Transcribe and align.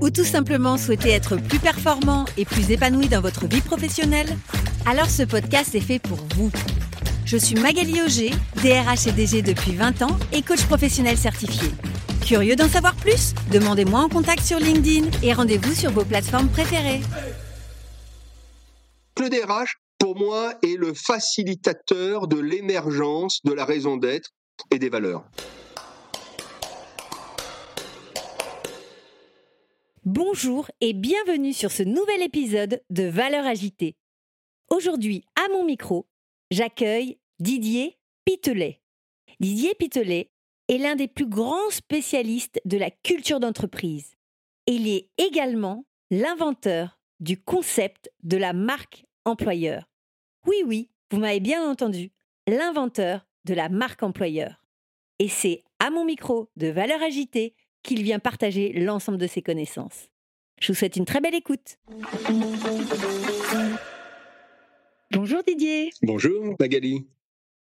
ou 0.00 0.10
tout 0.10 0.24
simplement 0.24 0.76
souhaitez 0.76 1.10
être 1.10 1.36
plus 1.36 1.58
performant 1.58 2.24
et 2.36 2.44
plus 2.44 2.70
épanoui 2.70 3.08
dans 3.08 3.20
votre 3.20 3.46
vie 3.46 3.60
professionnelle 3.60 4.36
Alors 4.86 5.10
ce 5.10 5.22
podcast 5.22 5.74
est 5.74 5.80
fait 5.80 5.98
pour 5.98 6.18
vous. 6.34 6.50
Je 7.24 7.36
suis 7.36 7.56
Magali 7.56 8.00
Auger, 8.00 8.30
DRH 8.62 9.06
et 9.06 9.12
DG 9.12 9.42
depuis 9.42 9.72
20 9.72 10.02
ans 10.02 10.16
et 10.32 10.42
coach 10.42 10.64
professionnel 10.64 11.16
certifié. 11.16 11.68
Curieux 12.24 12.56
d'en 12.56 12.68
savoir 12.68 12.94
plus? 12.96 13.34
Demandez-moi 13.52 14.00
en 14.00 14.08
contact 14.08 14.42
sur 14.42 14.58
LinkedIn 14.58 15.08
et 15.22 15.32
rendez-vous 15.32 15.74
sur 15.74 15.90
vos 15.90 16.04
plateformes 16.04 16.48
préférées. 16.48 17.00
Le 19.20 19.28
DRH, 19.28 19.76
pour 19.98 20.16
moi, 20.16 20.54
est 20.62 20.76
le 20.76 20.94
facilitateur 20.94 22.28
de 22.28 22.38
l'émergence 22.38 23.40
de 23.44 23.52
la 23.52 23.64
raison 23.64 23.96
d'être 23.96 24.30
et 24.70 24.78
des 24.78 24.88
valeurs. 24.88 25.24
Bonjour 30.10 30.70
et 30.80 30.94
bienvenue 30.94 31.52
sur 31.52 31.70
ce 31.70 31.82
nouvel 31.82 32.22
épisode 32.22 32.82
de 32.88 33.02
Valeurs 33.04 33.44
agitées. 33.44 33.94
Aujourd'hui, 34.70 35.22
à 35.36 35.52
mon 35.52 35.66
micro, 35.66 36.08
j'accueille 36.50 37.18
Didier 37.40 37.98
Pitelet. 38.24 38.80
Didier 39.38 39.74
Pitelet 39.74 40.30
est 40.68 40.78
l'un 40.78 40.96
des 40.96 41.08
plus 41.08 41.26
grands 41.26 41.68
spécialistes 41.68 42.58
de 42.64 42.78
la 42.78 42.90
culture 42.90 43.38
d'entreprise. 43.38 44.14
Il 44.66 44.88
est 44.88 45.10
également 45.18 45.84
l'inventeur 46.10 46.98
du 47.20 47.38
concept 47.38 48.10
de 48.22 48.38
la 48.38 48.54
marque 48.54 49.04
employeur. 49.26 49.90
Oui, 50.46 50.56
oui, 50.64 50.88
vous 51.10 51.18
m'avez 51.18 51.40
bien 51.40 51.70
entendu, 51.70 52.12
l'inventeur 52.46 53.26
de 53.44 53.52
la 53.52 53.68
marque 53.68 54.02
employeur. 54.02 54.64
Et 55.18 55.28
c'est 55.28 55.64
à 55.80 55.90
mon 55.90 56.06
micro 56.06 56.48
de 56.56 56.68
Valeurs 56.68 57.02
agitées 57.02 57.54
qu'il 57.82 58.02
vient 58.02 58.18
partager 58.18 58.72
l'ensemble 58.72 59.18
de 59.18 59.26
ses 59.26 59.42
connaissances. 59.42 60.08
Je 60.60 60.72
vous 60.72 60.76
souhaite 60.76 60.96
une 60.96 61.04
très 61.04 61.20
belle 61.20 61.34
écoute. 61.34 61.78
Bonjour 65.10 65.42
Didier. 65.46 65.90
Bonjour 66.02 66.56
Magali. 66.58 67.06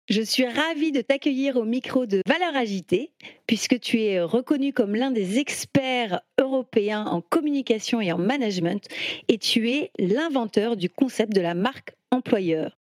Je 0.09 0.21
suis 0.21 0.45
ravie 0.45 0.93
de 0.93 1.01
t'accueillir 1.01 1.57
au 1.57 1.65
micro 1.65 2.05
de 2.05 2.21
Valeurs 2.25 2.55
Agitées, 2.55 3.11
puisque 3.45 3.77
tu 3.81 4.01
es 4.01 4.21
reconnu 4.21 4.71
comme 4.71 4.95
l'un 4.95 5.11
des 5.11 5.37
experts 5.37 6.21
européens 6.39 7.05
en 7.05 7.19
communication 7.19 7.99
et 7.99 8.13
en 8.13 8.17
management, 8.17 8.87
et 9.27 9.37
tu 9.37 9.69
es 9.69 9.91
l'inventeur 9.99 10.77
du 10.77 10.89
concept 10.89 11.33
de 11.33 11.41
la 11.41 11.55
marque 11.55 11.93
employeur. 12.11 12.77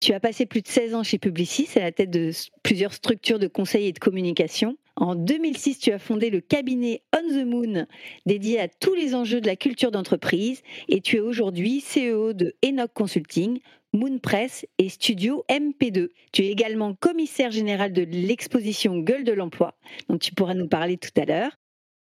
Tu 0.00 0.14
as 0.14 0.20
passé 0.20 0.46
plus 0.46 0.62
de 0.62 0.66
16 0.66 0.94
ans 0.94 1.02
chez 1.02 1.18
Publicis, 1.18 1.68
à 1.76 1.80
la 1.80 1.92
tête 1.92 2.08
de 2.08 2.30
plusieurs 2.62 2.94
structures 2.94 3.38
de 3.38 3.48
conseil 3.48 3.86
et 3.86 3.92
de 3.92 3.98
communication. 3.98 4.78
En 4.96 5.14
2006, 5.14 5.78
tu 5.78 5.92
as 5.92 5.98
fondé 5.98 6.30
le 6.30 6.40
cabinet 6.40 7.02
On 7.14 7.28
the 7.28 7.44
Moon, 7.44 7.86
dédié 8.24 8.60
à 8.60 8.68
tous 8.68 8.94
les 8.94 9.14
enjeux 9.14 9.42
de 9.42 9.46
la 9.46 9.56
culture 9.56 9.90
d'entreprise, 9.90 10.62
et 10.88 11.02
tu 11.02 11.16
es 11.16 11.20
aujourd'hui 11.20 11.82
CEO 11.82 12.32
de 12.32 12.54
Enoch 12.64 12.90
Consulting, 12.94 13.60
Moon 13.92 14.18
Press 14.18 14.64
et 14.78 14.88
Studio 14.88 15.44
MP2. 15.50 16.08
Tu 16.32 16.44
es 16.44 16.50
également 16.50 16.94
commissaire 16.94 17.50
général 17.50 17.92
de 17.92 18.02
l'exposition 18.02 19.00
Gueule 19.00 19.24
de 19.24 19.32
l'emploi, 19.32 19.76
dont 20.08 20.16
tu 20.16 20.32
pourras 20.32 20.54
nous 20.54 20.68
parler 20.68 20.96
tout 20.96 21.10
à 21.20 21.26
l'heure. 21.26 21.52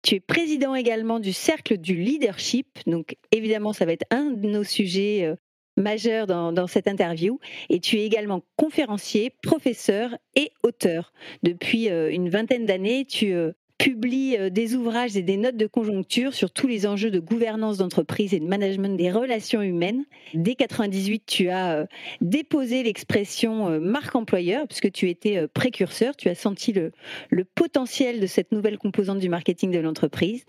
Tu 0.03 0.15
es 0.15 0.19
président 0.21 0.73
également 0.73 1.19
du 1.19 1.33
Cercle 1.33 1.77
du 1.77 1.95
Leadership, 1.95 2.79
donc 2.87 3.17
évidemment 3.33 3.73
ça 3.73 3.85
va 3.85 3.91
être 3.91 4.07
un 4.09 4.31
de 4.31 4.47
nos 4.47 4.63
sujets 4.63 5.35
euh, 5.79 5.83
majeurs 5.83 6.27
dans, 6.27 6.67
cette 6.67 6.87
interview. 6.87 7.39
Et 7.69 7.79
tu 7.79 7.97
es 7.97 8.05
également 8.05 8.43
conférencier, 8.55 9.31
professeur 9.41 10.15
et 10.35 10.51
auteur. 10.63 11.13
Depuis 11.43 11.89
euh, 11.89 12.11
une 12.11 12.29
vingtaine 12.29 12.65
d'années, 12.65 13.05
tu 13.05 13.33
euh, 13.81 13.89
publies 13.89 14.37
des 14.51 14.75
ouvrages 14.75 15.17
et 15.17 15.21
des 15.21 15.37
notes 15.37 15.57
de 15.57 15.67
conjoncture 15.67 16.33
sur 16.33 16.51
tous 16.51 16.67
les 16.67 16.85
enjeux 16.85 17.11
de 17.11 17.19
gouvernance 17.19 17.77
d'entreprise 17.77 18.33
et 18.33 18.39
de 18.39 18.45
management 18.45 18.95
des 18.97 19.11
relations 19.11 19.61
humaines. 19.61 20.05
Dès 20.33 20.55
98, 20.55 21.23
tu 21.25 21.49
as 21.49 21.87
déposé 22.21 22.83
l'expression 22.83 23.79
marque 23.79 24.15
employeur 24.15 24.67
puisque 24.67 24.91
tu 24.91 25.09
étais 25.09 25.47
précurseur, 25.47 26.15
tu 26.15 26.29
as 26.29 26.35
senti 26.35 26.71
le, 26.71 26.91
le, 27.29 27.43
potentiel 27.43 28.19
de 28.19 28.27
cette 28.27 28.51
nouvelle 28.51 28.77
composante 28.77 29.19
du 29.19 29.29
marketing 29.29 29.71
de 29.71 29.79
l'entreprise. 29.79 30.45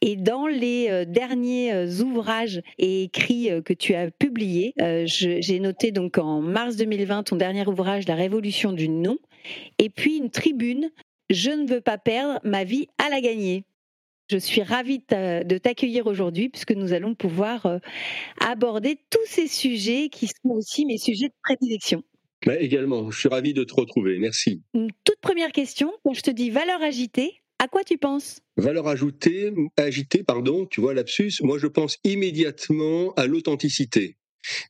Et 0.00 0.16
dans 0.16 0.46
les 0.46 1.04
derniers 1.06 2.00
ouvrages 2.00 2.62
et 2.78 3.04
écrits 3.04 3.50
que 3.64 3.72
tu 3.72 3.94
as 3.94 4.10
publiés, 4.10 4.74
j'ai 5.04 5.60
noté 5.60 5.90
donc 5.90 6.18
en 6.18 6.40
mars 6.40 6.76
2020 6.76 7.24
ton 7.24 7.36
dernier 7.36 7.66
ouvrage 7.66 8.06
La 8.06 8.14
révolution 8.14 8.72
du 8.72 8.88
nom 8.88 9.18
et 9.78 9.90
puis 9.90 10.16
une 10.18 10.30
tribune 10.30 10.90
je 11.30 11.50
ne 11.50 11.66
veux 11.68 11.80
pas 11.80 11.98
perdre 11.98 12.40
ma 12.44 12.64
vie 12.64 12.88
à 12.98 13.08
la 13.10 13.20
gagner. 13.20 13.64
Je 14.30 14.36
suis 14.36 14.62
ravie 14.62 14.98
de 14.98 15.58
t'accueillir 15.58 16.06
aujourd'hui 16.06 16.50
puisque 16.50 16.72
nous 16.72 16.92
allons 16.92 17.14
pouvoir 17.14 17.64
euh, 17.64 17.78
aborder 18.40 18.98
tous 19.08 19.24
ces 19.26 19.46
sujets 19.46 20.10
qui 20.10 20.26
sont 20.26 20.50
aussi 20.50 20.84
mes 20.84 20.98
sujets 20.98 21.28
de 21.28 21.34
prédilection. 21.42 22.02
Bah, 22.44 22.56
également, 22.60 23.10
je 23.10 23.18
suis 23.18 23.28
ravi 23.28 23.54
de 23.54 23.64
te 23.64 23.74
retrouver. 23.74 24.18
Merci. 24.18 24.62
Une 24.74 24.90
toute 25.04 25.20
première 25.20 25.50
question, 25.52 25.92
quand 26.04 26.12
je 26.12 26.20
te 26.20 26.30
dis 26.30 26.50
valeur 26.50 26.82
agitée, 26.82 27.40
à 27.58 27.68
quoi 27.68 27.82
tu 27.84 27.98
penses? 27.98 28.40
Valeur 28.56 28.86
ajoutée, 28.86 29.52
agitée, 29.76 30.22
pardon, 30.22 30.66
tu 30.66 30.80
vois 30.80 30.94
lapsus. 30.94 31.32
Moi, 31.42 31.58
je 31.58 31.66
pense 31.66 31.98
immédiatement 32.04 33.12
à 33.14 33.26
l'authenticité. 33.26 34.16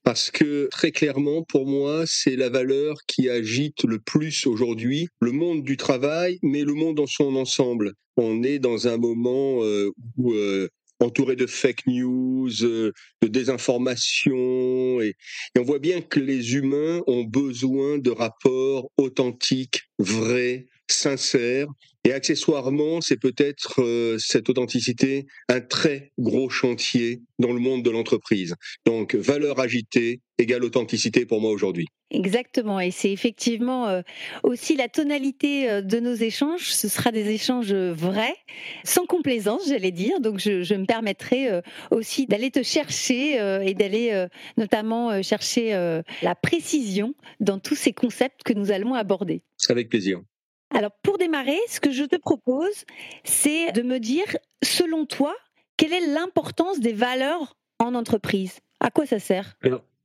Parce 0.05 0.31
que 0.31 0.69
très 0.71 0.93
clairement, 0.93 1.43
pour 1.43 1.67
moi, 1.67 2.05
c'est 2.07 2.37
la 2.37 2.49
valeur 2.49 2.97
qui 3.07 3.29
agite 3.29 3.85
le 3.85 3.99
plus 3.99 4.47
aujourd'hui 4.47 5.09
le 5.21 5.33
monde 5.33 5.65
du 5.65 5.77
travail, 5.77 6.39
mais 6.43 6.65
le 6.65 6.75
monde 6.75 6.97
dans 6.97 7.07
son 7.07 7.37
ensemble. 7.37 7.93
On 8.17 8.43
est 8.43 8.59
dans 8.59 8.89
un 8.89 8.97
moment 8.97 9.63
euh, 9.63 9.91
où 10.17 10.33
euh, 10.33 10.69
entouré 11.01 11.37
de 11.37 11.47
fake 11.47 11.87
news, 11.87 12.51
euh, 12.63 12.93
de 13.23 13.29
désinformation, 13.29 15.01
et, 15.01 15.15
et, 15.55 15.59
on 15.61 15.63
voit 15.63 15.79
bien 15.79 16.01
que 16.01 16.19
les 16.19 16.55
humains 16.55 17.03
ont 17.07 17.25
besoin 17.25 17.99
de 17.99 18.11
rapports 18.11 18.91
authentiques, 18.97 19.83
vrais, 19.99 20.67
sincères, 20.89 21.69
et 22.05 22.13
accessoirement, 22.13 23.01
c'est 23.01 23.21
peut-être 23.21 23.83
euh, 23.83 24.17
cette 24.19 24.49
authenticité 24.49 25.27
un 25.49 25.61
très 25.61 26.13
gros 26.19 26.49
chantier 26.49 27.21
dans 27.39 27.53
le 27.53 27.59
monde 27.59 27.83
de 27.83 27.91
l'entreprise. 27.91 28.55
Donc, 28.87 29.15
valeur 29.15 29.61
agitée 29.61 30.21
égale 30.39 30.65
authenticité 30.65 31.27
pour 31.27 31.41
moi 31.41 31.51
aujourd'hui. 31.51 31.87
Exactement, 32.11 32.81
et 32.81 32.93
c'est 32.93 33.13
effectivement 33.13 33.89
euh, 33.89 34.01
aussi 34.43 34.77
la 34.77 34.89
tonalité 34.89 35.69
euh, 35.69 35.83
de 35.83 36.01
nos 36.01 36.15
échanges. 36.15 36.73
Ce 36.73 36.89
sera 36.89 37.13
des 37.13 37.29
échanges 37.29 37.75
vrais, 37.75 38.37
sans 38.85 39.05
complaisance, 39.05 39.69
j'allais 39.69 39.91
dire. 39.91 40.21
Donc, 40.21 40.39
je, 40.39 40.63
je 40.63 40.75
me 40.75 40.87
permettrai 40.87 41.61
aussi 41.91 42.27
d'aller 42.27 42.51
te 42.51 42.63
chercher 42.63 43.35
et 43.65 43.75
d'aller 43.75 44.27
notamment 44.57 45.23
chercher 45.23 45.73
la 46.23 46.35
précision 46.35 47.15
dans 47.41 47.59
tous 47.59 47.75
ces 47.75 47.93
concepts 47.93 48.43
que 48.45 48.53
nous 48.53 48.71
allons 48.71 48.95
aborder. 48.95 49.43
Avec 49.69 49.89
plaisir. 49.89 50.21
Alors, 50.71 50.93
pour 51.03 51.19
démarrer, 51.19 51.59
ce 51.69 51.81
que 51.81 51.91
je 51.91 52.05
te 52.05 52.17
propose, 52.17 52.85
c'est 53.25 53.73
de 53.73 53.83
me 53.83 53.99
dire, 53.99 54.37
selon 54.63 55.07
toi, 55.07 55.35
quelle 55.77 55.93
est 55.93 56.07
l'importance 56.07 56.81
des 56.81 56.93
valeurs 56.93 57.57
en 57.79 57.95
entreprise? 57.95 58.59
À 58.81 58.91
quoi 58.91 59.07
ça 59.07 59.19
sert? 59.19 59.57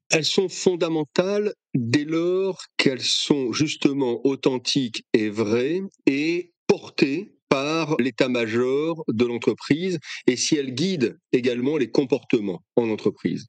Elles 0.09 0.25
sont 0.25 0.49
fondamentales 0.49 1.53
dès 1.73 2.05
lors 2.05 2.61
qu'elles 2.77 3.01
sont 3.01 3.51
justement 3.51 4.21
authentiques 4.25 5.03
et 5.13 5.29
vraies 5.29 5.81
et 6.05 6.53
portées 6.67 7.35
par 7.49 7.95
l'état-major 7.99 9.03
de 9.07 9.25
l'entreprise 9.25 9.99
et 10.25 10.35
si 10.35 10.55
elles 10.55 10.73
guident 10.73 11.19
également 11.33 11.77
les 11.77 11.91
comportements 11.91 12.63
en 12.75 12.89
entreprise. 12.89 13.45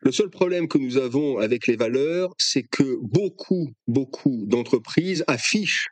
Le 0.00 0.10
seul 0.10 0.30
problème 0.30 0.68
que 0.68 0.78
nous 0.78 0.96
avons 0.96 1.36
avec 1.36 1.66
les 1.66 1.76
valeurs, 1.76 2.32
c'est 2.38 2.62
que 2.62 2.96
beaucoup, 3.02 3.70
beaucoup 3.86 4.44
d'entreprises 4.46 5.22
affichent 5.26 5.88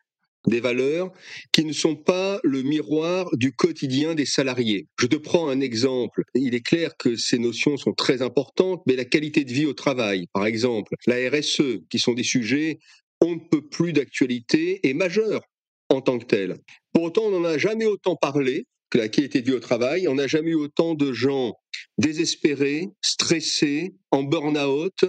des 0.46 0.60
valeurs 0.60 1.12
qui 1.52 1.64
ne 1.64 1.72
sont 1.72 1.96
pas 1.96 2.40
le 2.42 2.62
miroir 2.62 3.28
du 3.36 3.52
quotidien 3.52 4.14
des 4.14 4.26
salariés. 4.26 4.86
Je 4.98 5.06
te 5.06 5.16
prends 5.16 5.48
un 5.48 5.60
exemple. 5.60 6.22
Il 6.34 6.54
est 6.54 6.64
clair 6.64 6.96
que 6.98 7.16
ces 7.16 7.38
notions 7.38 7.76
sont 7.76 7.92
très 7.92 8.22
importantes, 8.22 8.82
mais 8.86 8.96
la 8.96 9.04
qualité 9.04 9.44
de 9.44 9.52
vie 9.52 9.66
au 9.66 9.74
travail, 9.74 10.26
par 10.32 10.46
exemple, 10.46 10.94
la 11.06 11.16
RSE, 11.30 11.80
qui 11.90 11.98
sont 11.98 12.14
des 12.14 12.22
sujets 12.22 12.78
on 13.20 13.34
ne 13.34 13.40
peut 13.40 13.66
plus 13.68 13.92
d'actualité 13.92 14.80
et 14.88 14.94
majeurs 14.94 15.42
en 15.88 16.00
tant 16.00 16.18
que 16.18 16.24
tels. 16.24 16.56
Pour 16.92 17.04
autant, 17.04 17.24
on 17.24 17.40
n'en 17.40 17.44
a 17.44 17.58
jamais 17.58 17.86
autant 17.86 18.16
parlé 18.16 18.66
que 18.90 18.98
la 18.98 19.08
qualité 19.08 19.40
de 19.40 19.46
vie 19.46 19.56
au 19.56 19.60
travail. 19.60 20.08
On 20.08 20.16
n'a 20.16 20.26
jamais 20.26 20.50
eu 20.50 20.56
autant 20.56 20.94
de 20.94 21.12
gens 21.12 21.54
désespérés, 21.98 22.88
stressés, 23.02 23.94
en 24.10 24.22
burn-out 24.24 25.04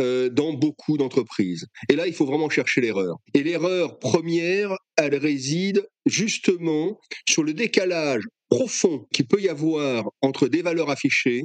euh, 0.00 0.28
dans 0.28 0.52
beaucoup 0.52 0.96
d'entreprises. 0.96 1.66
Et 1.88 1.96
là, 1.96 2.06
il 2.06 2.14
faut 2.14 2.26
vraiment 2.26 2.48
chercher 2.48 2.80
l'erreur. 2.80 3.16
Et 3.34 3.42
l'erreur 3.42 3.98
première, 3.98 4.76
elle 4.96 5.16
réside 5.16 5.86
justement 6.06 6.98
sur 7.28 7.42
le 7.42 7.52
décalage 7.52 8.22
profond 8.48 9.06
qu'il 9.12 9.26
peut 9.26 9.40
y 9.40 9.48
avoir 9.48 10.10
entre 10.22 10.48
des 10.48 10.62
valeurs 10.62 10.90
affichées 10.90 11.42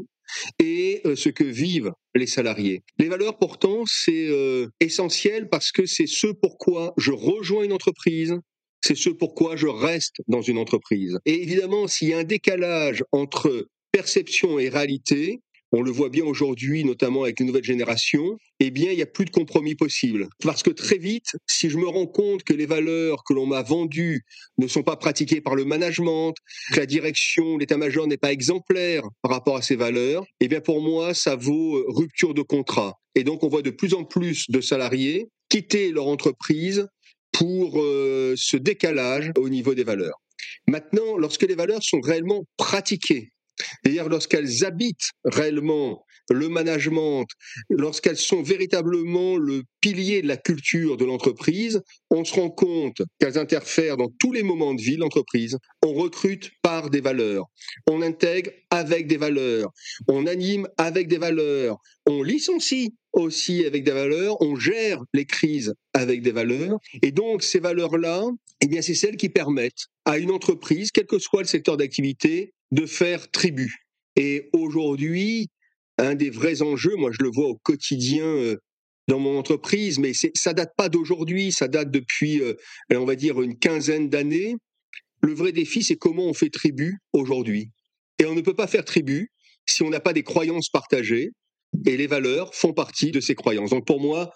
et 0.59 1.01
euh, 1.05 1.15
ce 1.15 1.29
que 1.29 1.43
vivent 1.43 1.91
les 2.13 2.27
salariés. 2.27 2.83
Les 2.99 3.07
valeurs, 3.07 3.37
pourtant, 3.37 3.83
c'est 3.85 4.27
euh, 4.29 4.67
essentiel 4.79 5.49
parce 5.49 5.71
que 5.71 5.85
c'est 5.85 6.07
ce 6.07 6.27
pourquoi 6.27 6.93
je 6.97 7.11
rejoins 7.11 7.63
une 7.63 7.73
entreprise, 7.73 8.35
c'est 8.81 8.95
ce 8.95 9.09
pourquoi 9.09 9.55
je 9.55 9.67
reste 9.67 10.17
dans 10.27 10.41
une 10.41 10.57
entreprise. 10.57 11.17
Et 11.25 11.41
évidemment, 11.41 11.87
s'il 11.87 12.09
y 12.09 12.13
a 12.13 12.19
un 12.19 12.23
décalage 12.23 13.03
entre 13.11 13.67
perception 13.91 14.59
et 14.59 14.69
réalité, 14.69 15.41
on 15.71 15.81
le 15.81 15.91
voit 15.91 16.09
bien 16.09 16.25
aujourd'hui, 16.25 16.83
notamment 16.83 17.23
avec 17.23 17.39
les 17.39 17.45
nouvelles 17.45 17.63
générations, 17.63 18.37
eh 18.59 18.71
bien, 18.71 18.91
il 18.91 18.95
n'y 18.95 19.03
a 19.03 19.07
plus 19.07 19.25
de 19.25 19.29
compromis 19.29 19.75
possible. 19.75 20.27
Parce 20.41 20.63
que 20.63 20.71
très 20.71 20.97
vite, 20.97 21.35
si 21.47 21.69
je 21.69 21.77
me 21.77 21.87
rends 21.87 22.07
compte 22.07 22.43
que 22.43 22.53
les 22.53 22.65
valeurs 22.65 23.23
que 23.23 23.33
l'on 23.33 23.45
m'a 23.45 23.61
vendues 23.61 24.23
ne 24.57 24.67
sont 24.67 24.81
pas 24.81 24.95
pratiquées 24.95 25.41
par 25.41 25.55
le 25.55 25.65
management, 25.65 26.33
que 26.73 26.79
la 26.79 26.85
direction, 26.87 27.57
l'état-major 27.57 28.07
n'est 28.07 28.17
pas 28.17 28.31
exemplaire 28.31 29.03
par 29.21 29.31
rapport 29.31 29.57
à 29.57 29.61
ces 29.61 29.75
valeurs, 29.75 30.25
eh 30.39 30.47
bien, 30.47 30.59
pour 30.59 30.81
moi, 30.81 31.13
ça 31.13 31.35
vaut 31.35 31.83
rupture 31.87 32.33
de 32.33 32.41
contrat. 32.41 32.95
Et 33.13 33.23
donc, 33.23 33.43
on 33.43 33.47
voit 33.47 33.61
de 33.61 33.69
plus 33.69 33.93
en 33.93 34.05
plus 34.05 34.49
de 34.49 34.61
salariés 34.61 35.27
quitter 35.49 35.91
leur 35.91 36.07
entreprise 36.07 36.87
pour 37.31 37.81
euh, 37.81 38.33
ce 38.37 38.57
décalage 38.57 39.31
au 39.37 39.49
niveau 39.49 39.73
des 39.73 39.83
valeurs. 39.83 40.19
Maintenant, 40.67 41.17
lorsque 41.17 41.43
les 41.43 41.55
valeurs 41.55 41.83
sont 41.83 42.01
réellement 42.01 42.43
pratiquées, 42.57 43.31
c'est-à-dire 43.83 44.09
lorsqu'elles 44.09 44.63
habitent 44.65 45.11
réellement 45.25 46.05
le 46.29 46.47
management, 46.47 47.25
lorsqu'elles 47.69 48.17
sont 48.17 48.43
véritablement 48.43 49.37
le 49.37 49.63
pilier 49.81 50.21
de 50.21 50.27
la 50.27 50.37
culture 50.37 50.97
de 50.97 51.05
l'entreprise, 51.05 51.81
on 52.11 52.23
se 52.23 52.33
rend 52.35 52.49
compte 52.49 53.01
qu'elles 53.19 53.37
interfèrent 53.37 53.97
dans 53.97 54.09
tous 54.19 54.31
les 54.31 54.43
moments 54.43 54.73
de 54.73 54.81
vie 54.81 54.95
de 54.95 55.01
l'entreprise. 55.01 55.57
On 55.83 55.93
recrute 55.93 56.51
par 56.61 56.89
des 56.89 57.01
valeurs, 57.01 57.45
on 57.89 58.01
intègre 58.01 58.51
avec 58.69 59.07
des 59.07 59.17
valeurs, 59.17 59.71
on 60.07 60.27
anime 60.27 60.67
avec 60.77 61.07
des 61.07 61.17
valeurs, 61.17 61.77
on 62.05 62.21
licencie 62.21 62.93
aussi 63.13 63.65
avec 63.65 63.83
des 63.83 63.91
valeurs, 63.91 64.41
on 64.41 64.55
gère 64.55 65.03
les 65.13 65.25
crises 65.25 65.73
avec 65.93 66.21
des 66.21 66.31
valeurs. 66.31 66.77
Et 67.01 67.11
donc, 67.11 67.43
ces 67.43 67.59
valeurs-là, 67.59 68.23
eh 68.61 68.67
bien, 68.67 68.81
c'est 68.81 68.95
celles 68.95 69.17
qui 69.17 69.29
permettent 69.29 69.87
à 70.05 70.17
une 70.17 70.31
entreprise, 70.31 70.91
quel 70.91 71.05
que 71.05 71.19
soit 71.19 71.41
le 71.41 71.47
secteur 71.47 71.77
d'activité, 71.77 72.53
de 72.71 72.85
faire 72.85 73.29
tribu. 73.31 73.75
Et 74.15 74.49
aujourd'hui, 74.53 75.49
un 75.97 76.15
des 76.15 76.29
vrais 76.29 76.61
enjeux, 76.61 76.95
moi 76.95 77.11
je 77.11 77.23
le 77.23 77.29
vois 77.29 77.47
au 77.47 77.55
quotidien 77.55 78.25
euh, 78.25 78.57
dans 79.07 79.19
mon 79.19 79.37
entreprise, 79.37 79.99
mais 79.99 80.13
ça 80.13 80.53
date 80.53 80.73
pas 80.77 80.87
d'aujourd'hui, 80.87 81.51
ça 81.51 81.67
date 81.67 81.91
depuis, 81.91 82.41
euh, 82.41 82.53
on 82.93 83.05
va 83.05 83.15
dire, 83.15 83.41
une 83.41 83.57
quinzaine 83.57 84.09
d'années. 84.09 84.55
Le 85.21 85.33
vrai 85.33 85.51
défi, 85.51 85.83
c'est 85.83 85.97
comment 85.97 86.25
on 86.25 86.33
fait 86.33 86.49
tribu 86.49 86.99
aujourd'hui. 87.11 87.71
Et 88.19 88.25
on 88.25 88.35
ne 88.35 88.41
peut 88.41 88.55
pas 88.55 88.67
faire 88.67 88.85
tribu 88.85 89.31
si 89.65 89.83
on 89.83 89.89
n'a 89.89 89.99
pas 89.99 90.13
des 90.13 90.23
croyances 90.23 90.69
partagées, 90.69 91.31
et 91.85 91.97
les 91.97 92.07
valeurs 92.07 92.53
font 92.53 92.73
partie 92.73 93.11
de 93.11 93.19
ces 93.19 93.35
croyances. 93.35 93.69
Donc 93.69 93.85
pour 93.85 93.99
moi, 93.99 94.31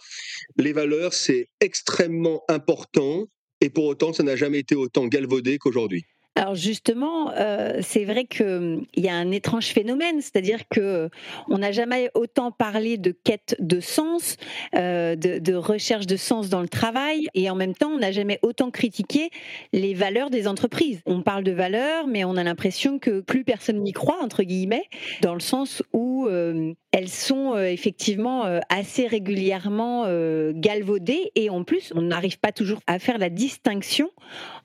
les 0.58 0.74
valeurs, 0.74 1.14
c'est 1.14 1.50
extrêmement 1.60 2.44
important, 2.48 3.26
et 3.62 3.70
pour 3.70 3.86
autant, 3.86 4.14
ça 4.14 4.24
n'a 4.24 4.36
jamais 4.36 4.60
été 4.60 4.76
autant 4.76 5.08
galvaudé 5.08 5.58
qu'aujourd'hui. 5.58 6.06
Alors 6.36 6.56
justement, 6.56 7.32
euh, 7.34 7.80
c'est 7.82 8.06
vrai 8.06 8.26
qu'il 8.26 8.46
hum, 8.46 8.86
y 8.96 9.08
a 9.08 9.14
un 9.14 9.30
étrange 9.30 9.68
phénomène, 9.68 10.20
c'est-à-dire 10.20 10.62
que 10.68 11.10
on 11.48 11.60
n'a 11.60 11.72
jamais 11.72 12.10
autant 12.16 12.52
parlé 12.52 12.98
de 12.98 13.12
quête 13.12 13.56
de 13.60 13.80
sens, 13.80 14.38
euh, 14.76 15.16
de, 15.16 15.54
recherche 15.54 16.08
de 16.08 16.16
sens 16.16 16.50
dans 16.50 16.62
le 16.62 16.68
travail, 16.68 17.28
et 17.36 17.52
en 17.52 17.56
même 17.56 17.76
temps, 17.76 17.92
on 17.92 18.00
n'a 18.00 18.12
jamais 18.12 18.40
autant 18.42 18.72
critiqué 18.72 19.30
les 19.74 19.94
valeurs 19.94 20.32
des 20.32 20.48
entreprises. 20.48 21.02
On 21.06 21.22
parle 21.22 21.44
de 21.44 21.52
valeurs, 21.52 22.08
mais 22.08 22.24
on 22.24 22.36
a 22.36 22.44
l'impression 22.44 22.98
que 22.98 23.22
plus 23.22 23.44
personne 23.44 23.84
n'y 23.84 23.94
croit 23.94 24.22
entre 24.24 24.42
guillemets, 24.42 24.86
dans 25.22 25.36
le 25.36 25.40
sens 25.40 25.84
où 25.94 26.26
euh, 26.28 26.74
elles 26.94 27.10
sont 27.10 27.58
effectivement 27.58 28.44
assez 28.70 29.08
régulièrement 29.08 30.06
galvaudées, 30.54 31.32
et 31.36 31.50
en 31.50 31.64
plus, 31.64 31.92
on 31.96 32.02
n'arrive 32.02 32.40
pas 32.40 32.52
toujours 32.52 32.80
à 32.88 33.00
faire 33.00 33.18
la 33.18 33.30
distinction 33.30 34.12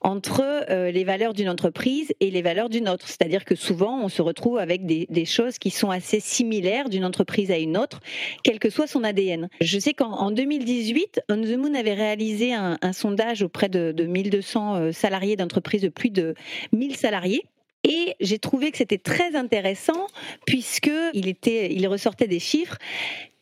entre 0.01 0.67
les 0.91 1.05
valeurs 1.05 1.33
d'une 1.33 1.49
entreprise 1.49 2.13
et 2.21 2.31
les 2.31 2.43
valeurs 2.43 2.69
d'une 2.69 2.89
autre. 2.89 3.09
C'est-à-dire 3.09 3.45
que 3.45 3.55
souvent, 3.55 4.01
on 4.03 4.09
se 4.09 4.23
retrouve 4.23 4.59
avec 4.59 4.87
des, 4.87 5.25
choses 5.25 5.59
qui 5.59 5.71
sont 5.71 5.91
assez 5.91 6.21
similaires 6.21 6.89
d'une 6.89 7.05
entreprise 7.05 7.51
à 7.51 7.59
une 7.59 7.77
autre, 7.77 8.01
quel 8.43 8.59
que 8.59 8.71
soit 8.71 8.87
son 8.87 9.05
ADN. 9.05 9.49
Je 9.61 9.79
sais 9.79 9.95
qu'en 9.95 10.31
2018, 10.31 11.23
On 11.29 11.41
the 11.41 11.57
Moon 11.57 11.75
avait 11.75 11.95
réalisé 11.95 12.55
un, 12.55 12.79
sondage 12.93 13.43
auprès 13.43 13.69
de, 13.69 13.93
de 13.93 14.05
1200 14.05 14.77
euh, 14.77 14.93
salariés 14.93 15.37
d'entreprises 15.37 15.83
de 15.83 15.89
plus 15.89 16.11
de 16.11 16.35
1000 16.73 16.97
salariés. 16.97 17.43
Et 17.85 18.15
j'ai 18.21 18.39
trouvé 18.39 18.71
que 18.71 18.79
c'était 18.79 18.99
très 18.99 19.37
intéressant 19.37 20.07
puisque 20.47 20.91
il 21.15 21.29
était, 21.29 21.73
il 21.73 21.87
ressortait 21.87 22.27
des 22.27 22.41
chiffres 22.41 22.79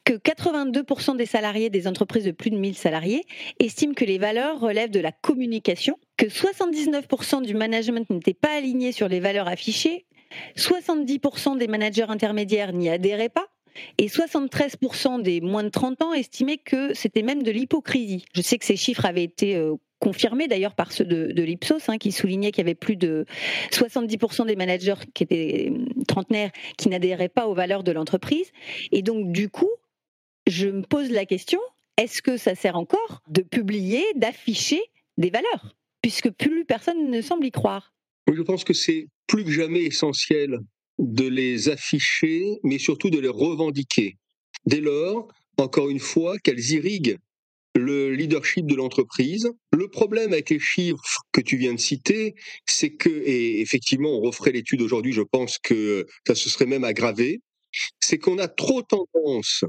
que 0.05 0.13
82% 0.13 1.17
des 1.17 1.27
salariés 1.27 1.69
des 1.69 1.89
entreprises 1.89 2.25
de 2.25 2.31
plus 2.31 2.51
de 2.51 2.57
1000 2.57 2.77
salariés 2.77 3.25
estiment 3.59 3.93
que 3.93 4.05
les 4.05 4.19
valeurs 4.19 4.61
relèvent 4.61 4.91
de 4.91 5.01
la 5.01 5.11
communication, 5.11 5.99
que 6.17 6.27
79% 6.27 7.43
du 7.43 7.55
management 7.55 8.09
n'était 8.11 8.33
pas 8.33 8.57
aligné 8.57 8.93
sur 8.93 9.09
les 9.09 9.19
valeurs 9.19 9.49
affichées, 9.49 10.07
70% 10.57 11.59
des 11.59 11.67
managers 11.67 12.07
intermédiaires 12.09 12.73
n'y 12.73 12.89
adhéraient 12.89 13.29
pas, 13.29 13.49
et 13.99 14.07
73% 14.07 15.23
des 15.23 15.41
moins 15.41 15.65
de 15.65 15.69
30 15.69 16.03
ans 16.03 16.13
estimaient 16.13 16.59
que 16.59 16.95
c'était 16.95 17.23
même 17.23 17.43
de 17.43 17.51
l'hypocrisie. 17.51 18.25
Je 18.35 18.43
sais 18.43 18.59
que 18.59 18.65
ces 18.65 18.77
chiffres 18.77 19.05
avaient 19.05 19.25
été 19.25 19.57
euh, 19.57 19.75
confirmés 19.99 20.49
d'ailleurs 20.49 20.75
par 20.75 20.93
ceux 20.93 21.05
de, 21.05 21.43
l'Ipsos, 21.43 21.89
hein, 21.89 21.99
qui 21.99 22.13
soulignaient 22.13 22.51
qu'il 22.53 22.63
y 22.63 22.67
avait 22.67 22.75
plus 22.75 22.97
de 22.97 23.25
70% 23.73 24.47
des 24.47 24.57
managers 24.57 24.95
qui 25.15 25.23
étaient 25.23 25.71
euh, 25.71 26.05
trentenaires 26.07 26.51
qui 26.77 26.89
n'adhéraient 26.89 27.29
pas 27.29 27.47
aux 27.47 27.55
valeurs 27.55 27.83
de 27.83 27.93
l'entreprise. 27.93 28.51
Et 28.93 29.03
donc, 29.03 29.33
du 29.33 29.49
coup, 29.49 29.71
je 30.47 30.69
me 30.69 30.83
pose 30.83 31.11
la 31.11 31.27
question, 31.27 31.61
est-ce 31.97 32.23
que 32.23 32.37
ça 32.37 32.55
sert 32.55 32.77
encore 32.77 33.23
de 33.29 33.43
publier, 33.43 34.05
d'afficher 34.15 34.81
des 35.17 35.31
valeurs? 35.31 35.75
Puisque 36.03 36.31
plus 36.31 36.65
personne 36.65 37.11
ne 37.11 37.21
semble 37.21 37.47
y 37.47 37.51
croire. 37.51 37.95
Je 38.33 38.43
pense 38.43 38.65
que 38.65 38.75
c'est 38.75 39.09
plus 39.27 39.45
que 39.45 39.51
jamais 39.51 39.81
essentiel 39.81 40.59
de 40.99 41.27
les 41.27 41.69
afficher, 41.69 42.59
mais 42.63 42.79
surtout 42.79 43.11
de 43.11 43.19
les 43.19 43.29
revendiquer. 43.29 44.17
Dès 44.67 44.81
lors, 44.81 45.29
encore 45.59 45.91
une 45.91 46.01
fois, 46.01 46.39
qu'elles 46.39 46.71
irriguent 46.71 47.19
le 47.77 48.11
leadership 48.13 48.67
de 48.67 48.75
l'entreprise. 48.75 49.49
Le 49.73 49.89
problème 49.89 50.33
avec 50.33 50.51
les 50.51 50.59
chiffres 50.59 51.23
que 51.33 51.41
tu 51.41 51.57
viens 51.57 51.75
de 51.75 51.81
citer, 51.81 52.35
c'est 52.67 52.91
que, 52.91 53.11
et 53.11 53.61
effectivement, 53.61 54.11
on 54.11 54.21
referait 54.21 54.53
l'étude 54.53 54.83
aujourd'hui, 54.83 55.13
je 55.13 55.23
pense 55.23 55.59
que 55.59 56.07
ça 56.27 56.35
se 56.35 56.49
serait 56.49 56.67
même 56.67 56.85
aggravé, 56.85 57.41
c'est 58.01 58.19
qu'on 58.19 58.39
a 58.39 58.49
trop 58.49 58.83
tendance 58.83 59.65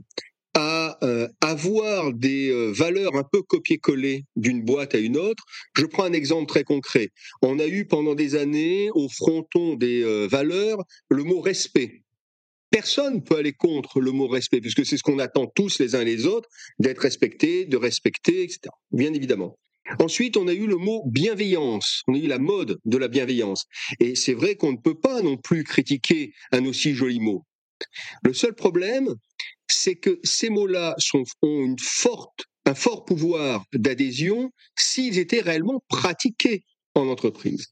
euh, 1.04 1.28
avoir 1.42 2.14
des 2.14 2.50
euh, 2.50 2.72
valeurs 2.72 3.16
un 3.16 3.24
peu 3.24 3.42
copier-coller 3.42 4.26
d'une 4.36 4.64
boîte 4.64 4.96
à 4.96 5.00
une 5.00 5.18
autre. 5.18 5.44
Je 5.76 5.86
prends 5.86 6.04
un 6.04 6.14
exemple 6.14 6.48
très 6.48 6.64
concret. 6.64 7.10
On 7.42 7.60
a 7.60 7.68
eu 7.68 7.86
pendant 7.86 8.16
des 8.16 8.36
années 8.36 8.90
au 8.94 9.08
fronton 9.10 9.76
des 9.76 10.02
euh, 10.04 10.28
valeurs 10.28 10.84
le 11.10 11.24
mot 11.24 11.40
respect. 11.40 12.04
Personne 12.70 13.16
ne 13.16 13.20
peut 13.20 13.38
aller 13.38 13.54
contre 13.54 14.02
le 14.02 14.12
mot 14.12 14.28
respect, 14.28 14.60
puisque 14.60 14.86
c'est 14.86 14.98
ce 14.98 15.04
qu'on 15.04 15.20
attend 15.20 15.48
tous 15.48 15.80
les 15.80 15.96
uns 15.96 16.04
les 16.04 16.26
autres, 16.26 16.50
d'être 16.80 17.00
respecté, 17.00 17.66
de 17.66 17.78
respecter, 17.78 18.44
etc. 18.44 18.60
Bien 18.92 19.14
évidemment. 19.14 19.58
Ensuite, 20.00 20.36
on 20.36 20.48
a 20.48 20.54
eu 20.54 20.68
le 20.68 20.76
mot 20.76 21.04
bienveillance. 21.08 22.04
On 22.08 22.16
a 22.16 22.18
eu 22.18 22.28
la 22.28 22.40
mode 22.40 22.80
de 22.84 22.98
la 22.98 23.08
bienveillance. 23.08 23.66
Et 24.00 24.16
c'est 24.16 24.34
vrai 24.34 24.56
qu'on 24.56 24.74
ne 24.74 24.78
peut 24.78 25.00
pas 25.00 25.22
non 25.22 25.38
plus 25.38 25.64
critiquer 25.64 26.34
un 26.52 26.66
aussi 26.66 26.94
joli 26.94 27.20
mot. 27.20 27.46
Le 28.24 28.34
seul 28.34 28.54
problème, 28.54 29.16
c'est 29.70 29.96
que 29.96 30.20
ces 30.24 30.50
mots-là 30.50 30.96
ont 31.14 31.24
une 31.44 31.80
forte, 31.80 32.46
un 32.66 32.76
fort 32.76 33.06
pouvoir 33.06 33.64
d'adhésion 33.74 34.52
s'ils 34.78 35.20
étaient 35.20 35.42
réellement 35.42 35.84
pratiqués 35.90 36.64
en 36.96 37.08
entreprise. 37.08 37.68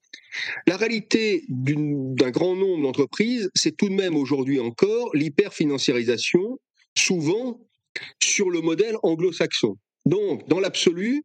La 0.67 0.77
réalité 0.77 1.43
d'un 1.49 2.31
grand 2.31 2.55
nombre 2.55 2.83
d'entreprises, 2.83 3.49
c'est 3.55 3.75
tout 3.75 3.89
de 3.89 3.93
même 3.93 4.15
aujourd'hui 4.15 4.59
encore 4.59 5.09
l'hyperfinanciarisation, 5.15 6.59
souvent 6.97 7.59
sur 8.21 8.49
le 8.49 8.61
modèle 8.61 8.95
anglo-saxon. 9.03 9.77
Donc, 10.05 10.47
dans 10.47 10.59
l'absolu, 10.59 11.23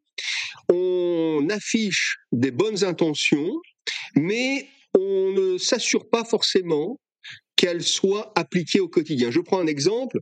on 0.72 1.46
affiche 1.50 2.16
des 2.32 2.50
bonnes 2.50 2.84
intentions, 2.84 3.52
mais 4.14 4.66
on 4.94 5.32
ne 5.32 5.58
s'assure 5.58 6.08
pas 6.08 6.24
forcément 6.24 6.98
qu'elles 7.56 7.82
soient 7.82 8.32
appliquées 8.36 8.80
au 8.80 8.88
quotidien. 8.88 9.30
Je 9.30 9.40
prends 9.40 9.58
un 9.58 9.66
exemple. 9.66 10.20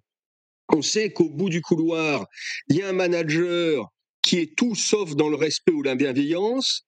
On 0.71 0.83
sait 0.83 1.13
qu'au 1.13 1.31
bout 1.31 1.49
du 1.49 1.63
couloir, 1.63 2.27
il 2.69 2.77
y 2.77 2.83
a 2.83 2.89
un 2.89 2.93
manager 2.93 3.89
qui 4.23 4.39
est 4.39 4.57
tout 4.57 4.75
sauf 4.75 5.15
dans 5.17 5.29
le 5.29 5.37
respect 5.37 5.73
ou 5.73 5.83
la 5.83 5.95
bienveillance, 5.95 6.85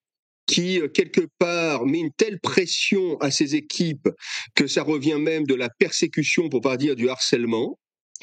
qui, 0.46 0.80
quelque 0.92 1.26
part, 1.38 1.87
met 1.87 2.00
une 2.00 2.12
telle 2.12 2.40
pression 2.40 3.16
à 3.18 3.30
ses 3.30 3.54
équipes 3.54 4.08
que 4.54 4.66
ça 4.66 4.82
revient 4.82 5.18
même 5.18 5.46
de 5.46 5.54
la 5.54 5.68
persécution, 5.78 6.49
pour 6.49 6.60
pas 6.60 6.76
dire 6.76 6.96
du 6.96 7.08
harcèlement, 7.08 7.78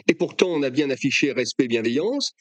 et 0.08 0.14
pourtant 0.14 0.50
on 0.50 0.62
a 0.62 0.70
bien 0.70 0.90
affiché 0.90 1.32
respect, 1.32 1.68
bienveillance, 1.68 2.34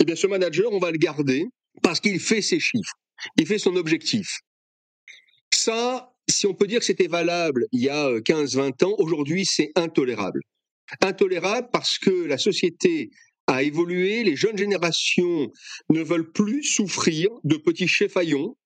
eh 0.00 0.04
bien 0.04 0.16
ce 0.16 0.26
manager, 0.26 0.72
on 0.72 0.78
va 0.78 0.90
le 0.90 0.98
garder 0.98 1.46
parce 1.82 2.00
qu'il 2.00 2.18
fait 2.18 2.42
ses 2.42 2.58
chiffres, 2.58 2.94
il 3.36 3.46
fait 3.46 3.58
son 3.58 3.76
objectif. 3.76 4.40
Ça, 5.52 6.12
si 6.28 6.46
on 6.46 6.54
peut 6.54 6.66
dire 6.66 6.80
que 6.80 6.86
c'était 6.86 7.06
valable 7.06 7.66
il 7.70 7.82
y 7.82 7.88
a 7.88 8.10
15-20 8.20 8.84
ans, 8.84 8.94
aujourd'hui 8.98 9.44
c'est 9.46 9.70
intolérable. 9.76 10.40
Intolérable 11.02 11.68
parce 11.72 11.98
que 11.98 12.10
la 12.10 12.38
société 12.38 13.10
a 13.46 13.62
évolué, 13.62 14.24
les 14.24 14.36
jeunes 14.36 14.58
générations 14.58 15.50
ne 15.90 16.02
veulent 16.02 16.32
plus 16.32 16.62
souffrir 16.62 17.28
de 17.44 17.56
petits 17.56 17.88
cheffaillons 17.88 18.56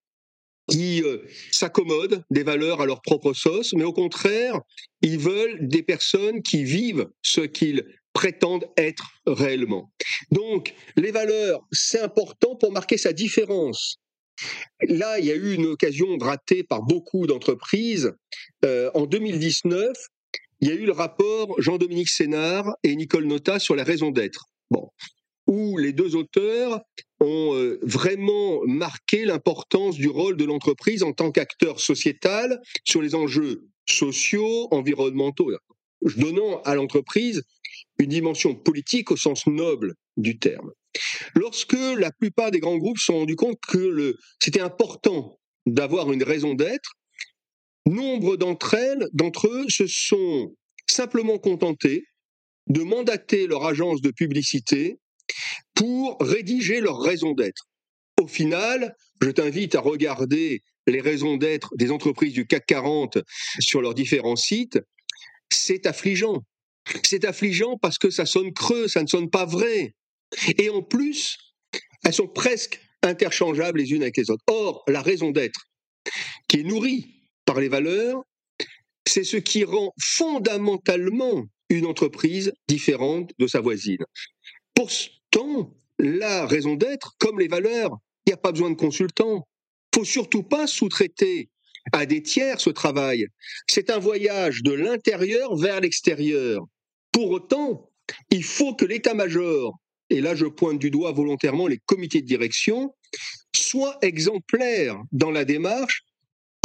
qui 0.68 1.02
euh, 1.02 1.25
s'accommodent 1.50 2.22
des 2.30 2.42
valeurs 2.42 2.80
à 2.80 2.87
leur 2.87 3.00
propre 3.00 3.32
sauce, 3.32 3.72
mais 3.72 3.84
au 3.84 3.92
contraire, 3.92 4.60
ils 5.00 5.18
veulent 5.18 5.66
des 5.66 5.82
personnes 5.82 6.42
qui 6.42 6.62
vivent 6.62 7.08
ce 7.22 7.40
qu'ils 7.40 7.84
prétendent 8.12 8.66
être 8.76 9.10
réellement. 9.26 9.90
Donc, 10.30 10.75
les 10.96 11.10
valeurs, 11.10 11.60
c'est 11.72 12.00
important 12.00 12.56
pour 12.56 12.72
marquer 12.72 12.98
sa 12.98 13.12
différence. 13.12 13.96
Là, 14.82 15.18
il 15.18 15.26
y 15.26 15.30
a 15.30 15.34
eu 15.34 15.54
une 15.54 15.66
occasion 15.66 16.16
ratée 16.18 16.62
par 16.62 16.82
beaucoup 16.82 17.26
d'entreprises. 17.26 18.12
Euh, 18.64 18.90
en 18.94 19.06
2019, 19.06 19.96
il 20.60 20.68
y 20.68 20.70
a 20.72 20.74
eu 20.74 20.86
le 20.86 20.92
rapport 20.92 21.54
Jean-Dominique 21.60 22.08
Sénard 22.08 22.76
et 22.82 22.94
Nicole 22.96 23.26
Nota 23.26 23.58
sur 23.58 23.76
la 23.76 23.84
raison 23.84 24.10
d'être. 24.10 24.46
Où 25.46 25.78
les 25.78 25.92
deux 25.92 26.14
auteurs 26.14 26.82
ont 27.20 27.54
euh, 27.54 27.78
vraiment 27.82 28.60
marqué 28.66 29.24
l'importance 29.24 29.96
du 29.96 30.08
rôle 30.08 30.36
de 30.36 30.44
l'entreprise 30.44 31.02
en 31.02 31.12
tant 31.12 31.30
qu'acteur 31.30 31.80
sociétal 31.80 32.60
sur 32.84 33.00
les 33.00 33.14
enjeux 33.14 33.66
sociaux, 33.88 34.68
environnementaux, 34.70 35.50
donnant 36.02 36.60
à 36.62 36.74
l'entreprise 36.74 37.42
une 37.98 38.10
dimension 38.10 38.54
politique 38.54 39.10
au 39.10 39.16
sens 39.16 39.46
noble 39.46 39.94
du 40.18 40.38
terme. 40.38 40.70
Lorsque 41.34 41.76
la 41.96 42.10
plupart 42.12 42.50
des 42.50 42.60
grands 42.60 42.76
groupes 42.76 42.98
se 42.98 43.06
sont 43.06 43.18
rendus 43.20 43.36
compte 43.36 43.58
que 43.66 44.16
c'était 44.42 44.60
important 44.60 45.38
d'avoir 45.66 46.12
une 46.12 46.22
raison 46.22 46.54
d'être, 46.54 46.92
nombre 47.88 48.37
d'entre 48.37 48.75
elles, 48.75 49.07
d'entre 49.12 49.49
eux, 49.49 49.66
se 49.68 49.87
sont 49.87 50.54
simplement 50.87 51.38
contentés 51.38 52.04
de 52.68 52.83
mandater 52.83 53.47
leur 53.47 53.64
agence 53.64 54.00
de 54.00 54.11
publicité 54.11 54.99
pour 55.75 56.16
rédiger 56.21 56.80
leur 56.80 57.00
raison 57.00 57.33
d'être. 57.33 57.68
Au 58.21 58.26
final, 58.26 58.95
je 59.23 59.30
t'invite 59.30 59.75
à 59.75 59.80
regarder 59.80 60.62
les 60.87 61.00
raisons 61.00 61.37
d'être 61.37 61.71
des 61.76 61.90
entreprises 61.90 62.33
du 62.33 62.47
CAC 62.47 62.66
40 62.66 63.18
sur 63.61 63.80
leurs 63.80 63.95
différents 63.95 64.37
sites. 64.37 64.78
C'est 65.50 65.87
affligeant. 65.87 66.42
C'est 67.04 67.25
affligeant 67.25 67.76
parce 67.78 67.99
que 67.99 68.11
ça 68.11 68.26
sonne 68.26 68.52
creux, 68.52 68.88
ça 68.88 69.02
ne 69.02 69.07
sonne 69.07 69.30
pas 69.30 69.45
vrai. 69.45 69.95
Et 70.57 70.71
en 70.71 70.83
plus, 70.83 71.37
elles 72.04 72.14
sont 72.14 72.28
presque 72.28 72.80
interchangeables 73.02 73.78
les 73.78 73.92
unes 73.92 74.02
avec 74.02 74.16
les 74.16 74.30
autres. 74.30 74.45
Or, 74.47 74.83
la 74.88 75.02
raison 75.02 75.30
d'être, 75.30 75.68
qui 76.49 76.61
est 76.61 76.62
nourrie 76.64 77.17
par 77.49 77.61
les 77.61 77.71
valeurs, 77.71 78.23
c'est 79.07 79.25
ce 79.25 79.38
qui 79.38 79.64
rend 79.64 79.95
fondamentalement 79.99 81.47
une 81.71 81.87
entreprise 81.87 82.52
différente 82.69 83.31
de 83.38 83.47
sa 83.47 83.62
voisine. 83.62 84.05
Pourtant, 84.75 85.75
la 85.99 86.45
raison 86.45 86.75
d'être, 86.75 87.14
comme 87.19 87.40
les 87.40 87.49
valeurs, 87.49 87.97
il 88.26 88.31
n'y 88.31 88.35
a 88.35 88.37
pas 88.37 88.52
besoin 88.52 88.69
de 88.69 88.76
consultants. 88.76 89.49
Il 89.95 90.00
faut 90.00 90.05
surtout 90.05 90.43
pas 90.43 90.67
sous-traiter 90.67 91.49
à 91.93 92.05
des 92.05 92.23
tiers 92.23 92.61
ce 92.61 92.69
travail. 92.69 93.25
C'est 93.67 93.88
un 93.88 93.99
voyage 93.99 94.62
de 94.62 94.73
l'intérieur 94.73 95.57
vers 95.57 95.81
l'extérieur. 95.81 96.67
Pour 97.12 97.31
autant, 97.31 97.90
il 98.31 98.45
faut 98.45 98.75
que 98.75 98.85
l'état-major, 98.85 99.75
et 100.11 100.21
là 100.21 100.35
je 100.35 100.45
pointe 100.45 100.78
du 100.78 100.90
doigt 100.90 101.12
volontairement 101.12 101.67
les 101.67 101.78
comités 101.78 102.21
de 102.21 102.26
direction, 102.26 102.95
soient 103.57 103.97
exemplaires 104.02 105.00
dans 105.12 105.31
la 105.31 105.47
démarche 105.47 106.02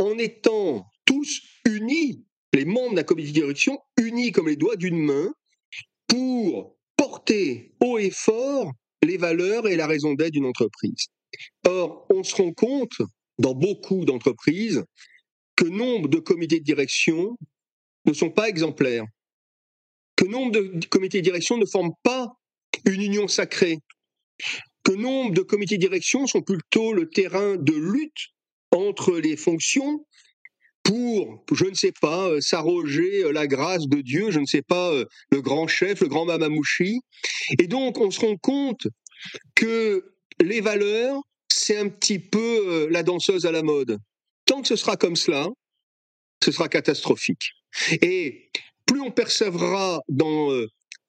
en 0.03 0.17
étant 0.17 0.86
tous 1.05 1.41
unis 1.65 2.25
les 2.53 2.65
membres 2.65 2.95
d'un 2.95 3.03
comité 3.03 3.29
de 3.29 3.33
direction 3.33 3.79
unis 3.98 4.31
comme 4.31 4.50
les 4.50 4.57
doigts 4.57 4.75
d'une 4.75 5.00
main 5.00 5.33
pour 6.07 6.77
porter 6.98 7.74
haut 7.79 7.98
et 7.98 8.12
fort 8.12 8.72
les 9.01 9.17
valeurs 9.17 9.67
et 9.67 9.75
la 9.75 9.88
raison 9.88 10.13
d'être 10.13 10.33
d'une 10.33 10.45
entreprise. 10.45 11.07
Or, 11.65 12.05
on 12.10 12.24
se 12.24 12.36
rend 12.36 12.53
compte 12.53 13.01
dans 13.39 13.55
beaucoup 13.55 14.05
d'entreprises 14.05 14.83
que 15.55 15.65
nombre 15.65 16.10
de 16.10 16.19
comités 16.19 16.60
de 16.60 16.65
direction 16.65 17.38
ne 18.05 18.13
sont 18.13 18.29
pas 18.29 18.50
exemplaires, 18.50 19.05
que 20.15 20.25
nombre 20.25 20.51
de 20.51 20.86
comités 20.88 21.19
de 21.19 21.24
direction 21.24 21.57
ne 21.57 21.65
forment 21.65 21.95
pas 22.03 22.27
une 22.86 23.01
union 23.01 23.27
sacrée, 23.27 23.79
que 24.83 24.91
nombre 24.91 25.33
de 25.33 25.41
comités 25.41 25.77
de 25.77 25.81
direction 25.81 26.27
sont 26.27 26.41
plutôt 26.41 26.93
le 26.93 27.10
terrain 27.10 27.55
de 27.55 27.74
lutte 27.74 28.33
entre 28.74 29.18
les 29.20 29.38
fonctions 29.38 30.06
pour, 30.84 31.46
je 31.51 31.65
ne 31.65 31.74
sais 31.74 31.94
pas, 32.00 32.27
euh, 32.27 32.42
s'arroger 32.42 33.24
euh, 33.24 33.32
la 33.32 33.48
grâce 33.48 33.88
de 33.88 34.01
Dieu, 34.01 34.32
je 34.32 34.39
ne 34.39 34.46
sais 34.46 34.62
pas, 34.62 34.92
euh, 34.92 35.06
le 35.32 35.42
grand 35.42 35.68
chef, 35.68 36.01
le 36.01 36.08
grand 36.08 36.25
mamamouchi. 36.25 37.00
Et 37.60 37.68
donc, 37.68 38.00
on 38.00 38.12
se 38.12 38.20
rend 38.20 38.36
compte 38.38 38.88
que 39.56 40.13
les 40.42 40.60
valeurs, 40.60 41.22
c'est 41.48 41.77
un 41.77 41.88
petit 41.88 42.20
peu 42.20 42.88
la 42.89 43.03
danseuse 43.03 43.46
à 43.46 43.51
la 43.51 43.63
mode. 43.63 43.98
Tant 44.46 44.62
que 44.62 44.68
ce 44.68 44.75
sera 44.75 44.98
comme 44.98 45.15
cela, 45.15 45.48
ce 46.44 46.51
sera 46.51 46.68
catastrophique. 46.68 47.51
Et 48.01 48.50
plus 48.86 49.00
on 49.00 49.12
percevra 49.12 50.01
dans 50.10 50.50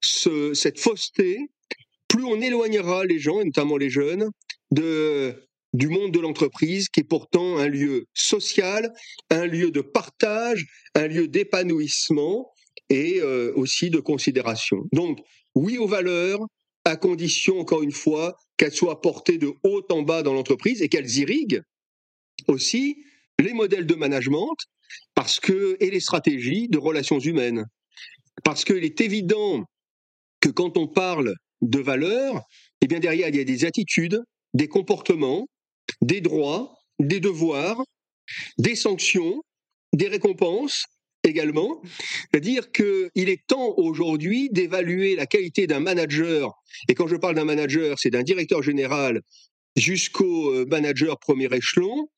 ce, 0.01 0.55
cette 0.55 0.79
fausseté, 0.79 1.39
plus 2.09 2.25
on 2.25 2.41
éloignera 2.41 3.05
les 3.05 3.19
gens, 3.19 3.41
et 3.41 3.45
notamment 3.45 3.77
les 3.77 3.91
jeunes, 3.91 4.29
de 4.71 5.49
du 5.75 5.89
monde 5.89 6.13
de 6.13 6.21
l'entreprise, 6.21 6.89
qui 6.89 7.01
est 7.01 7.09
pourtant 7.09 7.59
un 7.59 7.67
lieu 7.67 8.07
social, 8.15 8.91
un 9.29 9.47
lieu 9.47 9.71
de 9.73 9.81
partage, 9.81 10.65
un 10.95 11.09
lieu 11.09 11.27
d'épanouissement 11.27 12.53
et 12.91 13.21
euh, 13.21 13.53
aussi 13.57 13.91
de 13.91 13.99
considération. 13.99 14.85
Donc, 14.93 15.19
oui 15.57 15.77
aux 15.77 15.89
valeurs, 15.89 16.41
à 16.85 16.97
condition, 16.97 17.59
encore 17.59 17.83
une 17.83 17.93
fois, 17.93 18.37
qu'elles 18.57 18.73
soient 18.73 19.01
portées 19.01 19.37
de 19.37 19.53
haut 19.65 19.83
en 19.91 20.03
bas 20.03 20.23
dans 20.23 20.33
l'entreprise 20.33 20.81
et 20.81 20.89
qu'elles 20.89 21.11
irriguent 21.17 21.63
aussi 22.47 23.03
les 23.41 23.53
modèles 23.53 23.87
de 23.87 23.95
management 23.95 24.55
parce 25.17 25.41
que, 25.41 25.77
et 25.81 25.91
les 25.91 26.01
stratégies 26.01 26.69
de 26.69 26.79
relations 26.79 27.19
humaines. 27.19 27.65
Parce 28.45 28.65
qu'il 28.65 28.85
est 28.85 29.01
évident 29.01 29.65
que 30.41 30.51
quand 30.51 30.77
on 30.77 30.87
parle 30.87 31.35
de 31.63 31.81
valeurs, 31.81 32.43
eh 32.81 32.87
bien 32.87 33.01
derrière, 33.01 33.29
il 33.29 33.37
y 33.37 33.41
a 33.41 33.45
des 33.45 33.65
attitudes, 33.65 34.21
des 34.53 34.69
comportements, 34.69 35.49
des 36.01 36.21
droits, 36.21 36.75
des 36.99 37.21
devoirs, 37.21 37.83
des 38.59 38.75
sanctions, 38.75 39.43
des 39.93 40.09
récompenses 40.09 40.85
également. 41.25 41.83
C'est-à-dire 42.31 42.71
qu'il 42.71 43.29
est 43.29 43.47
temps 43.47 43.75
aujourd'hui 43.77 44.51
d'évaluer 44.51 45.17
la 45.17 45.27
qualité 45.27 45.67
d'un 45.67 45.81
manager, 45.81 46.53
et 46.89 46.95
quand 46.95 47.07
je 47.07 47.17
parle 47.17 47.35
d'un 47.35 47.45
manager, 47.45 47.99
c'est 47.99 48.11
d'un 48.11 48.23
directeur 48.23 48.63
général 48.63 49.21
jusqu'au 49.77 50.53
euh, 50.53 50.67
manager 50.67 51.19
premier 51.19 51.49
échelon, 51.53 52.09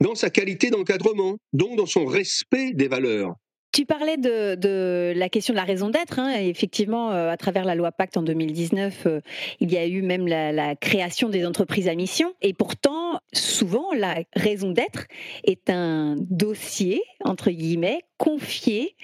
dans 0.00 0.14
sa 0.14 0.30
qualité 0.30 0.70
d'encadrement, 0.70 1.38
donc 1.52 1.76
dans 1.76 1.86
son 1.86 2.04
respect 2.06 2.72
des 2.74 2.88
valeurs. 2.88 3.34
Tu 3.72 3.86
parlais 3.86 4.18
de, 4.18 5.14
la 5.16 5.28
question 5.30 5.54
de 5.54 5.58
la 5.58 5.64
raison 5.64 5.88
d'être. 5.88 6.18
Hein, 6.18 6.34
effectivement, 6.40 7.10
euh, 7.10 7.30
à 7.30 7.38
travers 7.38 7.64
la 7.64 7.74
loi 7.74 7.90
Pacte 7.90 8.18
en 8.18 8.22
2019, 8.22 9.06
euh, 9.06 9.20
il 9.60 9.72
y 9.72 9.78
a 9.78 9.86
eu 9.86 10.02
même 10.02 10.28
la, 10.28 10.76
création 10.76 11.30
des 11.30 11.46
entreprises 11.46 11.88
à 11.88 11.94
mission. 11.94 12.34
Et 12.42 12.52
pourtant, 12.52 13.20
souvent, 13.32 13.86
la 13.94 14.24
raison 14.34 14.72
d'être 14.72 15.06
est 15.44 15.70
un 15.70 16.16
dossier, 16.18 17.02
entre 17.24 17.50
guillemets, 17.50 18.02
confié 18.18 18.94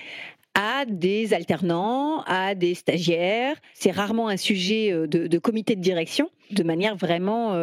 à 0.54 0.84
des 0.86 1.32
alternants, 1.32 2.20
à 2.26 2.54
des 2.54 2.74
stagiaires. 2.74 3.56
C'est 3.72 3.90
rarement 3.90 4.28
un 4.28 4.36
sujet 4.36 4.92
euh, 4.92 5.06
de, 5.06 5.38
comité 5.38 5.76
de 5.76 5.80
direction, 5.80 6.28
de 6.50 6.62
manière 6.62 6.94
vraiment 6.94 7.54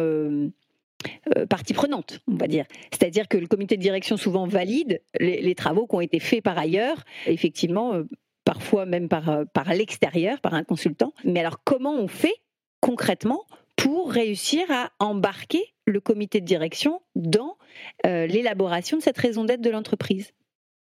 partie 1.48 1.74
prenante, 1.74 2.20
on 2.26 2.36
va 2.36 2.46
dire. 2.46 2.66
C'est-à-dire 2.90 3.28
que 3.28 3.36
le 3.36 3.46
comité 3.46 3.76
de 3.76 3.82
direction 3.82 4.16
souvent 4.16 4.46
valide 4.46 5.02
les, 5.18 5.54
travaux 5.54 5.86
qui 5.86 5.94
ont 5.94 6.00
été 6.00 6.20
faits 6.20 6.42
par 6.42 6.58
ailleurs, 6.58 7.04
effectivement, 7.26 7.94
euh, 7.94 8.04
parfois 8.44 8.86
même 8.86 9.08
par, 9.08 9.28
euh, 9.28 9.44
par 9.44 9.72
l'extérieur, 9.72 10.40
par 10.40 10.54
un 10.54 10.64
consultant. 10.64 11.12
Mais 11.24 11.40
alors, 11.40 11.62
comment 11.64 11.94
on 11.94 12.08
fait 12.08 12.34
concrètement 12.80 13.44
pour 13.76 14.10
réussir 14.10 14.70
à 14.70 14.90
embarquer 14.98 15.74
le 15.84 16.00
comité 16.00 16.40
de 16.40 16.46
direction 16.46 17.00
dans 17.14 17.56
l'élaboration 18.04 18.96
de 18.96 19.02
cette 19.02 19.18
raison 19.18 19.44
d'être 19.44 19.60
de 19.60 19.70
l'entreprise? 19.70 20.32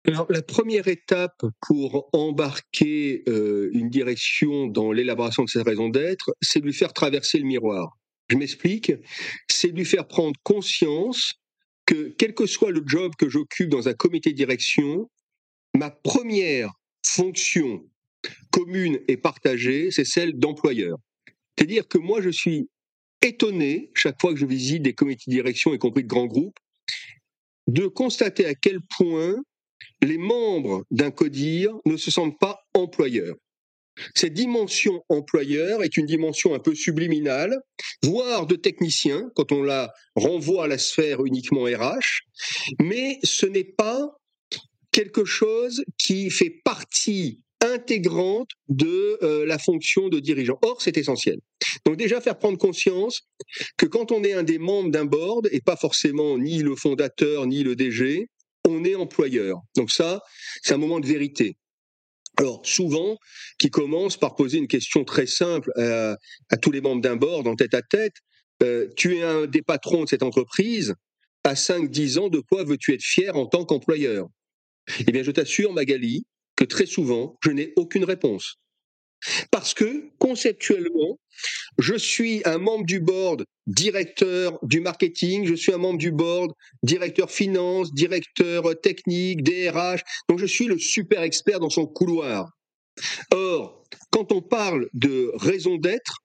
Alors, 0.07 0.27
la 0.31 0.43
première 0.43 0.87
étape 0.87 1.43
pour 1.67 2.09
embarquer 2.13 3.25
une 3.27 3.89
direction 3.89 4.67
dans 4.67 4.93
l'élaboration 4.93 5.43
de 5.43 5.49
cette 5.49 5.67
raison 5.67 5.89
d'être, 5.89 6.33
c'est 6.41 6.61
de 6.61 6.67
lui 6.67 6.75
faire 6.75 6.93
traverser 6.93 7.39
le 7.39 7.47
miroir. 7.47 7.97
Je 8.29 8.37
m'explique, 8.37 8.93
c'est 9.51 9.69
lui 9.69 9.85
faire 9.85 10.07
prendre 10.07 10.39
conscience 10.43 11.35
que 11.87 12.15
quel 12.19 12.35
que 12.35 12.47
soit 12.47 12.73
le 12.73 12.83
job 12.85 13.13
que 13.17 13.29
j'occupe 13.29 13.69
dans 13.69 13.89
un 13.89 13.95
comité 13.95 14.31
de 14.33 14.37
direction, 14.37 15.09
ma 15.75 15.91
première 15.91 16.73
fonction 17.05 17.85
commune 18.51 18.99
et 19.07 19.17
partagée, 19.17 19.91
c'est 19.91 20.05
celle 20.05 20.39
d'employeur. 20.39 20.99
C'est-à-dire 21.57 21.87
que 21.87 21.99
moi, 21.99 22.21
je 22.21 22.31
suis 22.31 22.69
étonné, 23.23 23.91
chaque 23.95 24.21
fois 24.21 24.33
que 24.33 24.41
je 24.41 24.47
visite 24.47 24.83
des 24.83 24.95
comités 24.95 25.25
de 25.29 25.33
direction, 25.33 25.73
y 25.75 25.79
compris 25.79 26.03
de 26.03 26.09
grands 26.09 26.27
groupes, 26.27 26.59
de 27.69 27.87
constater 27.87 28.47
à 28.47 28.55
quel 28.55 28.81
point 28.97 29.37
les 30.03 30.19
membres 30.19 30.85
d'un 30.91 31.11
CODIR 31.11 31.73
ne 31.85 31.97
se 31.97 32.11
sentent 32.11 32.39
pas 32.39 32.61
employeurs. 32.75 33.37
Cette 34.15 34.35
dimension 34.35 35.03
employeur 35.09 35.83
est 35.83 35.97
une 35.97 36.07
dimension 36.07 36.55
un 36.55 36.59
peu 36.59 36.75
subliminale, 36.75 37.59
voire 38.03 38.47
de 38.47 38.57
technicien, 38.57 39.31
quand 39.35 39.53
on 39.53 39.63
la 39.63 39.93
renvoie 40.15 40.65
à 40.65 40.69
la 40.69 40.79
sphère 40.79 41.25
uniquement 41.25 41.65
RH, 41.65 42.23
mais 42.81 43.19
ce 43.23 43.47
n'est 43.47 43.65
pas 43.65 44.11
quelque 44.93 45.25
chose 45.25 45.85
qui 45.99 46.31
fait 46.31 46.61
partie 46.65 47.43
intégrante 47.61 48.51
de 48.69 49.19
euh, 49.23 49.47
la 49.47 49.59
fonction 49.59 50.09
de 50.09 50.21
dirigeant. 50.21 50.59
Or, 50.63 50.81
c'est 50.81 50.97
essentiel. 50.97 51.39
Donc 51.85 51.97
déjà, 51.97 52.21
faire 52.21 52.39
prendre 52.39 52.59
conscience 52.59 53.23
que 53.77 53.87
quand 53.87 54.13
on 54.13 54.23
est 54.25 54.35
un 54.35 54.43
des 54.43 54.59
membres 54.59 54.91
d'un 54.91 55.05
board, 55.05 55.49
et 55.53 55.61
pas 55.61 55.77
forcément 55.77 56.39
ni 56.39 56.59
le 56.59 56.77
fondateur, 56.77 57.47
ni 57.47 57.63
le 57.63 57.77
DG, 57.77 58.29
on 58.69 58.85
est 58.85 58.95
employeur. 58.95 59.61
Donc 59.77 59.91
ça, 59.91 60.23
c'est 60.63 60.75
un 60.75 60.79
moment 60.79 61.01
de 61.01 61.07
vérité. 61.07 61.57
Alors 62.37 62.61
souvent, 62.65 63.17
qui 63.59 63.71
commence 63.71 64.17
par 64.17 64.35
poser 64.35 64.59
une 64.59 64.69
question 64.69 65.05
très 65.05 65.27
simple 65.27 65.71
à, 65.79 66.17
tous 66.61 66.71
les 66.71 66.81
membres 66.81 67.01
d'un 67.01 67.17
board 67.17 67.47
en 67.47 67.57
tête 67.57 67.75
à 67.75 67.83
tête. 67.83 68.15
Euh, 68.63 68.89
tu 68.97 69.17
es 69.17 69.23
un 69.23 69.47
des 69.47 69.63
patrons 69.63 70.05
de 70.05 70.09
cette 70.09 70.23
entreprise. 70.23 70.95
À 71.45 71.55
5-10 71.55 72.19
ans, 72.19 72.29
de 72.29 72.41
quoi 72.41 72.65
veux-tu 72.65 72.93
être 72.93 73.03
fier 73.03 73.37
en 73.37 73.47
tant 73.47 73.65
qu'employeur? 73.65 74.27
Eh 75.01 75.13
bien, 75.13 75.23
je 75.23 75.31
t'assure, 75.31 75.73
Magali, 75.73 76.27
que 76.57 76.65
très 76.65 76.87
souvent, 76.87 77.37
je 77.43 77.51
n'ai 77.51 77.73
aucune 77.77 78.05
réponse. 78.05 78.57
Parce 79.51 79.75
que, 79.75 80.11
conceptuellement, 80.19 81.19
je 81.79 81.95
suis 81.95 82.43
un 82.45 82.59
membre 82.59 82.87
du 82.87 83.01
board 83.01 83.45
directeur 83.67 84.59
du 84.63 84.81
marketing, 84.81 85.47
je 85.47 85.55
suis 85.55 85.73
un 85.73 85.79
membre 85.79 85.99
du 85.99 86.13
board 86.13 86.53
directeur 86.83 87.31
finance, 87.31 87.93
directeur 87.93 88.81
technique, 88.81 89.43
DRH, 89.43 90.03
donc 90.29 90.39
je 90.39 90.47
suis 90.47 90.67
le 90.67 90.79
super 90.79 91.23
expert 91.23 91.61
dans 91.61 91.71
son 91.71 91.87
couloir. 91.87 92.49
Or, 93.33 93.83
quand 94.11 94.33
on 94.33 94.41
parle 94.41 94.89
de 94.95 95.31
raison 95.35 95.77
d'être, 95.77 96.23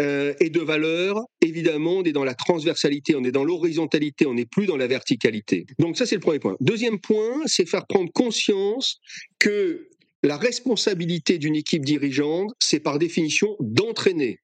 euh, 0.00 0.34
et 0.40 0.50
de 0.50 0.60
valeur, 0.60 1.16
évidemment, 1.40 1.94
on 1.94 2.02
est 2.04 2.12
dans 2.12 2.24
la 2.24 2.34
transversalité, 2.34 3.16
on 3.16 3.24
est 3.24 3.32
dans 3.32 3.44
l'horizontalité, 3.44 4.26
on 4.26 4.34
n'est 4.34 4.46
plus 4.46 4.66
dans 4.66 4.76
la 4.76 4.86
verticalité. 4.86 5.64
Donc 5.78 5.96
ça, 5.96 6.04
c'est 6.04 6.16
le 6.16 6.20
premier 6.20 6.38
point. 6.38 6.56
Deuxième 6.60 7.00
point, 7.00 7.40
c'est 7.46 7.66
faire 7.66 7.86
prendre 7.86 8.12
conscience 8.12 8.98
que 9.38 9.88
la 10.22 10.36
responsabilité 10.36 11.38
d'une 11.38 11.56
équipe 11.56 11.84
dirigeante, 11.84 12.52
c'est 12.58 12.80
par 12.80 12.98
définition 12.98 13.56
d'entraîner. 13.60 14.40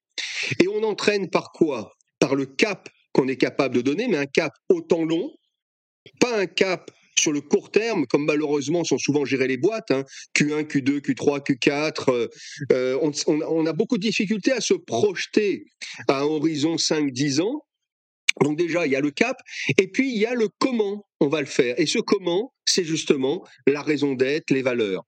Et 0.61 0.67
on 0.67 0.83
entraîne 0.83 1.29
par 1.29 1.51
quoi? 1.51 1.93
Par 2.19 2.35
le 2.35 2.45
cap 2.45 2.89
qu'on 3.13 3.27
est 3.27 3.37
capable 3.37 3.75
de 3.75 3.81
donner, 3.81 4.07
mais 4.07 4.17
un 4.17 4.25
cap 4.25 4.53
au 4.69 4.81
temps 4.81 5.05
long, 5.05 5.31
pas 6.19 6.37
un 6.37 6.45
cap 6.45 6.91
sur 7.17 7.31
le 7.31 7.41
court 7.41 7.71
terme, 7.71 8.05
comme 8.07 8.25
malheureusement 8.25 8.83
sont 8.83 8.97
souvent 8.97 9.25
gérées 9.25 9.47
les 9.47 9.57
boîtes, 9.57 9.91
Q1, 10.35 10.63
Q2, 10.63 10.99
Q3, 10.99 11.41
Q4, 11.41 12.29
on, 13.37 13.65
a 13.65 13.73
beaucoup 13.73 13.97
de 13.97 14.01
difficultés 14.01 14.51
à 14.51 14.61
se 14.61 14.73
projeter 14.73 15.65
à 16.07 16.19
un 16.19 16.23
horizon 16.23 16.75
5-10 16.75 17.41
ans. 17.41 17.61
Donc 18.41 18.57
déjà, 18.57 18.85
il 18.85 18.91
y 18.91 18.97
a 18.97 19.01
le 19.01 19.11
cap, 19.11 19.37
et 19.77 19.87
puis 19.87 20.11
il 20.11 20.17
y 20.17 20.25
a 20.25 20.33
le 20.33 20.49
comment 20.59 21.05
on 21.21 21.27
va 21.29 21.39
le 21.39 21.47
faire. 21.47 21.79
Et 21.79 21.85
ce 21.85 21.99
comment, 21.99 22.53
c'est 22.65 22.83
justement 22.83 23.45
la 23.65 23.81
raison 23.81 24.13
d'être, 24.13 24.51
les 24.51 24.61
valeurs. 24.61 25.03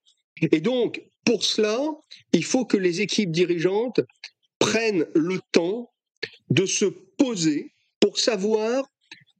Et 0.52 0.60
donc, 0.60 1.02
pour 1.24 1.44
cela, 1.44 1.78
il 2.32 2.44
faut 2.44 2.64
que 2.64 2.76
les 2.76 3.00
équipes 3.00 3.30
dirigeantes 3.30 4.00
prennent 4.58 5.06
le 5.14 5.40
temps 5.52 5.90
de 6.50 6.66
se 6.66 6.86
poser 6.86 7.72
pour 8.00 8.18
savoir 8.18 8.84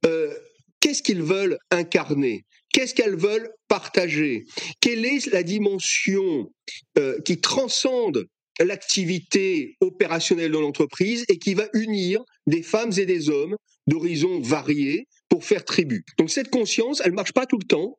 euh, 0.05 0.33
qu'est-ce 0.79 1.03
qu'ils 1.03 1.23
veulent 1.23 1.57
incarner, 1.71 2.45
qu'est-ce 2.73 2.93
qu'elles 2.93 3.17
veulent 3.17 3.51
partager, 3.67 4.45
quelle 4.81 5.05
est 5.05 5.25
la 5.27 5.43
dimension 5.43 6.51
euh, 6.97 7.19
qui 7.21 7.41
transcende 7.41 8.25
l'activité 8.59 9.77
opérationnelle 9.81 10.51
de 10.51 10.57
l'entreprise 10.57 11.25
et 11.29 11.37
qui 11.37 11.53
va 11.53 11.67
unir 11.73 12.21
des 12.47 12.61
femmes 12.61 12.91
et 12.97 13.05
des 13.05 13.29
hommes 13.29 13.55
d'horizons 13.87 14.41
variés 14.41 15.07
pour 15.29 15.45
faire 15.45 15.63
tribu. 15.63 16.03
Donc 16.17 16.29
cette 16.29 16.49
conscience, 16.49 17.01
elle 17.03 17.13
marche 17.13 17.33
pas 17.33 17.45
tout 17.45 17.57
le 17.57 17.67
temps, 17.67 17.97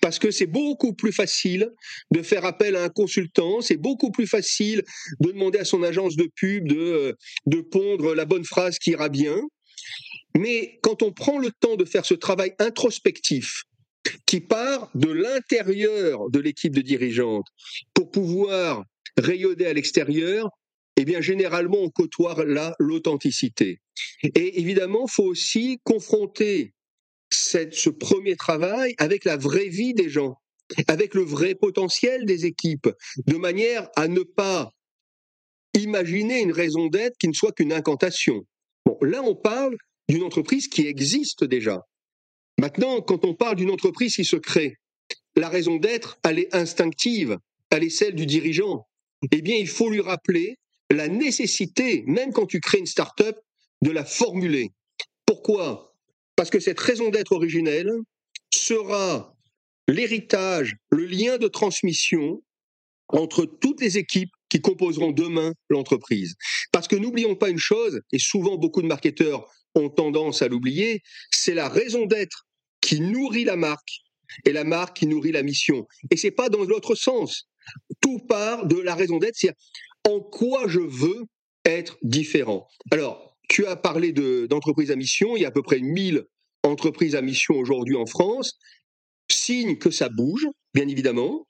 parce 0.00 0.18
que 0.18 0.30
c'est 0.30 0.46
beaucoup 0.46 0.92
plus 0.94 1.12
facile 1.12 1.70
de 2.10 2.22
faire 2.22 2.44
appel 2.44 2.76
à 2.76 2.84
un 2.84 2.88
consultant, 2.88 3.60
c'est 3.60 3.76
beaucoup 3.76 4.10
plus 4.10 4.26
facile 4.26 4.82
de 5.20 5.32
demander 5.32 5.58
à 5.58 5.64
son 5.64 5.82
agence 5.82 6.16
de 6.16 6.28
pub 6.36 6.68
de, 6.68 6.76
euh, 6.76 7.12
de 7.46 7.60
pondre 7.60 8.14
la 8.14 8.24
bonne 8.24 8.44
phrase 8.44 8.78
qui 8.78 8.90
ira 8.90 9.08
bien. 9.08 9.40
Mais 10.36 10.78
quand 10.82 11.02
on 11.02 11.12
prend 11.12 11.38
le 11.38 11.50
temps 11.60 11.76
de 11.76 11.84
faire 11.84 12.04
ce 12.04 12.14
travail 12.14 12.52
introspectif, 12.58 13.64
qui 14.26 14.40
part 14.40 14.90
de 14.94 15.10
l'intérieur 15.10 16.30
de 16.30 16.38
l'équipe 16.38 16.74
de 16.74 16.80
dirigeante 16.80 17.46
pour 17.94 18.10
pouvoir 18.10 18.84
rayonner 19.16 19.66
à 19.66 19.72
l'extérieur, 19.72 20.48
eh 20.96 21.04
bien, 21.04 21.20
généralement, 21.20 21.78
on 21.78 21.90
côtoie 21.90 22.44
là 22.44 22.74
l'authenticité. 22.78 23.78
Et 24.34 24.60
évidemment, 24.60 25.06
il 25.08 25.12
faut 25.12 25.24
aussi 25.24 25.78
confronter 25.84 26.72
ce 27.30 27.90
premier 27.90 28.36
travail 28.36 28.94
avec 28.98 29.24
la 29.24 29.36
vraie 29.36 29.68
vie 29.68 29.94
des 29.94 30.08
gens, 30.08 30.36
avec 30.86 31.14
le 31.14 31.22
vrai 31.22 31.54
potentiel 31.54 32.24
des 32.24 32.46
équipes, 32.46 32.90
de 33.26 33.36
manière 33.36 33.88
à 33.96 34.08
ne 34.08 34.20
pas 34.20 34.72
imaginer 35.74 36.40
une 36.40 36.52
raison 36.52 36.86
d'être 36.86 37.16
qui 37.18 37.28
ne 37.28 37.32
soit 37.32 37.52
qu'une 37.52 37.72
incantation. 37.72 38.42
Bon, 38.84 38.98
là, 39.02 39.22
on 39.22 39.34
parle 39.34 39.76
d'une 40.08 40.22
entreprise 40.22 40.68
qui 40.68 40.86
existe 40.86 41.44
déjà. 41.44 41.82
Maintenant, 42.58 43.00
quand 43.00 43.24
on 43.24 43.34
parle 43.34 43.56
d'une 43.56 43.70
entreprise 43.70 44.16
qui 44.16 44.24
se 44.24 44.36
crée, 44.36 44.74
la 45.36 45.48
raison 45.48 45.76
d'être, 45.76 46.18
elle 46.24 46.38
est 46.38 46.54
instinctive, 46.54 47.38
elle 47.70 47.84
est 47.84 47.90
celle 47.90 48.14
du 48.14 48.26
dirigeant. 48.26 48.86
Eh 49.30 49.42
bien, 49.42 49.56
il 49.56 49.68
faut 49.68 49.90
lui 49.90 50.00
rappeler 50.00 50.56
la 50.90 51.08
nécessité, 51.08 52.02
même 52.06 52.32
quand 52.32 52.46
tu 52.46 52.60
crées 52.60 52.78
une 52.78 52.86
start-up, 52.86 53.36
de 53.82 53.90
la 53.90 54.04
formuler. 54.04 54.72
Pourquoi? 55.26 55.87
Parce 56.38 56.50
que 56.50 56.60
cette 56.60 56.78
raison 56.78 57.10
d'être 57.10 57.32
originelle 57.32 57.90
sera 58.54 59.34
l'héritage, 59.88 60.76
le 60.92 61.04
lien 61.04 61.36
de 61.36 61.48
transmission 61.48 62.40
entre 63.08 63.44
toutes 63.44 63.80
les 63.80 63.98
équipes 63.98 64.30
qui 64.48 64.60
composeront 64.60 65.10
demain 65.10 65.52
l'entreprise. 65.68 66.36
Parce 66.70 66.86
que 66.86 66.94
n'oublions 66.94 67.34
pas 67.34 67.50
une 67.50 67.58
chose, 67.58 68.00
et 68.12 68.20
souvent 68.20 68.56
beaucoup 68.56 68.82
de 68.82 68.86
marketeurs 68.86 69.52
ont 69.74 69.88
tendance 69.88 70.40
à 70.40 70.46
l'oublier, 70.46 71.02
c'est 71.32 71.54
la 71.54 71.68
raison 71.68 72.06
d'être 72.06 72.46
qui 72.80 73.00
nourrit 73.00 73.44
la 73.44 73.56
marque 73.56 73.90
et 74.44 74.52
la 74.52 74.62
marque 74.62 74.98
qui 74.98 75.08
nourrit 75.08 75.32
la 75.32 75.42
mission. 75.42 75.88
Et 76.12 76.16
c'est 76.16 76.30
pas 76.30 76.48
dans 76.48 76.62
l'autre 76.62 76.94
sens. 76.94 77.48
Tout 78.00 78.20
part 78.28 78.68
de 78.68 78.76
la 78.78 78.94
raison 78.94 79.18
d'être, 79.18 79.34
c'est 79.34 79.54
en 80.08 80.20
quoi 80.20 80.68
je 80.68 80.78
veux 80.78 81.24
être 81.64 81.98
différent. 82.02 82.68
Alors, 82.92 83.27
tu 83.48 83.66
as 83.66 83.76
parlé 83.76 84.12
d'entreprises 84.12 84.90
à 84.90 84.96
mission, 84.96 85.36
il 85.36 85.42
y 85.42 85.44
a 85.44 85.48
à 85.48 85.52
peu 85.52 85.62
près 85.62 85.80
1000 85.80 86.24
entreprises 86.62 87.14
à 87.14 87.22
mission 87.22 87.54
aujourd'hui 87.54 87.96
en 87.96 88.06
France, 88.06 88.58
signe 89.30 89.76
que 89.78 89.90
ça 89.90 90.08
bouge, 90.08 90.46
bien 90.74 90.88
évidemment, 90.88 91.46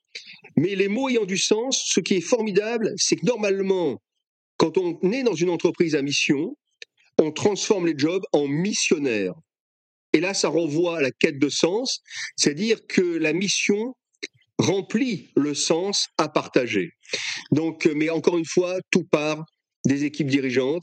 mais 0.57 0.75
les 0.75 0.89
mots 0.89 1.09
ayant 1.09 1.25
du 1.25 1.39
sens, 1.39 1.83
ce 1.87 2.01
qui 2.01 2.15
est 2.15 2.21
formidable, 2.21 2.93
c'est 2.97 3.17
que 3.17 3.27
normalement, 3.27 4.01
quand 4.57 4.79
on 4.79 4.99
est 5.13 5.23
dans 5.23 5.35
une 5.35 5.51
entreprise 5.51 5.95
à 5.95 6.03
mission, 6.03 6.57
on 7.21 7.33
transforme 7.33 7.87
les 7.87 7.95
jobs 7.97 8.25
en 8.33 8.47
missionnaires. 8.47 9.35
Et 10.13 10.21
là, 10.21 10.35
ça 10.35 10.49
renvoie 10.49 10.99
à 10.99 11.03
la 11.03 11.11
quête 11.11 11.39
de 11.39 11.49
sens, 11.49 12.01
c'est-à-dire 12.37 12.79
que 12.87 13.03
la 13.03 13.33
mission 13.33 13.95
remplit 14.59 15.31
le 15.37 15.55
sens 15.55 16.09
à 16.17 16.29
partager. 16.29 16.91
Donc, 17.53 17.87
mais 17.95 18.11
encore 18.11 18.39
une 18.39 18.47
fois, 18.47 18.79
tout 18.91 19.05
part 19.05 19.45
des 19.85 20.05
équipes 20.05 20.29
dirigeantes 20.29 20.83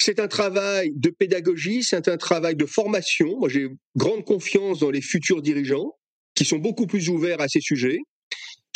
c'est 0.00 0.20
un 0.20 0.28
travail 0.28 0.92
de 0.94 1.10
pédagogie, 1.10 1.82
c'est 1.82 2.08
un 2.08 2.16
travail 2.16 2.56
de 2.56 2.66
formation. 2.66 3.38
Moi, 3.38 3.48
j'ai 3.48 3.68
grande 3.96 4.24
confiance 4.24 4.78
dans 4.78 4.90
les 4.90 5.02
futurs 5.02 5.42
dirigeants 5.42 5.96
qui 6.34 6.44
sont 6.44 6.58
beaucoup 6.58 6.86
plus 6.86 7.08
ouverts 7.08 7.40
à 7.40 7.48
ces 7.48 7.60
sujets. 7.60 7.98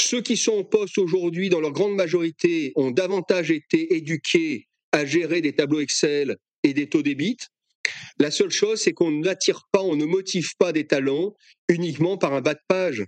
Ceux 0.01 0.21
qui 0.21 0.37
sont 0.37 0.53
en 0.53 0.65
poste 0.65 0.99
aujourd'hui, 0.99 1.49
dans 1.49 1.61
leur 1.61 1.73
grande 1.73 1.95
majorité, 1.95 2.73
ont 2.75 2.91
davantage 2.91 3.51
été 3.51 3.95
éduqués 3.95 4.67
à 4.91 5.07
gérer 5.07 5.41
des 5.41 5.55
tableaux 5.55 5.81
Excel 5.81 6.37
et 6.65 6.75
des 6.75 6.89
taux 6.89 7.03
débit. 7.03 7.37
La 8.19 8.31
seule 8.31 8.51
chose, 8.51 8.81
c'est 8.81 8.93
qu'on 8.93 9.11
n'attire 9.11 9.63
pas, 9.71 9.83
on 9.83 9.97
ne 9.97 10.05
motive 10.05 10.51
pas 10.59 10.73
des 10.73 10.87
talents 10.87 11.35
uniquement 11.69 12.19
par 12.19 12.35
un 12.35 12.41
bas 12.41 12.55
de 12.55 12.61
page. 12.69 13.05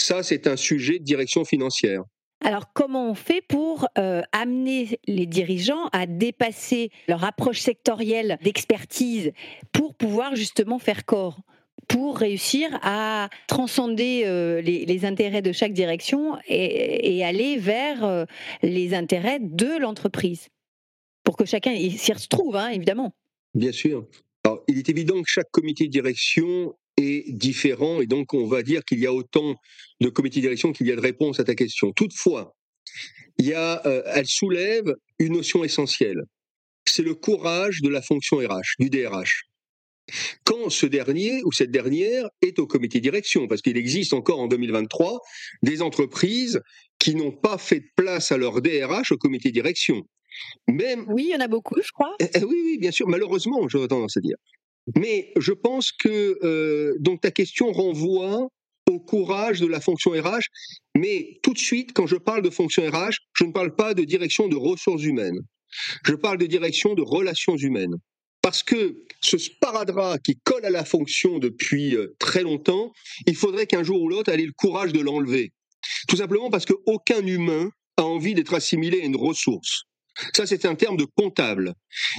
Ça, 0.00 0.22
c'est 0.22 0.46
un 0.46 0.56
sujet 0.56 0.98
de 0.98 1.04
direction 1.04 1.44
financière. 1.44 2.02
Alors, 2.44 2.72
comment 2.72 3.08
on 3.08 3.14
fait 3.14 3.40
pour 3.40 3.86
euh, 3.98 4.22
amener 4.32 4.98
les 5.06 5.26
dirigeants 5.26 5.86
à 5.92 6.06
dépasser 6.06 6.90
leur 7.06 7.22
approche 7.24 7.60
sectorielle 7.60 8.38
d'expertise 8.42 9.32
pour 9.70 9.94
pouvoir 9.94 10.34
justement 10.34 10.78
faire 10.78 11.04
corps 11.04 11.40
pour 11.88 12.18
réussir 12.18 12.78
à 12.82 13.28
transcender 13.48 14.22
euh, 14.24 14.60
les, 14.60 15.04
intérêts 15.04 15.42
de 15.42 15.52
chaque 15.52 15.72
direction 15.72 16.38
et, 16.46 17.24
aller 17.24 17.56
vers 17.58 18.04
euh, 18.04 18.24
les 18.62 18.94
intérêts 18.94 19.40
de 19.40 19.78
l'entreprise, 19.78 20.48
pour 21.24 21.36
que 21.36 21.44
chacun 21.44 21.74
s'y 21.74 22.12
retrouve, 22.12 22.56
hein, 22.56 22.68
évidemment. 22.68 23.12
Bien 23.54 23.72
sûr. 23.72 24.06
Alors, 24.44 24.62
il 24.68 24.78
est 24.78 24.88
évident 24.88 25.20
que 25.22 25.28
chaque 25.28 25.50
comité 25.50 25.86
de 25.86 25.90
direction 25.90 26.74
est 26.96 27.32
différent 27.32 28.00
et 28.00 28.06
donc 28.06 28.34
on 28.34 28.46
va 28.46 28.62
dire 28.62 28.84
qu'il 28.84 29.00
y 29.00 29.06
a 29.06 29.12
autant 29.12 29.56
de 30.00 30.08
comités 30.08 30.40
de 30.40 30.42
direction 30.42 30.72
qu'il 30.72 30.86
y 30.86 30.92
a 30.92 30.96
de 30.96 31.00
réponses 31.00 31.40
à 31.40 31.44
ta 31.44 31.54
question. 31.54 31.92
Toutefois, 31.92 32.54
il 33.38 33.46
y 33.46 33.54
a, 33.54 33.84
euh, 33.86 34.02
elle 34.06 34.26
soulève 34.26 34.94
une 35.18 35.34
notion 35.34 35.64
essentielle. 35.64 36.22
C'est 36.86 37.02
le 37.02 37.14
courage 37.14 37.80
de 37.80 37.88
la 37.88 38.02
fonction 38.02 38.38
RH, 38.38 38.76
du 38.78 38.90
DRH 38.90 39.46
quand 40.44 40.70
ce 40.70 40.86
dernier 40.86 41.42
ou 41.44 41.52
cette 41.52 41.70
dernière 41.70 42.28
est 42.40 42.58
au 42.58 42.66
comité 42.66 42.98
de 42.98 43.02
direction, 43.02 43.46
parce 43.46 43.62
qu'il 43.62 43.76
existe 43.76 44.12
encore 44.12 44.40
en 44.40 44.46
2023 44.46 45.20
des 45.62 45.82
entreprises 45.82 46.60
qui 46.98 47.14
n'ont 47.14 47.32
pas 47.32 47.58
fait 47.58 47.80
de 47.80 47.88
place 47.96 48.32
à 48.32 48.36
leur 48.36 48.60
DRH 48.60 49.12
au 49.12 49.16
comité 49.16 49.48
de 49.48 49.54
direction. 49.54 50.02
Même... 50.68 51.04
Oui, 51.08 51.26
il 51.28 51.32
y 51.32 51.36
en 51.36 51.40
a 51.40 51.48
beaucoup, 51.48 51.76
je 51.82 51.90
crois. 51.92 52.14
Eh, 52.20 52.28
eh 52.34 52.44
oui, 52.44 52.60
oui, 52.64 52.78
bien 52.78 52.90
sûr, 52.90 53.08
malheureusement, 53.08 53.68
j'aurais 53.68 53.88
tendance 53.88 54.16
à 54.16 54.20
dire. 54.20 54.36
Mais 54.96 55.32
je 55.38 55.52
pense 55.52 55.92
que 55.92 56.38
euh, 56.42 56.96
donc 57.00 57.20
ta 57.20 57.30
question 57.30 57.72
renvoie 57.72 58.48
au 58.90 58.98
courage 58.98 59.60
de 59.60 59.66
la 59.66 59.80
fonction 59.80 60.10
RH. 60.10 60.46
Mais 60.96 61.38
tout 61.42 61.52
de 61.52 61.58
suite, 61.58 61.92
quand 61.92 62.06
je 62.06 62.16
parle 62.16 62.42
de 62.42 62.50
fonction 62.50 62.82
RH, 62.88 63.16
je 63.34 63.44
ne 63.44 63.52
parle 63.52 63.74
pas 63.74 63.94
de 63.94 64.04
direction 64.04 64.48
de 64.48 64.56
ressources 64.56 65.04
humaines. 65.04 65.38
Je 66.04 66.14
parle 66.14 66.38
de 66.38 66.46
direction 66.46 66.94
de 66.94 67.02
relations 67.02 67.56
humaines. 67.56 67.96
Parce 68.42 68.62
que 68.62 69.04
ce 69.20 69.38
sparadrap 69.38 70.20
qui 70.22 70.34
colle 70.44 70.64
à 70.64 70.70
la 70.70 70.84
fonction 70.84 71.38
depuis 71.38 71.94
euh, 71.96 72.14
très 72.18 72.42
longtemps, 72.42 72.92
il 73.26 73.36
faudrait 73.36 73.66
qu'un 73.66 73.84
jour 73.84 74.02
ou 74.02 74.08
l'autre, 74.08 74.32
elle 74.32 74.40
ait 74.40 74.46
le 74.46 74.52
courage 74.52 74.92
de 74.92 75.00
l'enlever. 75.00 75.52
Tout 76.08 76.16
simplement 76.16 76.50
parce 76.50 76.66
qu'aucun 76.66 77.24
humain 77.24 77.70
a 77.96 78.02
envie 78.02 78.34
d'être 78.34 78.54
assimilé 78.54 79.00
à 79.00 79.04
une 79.04 79.16
ressource. 79.16 79.84
Ça, 80.34 80.46
c'est 80.46 80.64
un 80.66 80.74
terme 80.74 80.96
de 80.96 81.06
comptable. 81.16 81.74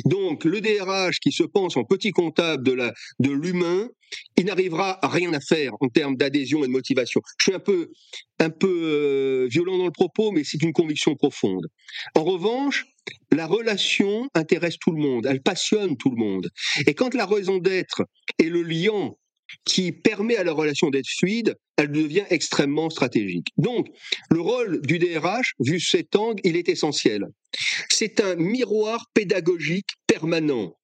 Donc, 0.05 0.45
le 0.45 0.61
DRH 0.61 1.19
qui 1.19 1.31
se 1.31 1.43
pense 1.43 1.77
en 1.77 1.83
petit 1.83 2.11
comptable 2.11 2.63
de 2.63 2.71
la, 2.71 2.93
de 3.19 3.31
l'humain, 3.31 3.87
il 4.37 4.45
n'arrivera 4.45 5.03
à 5.05 5.09
rien 5.09 5.33
à 5.33 5.39
faire 5.39 5.73
en 5.79 5.87
termes 5.89 6.15
d'adhésion 6.15 6.63
et 6.63 6.67
de 6.67 6.71
motivation. 6.71 7.21
Je 7.39 7.45
suis 7.45 7.53
un 7.53 7.59
peu, 7.59 7.89
un 8.39 8.49
peu 8.49 8.67
euh, 8.67 9.47
violent 9.49 9.77
dans 9.77 9.85
le 9.85 9.91
propos, 9.91 10.31
mais 10.31 10.43
c'est 10.43 10.61
une 10.61 10.73
conviction 10.73 11.15
profonde. 11.15 11.67
En 12.15 12.23
revanche, 12.23 12.85
la 13.31 13.47
relation 13.47 14.29
intéresse 14.33 14.77
tout 14.79 14.91
le 14.91 15.01
monde, 15.01 15.25
elle 15.25 15.41
passionne 15.41 15.97
tout 15.97 16.09
le 16.09 16.17
monde. 16.17 16.49
Et 16.87 16.93
quand 16.93 17.13
la 17.13 17.25
raison 17.25 17.57
d'être 17.57 18.03
est 18.39 18.49
le 18.49 18.63
lien 18.63 19.11
qui 19.65 19.91
permet 19.91 20.35
à 20.35 20.43
la 20.43 20.53
relation 20.53 20.89
d'être 20.89 21.07
fluide, 21.07 21.55
elle 21.77 21.91
devient 21.91 22.25
extrêmement 22.29 22.89
stratégique. 22.89 23.47
Donc, 23.57 23.87
le 24.29 24.41
rôle 24.41 24.81
du 24.81 24.99
DRH, 24.99 25.53
vu 25.59 25.79
cet 25.79 26.15
angle, 26.15 26.41
il 26.43 26.55
est 26.55 26.69
essentiel. 26.69 27.25
C'est 27.89 28.19
un 28.19 28.35
miroir 28.35 29.07
pédagogique 29.13 29.89
permanent. 30.07 30.77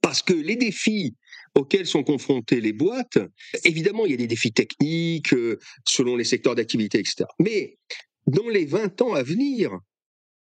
Parce 0.00 0.22
que 0.22 0.34
les 0.34 0.56
défis 0.56 1.14
auxquels 1.56 1.86
sont 1.86 2.04
confrontées 2.04 2.60
les 2.60 2.72
boîtes, 2.72 3.18
évidemment, 3.64 4.04
il 4.06 4.12
y 4.12 4.14
a 4.14 4.18
des 4.18 4.26
défis 4.26 4.52
techniques 4.52 5.32
euh, 5.32 5.58
selon 5.84 6.16
les 6.16 6.24
secteurs 6.24 6.54
d'activité, 6.54 6.98
etc. 6.98 7.24
Mais 7.40 7.78
dans 8.26 8.48
les 8.48 8.66
20 8.66 9.02
ans 9.02 9.14
à 9.14 9.22
venir, 9.22 9.72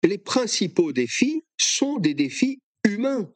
les 0.02 0.18
principaux 0.18 0.92
défis 0.92 1.42
sont 1.56 1.98
des 1.98 2.14
défis 2.14 2.61
humains. 2.84 3.30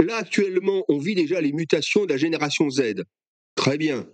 Là, 0.00 0.16
actuellement, 0.16 0.84
on 0.88 0.98
vit 0.98 1.14
déjà 1.14 1.40
les 1.40 1.52
mutations 1.52 2.04
de 2.04 2.10
la 2.10 2.16
génération 2.16 2.68
Z. 2.68 3.02
Très 3.54 3.78
bien. 3.78 4.06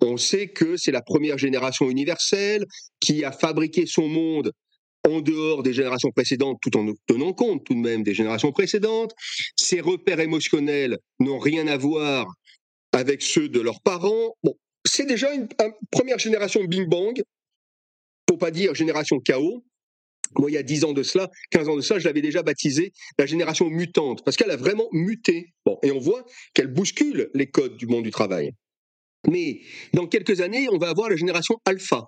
On 0.00 0.16
sait 0.16 0.48
que 0.48 0.76
c'est 0.76 0.90
la 0.90 1.02
première 1.02 1.38
génération 1.38 1.88
universelle 1.88 2.64
qui 3.00 3.24
a 3.24 3.32
fabriqué 3.32 3.86
son 3.86 4.08
monde 4.08 4.52
en 5.08 5.20
dehors 5.20 5.62
des 5.62 5.72
générations 5.72 6.10
précédentes, 6.10 6.58
tout 6.60 6.76
en 6.76 6.92
tenant 7.06 7.32
compte 7.32 7.64
tout 7.64 7.74
de 7.74 7.80
même 7.80 8.02
des 8.02 8.14
générations 8.14 8.52
précédentes. 8.52 9.14
Ses 9.56 9.80
repères 9.80 10.20
émotionnels 10.20 10.98
n'ont 11.20 11.38
rien 11.38 11.66
à 11.68 11.76
voir 11.76 12.26
avec 12.92 13.22
ceux 13.22 13.48
de 13.48 13.60
leurs 13.60 13.80
parents. 13.80 14.34
Bon, 14.42 14.54
c'est 14.84 15.06
déjà 15.06 15.32
une, 15.32 15.48
première 15.90 16.18
génération 16.18 16.64
Bing 16.64 16.88
Bang, 16.88 17.22
pour 18.26 18.38
pas 18.38 18.50
dire 18.50 18.74
génération 18.74 19.18
chaos. 19.20 19.64
Moi, 20.38 20.50
il 20.50 20.54
y 20.54 20.58
a 20.58 20.62
10 20.62 20.84
ans 20.84 20.92
de 20.92 21.02
cela, 21.02 21.30
15 21.52 21.68
ans 21.70 21.76
de 21.76 21.80
cela, 21.80 21.98
je 21.98 22.04
l'avais 22.04 22.20
déjà 22.20 22.42
baptisé 22.42 22.92
la 23.18 23.24
génération 23.24 23.70
mutante, 23.70 24.22
parce 24.24 24.36
qu'elle 24.36 24.50
a 24.50 24.56
vraiment 24.56 24.88
muté. 24.92 25.54
Bon, 25.64 25.78
et 25.82 25.90
on 25.90 25.98
voit 25.98 26.26
qu'elle 26.52 26.66
bouscule 26.66 27.30
les 27.32 27.46
codes 27.46 27.78
du 27.78 27.86
monde 27.86 28.04
du 28.04 28.10
travail. 28.10 28.52
Mais 29.30 29.60
dans 29.92 30.06
quelques 30.06 30.40
années, 30.40 30.68
on 30.70 30.78
va 30.78 30.88
avoir 30.88 31.10
la 31.10 31.16
génération 31.16 31.56
alpha. 31.64 32.04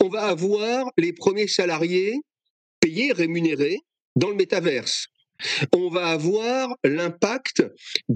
On 0.00 0.08
va 0.08 0.24
avoir 0.24 0.90
les 0.98 1.12
premiers 1.12 1.46
salariés 1.46 2.14
payés, 2.80 3.12
rémunérés 3.12 3.78
dans 4.16 4.30
le 4.30 4.34
métaverse. 4.34 5.06
On 5.74 5.88
va 5.88 6.08
avoir 6.08 6.74
l'impact 6.84 7.62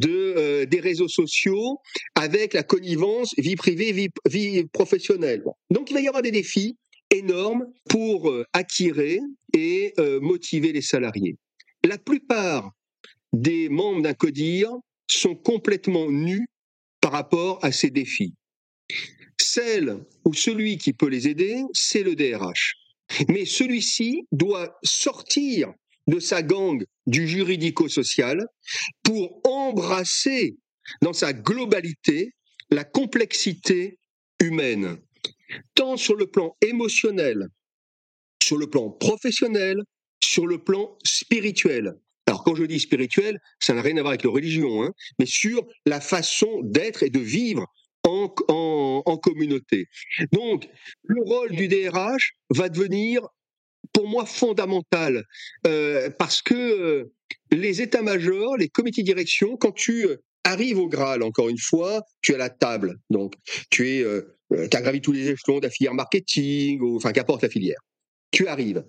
euh, 0.05 0.67
des 0.67 0.81
réseaux 0.81 1.09
sociaux 1.09 1.79
avec 2.15 2.53
la 2.53 2.63
connivence 2.63 3.33
vie 3.39 3.57
privée, 3.57 3.93
vie, 3.93 4.09
vie 4.29 4.65
professionnelle. 4.65 5.43
Donc 5.71 5.91
il 5.91 5.95
va 5.95 6.01
y 6.01 6.09
avoir 6.09 6.23
des 6.23 6.33
défis 6.33 6.77
énormes 7.11 7.67
pour 7.89 8.31
euh, 8.31 8.45
attirer 8.53 9.21
et 9.55 9.95
euh, 9.99 10.21
motiver 10.21 10.73
les 10.73 10.83
salariés. 10.83 11.37
La 11.85 11.99
plupart 11.99 12.71
des 13.33 13.69
membres 13.69 14.03
d'un 14.03 14.15
CODIR 14.15 14.71
sont 15.07 15.35
complètement 15.35 16.11
nus 16.11 16.47
par 17.05 17.13
rapport 17.13 17.63
à 17.63 17.71
ces 17.71 17.91
défis. 17.91 18.33
Celle 19.39 20.07
ou 20.25 20.33
celui 20.33 20.79
qui 20.79 20.95
peut 20.95 21.09
les 21.09 21.29
aider, 21.29 21.63
c'est 21.75 22.03
le 22.03 22.17
DRH. 22.17 22.77
Mais 23.29 23.45
celui-ci 23.45 24.23
doit 24.33 24.79
sortir 24.83 25.75
de 26.07 26.19
sa 26.19 26.43
gangue 26.43 26.87
du 27.07 27.29
juridico-social 27.29 28.47
pour 29.03 29.39
embrasser 29.47 30.57
dans 31.03 31.13
sa 31.13 31.35
globalité 31.35 32.33
la 32.71 32.85
complexité 32.85 33.99
humaine, 34.41 34.97
tant 35.75 35.99
sur 35.99 36.17
le 36.17 36.27
plan 36.27 36.57
émotionnel, 36.63 37.49
sur 38.43 38.57
le 38.57 38.71
plan 38.71 38.89
professionnel, 38.89 39.83
sur 40.23 40.47
le 40.47 40.57
plan 40.57 40.97
spirituel. 41.05 41.99
Alors 42.27 42.43
quand 42.43 42.55
je 42.55 42.65
dis 42.65 42.81
spirituel, 42.81 43.39
ça 43.61 43.75
n'a 43.75 43.83
rien 43.83 43.97
à 43.97 44.01
voir 44.01 44.13
avec 44.13 44.25
la 44.25 44.31
religion, 44.31 44.83
hein, 44.83 44.93
mais 45.19 45.27
sur 45.27 45.67
la 45.87 46.01
façon 46.01 46.61
d'être 46.63 47.03
et 47.03 47.11
de 47.11 47.21
vivre 47.21 47.67
en, 48.05 48.35
en, 49.07 49.17
communauté. 49.17 49.87
Donc 50.33 50.69
le 51.05 51.23
rôle 51.23 51.53
du 51.53 51.69
DRH 51.69 52.33
va 52.51 52.69
devenir 52.69 53.23
pour 53.93 54.09
moi 54.09 54.27
fondamental 54.27 55.25
euh, 55.67 56.11
parce 56.19 56.43
que 56.43 56.55
euh, 56.55 57.13
les 57.51 57.83
états-majors, 57.83 58.57
les 58.57 58.69
comités 58.69 59.03
de 59.03 59.07
direction, 59.07 59.57
quand 59.57 59.73
tu 59.73 60.07
euh, 60.07 60.17
arrives 60.45 60.79
au 60.79 60.89
Graal, 60.89 61.23
encore 61.23 61.49
une 61.49 61.59
fois, 61.59 62.03
tu 62.21 62.33
es 62.33 62.35
à 62.35 62.39
la 62.39 62.51
table. 62.51 62.99
Donc 63.11 63.35
tu 63.71 63.89
es, 63.89 64.05
as 64.05 64.83
gravi 64.83 65.01
tous 65.01 65.13
les 65.13 65.31
échelons 65.31 65.59
de 65.59 65.65
la 65.65 65.71
filière 65.71 65.95
marketing, 65.95 66.81
ou, 66.81 66.97
enfin 66.97 67.13
qu'importe 67.13 67.43
la 67.43 67.49
filière. 67.49 67.79
Tu 68.31 68.47
arrives. 68.47 68.85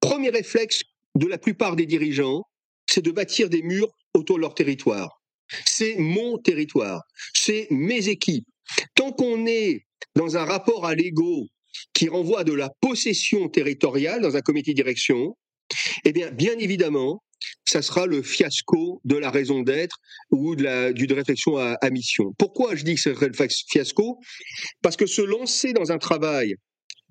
Premier 0.00 0.30
réflexe 0.30 0.82
de 1.14 1.26
la 1.26 1.38
plupart 1.38 1.76
des 1.76 1.86
dirigeants, 1.86 2.44
c'est 2.88 3.04
de 3.04 3.10
bâtir 3.10 3.48
des 3.48 3.62
murs 3.62 3.88
autour 4.14 4.36
de 4.36 4.42
leur 4.42 4.54
territoire. 4.54 5.20
C'est 5.64 5.96
mon 5.98 6.38
territoire, 6.38 7.02
c'est 7.34 7.68
mes 7.70 8.08
équipes. 8.08 8.46
Tant 8.94 9.12
qu'on 9.12 9.46
est 9.46 9.86
dans 10.14 10.36
un 10.36 10.44
rapport 10.44 10.84
à 10.84 10.94
l'ego 10.94 11.46
qui 11.94 12.08
renvoie 12.08 12.44
de 12.44 12.52
la 12.52 12.70
possession 12.80 13.48
territoriale 13.48 14.20
dans 14.20 14.36
un 14.36 14.40
comité 14.40 14.72
de 14.72 14.76
direction, 14.76 15.36
eh 16.04 16.12
bien, 16.12 16.30
bien 16.30 16.58
évidemment, 16.58 17.22
ça 17.66 17.82
sera 17.82 18.06
le 18.06 18.22
fiasco 18.22 19.00
de 19.04 19.16
la 19.16 19.30
raison 19.30 19.60
d'être 19.62 19.96
ou 20.30 20.56
de 20.56 20.64
la 20.64 20.92
d'une 20.92 21.12
réflexion 21.12 21.56
à, 21.56 21.76
à, 21.80 21.90
mission. 21.90 22.32
Pourquoi 22.38 22.74
je 22.74 22.84
dis 22.84 22.94
que 22.94 23.00
c'est 23.00 23.14
le 23.14 23.48
fiasco? 23.70 24.18
Parce 24.82 24.96
que 24.96 25.06
se 25.06 25.22
lancer 25.22 25.72
dans 25.72 25.92
un 25.92 25.98
travail 25.98 26.54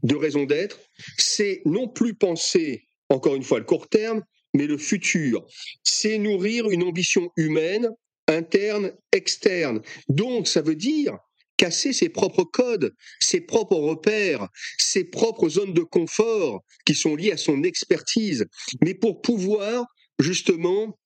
de 0.04 0.16
raison 0.16 0.46
d'être, 0.46 0.80
c'est 1.18 1.62
non 1.66 1.88
plus 1.88 2.14
penser, 2.14 2.84
encore 3.10 3.36
une 3.36 3.44
fois, 3.44 3.60
le 3.60 3.66
court 3.66 3.88
terme, 3.88 4.22
mais 4.54 4.68
le 4.68 4.78
futur. 4.78 5.46
C'est 5.84 6.18
nourrir 6.18 6.70
une 6.70 6.84
ambition 6.84 7.30
humaine, 7.38 7.90
interne, 8.28 8.92
externe. 9.12 9.82
Donc, 10.10 10.48
ça 10.48 10.62
veut 10.62 10.76
dire 10.76 11.18
casser 11.58 11.92
ses 11.92 12.10
propres 12.10 12.44
codes, 12.44 12.94
ses 13.20 13.42
propres 13.42 13.78
repères, 13.78 14.48
ses 14.78 15.04
propres 15.04 15.50
zones 15.50 15.74
de 15.74 15.82
confort 15.82 16.62
qui 16.86 16.94
sont 16.94 17.16
liées 17.16 17.32
à 17.32 17.38
son 17.38 17.64
expertise, 17.64 18.46
mais 18.84 18.94
pour 18.94 19.22
pouvoir 19.22 19.86
justement 20.20 20.98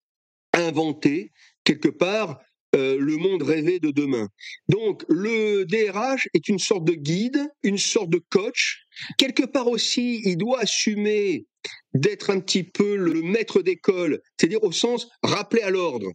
inventer 0.53 1.31
quelque 1.63 1.87
part 1.87 2.39
euh, 2.73 2.97
le 2.97 3.17
monde 3.17 3.43
rêvé 3.43 3.79
de 3.79 3.91
demain. 3.91 4.29
Donc 4.69 5.03
le 5.09 5.65
DRH 5.65 6.29
est 6.33 6.47
une 6.47 6.59
sorte 6.59 6.85
de 6.85 6.93
guide, 6.93 7.47
une 7.63 7.77
sorte 7.77 8.09
de 8.09 8.21
coach. 8.29 8.85
Quelque 9.17 9.43
part 9.43 9.67
aussi, 9.67 10.21
il 10.23 10.37
doit 10.37 10.61
assumer 10.61 11.45
d'être 11.93 12.29
un 12.29 12.39
petit 12.39 12.63
peu 12.63 12.95
le 12.95 13.21
maître 13.21 13.61
d'école, 13.61 14.21
c'est-à-dire 14.37 14.63
au 14.63 14.71
sens 14.71 15.07
rappeler 15.23 15.61
à 15.61 15.69
l'ordre. 15.69 16.11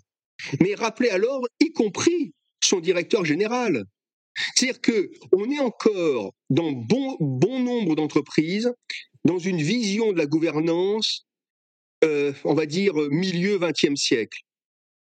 Mais 0.60 0.74
rappeler 0.74 1.10
à 1.10 1.18
l'ordre, 1.18 1.48
y 1.60 1.72
compris 1.72 2.32
son 2.62 2.80
directeur 2.80 3.24
général. 3.24 3.84
C'est-à-dire 4.54 4.80
que 4.80 5.10
on 5.32 5.50
est 5.50 5.58
encore 5.58 6.32
dans 6.50 6.72
bon, 6.72 7.16
bon 7.20 7.60
nombre 7.60 7.96
d'entreprises 7.96 8.70
dans 9.24 9.38
une 9.38 9.60
vision 9.60 10.12
de 10.12 10.18
la 10.18 10.26
gouvernance, 10.26 11.26
euh, 12.04 12.32
on 12.44 12.54
va 12.54 12.66
dire 12.66 12.94
milieu 13.10 13.58
XXe 13.58 13.96
siècle. 13.96 14.38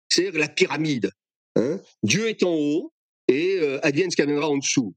C'est-à-dire 0.08 0.38
la 0.38 0.48
pyramide. 0.48 1.10
Hein. 1.56 1.80
Dieu 2.02 2.28
est 2.28 2.42
en 2.42 2.54
haut 2.54 2.92
et 3.28 3.58
euh, 3.60 3.84
advienne 3.84 4.10
ce 4.10 4.22
en 4.22 4.56
dessous. 4.56 4.94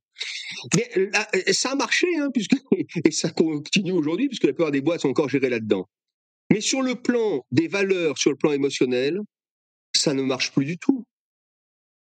Mais 0.76 1.12
ça 1.54 1.72
a 1.72 1.76
marché, 1.76 2.08
hein, 2.18 2.30
puisque, 2.34 2.56
et 3.06 3.12
ça 3.12 3.30
continue 3.30 3.92
aujourd'hui, 3.92 4.28
puisque 4.28 4.46
la 4.46 4.54
plupart 4.54 4.72
des 4.72 4.82
boîtes 4.82 5.02
sont 5.02 5.10
encore 5.10 5.30
gérées 5.30 5.50
là-dedans. 5.50 5.88
Mais 6.52 6.62
sur 6.62 6.82
le 6.82 6.96
plan 6.96 7.46
des 7.52 7.68
valeurs, 7.68 8.18
sur 8.18 8.32
le 8.32 8.38
plan 8.38 8.52
émotionnel, 8.52 9.20
ça 9.96 10.14
ne 10.14 10.22
marche 10.22 10.52
plus 10.52 10.66
du 10.66 10.78
tout. 10.78 11.04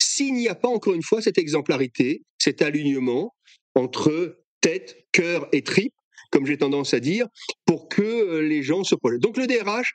S'il 0.01 0.35
n'y 0.35 0.49
a 0.49 0.55
pas, 0.55 0.68
encore 0.68 0.94
une 0.94 1.03
fois, 1.03 1.20
cette 1.20 1.38
exemplarité, 1.38 2.23
cet 2.38 2.62
alignement 2.62 3.35
entre 3.75 4.38
tête, 4.61 5.07
cœur 5.12 5.49
et 5.53 5.62
tripe, 5.62 5.94
comme 6.31 6.46
j'ai 6.46 6.59
tendance 6.59 6.94
à 6.94 7.01
dire, 7.01 7.27
pour 7.66 7.88
que 7.88 8.03
euh, 8.03 8.40
les 8.40 8.62
gens 8.62 8.85
se 8.85 8.94
projettent. 8.94 9.23
Donc 9.23 9.37
le 9.37 9.46
DRH, 9.46 9.94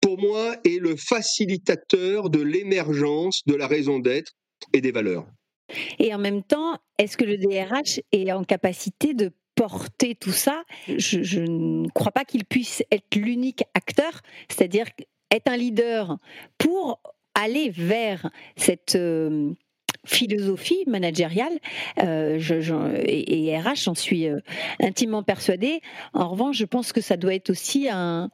pour 0.00 0.18
moi, 0.20 0.56
est 0.64 0.80
le 0.80 0.96
facilitateur 0.96 2.30
de 2.30 2.40
l'émergence 2.40 3.42
de 3.46 3.54
la 3.54 3.66
raison 3.66 3.98
d'être 3.98 4.32
et 4.72 4.80
des 4.80 4.92
valeurs. 4.92 5.26
Et 5.98 6.14
en 6.14 6.18
même 6.18 6.42
temps, 6.42 6.78
est-ce 6.98 7.16
que 7.16 7.24
le 7.24 7.36
DRH 7.38 8.00
est 8.12 8.32
en 8.32 8.44
capacité 8.44 9.14
de 9.14 9.32
porter 9.54 10.14
tout 10.14 10.32
ça? 10.32 10.64
Je, 10.88 11.40
ne 11.40 11.88
crois 11.88 12.12
pas 12.12 12.24
qu'il 12.24 12.44
puisse 12.44 12.82
être 12.90 13.14
l'unique 13.14 13.64
acteur, 13.74 14.20
c'est-à-dire 14.48 14.86
être 15.30 15.48
un 15.48 15.56
leader 15.56 16.18
pour 16.58 17.00
aller 17.34 17.70
vers 17.70 18.30
cette 18.56 18.94
euh, 18.94 19.52
philosophie 20.04 20.84
managériale 20.86 21.58
euh, 22.02 22.38
et, 23.06 23.58
RH, 23.58 23.84
j'en 23.84 23.94
suis 23.94 24.28
euh, 24.28 24.38
intimement 24.80 25.22
persuadée. 25.22 25.80
En 26.12 26.28
revanche, 26.28 26.56
je 26.56 26.64
pense 26.64 26.92
que 26.92 27.00
ça 27.00 27.16
doit 27.16 27.34
être 27.34 27.50
aussi 27.50 27.88
un, 27.90 28.30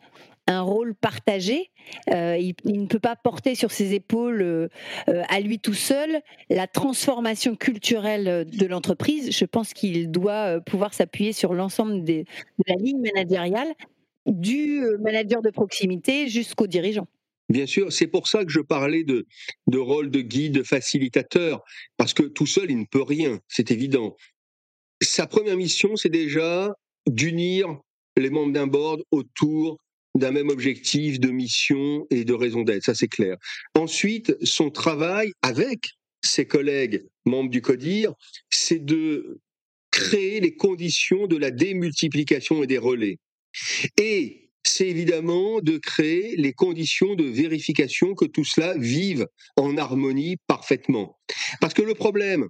un 0.50 0.62
rôle 0.62 0.94
partagé. 0.94 1.70
Euh, 2.10 2.36
il, 2.38 2.80
ne 2.80 2.86
peut 2.86 2.98
pas 2.98 3.16
porter 3.16 3.54
sur 3.54 3.70
ses 3.70 3.94
épaules 3.94 4.42
euh, 4.42 4.68
euh, 5.08 5.22
à 5.28 5.40
lui 5.40 5.58
tout 5.58 5.74
seul 5.74 6.20
la 6.50 6.66
transformation 6.66 7.56
culturelle 7.56 8.46
de 8.46 8.66
l'entreprise. 8.66 9.36
Je 9.36 9.44
pense 9.44 9.72
qu'il 9.72 10.10
doit 10.10 10.60
pouvoir 10.60 10.94
s'appuyer 10.94 11.32
sur 11.32 11.54
l'ensemble 11.54 12.04
de 12.04 12.24
la 12.66 12.74
ligne 12.74 13.00
managériale, 13.00 13.68
du 14.26 14.82
manager 15.00 15.42
de 15.42 15.50
proximité 15.50 16.28
jusqu'au 16.28 16.66
dirigeant. 16.66 17.06
Bien 17.48 17.66
sûr, 17.66 17.92
c'est 17.92 18.06
pour 18.06 18.28
ça 18.28 18.44
que 18.44 18.50
je 18.50 18.60
parlais 18.60 19.02
de, 19.02 19.26
de 19.66 19.78
rôle 19.78 20.10
de 20.10 20.20
guide, 20.20 20.54
de 20.54 20.62
facilitateur, 20.62 21.64
parce 21.96 22.14
que 22.14 22.22
tout 22.22 22.46
seul, 22.46 22.70
il 22.70 22.78
ne 22.78 22.84
peut 22.84 23.02
rien, 23.02 23.40
c'est 23.48 23.72
évident. 23.72 24.14
Sa 25.02 25.26
première 25.26 25.56
mission, 25.56 25.96
c'est 25.96 26.10
déjà 26.10 26.72
d'unir 27.08 27.80
les 28.16 28.30
membres 28.30 28.52
d'un 28.52 28.66
board 28.68 29.02
autour 29.10 29.78
d'un 30.20 30.30
même 30.30 30.48
objectif 30.48 31.18
de 31.18 31.30
mission 31.30 32.06
et 32.10 32.24
de 32.24 32.32
raison 32.32 32.62
d'être, 32.62 32.84
ça 32.84 32.94
c'est 32.94 33.08
clair. 33.08 33.36
Ensuite, 33.74 34.36
son 34.44 34.70
travail 34.70 35.32
avec 35.42 35.90
ses 36.22 36.46
collègues 36.46 37.04
membres 37.24 37.50
du 37.50 37.62
CODIR, 37.62 38.12
c'est 38.50 38.84
de 38.84 39.40
créer 39.90 40.40
les 40.40 40.54
conditions 40.54 41.26
de 41.26 41.36
la 41.36 41.50
démultiplication 41.50 42.62
et 42.62 42.66
des 42.66 42.78
relais. 42.78 43.16
Et 43.96 44.50
c'est 44.64 44.88
évidemment 44.88 45.60
de 45.60 45.78
créer 45.78 46.36
les 46.36 46.52
conditions 46.52 47.14
de 47.14 47.24
vérification 47.24 48.14
que 48.14 48.26
tout 48.26 48.44
cela 48.44 48.76
vive 48.76 49.26
en 49.56 49.76
harmonie 49.76 50.36
parfaitement. 50.46 51.18
Parce 51.60 51.74
que 51.74 51.82
le 51.82 51.94
problème, 51.94 52.46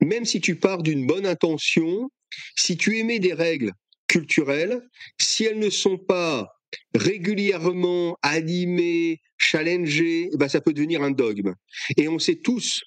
même 0.00 0.24
si 0.24 0.40
tu 0.40 0.56
pars 0.56 0.82
d'une 0.82 1.06
bonne 1.06 1.26
intention, 1.26 2.10
si 2.56 2.76
tu 2.76 2.98
émets 2.98 3.20
des 3.20 3.34
règles 3.34 3.72
culturelles, 4.08 4.80
si 5.20 5.44
elles 5.44 5.58
ne 5.58 5.70
sont 5.70 5.98
pas 5.98 6.48
régulièrement 6.94 8.16
animé, 8.22 9.20
challengé, 9.38 10.28
eh 10.32 10.36
ben 10.36 10.48
ça 10.48 10.60
peut 10.60 10.72
devenir 10.72 11.02
un 11.02 11.10
dogme. 11.10 11.54
Et 11.96 12.08
on 12.08 12.18
sait 12.18 12.36
tous 12.36 12.82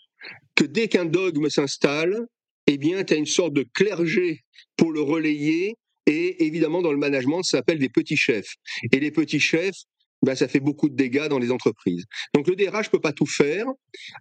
que 0.55 0.63
dès 0.63 0.87
qu'un 0.87 1.05
dogme 1.05 1.49
s'installe, 1.49 2.25
eh 2.67 2.77
bien, 2.77 3.03
tu 3.03 3.13
as 3.13 3.17
une 3.17 3.25
sorte 3.25 3.53
de 3.53 3.65
clergé 3.73 4.41
pour 4.77 4.91
le 4.91 5.01
relayer. 5.01 5.75
Et 6.07 6.45
évidemment, 6.45 6.81
dans 6.81 6.91
le 6.91 6.97
management, 6.97 7.43
ça 7.43 7.57
s'appelle 7.57 7.79
des 7.79 7.89
petits 7.89 8.17
chefs. 8.17 8.55
Et 8.91 8.99
les 8.99 9.11
petits 9.11 9.39
chefs, 9.39 9.77
ben, 10.21 10.35
ça 10.35 10.47
fait 10.47 10.59
beaucoup 10.59 10.89
de 10.89 10.95
dégâts 10.95 11.27
dans 11.27 11.39
les 11.39 11.51
entreprises. 11.51 12.05
Donc 12.33 12.47
le 12.47 12.55
DRH 12.55 12.89
peut 12.89 13.01
pas 13.01 13.13
tout 13.13 13.25
faire. 13.25 13.65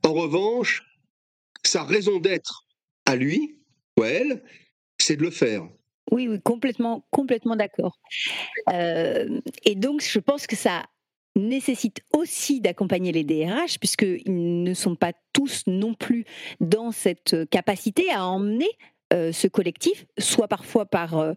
En 0.02 0.12
revanche, 0.12 0.82
sa 1.64 1.84
raison 1.84 2.18
d'être 2.18 2.66
à 3.06 3.16
lui 3.16 3.58
ou 3.98 4.04
elle, 4.04 4.42
c'est 5.00 5.16
de 5.16 5.22
le 5.22 5.30
faire. 5.30 5.62
Oui, 6.10 6.28
oui, 6.28 6.40
complètement, 6.42 7.06
complètement 7.10 7.56
d'accord. 7.56 7.98
Euh, 8.72 9.40
et 9.64 9.74
donc, 9.74 10.02
je 10.02 10.18
pense 10.18 10.46
que 10.46 10.56
ça 10.56 10.82
nécessite 11.36 12.02
aussi 12.12 12.60
d'accompagner 12.60 13.10
les 13.10 13.24
DRH, 13.24 13.78
puisqu'ils 13.80 14.62
ne 14.62 14.74
sont 14.74 14.94
pas 14.94 15.12
tous 15.32 15.64
non 15.66 15.94
plus 15.94 16.24
dans 16.60 16.92
cette 16.92 17.48
capacité 17.50 18.10
à 18.12 18.26
emmener 18.26 18.68
euh, 19.12 19.32
ce 19.32 19.48
collectif, 19.48 20.06
soit 20.18 20.48
parfois 20.48 20.86
par, 20.86 21.18
euh, 21.18 21.32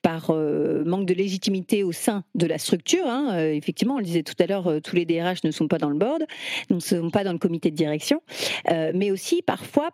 par 0.00 0.32
manque 0.32 1.06
de 1.06 1.14
légitimité 1.14 1.82
au 1.82 1.92
sein 1.92 2.24
de 2.34 2.46
la 2.46 2.58
structure. 2.58 3.06
Hein, 3.06 3.38
effectivement, 3.50 3.96
on 3.96 3.98
le 3.98 4.04
disait 4.04 4.22
tout 4.22 4.34
à 4.38 4.46
l'heure, 4.46 4.80
tous 4.82 4.96
les 4.96 5.04
DRH 5.04 5.44
ne 5.44 5.50
sont 5.50 5.68
pas 5.68 5.78
dans 5.78 5.90
le 5.90 5.98
board, 5.98 6.24
ne 6.70 6.80
sont 6.80 7.10
pas 7.10 7.24
dans 7.24 7.32
le 7.32 7.38
comité 7.38 7.70
de 7.70 7.76
direction, 7.76 8.22
mais 8.70 9.10
aussi 9.10 9.42
parfois 9.42 9.90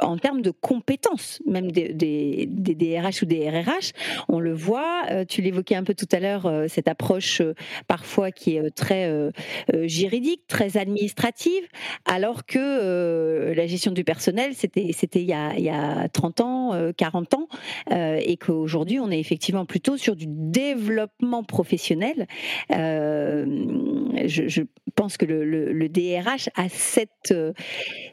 en 0.00 0.16
termes 0.16 0.42
de 0.42 0.50
compétences, 0.50 1.40
même 1.46 1.70
des, 1.72 2.46
DRH 2.48 3.22
ou 3.22 3.26
des 3.26 3.48
RRH. 3.48 3.92
On 4.28 4.40
le 4.40 4.52
voit, 4.52 5.04
euh, 5.10 5.24
tu 5.24 5.42
l'évoquais 5.42 5.74
un 5.74 5.84
peu 5.84 5.94
tout 5.94 6.08
à 6.12 6.20
l'heure, 6.20 6.46
euh, 6.46 6.66
cette 6.68 6.88
approche 6.88 7.40
euh, 7.40 7.54
parfois 7.86 8.30
qui 8.30 8.56
est 8.56 8.70
très 8.70 9.08
juridique, 9.84 10.42
très 10.46 10.76
administrative, 10.76 11.62
alors 12.04 12.46
que 12.46 13.52
la 13.54 13.66
gestion 13.66 13.92
du 13.92 14.04
personnel, 14.04 14.52
c'était 14.54 14.82
il, 15.14 15.26
y 15.26 15.32
a, 15.32 15.54
il 15.56 15.64
y 15.64 15.70
a 15.70 16.08
30 16.08 16.40
ans, 16.40 16.92
40 16.96 17.34
ans, 17.34 17.48
et 17.90 18.36
qu'aujourd'hui, 18.36 19.00
on 19.00 19.10
est 19.10 19.18
effectivement 19.18 19.64
plutôt 19.64 19.96
sur 19.96 20.16
du 20.16 20.26
développement 20.28 21.42
professionnel. 21.44 22.26
Je, 22.70 24.62
pense 24.94 25.16
que 25.16 25.26
le, 25.26 25.44
le, 25.44 25.72
le 25.72 25.88
DRH 25.88 26.50
a 26.56 26.68
cette, 26.68 27.34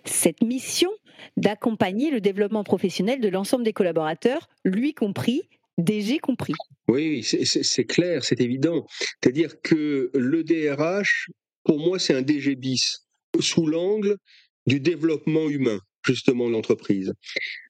cette 0.04 0.41
mission 0.41 0.91
d'accompagner 1.38 2.12
le 2.12 2.21
développement 2.21 2.63
professionnel 2.63 3.19
de 3.21 3.30
l'ensemble 3.30 3.63
des 3.63 3.73
collaborateurs, 3.73 4.49
lui 4.63 4.93
compris, 4.93 5.43
DG 5.78 6.19
compris. 6.19 6.54
Oui, 6.88 7.23
c'est 7.23 7.86
clair, 7.86 8.23
c'est 8.23 8.39
évident. 8.39 8.86
C'est-à-dire 9.21 9.62
que 9.62 10.12
le 10.13 10.43
DRH, 10.43 11.30
pour 11.63 11.80
moi, 11.80 11.99
c'est 11.99 12.13
un 12.13 12.21
DG 12.21 12.56
bis, 12.56 13.06
sous 13.39 13.67
l'angle 13.67 14.17
du 14.65 14.80
développement 14.80 15.49
humain 15.49 15.80
justement 16.06 16.47
de 16.47 16.54
l'entreprise. 16.54 17.13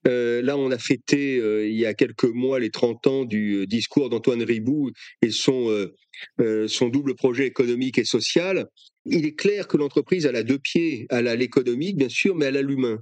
Euh, 0.08 0.42
là, 0.42 0.58
on 0.58 0.70
a 0.72 0.78
fêté 0.78 1.38
euh, 1.38 1.68
il 1.68 1.78
y 1.78 1.86
a 1.86 1.94
quelques 1.94 2.26
mois 2.26 2.60
les 2.60 2.70
30 2.70 3.08
ans 3.08 3.26
du 3.26 3.62
euh, 3.62 3.66
discours 3.66 4.10
d'Antoine 4.10 4.44
Ribou 4.44 4.92
et 5.22 5.32
son, 5.32 5.88
son 6.68 6.90
double 6.90 7.16
projet 7.16 7.46
économique 7.46 7.98
et 7.98 8.06
social. 8.06 8.68
Il 9.06 9.26
est 9.26 9.36
clair 9.36 9.68
que 9.68 9.78
l'entreprise, 9.78 10.26
elle 10.26 10.36
a 10.36 10.44
deux 10.44 10.60
pieds. 10.60 11.08
Elle 11.10 11.28
a 11.28 11.36
l'économique, 11.36 11.98
bien 11.98 12.10
sûr, 12.10 12.36
mais 12.36 12.46
elle 12.46 12.58
a 12.58 12.62
l'humain 12.62 13.00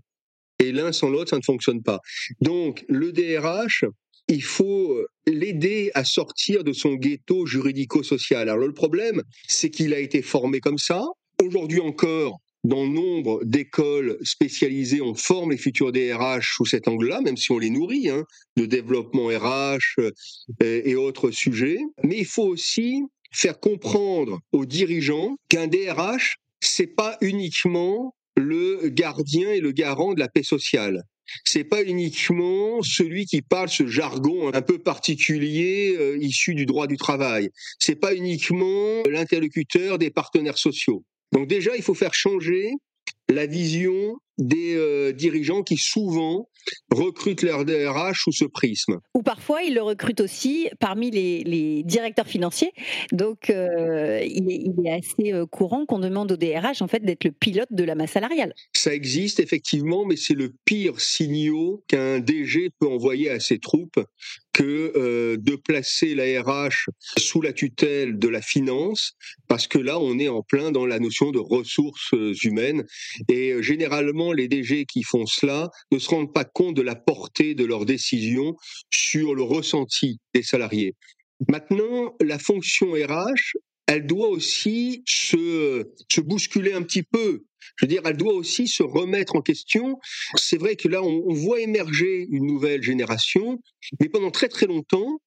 et 0.59 0.71
l'un 0.71 0.91
sans 0.91 1.09
l'autre, 1.09 1.31
ça 1.31 1.37
ne 1.37 1.43
fonctionne 1.43 1.81
pas. 1.81 1.99
Donc, 2.41 2.85
le 2.87 3.11
DRH, 3.11 3.85
il 4.27 4.43
faut 4.43 4.97
l'aider 5.27 5.91
à 5.93 6.03
sortir 6.03 6.63
de 6.63 6.73
son 6.73 6.93
ghetto 6.93 7.45
juridico-social. 7.45 8.49
Alors, 8.49 8.67
le 8.67 8.73
problème, 8.73 9.21
c'est 9.47 9.69
qu'il 9.69 9.93
a 9.93 9.99
été 9.99 10.21
formé 10.21 10.59
comme 10.59 10.77
ça. 10.77 11.03
Aujourd'hui 11.41 11.81
encore, 11.81 12.39
dans 12.63 12.85
nombre 12.85 13.43
d'écoles 13.43 14.17
spécialisées, 14.23 15.01
on 15.01 15.15
forme 15.15 15.51
les 15.51 15.57
futurs 15.57 15.91
DRH 15.91 16.55
sous 16.55 16.65
cet 16.65 16.87
angle-là, 16.87 17.19
même 17.21 17.35
si 17.35 17.51
on 17.51 17.59
les 17.59 17.69
nourrit, 17.69 18.09
hein, 18.09 18.23
de 18.55 18.65
développement 18.65 19.27
RH 19.27 19.99
euh, 19.99 20.11
et 20.61 20.95
autres 20.95 21.31
sujets. 21.31 21.79
Mais 22.03 22.19
il 22.19 22.25
faut 22.25 22.45
aussi 22.45 23.01
faire 23.33 23.59
comprendre 23.59 24.39
aux 24.53 24.65
dirigeants 24.65 25.35
qu'un 25.49 25.67
DRH, 25.67 26.37
c'est 26.61 26.87
pas 26.87 27.17
uniquement 27.19 28.15
le 28.35 28.89
gardien 28.89 29.51
et 29.51 29.59
le 29.59 29.71
garant 29.71 30.13
de 30.13 30.19
la 30.19 30.27
paix 30.27 30.43
sociale. 30.43 31.03
C'est 31.45 31.63
pas 31.63 31.83
uniquement 31.83 32.81
celui 32.81 33.25
qui 33.25 33.41
parle 33.41 33.69
ce 33.69 33.87
jargon 33.87 34.53
un 34.53 34.61
peu 34.61 34.77
particulier 34.77 35.95
euh, 35.97 36.17
issu 36.19 36.53
du 36.53 36.65
droit 36.65 36.87
du 36.87 36.97
travail. 36.97 37.49
C'est 37.79 37.95
pas 37.95 38.13
uniquement 38.13 39.03
l'interlocuteur 39.09 39.97
des 39.97 40.11
partenaires 40.11 40.57
sociaux. 40.57 41.05
Donc 41.31 41.47
déjà, 41.47 41.75
il 41.75 41.81
faut 41.81 41.93
faire 41.93 42.13
changer 42.13 42.71
la 43.29 43.45
vision 43.45 44.17
des 44.37 44.75
euh, 44.75 45.11
dirigeants 45.11 45.63
qui 45.63 45.77
souvent 45.77 46.49
recrutent 46.91 47.41
leur 47.41 47.65
DRH 47.65 48.23
sous 48.23 48.31
ce 48.31 48.45
prisme. 48.45 48.99
Ou 49.15 49.21
parfois, 49.21 49.63
ils 49.63 49.73
le 49.73 49.81
recrutent 49.81 50.21
aussi 50.21 50.69
parmi 50.79 51.11
les, 51.11 51.83
directeurs 51.83 52.27
financiers. 52.27 52.71
Donc, 53.11 53.49
euh, 53.49 54.21
il, 54.23 54.73
est, 54.85 54.91
assez 54.91 55.33
euh, 55.33 55.45
courant 55.45 55.85
qu'on 55.85 55.99
demande 55.99 56.31
au 56.31 56.37
DRH 56.37 56.81
en 56.81 56.87
fait 56.87 57.03
d'être 57.03 57.25
le 57.25 57.31
pilote 57.31 57.67
de 57.71 57.83
la 57.83 57.95
masse 57.95 58.11
salariale. 58.11 58.53
Ça 58.73 58.93
existe 58.93 59.39
effectivement, 59.39 60.05
mais 60.05 60.15
c'est 60.15 60.35
le 60.35 60.53
pire 60.65 60.99
signal 60.99 61.33
qu'un 61.87 62.19
DG 62.19 62.69
peut 62.79 62.87
envoyer 62.87 63.29
à 63.29 63.39
ses 63.39 63.59
troupes 63.59 63.99
que 64.53 64.93
euh, 64.95 65.37
de 65.39 65.55
placer 65.55 66.13
la 66.13 66.41
RH 66.41 66.89
sous 67.17 67.41
la 67.41 67.53
tutelle 67.53 68.19
de 68.19 68.27
la 68.27 68.41
finance, 68.41 69.13
parce 69.47 69.67
que 69.67 69.79
là, 69.79 69.99
on 69.99 70.19
est 70.19 70.27
en 70.27 70.43
plein 70.43 70.71
dans 70.71 70.85
la 70.85 70.99
notion 70.99 71.31
de 71.31 71.39
ressources 71.39 72.13
humaines. 72.43 72.85
Et 73.29 73.51
euh, 73.51 73.61
les 74.31 74.47
DG 74.47 74.85
qui 74.85 75.03
font 75.03 75.25
cela 75.25 75.69
ne 75.91 75.99
se 75.99 76.09
rendent 76.09 76.33
pas 76.33 76.45
compte 76.45 76.75
de 76.75 76.81
la 76.81 76.95
portée 76.95 77.55
de 77.55 77.65
leurs 77.65 77.85
décisions 77.85 78.55
sur 78.89 79.35
le 79.35 79.43
ressenti 79.43 80.19
des 80.33 80.43
salariés. 80.43 80.93
Maintenant, 81.49 82.15
la 82.21 82.39
fonction 82.39 82.93
RH, 82.93 83.57
elle 83.87 84.05
doit 84.05 84.29
aussi 84.29 85.03
se, 85.05 85.91
se 86.09 86.21
bousculer 86.21 86.73
un 86.73 86.83
petit 86.83 87.03
peu. 87.03 87.43
Je 87.77 87.85
veux 87.85 87.89
dire, 87.89 88.01
elle 88.05 88.17
doit 88.17 88.33
aussi 88.33 88.67
se 88.67 88.83
remettre 88.83 89.35
en 89.35 89.41
question. 89.41 89.97
C'est 90.35 90.57
vrai 90.57 90.75
que 90.75 90.87
là, 90.87 91.01
on, 91.03 91.33
voit 91.33 91.59
émerger 91.59 92.27
une 92.29 92.45
nouvelle 92.45 92.83
génération, 92.83 93.59
mais 93.99 94.09
pendant 94.09 94.31
très 94.31 94.47
très 94.47 94.67
longtemps, 94.67 95.19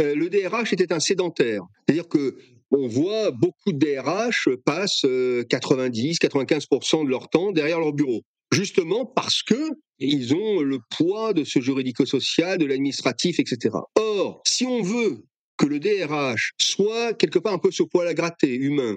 euh, 0.00 0.14
le 0.14 0.28
DRH 0.30 0.72
était 0.72 0.92
un 0.92 1.00
sédentaire. 1.00 1.62
C'est-à-dire 1.86 2.08
que 2.08 2.36
on 2.70 2.88
voit 2.88 3.30
beaucoup 3.30 3.72
de 3.72 3.78
DRH 3.78 4.48
passent 4.64 5.04
90-95% 5.04 7.00
euh, 7.00 7.04
de 7.04 7.08
leur 7.08 7.28
temps 7.28 7.52
derrière 7.52 7.78
leur 7.78 7.92
bureau, 7.92 8.22
justement 8.56 9.04
parce 9.04 9.42
que 9.42 9.70
ils 9.98 10.34
ont 10.34 10.60
le 10.60 10.78
poids 10.96 11.32
de 11.32 11.44
ce 11.44 11.60
juridico-social, 11.60 12.58
de 12.58 12.66
l'administratif, 12.66 13.38
etc. 13.38 13.76
Or, 13.94 14.42
si 14.46 14.64
on 14.64 14.82
veut 14.82 15.24
que 15.56 15.66
le 15.66 15.78
DRH 15.78 16.52
soit 16.60 17.14
quelque 17.14 17.38
part 17.38 17.54
un 17.54 17.58
peu 17.58 17.70
ce 17.70 17.82
poil 17.82 18.08
à 18.08 18.14
gratter 18.14 18.54
humain, 18.54 18.96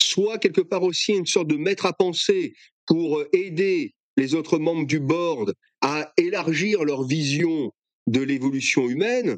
soit 0.00 0.38
quelque 0.38 0.60
part 0.60 0.82
aussi 0.82 1.12
une 1.12 1.26
sorte 1.26 1.48
de 1.48 1.56
maître 1.56 1.86
à 1.86 1.92
penser 1.92 2.52
pour 2.86 3.18
euh, 3.18 3.28
aider 3.32 3.94
les 4.16 4.34
autres 4.34 4.58
membres 4.58 4.86
du 4.86 5.00
board 5.00 5.54
à 5.82 6.12
élargir 6.16 6.84
leur 6.84 7.06
vision 7.06 7.72
de 8.06 8.20
l'évolution 8.20 8.88
humaine, 8.88 9.36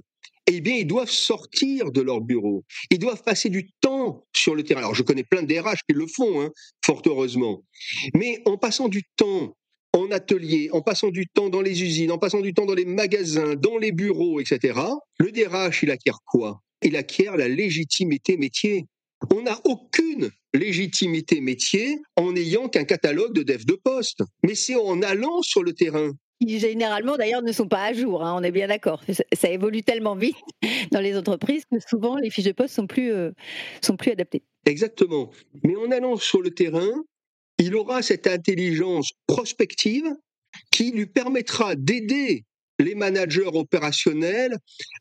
eh 0.50 0.60
bien, 0.60 0.76
ils 0.76 0.86
doivent 0.86 1.10
sortir 1.10 1.92
de 1.92 2.00
leur 2.00 2.20
bureau. 2.22 2.64
Ils 2.90 2.98
doivent 2.98 3.22
passer 3.22 3.50
du 3.50 3.70
temps 3.80 4.24
sur 4.34 4.54
le 4.54 4.62
terrain. 4.62 4.80
Alors, 4.80 4.94
je 4.94 5.02
connais 5.02 5.24
plein 5.24 5.42
de 5.42 5.46
DRH 5.46 5.80
qui 5.86 5.94
le 5.94 6.06
font, 6.06 6.40
hein, 6.40 6.50
fort 6.84 7.02
heureusement. 7.04 7.62
Mais 8.14 8.40
en 8.46 8.56
passant 8.56 8.88
du 8.88 9.02
temps 9.16 9.57
en 9.92 10.10
atelier, 10.10 10.68
en 10.72 10.82
passant 10.82 11.10
du 11.10 11.26
temps 11.26 11.48
dans 11.48 11.62
les 11.62 11.82
usines, 11.82 12.12
en 12.12 12.18
passant 12.18 12.40
du 12.40 12.54
temps 12.54 12.66
dans 12.66 12.74
les 12.74 12.84
magasins, 12.84 13.54
dans 13.54 13.78
les 13.78 13.92
bureaux, 13.92 14.40
etc., 14.40 14.78
le 15.18 15.32
DRH, 15.32 15.82
il 15.82 15.90
acquiert 15.90 16.18
quoi? 16.26 16.60
Il 16.82 16.96
acquiert 16.96 17.36
la 17.36 17.48
légitimité 17.48 18.36
métier. 18.36 18.86
On 19.34 19.42
n'a 19.42 19.58
aucune 19.64 20.30
légitimité 20.54 21.40
métier 21.40 21.98
en 22.16 22.32
n'ayant 22.32 22.68
qu'un 22.68 22.84
catalogue 22.84 23.34
de 23.34 23.42
dev 23.42 23.64
de 23.64 23.74
poste. 23.74 24.22
Mais 24.44 24.54
c'est 24.54 24.76
en 24.76 25.02
allant 25.02 25.42
sur 25.42 25.62
le 25.62 25.72
terrain. 25.72 26.12
Qui 26.40 26.60
généralement 26.60 27.16
d'ailleurs 27.16 27.42
ne 27.42 27.50
sont 27.50 27.66
pas 27.66 27.86
à 27.86 27.92
jour, 27.92 28.24
hein, 28.24 28.36
on 28.38 28.44
est 28.44 28.52
bien 28.52 28.68
d'accord. 28.68 29.02
Ça 29.32 29.50
évolue 29.50 29.82
tellement 29.82 30.14
vite 30.14 30.36
dans 30.92 31.00
les 31.00 31.16
entreprises 31.16 31.64
que 31.70 31.78
souvent 31.80 32.16
les 32.16 32.30
fiches 32.30 32.44
de 32.44 32.52
poste 32.52 32.74
sont 32.74 32.86
plus, 32.86 33.12
euh, 33.12 33.32
sont 33.82 33.96
plus 33.96 34.12
adaptées. 34.12 34.44
Exactement. 34.64 35.30
Mais 35.64 35.74
en 35.74 35.90
allant 35.90 36.16
sur 36.16 36.40
le 36.40 36.50
terrain, 36.50 37.02
il 37.58 37.74
aura 37.74 38.02
cette 38.02 38.26
intelligence 38.26 39.12
prospective 39.26 40.06
qui 40.70 40.92
lui 40.92 41.06
permettra 41.06 41.74
d'aider 41.74 42.44
les 42.78 42.94
managers 42.94 43.50
opérationnels 43.52 44.56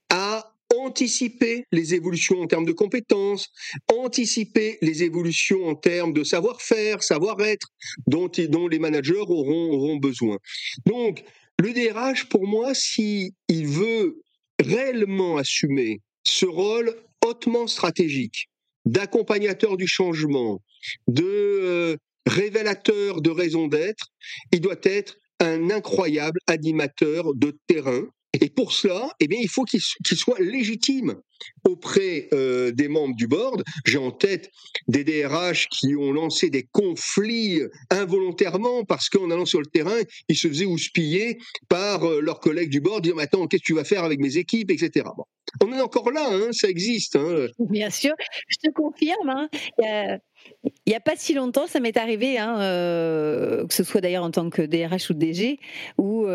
à 0.10 0.54
anticiper 0.76 1.66
les 1.72 1.94
évolutions 1.94 2.42
en 2.42 2.48
termes 2.48 2.66
de 2.66 2.74
compétences, 2.74 3.50
anticiper 3.88 4.78
les 4.82 5.04
évolutions 5.04 5.68
en 5.68 5.76
termes 5.76 6.14
de 6.14 6.24
savoir-faire, 6.24 7.04
savoir-être 7.04 7.70
dont, 8.06 8.30
les 8.70 8.80
managers 8.80 9.18
auront, 9.18 9.96
besoin. 9.98 10.38
Donc, 10.86 11.24
le 11.60 11.74
DRH, 11.74 12.28
pour 12.30 12.46
moi, 12.46 12.74
s'il 12.74 13.32
veut 13.50 14.22
réellement 14.60 15.38
assumer 15.38 16.02
ce 16.24 16.46
rôle 16.46 16.96
hautement 17.26 17.68
stratégique 17.68 18.50
d'accompagnateur 18.86 19.78
du 19.78 19.88
changement, 19.88 20.62
de 21.08 21.24
euh, 21.24 21.98
révélateur 22.28 23.22
de 23.22 23.30
raison 23.30 23.68
d'être, 23.68 24.08
il 24.52 24.62
doit 24.62 24.76
être 24.84 25.16
un 25.40 25.70
incroyable 25.70 26.40
animateur 26.48 27.34
de 27.36 27.58
terrain. 27.68 28.04
Et 28.42 28.50
pour 28.50 28.72
cela, 28.72 29.10
eh 29.20 29.28
bien, 29.28 29.40
il 29.42 29.50
faut 29.50 29.64
qu'il 29.64 29.82
soit 29.82 30.40
légitime 30.40 31.16
auprès 31.68 32.30
euh, 32.34 32.72
des 32.72 32.88
membres 32.88 33.16
du 33.16 33.28
board. 33.28 33.64
J'ai 33.86 33.98
en 33.98 34.12
tête 34.12 34.50
des 34.88 35.04
DRH 35.04 35.68
qui 35.70 35.96
ont 35.96 36.12
lancé 36.12 36.50
des 36.50 36.64
conflits 36.72 37.62
involontairement 37.90 38.84
parce 38.86 39.10
qu'en 39.10 39.30
allant 39.32 39.46
sur 39.46 39.60
le 39.60 39.68
terrain, 39.68 40.00
ils 40.30 40.38
se 40.38 40.48
faisaient 40.48 40.66
houspiller 40.66 41.38
par 41.70 42.06
euh, 42.06 42.22
leurs 42.22 42.40
collègues 42.40 42.70
du 42.70 42.82
board, 42.82 43.04
dire 43.04 43.16
mais 43.16 43.24
attends, 43.24 43.48
qu'est-ce 43.48 43.62
que 43.62 43.68
tu 43.68 43.74
vas 43.74 43.84
faire 43.84 44.04
avec 44.04 44.20
mes 44.20 44.38
équipes, 44.38 44.72
etc. 44.72 45.06
On 45.64 45.72
est 45.74 45.82
encore 45.82 46.12
là, 46.12 46.28
hein, 46.32 46.50
ça 46.52 46.68
existe. 46.68 47.16
Hein. 47.16 47.48
Bien 47.60 47.90
sûr, 47.90 48.14
je 48.48 48.58
te 48.58 48.72
confirme. 48.72 49.30
Hein. 49.30 49.50
Il 50.86 50.90
n'y 50.90 50.96
a, 50.96 51.00
pas 51.00 51.16
si 51.16 51.34
longtemps, 51.34 51.68
ça 51.68 51.80
m'est 51.80 51.98
arrivé, 51.98 52.38
euh, 52.40 53.66
que 53.66 53.74
ce 53.74 53.84
soit 53.84 54.02
d'ailleurs 54.02 54.24
en 54.24 54.32
tant 54.32 54.50
que 54.50 54.62
DRH 54.62 55.10
ou 55.10 55.14
DG, 55.14 55.60
où 55.98 56.28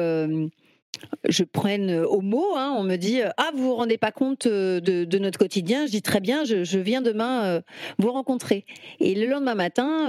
je 1.29 1.45
prenne 1.45 1.91
euh, 1.91 2.07
au 2.07 2.21
mot. 2.21 2.57
Hein, 2.57 2.75
on 2.77 2.83
me 2.83 2.97
dit 2.97 3.23
euh, 3.23 3.31
ah 3.37 3.51
vous 3.55 3.63
vous 3.63 3.75
rendez 3.75 3.99
pas 3.99 4.13
compte 4.13 4.47
euh, 4.47 4.81
de, 4.81 5.19
notre 5.19 5.39
quotidien? 5.39 5.87
Je 5.87 5.91
dis 5.91 6.03
très 6.03 6.21
bien, 6.21 6.45
je, 6.45 6.79
viens 6.79 7.03
demain 7.03 7.61
vous 7.99 8.11
rencontrer. 8.11 8.65
Et 8.99 9.15
le 9.15 9.27
lendemain 9.27 9.55
matin, 9.55 10.09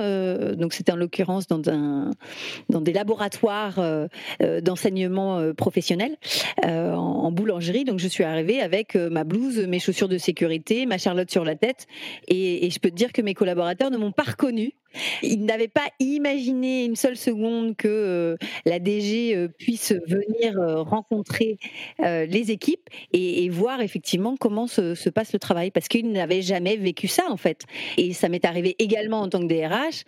donc 0.55 0.73
c'était 0.73 0.91
en 0.91 0.95
l'occurrence 0.95 1.47
dans 1.47 2.81
des 2.81 2.93
laboratoires 2.93 3.79
d'enseignement 4.61 5.53
professionnel 5.53 6.17
en, 6.63 7.31
boulangerie. 7.31 7.83
Donc 7.83 7.99
je 7.99 8.07
suis 8.07 8.23
arrivée 8.23 8.59
avec 8.59 8.95
ma 8.95 9.23
blouse, 9.23 9.59
mes 9.67 9.79
chaussures 9.79 10.09
de 10.09 10.17
sécurité, 10.17 10.87
ma 10.87 10.97
charlotte 10.97 11.29
sur 11.29 11.45
la 11.45 11.55
tête. 11.55 11.85
Et, 12.27 12.65
et 12.65 12.71
je 12.71 12.79
peux 12.79 12.89
te 12.89 12.95
dire 12.95 13.13
que 13.13 13.21
mes 13.21 13.35
collaborateurs 13.35 13.91
ne 13.91 13.97
m'ont 13.97 14.11
pas 14.11 14.23
reconnue 14.23 14.73
il 15.21 15.45
n'avait 15.45 15.67
pas 15.67 15.87
imaginé 15.99 16.85
une 16.85 16.95
seule 16.95 17.17
seconde 17.17 17.75
que 17.75 17.87
euh, 17.87 18.35
la 18.65 18.79
DG 18.79 19.35
euh, 19.35 19.47
puisse 19.47 19.93
venir 20.07 20.59
euh, 20.59 20.81
rencontrer 20.81 21.57
les 21.99 22.51
équipes 22.51 22.89
et, 23.11 23.49
voir 23.49 23.81
effectivement 23.81 24.35
comment 24.37 24.67
se, 24.67 25.09
passe 25.09 25.33
le 25.33 25.39
travail, 25.39 25.71
parce 25.71 25.87
qu'il 25.87 26.11
n'avait 26.11 26.41
jamais 26.41 26.75
vécu 26.75 27.07
ça 27.07 27.23
en 27.29 27.37
fait. 27.37 27.63
Et 27.97 28.13
ça 28.13 28.29
m'est 28.29 28.45
arrivé 28.45 28.75
également 28.79 29.21
en 29.21 29.29
tant 29.29 29.39
que 29.39 29.45
DRH, 29.45 30.03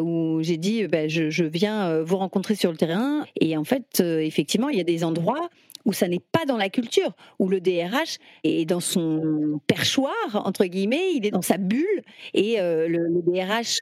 où 0.00 0.42
j'ai 0.42 0.56
dit, 0.56 0.86
bah, 0.86 1.08
je, 1.08 1.44
viens 1.44 2.00
vous 2.02 2.16
rencontrer 2.16 2.54
sur 2.54 2.70
le 2.70 2.76
terrain, 2.76 3.24
et 3.40 3.56
en 3.56 3.64
fait, 3.64 4.00
effectivement, 4.00 4.68
il 4.68 4.78
y 4.78 4.80
a 4.80 4.84
des 4.84 5.04
endroits 5.04 5.48
où 5.84 5.92
ça 5.92 6.08
n'est 6.08 6.22
pas 6.32 6.44
dans 6.44 6.56
la 6.56 6.68
culture, 6.68 7.14
où 7.38 7.48
le 7.48 7.60
DRH 7.60 8.18
est 8.44 8.64
dans 8.64 8.80
son 8.80 9.60
perchoir, 9.66 10.14
entre 10.34 10.64
guillemets, 10.66 11.14
il 11.14 11.26
est 11.26 11.30
dans 11.30 11.42
sa 11.42 11.56
bulle, 11.56 12.02
et 12.34 12.56
le, 12.58 13.22
DRH 13.26 13.80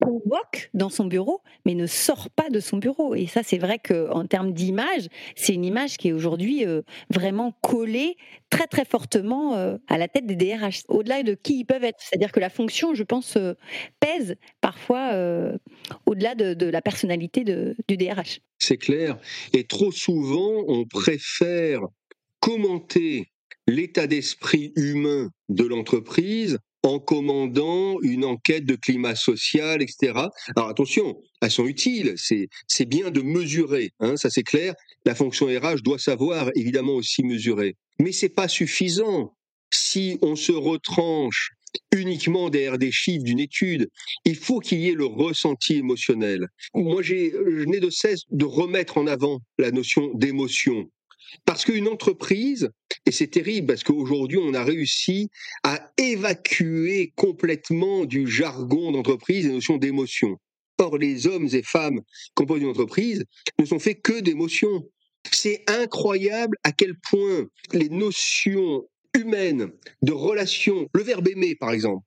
convoque 0.00 0.70
dans 0.74 0.88
son 0.88 1.06
bureau, 1.06 1.42
mais 1.64 1.74
ne 1.74 1.86
sort 1.86 2.30
pas 2.30 2.50
de 2.50 2.60
son 2.60 2.78
bureau. 2.78 3.14
Et 3.14 3.26
ça, 3.26 3.42
c'est 3.42 3.58
vrai 3.58 3.78
qu'en 3.78 4.26
termes 4.26 4.52
d'image, 4.52 5.08
c'est 5.34 5.54
une 5.54 5.64
image 5.64 5.96
qui 5.96 6.08
est 6.08 6.12
aujourd'hui 6.12 6.66
euh, 6.66 6.82
vraiment 7.10 7.52
collée 7.62 8.16
très 8.50 8.66
très 8.66 8.84
fortement 8.84 9.56
euh, 9.56 9.76
à 9.88 9.98
la 9.98 10.08
tête 10.08 10.26
des 10.26 10.36
DRH, 10.36 10.82
au-delà 10.88 11.22
de 11.22 11.34
qui 11.34 11.60
ils 11.60 11.64
peuvent 11.64 11.84
être. 11.84 11.98
C'est-à-dire 12.00 12.32
que 12.32 12.40
la 12.40 12.50
fonction, 12.50 12.94
je 12.94 13.02
pense, 13.02 13.36
euh, 13.36 13.54
pèse 14.00 14.36
parfois 14.60 15.12
au-delà 16.06 16.34
de, 16.34 16.66
la 16.66 16.82
personnalité 16.82 17.44
du 17.44 17.96
DRH. 17.96 18.40
C'est 18.58 18.76
clair. 18.76 19.18
Et 19.52 19.64
trop 19.64 19.92
souvent, 19.92 20.64
on 20.66 20.84
préfère 20.84 21.80
commenter 22.40 23.28
l'état 23.66 24.06
d'esprit 24.06 24.72
humain 24.76 25.30
de 25.48 25.64
l'entreprise 25.64 26.58
en 26.86 26.98
commandant 26.98 27.98
une 28.02 28.24
enquête 28.24 28.64
de 28.64 28.76
climat 28.76 29.14
social, 29.14 29.82
etc. 29.82 30.12
Alors 30.54 30.68
attention, 30.68 31.20
elles 31.42 31.50
sont 31.50 31.66
utiles, 31.66 32.14
c'est 32.16 32.88
bien 32.88 33.10
de 33.10 33.20
mesurer, 33.22 33.90
hein, 34.00 34.16
ça 34.16 34.30
c'est 34.30 34.42
clair. 34.42 34.74
La 35.04 35.14
fonction 35.14 35.46
RH 35.46 35.82
doit 35.82 35.98
savoir 35.98 36.50
évidemment 36.54 36.94
aussi 36.94 37.22
mesurer. 37.22 37.76
Mais 38.00 38.12
c'est 38.12 38.28
pas 38.28 38.48
suffisant. 38.48 39.34
Si 39.72 40.18
on 40.22 40.36
se 40.36 40.52
retranche 40.52 41.50
uniquement 41.92 42.48
derrière 42.48 42.78
des 42.78 42.92
chiffres 42.92 43.24
d'une 43.24 43.38
étude. 43.38 43.88
Il 44.24 44.36
faut 44.36 44.60
qu'il 44.60 44.80
y 44.80 44.88
ait 44.88 44.94
le 44.94 45.06
ressenti 45.06 45.76
émotionnel. 45.76 46.48
Moi, 46.74 47.02
je 47.02 47.64
n'ai 47.64 47.80
de 47.80 47.90
cesse 47.90 48.22
de 48.30 48.44
remettre 48.44 48.98
en 48.98 49.06
avant 49.06 49.40
la 49.58 49.70
notion 49.70 50.10
d'émotion. 50.14 50.90
Parce 51.44 51.64
qu'une 51.64 51.88
entreprise, 51.88 52.70
et 53.06 53.12
c'est 53.12 53.28
terrible 53.28 53.68
parce 53.68 53.84
qu'aujourd'hui 53.84 54.38
on 54.38 54.52
a 54.52 54.64
réussi 54.64 55.30
à 55.62 55.92
évacuer 55.96 57.12
complètement 57.14 58.04
du 58.04 58.26
jargon 58.26 58.90
d'entreprise 58.92 59.46
les 59.46 59.52
notions 59.52 59.76
d'émotion. 59.76 60.36
Or, 60.78 60.98
les 60.98 61.26
hommes 61.26 61.48
et 61.52 61.62
femmes 61.62 62.00
qui 62.00 62.32
composent 62.34 62.60
une 62.60 62.68
entreprise 62.68 63.24
ne 63.58 63.64
sont 63.64 63.78
faits 63.78 64.02
que 64.02 64.20
d'émotions. 64.20 64.86
C'est 65.32 65.64
incroyable 65.68 66.56
à 66.64 66.72
quel 66.72 66.94
point 66.98 67.46
les 67.72 67.88
notions 67.88 68.86
humaines 69.14 69.70
de 70.02 70.12
relations, 70.12 70.86
le 70.92 71.02
verbe 71.02 71.28
aimer 71.28 71.54
par 71.54 71.72
exemple, 71.72 72.04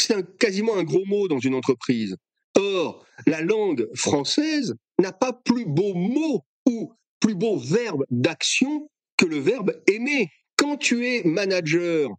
c'est 0.00 0.38
quasiment 0.38 0.76
un 0.76 0.84
gros 0.84 1.04
mot 1.06 1.28
dans 1.28 1.38
une 1.38 1.54
entreprise. 1.54 2.16
Or, 2.56 3.06
la 3.26 3.40
langue 3.40 3.86
française 3.94 4.74
n'a 5.00 5.12
pas 5.12 5.32
plus 5.32 5.66
beau 5.66 5.94
mot 5.94 6.44
ou 6.66 6.92
plus 7.20 7.34
beau 7.34 7.56
verbe 7.56 8.04
d'action 8.10 8.88
que 9.16 9.26
le 9.26 9.38
verbe 9.38 9.72
aimer. 9.86 10.28
Quand 10.58 10.76
tu 10.76 11.06
es 11.06 11.22
manager 11.22 12.10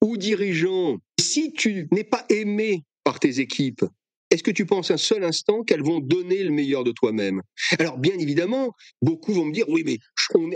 ou 0.00 0.16
dirigeant, 0.16 0.98
si 1.20 1.52
tu 1.52 1.88
n'es 1.90 2.04
pas 2.04 2.24
aimé 2.30 2.84
par 3.02 3.18
tes 3.18 3.40
équipes, 3.40 3.84
est-ce 4.30 4.44
que 4.44 4.52
tu 4.52 4.66
penses 4.66 4.92
un 4.92 4.96
seul 4.96 5.24
instant 5.24 5.64
qu'elles 5.64 5.82
vont 5.82 5.98
donner 5.98 6.44
le 6.44 6.50
meilleur 6.50 6.84
de 6.84 6.92
toi-même? 6.92 7.42
Alors 7.80 7.98
bien 7.98 8.16
évidemment, 8.16 8.72
beaucoup 9.02 9.32
vont 9.32 9.46
me 9.46 9.52
dire 9.52 9.68
oui 9.68 9.82
mais 9.84 9.98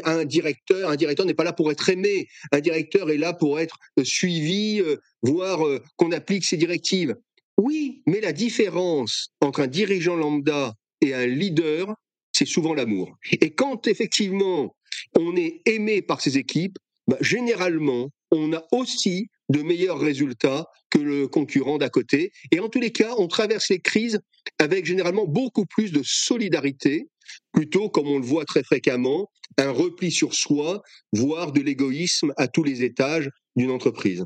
un 0.04 0.24
directeur, 0.24 0.88
un 0.88 0.94
directeur 0.94 1.26
n'est 1.26 1.34
pas 1.34 1.42
là 1.42 1.52
pour 1.52 1.72
être 1.72 1.88
aimé, 1.88 2.28
un 2.52 2.60
directeur 2.60 3.10
est 3.10 3.16
là 3.16 3.32
pour 3.32 3.58
être 3.58 3.76
euh, 3.98 4.04
suivi, 4.04 4.80
euh, 4.80 4.98
voire 5.22 5.66
euh, 5.66 5.82
qu'on 5.96 6.12
applique 6.12 6.44
ses 6.44 6.56
directives. 6.56 7.16
Oui, 7.58 8.02
mais 8.06 8.20
la 8.20 8.32
différence 8.32 9.32
entre 9.40 9.60
un 9.60 9.66
dirigeant 9.66 10.14
lambda 10.14 10.74
et 11.00 11.12
un 11.12 11.26
leader, 11.26 11.96
c'est 12.30 12.46
souvent 12.46 12.72
l'amour. 12.72 13.16
Et 13.32 13.52
quand 13.52 13.88
effectivement 13.88 14.76
on 15.18 15.34
est 15.34 15.60
aimé 15.66 16.02
par 16.02 16.20
ses 16.20 16.38
équipes, 16.38 16.78
bah, 17.06 17.16
généralement 17.20 18.10
on 18.32 18.52
a 18.52 18.64
aussi 18.72 19.28
de 19.50 19.62
meilleurs 19.62 20.00
résultats 20.00 20.66
que 20.90 20.98
le 20.98 21.28
concurrent 21.28 21.78
d'à 21.78 21.90
côté. 21.90 22.32
Et 22.50 22.60
en 22.60 22.68
tous 22.68 22.80
les 22.80 22.90
cas, 22.90 23.14
on 23.18 23.28
traverse 23.28 23.68
les 23.68 23.80
crises 23.80 24.20
avec 24.58 24.86
généralement 24.86 25.26
beaucoup 25.26 25.66
plus 25.66 25.92
de 25.92 26.00
solidarité, 26.02 27.08
plutôt, 27.52 27.88
comme 27.88 28.08
on 28.08 28.18
le 28.18 28.24
voit 28.24 28.44
très 28.44 28.62
fréquemment, 28.62 29.30
un 29.58 29.70
repli 29.70 30.10
sur 30.10 30.34
soi, 30.34 30.82
voire 31.12 31.52
de 31.52 31.60
l'égoïsme 31.60 32.32
à 32.36 32.48
tous 32.48 32.64
les 32.64 32.82
étages 32.82 33.28
d'une 33.54 33.70
entreprise. 33.70 34.24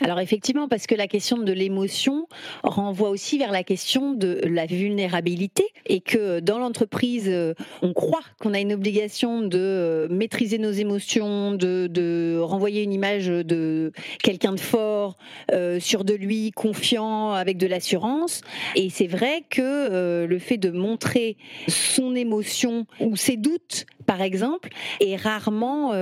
Alors 0.00 0.20
effectivement, 0.20 0.68
parce 0.68 0.86
que 0.86 0.94
la 0.94 1.06
question 1.06 1.38
de 1.38 1.52
l'émotion 1.52 2.28
renvoie 2.62 3.10
aussi 3.10 3.38
vers 3.38 3.52
la 3.52 3.62
question 3.62 4.12
de 4.12 4.40
la 4.44 4.66
vulnérabilité 4.66 5.64
et 5.86 6.00
que 6.00 6.40
dans 6.40 6.58
l'entreprise, 6.58 7.26
euh, 7.28 7.54
on 7.82 7.92
croit 7.92 8.22
qu'on 8.40 8.54
a 8.54 8.60
une 8.60 8.72
obligation 8.72 9.42
de 9.42 9.58
euh, 9.58 10.08
maîtriser 10.10 10.58
nos 10.58 10.70
émotions, 10.70 11.52
de, 11.52 12.38
renvoyer 12.38 12.82
une 12.82 12.92
image 12.92 13.26
de 13.26 13.92
quelqu'un 14.22 14.52
de 14.52 14.60
fort, 14.60 15.16
euh, 15.52 15.80
sûr 15.80 16.04
de 16.04 16.14
lui, 16.14 16.50
confiant, 16.52 17.32
avec 17.32 17.58
de 17.58 17.66
l'assurance. 17.66 18.42
Et 18.74 18.90
c'est 18.90 19.06
vrai 19.06 19.44
que 19.50 20.24
le 20.26 20.38
fait 20.38 20.56
de 20.56 20.70
montrer 20.70 21.36
son 21.68 22.14
émotion 22.14 22.86
ou 23.00 23.16
ses 23.16 23.36
doutes, 23.36 23.86
par 24.06 24.22
exemple, 24.22 24.70
est 25.00 25.16
rarement 25.16 25.92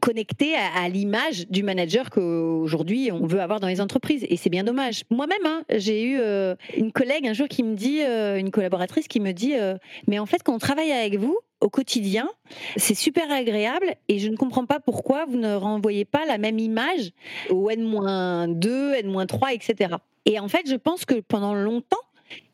connecté 0.00 0.54
à 0.54 0.88
l'image 0.88 1.48
du 1.48 1.62
manager 1.62 2.10
qu'aujourd'hui 2.10 3.03
on 3.12 3.26
veut 3.26 3.40
avoir 3.40 3.60
dans 3.60 3.68
les 3.68 3.80
entreprises. 3.80 4.24
Et 4.28 4.36
c'est 4.36 4.50
bien 4.50 4.64
dommage. 4.64 5.04
Moi-même, 5.10 5.44
hein, 5.44 5.64
j'ai 5.70 6.02
eu 6.04 6.18
euh, 6.18 6.54
une 6.76 6.92
collègue 6.92 7.26
un 7.26 7.32
jour 7.32 7.48
qui 7.48 7.62
me 7.62 7.74
dit, 7.74 8.02
euh, 8.02 8.36
une 8.38 8.50
collaboratrice 8.50 9.08
qui 9.08 9.20
me 9.20 9.32
dit, 9.32 9.54
euh, 9.54 9.76
mais 10.06 10.18
en 10.18 10.26
fait, 10.26 10.42
quand 10.42 10.54
on 10.54 10.58
travaille 10.58 10.92
avec 10.92 11.18
vous, 11.18 11.38
au 11.60 11.70
quotidien, 11.70 12.28
c'est 12.76 12.94
super 12.94 13.30
agréable 13.32 13.94
et 14.08 14.18
je 14.18 14.28
ne 14.28 14.36
comprends 14.36 14.66
pas 14.66 14.80
pourquoi 14.80 15.24
vous 15.24 15.38
ne 15.38 15.54
renvoyez 15.54 16.04
pas 16.04 16.26
la 16.26 16.36
même 16.36 16.58
image 16.58 17.10
au 17.48 17.70
N-2, 17.70 18.94
N-3, 18.98 19.54
etc. 19.54 19.94
Et 20.26 20.38
en 20.38 20.48
fait, 20.48 20.68
je 20.68 20.76
pense 20.76 21.06
que 21.06 21.20
pendant 21.20 21.54
longtemps, 21.54 21.96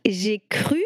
j'ai 0.05 0.41
cru 0.49 0.81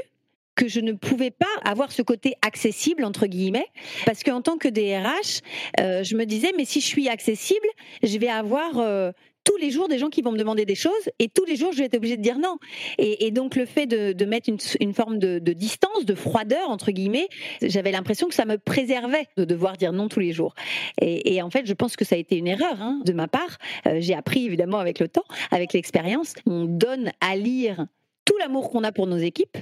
que 0.55 0.69
je 0.69 0.81
ne 0.81 0.93
pouvais 0.93 1.33
pas 1.33 1.47
avoir 1.65 1.93
ce 1.93 2.01
côté 2.01 2.35
accessible 2.41 3.05
entre 3.05 3.27
guillemets 3.27 3.67
parce 4.07 4.23
qu'en 4.23 4.41
tant 4.41 4.57
que 4.57 4.69
DRH, 4.69 5.41
je 5.79 6.17
me 6.17 6.25
disais 6.25 6.53
mais 6.57 6.65
si 6.65 6.81
je 6.81 6.87
suis 6.87 7.09
accessible, 7.09 7.67
je 8.05 8.19
vais 8.19 8.29
avoir 8.29 9.13
tous 9.45 9.57
les 9.59 9.71
jours 9.71 9.89
des 9.89 9.99
gens 9.99 10.09
qui 10.09 10.23
vont 10.23 10.33
me 10.33 10.39
demander 10.39 10.65
des 10.65 10.75
choses 10.75 10.93
et 11.19 11.29
tous 11.29 11.45
les 11.45 11.57
jours 11.57 11.73
je 11.73 11.79
vais 11.79 11.85
être 11.85 11.97
obligée 11.97 12.17
de 12.17 12.23
dire 12.23 12.39
non. 12.39 12.57
Et, 12.99 13.31
donc 13.31 13.57
le 13.57 13.67
fait 13.67 13.87
de, 13.87 14.25
mettre 14.25 14.51
une, 14.81 14.95
forme 14.95 15.19
de, 15.19 15.39
distance, 15.53 16.05
de 16.05 16.15
froideur 16.15 16.71
entre 16.71 16.91
guillemets, 16.91 17.29
j'avais 17.63 17.93
l'impression 17.93 18.29
que 18.29 18.35
ça 18.35 18.45
me 18.45 18.59
préservait 18.59 19.27
de 19.37 19.45
devoir 19.45 19.77
dire 19.77 19.93
non 19.93 20.09
tous 20.09 20.21
les 20.21 20.33
jours. 20.33 20.55
Et, 21.01 21.43
en 21.43 21.51
fait, 21.51 21.67
je 21.67 21.75
pense 21.75 21.97
que 21.97 22.05
ça 22.05 22.15
a 22.15 22.19
été 22.19 22.37
une 22.37 22.49
erreur 22.49 22.81
hein, 22.81 23.01
de 23.05 23.13
ma 23.13 23.29
part. 23.29 23.59
Euh, 23.87 23.99
j'ai 24.01 24.15
appris 24.15 24.47
évidemment 24.47 24.79
avec 24.79 24.99
le 24.99 25.09
temps, 25.09 25.25
avec 25.51 25.73
l'expérience. 25.73 26.35
On 26.47 26.65
donne 26.65 27.13
à 27.21 27.37
lire 27.37 27.87
tout 28.25 28.37
l'amour 28.39 28.71
qu'on 28.71 28.85
a 28.85 28.93
pour 28.93 29.07
nos 29.07 29.19
équipes, 29.19 29.59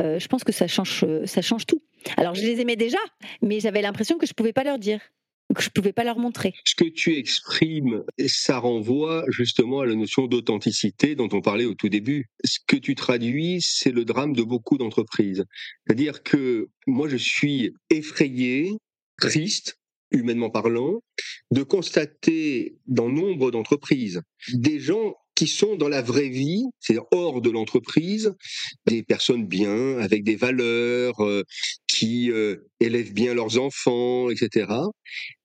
euh, 0.00 0.18
je 0.18 0.26
pense 0.26 0.42
que 0.42 0.50
ça 0.50 0.66
change, 0.66 1.06
ça 1.26 1.42
change 1.42 1.64
tout. 1.66 1.80
Alors 2.16 2.34
je 2.34 2.42
les 2.42 2.60
aimais 2.60 2.74
déjà, 2.74 2.98
mais 3.40 3.60
j'avais 3.60 3.82
l'impression 3.82 4.18
que 4.18 4.26
je 4.26 4.32
pouvais 4.32 4.52
pas 4.52 4.64
leur 4.64 4.78
dire 4.78 5.00
que 5.54 5.62
je 5.62 5.70
pouvais 5.70 5.92
pas 5.92 6.04
leur 6.04 6.18
montrer. 6.18 6.54
Ce 6.64 6.74
que 6.74 6.84
tu 6.84 7.16
exprimes, 7.16 8.02
ça 8.26 8.58
renvoie 8.58 9.24
justement 9.28 9.80
à 9.80 9.86
la 9.86 9.94
notion 9.94 10.26
d'authenticité 10.26 11.14
dont 11.14 11.28
on 11.32 11.40
parlait 11.40 11.64
au 11.64 11.74
tout 11.74 11.88
début. 11.88 12.26
Ce 12.44 12.58
que 12.66 12.76
tu 12.76 12.94
traduis, 12.94 13.58
c'est 13.60 13.92
le 13.92 14.04
drame 14.04 14.34
de 14.34 14.42
beaucoup 14.42 14.78
d'entreprises. 14.78 15.44
C'est-à-dire 15.86 16.22
que 16.22 16.68
moi, 16.86 17.08
je 17.08 17.16
suis 17.16 17.74
effrayé, 17.90 18.72
triste, 19.20 19.78
humainement 20.10 20.50
parlant, 20.50 21.00
de 21.50 21.62
constater 21.62 22.78
dans 22.86 23.08
nombre 23.08 23.50
d'entreprises 23.50 24.22
des 24.52 24.78
gens 24.80 25.14
qui 25.34 25.46
sont 25.46 25.76
dans 25.76 25.88
la 25.88 26.02
vraie 26.02 26.28
vie, 26.28 26.64
c'est-à-dire 26.80 27.06
hors 27.12 27.40
de 27.40 27.50
l'entreprise, 27.50 28.34
des 28.86 29.02
personnes 29.02 29.46
bien, 29.46 29.98
avec 29.98 30.22
des 30.24 30.36
valeurs, 30.36 31.24
euh, 31.24 31.44
qui 31.86 32.30
euh, 32.30 32.68
élèvent 32.80 33.12
bien 33.12 33.34
leurs 33.34 33.58
enfants, 33.58 34.30
etc. 34.30 34.72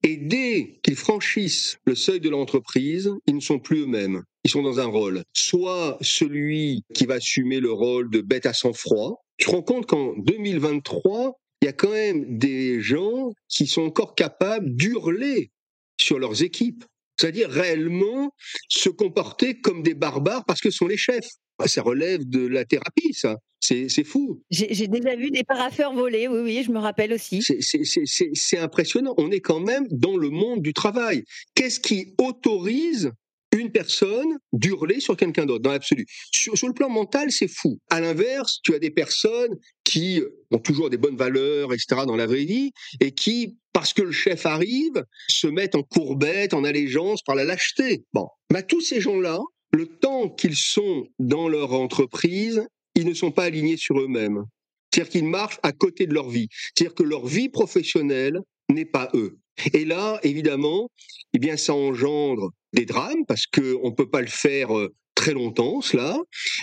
Et 0.04 0.18
dès 0.18 0.80
qu'ils 0.84 0.96
franchissent 0.96 1.78
le 1.86 1.96
seuil 1.96 2.20
de 2.20 2.30
l'entreprise, 2.30 3.12
ils 3.28 3.36
ne 3.36 3.40
sont 3.40 3.60
plus 3.60 3.82
eux-mêmes. 3.82 4.24
Ils 4.44 4.52
sont 4.52 4.62
dans 4.62 4.80
un 4.80 4.86
rôle. 4.86 5.24
Soit 5.34 5.98
celui 6.02 6.84
qui 6.94 7.06
va 7.06 7.16
assumer 7.16 7.60
le 7.60 7.72
rôle 7.72 8.10
de 8.10 8.22
bête 8.22 8.46
à 8.46 8.54
sang-froid. 8.54 9.24
Je 9.38 9.50
rends 9.50 9.64
compte 9.64 9.86
qu'en 9.86 10.14
2023, 10.18 11.40
il 11.62 11.66
y 11.66 11.70
a 11.70 11.74
quand 11.74 11.92
même 11.92 12.38
des 12.38 12.82
gens 12.82 13.32
qui 13.50 13.66
sont 13.66 13.82
encore 13.82 14.14
capables 14.14 14.76
d'hurler 14.76 15.52
sur 16.00 16.20
leurs 16.20 16.44
équipes 16.44 16.84
c'est-à-dire 17.18 17.50
réellement 17.50 18.32
se 18.70 18.90
comporter 18.90 19.60
comme 19.60 19.84
des 19.84 19.94
barbares 19.94 20.46
parce 20.46 20.62
que 20.62 20.70
sont 20.72 20.88
les 20.88 20.98
chefs. 20.98 21.28
Ah, 21.58 21.68
ça 21.68 21.82
relève 21.82 22.28
de 22.28 22.46
la 22.46 22.66
thérapie, 22.66 23.14
ça. 23.14 23.38
C'est 23.62 24.04
fou. 24.04 24.44
J'ai 24.52 24.88
déjà 24.88 25.16
vu 25.16 25.32
des 25.32 25.44
paraffeurs 25.44 25.94
voler, 25.94 26.28
oui, 26.28 26.40
oui, 26.44 26.64
je 26.64 26.72
me 26.72 26.78
rappelle 26.78 27.14
aussi. 27.14 27.42
C'est 27.42 28.58
impressionnant. 28.60 29.16
On 29.18 29.32
est 29.32 29.40
quand 29.40 29.60
même 29.60 29.88
dans 29.90 30.18
le 30.18 30.30
monde 30.30 30.62
du 30.62 30.74
travail. 30.74 31.24
Qu'est-ce 31.56 31.80
qui 31.80 32.14
autorise 32.20 33.12
une 33.58 33.72
personne 33.72 34.38
d'hurler 34.54 35.00
sur 35.00 35.16
quelqu'un 35.18 35.46
d'autre, 35.46 35.62
dans 35.62 35.72
l'absolu. 35.72 36.06
Sur, 36.32 36.54
le 36.68 36.74
plan 36.74 36.90
mental, 36.90 37.32
c'est 37.32 37.48
fou. 37.48 37.80
À 37.90 38.00
l'inverse, 38.02 38.60
tu 38.64 38.74
as 38.74 38.80
des 38.80 38.92
personnes 38.92 39.56
qui 39.84 40.22
ont 40.52 40.60
toujours 40.60 40.90
des 40.90 40.98
bonnes 40.98 41.18
valeurs, 41.18 41.74
etc., 41.74 42.02
dans 42.08 42.16
la 42.16 42.26
vraie 42.26 42.46
vie, 42.46 42.72
et 43.00 43.12
qui, 43.12 43.58
parce 43.74 43.94
que 43.94 44.02
le 44.02 44.12
chef 44.12 44.46
arrive, 44.46 45.04
se 45.28 45.48
mettent 45.48 45.76
en 45.76 45.84
courbette, 45.84 46.54
en 46.54 46.64
allégeance, 46.64 47.22
par 47.24 47.36
la 47.36 47.44
lâcheté. 47.44 48.06
Bon. 48.14 48.28
Mais 48.52 48.64
tous 48.64 48.82
ces 48.82 49.02
gens-là, 49.02 49.40
le 49.74 49.88
temps 49.88 50.30
qu'ils 50.30 50.56
sont 50.56 51.08
dans 51.20 51.50
leur 51.50 51.74
entreprise, 51.74 52.66
ils 52.96 53.08
ne 53.08 53.14
sont 53.14 53.32
pas 53.32 53.44
alignés 53.44 53.78
sur 53.78 54.00
eux-mêmes. 54.00 54.44
C'est-à-dire 54.92 55.12
qu'ils 55.12 55.28
marchent 55.28 55.60
à 55.64 55.74
côté 55.74 56.08
de 56.08 56.14
leur 56.14 56.30
vie. 56.30 56.48
C'est-à-dire 56.74 56.96
que 56.96 57.04
leur 57.04 57.26
vie 57.26 57.50
professionnelle 57.50 58.40
n'est 58.70 58.86
pas 58.86 59.10
eux. 59.14 59.38
Et 59.74 59.86
là, 59.86 60.20
évidemment, 60.24 60.90
eh 61.34 61.40
bien, 61.40 61.58
ça 61.58 61.74
engendre 61.74 62.52
des 62.74 62.86
drames 62.86 63.26
parce 63.28 63.46
qu'on 63.48 63.90
ne 63.90 63.96
peut 63.96 64.10
pas 64.10 64.22
le 64.22 64.28
faire 64.28 64.70
très 65.16 65.34
longtemps, 65.34 65.82
cela, 65.82 66.18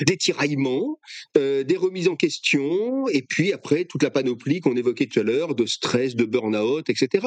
des 0.06 0.16
tiraillements, 0.16 1.00
euh, 1.36 1.64
des 1.64 1.76
remises 1.76 2.08
en 2.08 2.16
question, 2.16 3.08
et 3.08 3.22
puis 3.22 3.52
après 3.52 3.86
toute 3.86 4.02
la 4.02 4.10
panoplie 4.10 4.60
qu'on 4.60 4.76
évoquait 4.76 5.06
tout 5.06 5.20
à 5.20 5.22
l'heure 5.22 5.54
de 5.54 5.66
stress, 5.66 6.14
de 6.14 6.26
burn-out, 6.26 6.88
etc. 6.88 7.26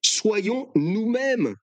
Soyons 0.00 0.70
nous-mêmes. 0.76 1.56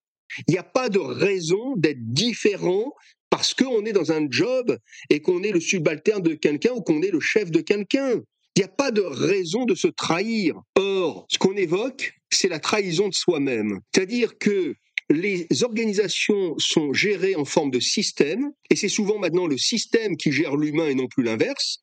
Il 0.47 0.51
n'y 0.51 0.57
a 0.57 0.63
pas 0.63 0.89
de 0.89 0.99
raison 0.99 1.75
d'être 1.77 2.01
différent 2.01 2.93
parce 3.29 3.53
qu'on 3.53 3.85
est 3.85 3.93
dans 3.93 4.11
un 4.11 4.27
job 4.29 4.77
et 5.09 5.21
qu'on 5.21 5.41
est 5.41 5.51
le 5.51 5.61
subalterne 5.61 6.21
de 6.21 6.33
quelqu'un 6.33 6.71
ou 6.71 6.81
qu'on 6.81 7.01
est 7.01 7.11
le 7.11 7.21
chef 7.21 7.49
de 7.49 7.61
quelqu'un. 7.61 8.21
Il 8.55 8.59
n'y 8.59 8.65
a 8.65 8.67
pas 8.67 8.91
de 8.91 9.01
raison 9.01 9.65
de 9.65 9.75
se 9.75 9.87
trahir. 9.87 10.55
Or, 10.75 11.25
ce 11.29 11.37
qu'on 11.37 11.55
évoque, 11.55 12.13
c'est 12.29 12.49
la 12.49 12.59
trahison 12.59 13.07
de 13.07 13.13
soi-même. 13.13 13.79
C'est-à-dire 13.93 14.37
que 14.37 14.75
les 15.09 15.47
organisations 15.63 16.55
sont 16.57 16.93
gérées 16.93 17.35
en 17.35 17.45
forme 17.45 17.71
de 17.71 17.79
système, 17.79 18.51
et 18.69 18.75
c'est 18.75 18.89
souvent 18.89 19.19
maintenant 19.19 19.47
le 19.47 19.57
système 19.57 20.17
qui 20.17 20.31
gère 20.31 20.55
l'humain 20.55 20.87
et 20.87 20.95
non 20.95 21.07
plus 21.07 21.23
l'inverse. 21.23 21.79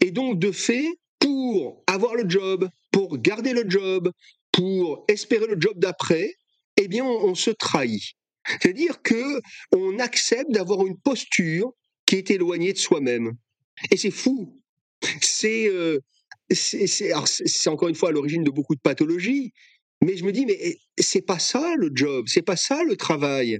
Et 0.00 0.10
donc, 0.10 0.38
de 0.38 0.52
fait, 0.52 0.86
pour 1.18 1.82
avoir 1.86 2.14
le 2.14 2.28
job, 2.28 2.68
pour 2.90 3.18
garder 3.18 3.52
le 3.52 3.68
job, 3.68 4.10
pour 4.52 5.04
espérer 5.08 5.46
le 5.46 5.60
job 5.60 5.74
d'après, 5.76 6.34
eh 6.76 6.88
bien, 6.88 7.04
on, 7.04 7.34
se 7.34 7.50
trahit. 7.50 8.02
C'est-à-dire 8.46 9.02
que 9.02 9.40
on 9.72 9.98
accepte 9.98 10.50
d'avoir 10.50 10.86
une 10.86 10.98
posture 10.98 11.72
qui 12.06 12.16
est 12.16 12.30
éloignée 12.30 12.72
de 12.72 12.78
soi-même. 12.78 13.32
Et 13.90 13.96
c'est 13.96 14.10
fou. 14.10 14.60
C'est 15.20 15.70
c'est 16.50 17.68
encore 17.68 17.88
une 17.88 17.94
fois 17.94 18.08
à 18.08 18.12
l'origine 18.12 18.42
de 18.42 18.50
beaucoup 18.50 18.74
de 18.74 18.80
pathologies, 18.80 19.52
mais 20.04 20.16
je 20.16 20.24
me 20.24 20.32
dis, 20.32 20.46
mais 20.46 20.78
c'est 20.98 21.22
pas 21.22 21.38
ça 21.38 21.74
le 21.76 21.90
job, 21.92 22.26
c'est 22.28 22.42
pas 22.42 22.56
ça 22.56 22.82
le 22.84 22.96
travail. 22.96 23.58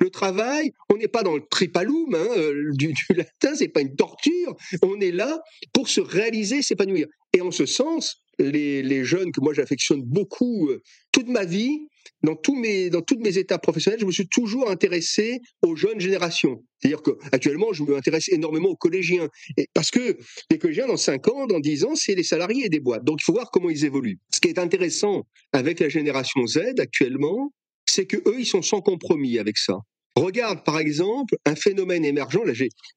Le 0.00 0.08
travail, 0.08 0.72
on 0.88 0.96
n'est 0.96 1.08
pas 1.08 1.22
dans 1.22 1.34
le 1.34 1.42
tripalum 1.50 2.14
hein, 2.14 2.26
euh, 2.36 2.70
du, 2.74 2.94
latin, 3.10 3.54
c'est 3.54 3.68
pas 3.68 3.80
une 3.80 3.94
torture. 3.96 4.56
On 4.82 5.00
est 5.00 5.10
là 5.10 5.40
pour 5.72 5.88
se 5.88 6.00
réaliser, 6.00 6.62
s'épanouir. 6.62 7.06
Et 7.32 7.40
en 7.40 7.50
ce 7.50 7.66
sens, 7.66 8.22
les, 8.38 8.82
les 8.82 9.04
jeunes 9.04 9.32
que 9.32 9.40
moi 9.40 9.52
j'affectionne 9.52 10.02
beaucoup 10.02 10.68
euh, 10.68 10.80
toute 11.12 11.28
ma 11.28 11.44
vie, 11.44 11.88
dans, 12.22 12.36
tous 12.36 12.54
mes, 12.54 12.90
dans 12.90 13.02
toutes 13.02 13.20
mes 13.20 13.38
étapes 13.38 13.62
professionnelles, 13.62 14.00
je 14.00 14.06
me 14.06 14.12
suis 14.12 14.28
toujours 14.28 14.70
intéressé 14.70 15.40
aux 15.62 15.76
jeunes 15.76 16.00
générations. 16.00 16.62
C'est-à-dire 16.78 17.02
qu'actuellement, 17.02 17.72
je 17.72 17.82
m'intéresse 17.82 18.28
énormément 18.28 18.70
aux 18.70 18.76
collégiens. 18.76 19.28
Parce 19.72 19.90
que 19.90 20.18
les 20.50 20.58
collégiens, 20.58 20.86
dans 20.86 20.96
5 20.96 21.28
ans, 21.28 21.46
dans 21.46 21.60
10 21.60 21.84
ans, 21.84 21.94
c'est 21.94 22.14
les 22.14 22.22
salariés 22.22 22.68
des 22.68 22.80
boîtes. 22.80 23.04
Donc 23.04 23.20
il 23.20 23.24
faut 23.24 23.32
voir 23.32 23.50
comment 23.50 23.70
ils 23.70 23.84
évoluent. 23.84 24.18
Ce 24.32 24.40
qui 24.40 24.48
est 24.48 24.58
intéressant 24.58 25.22
avec 25.52 25.80
la 25.80 25.88
génération 25.88 26.46
Z 26.46 26.78
actuellement, 26.78 27.52
c'est 27.88 28.06
que 28.06 28.16
eux, 28.28 28.36
ils 28.38 28.46
sont 28.46 28.62
sans 28.62 28.80
compromis 28.80 29.38
avec 29.38 29.58
ça. 29.58 29.76
Regarde 30.16 30.62
par 30.64 30.78
exemple 30.78 31.36
un 31.44 31.56
phénomène 31.56 32.04
émergent, 32.04 32.44
là 32.44 32.52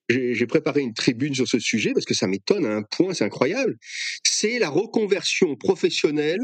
j'ai 0.08 0.47
préparé 0.47 0.82
une 0.82 0.93
tribune 0.93 1.34
sur 1.34 1.47
ce 1.47 1.58
sujet 1.58 1.91
parce 1.93 2.05
que 2.05 2.14
ça 2.14 2.28
m'étonne 2.28 2.66
à 2.66 2.76
un 2.76 2.84
point, 2.84 3.16
c'est 3.16 3.24
incroyable, 3.24 3.76
c'est 4.24 4.60
la 4.60 4.70
reconversion 4.70 5.55
professionnelle 5.55 6.41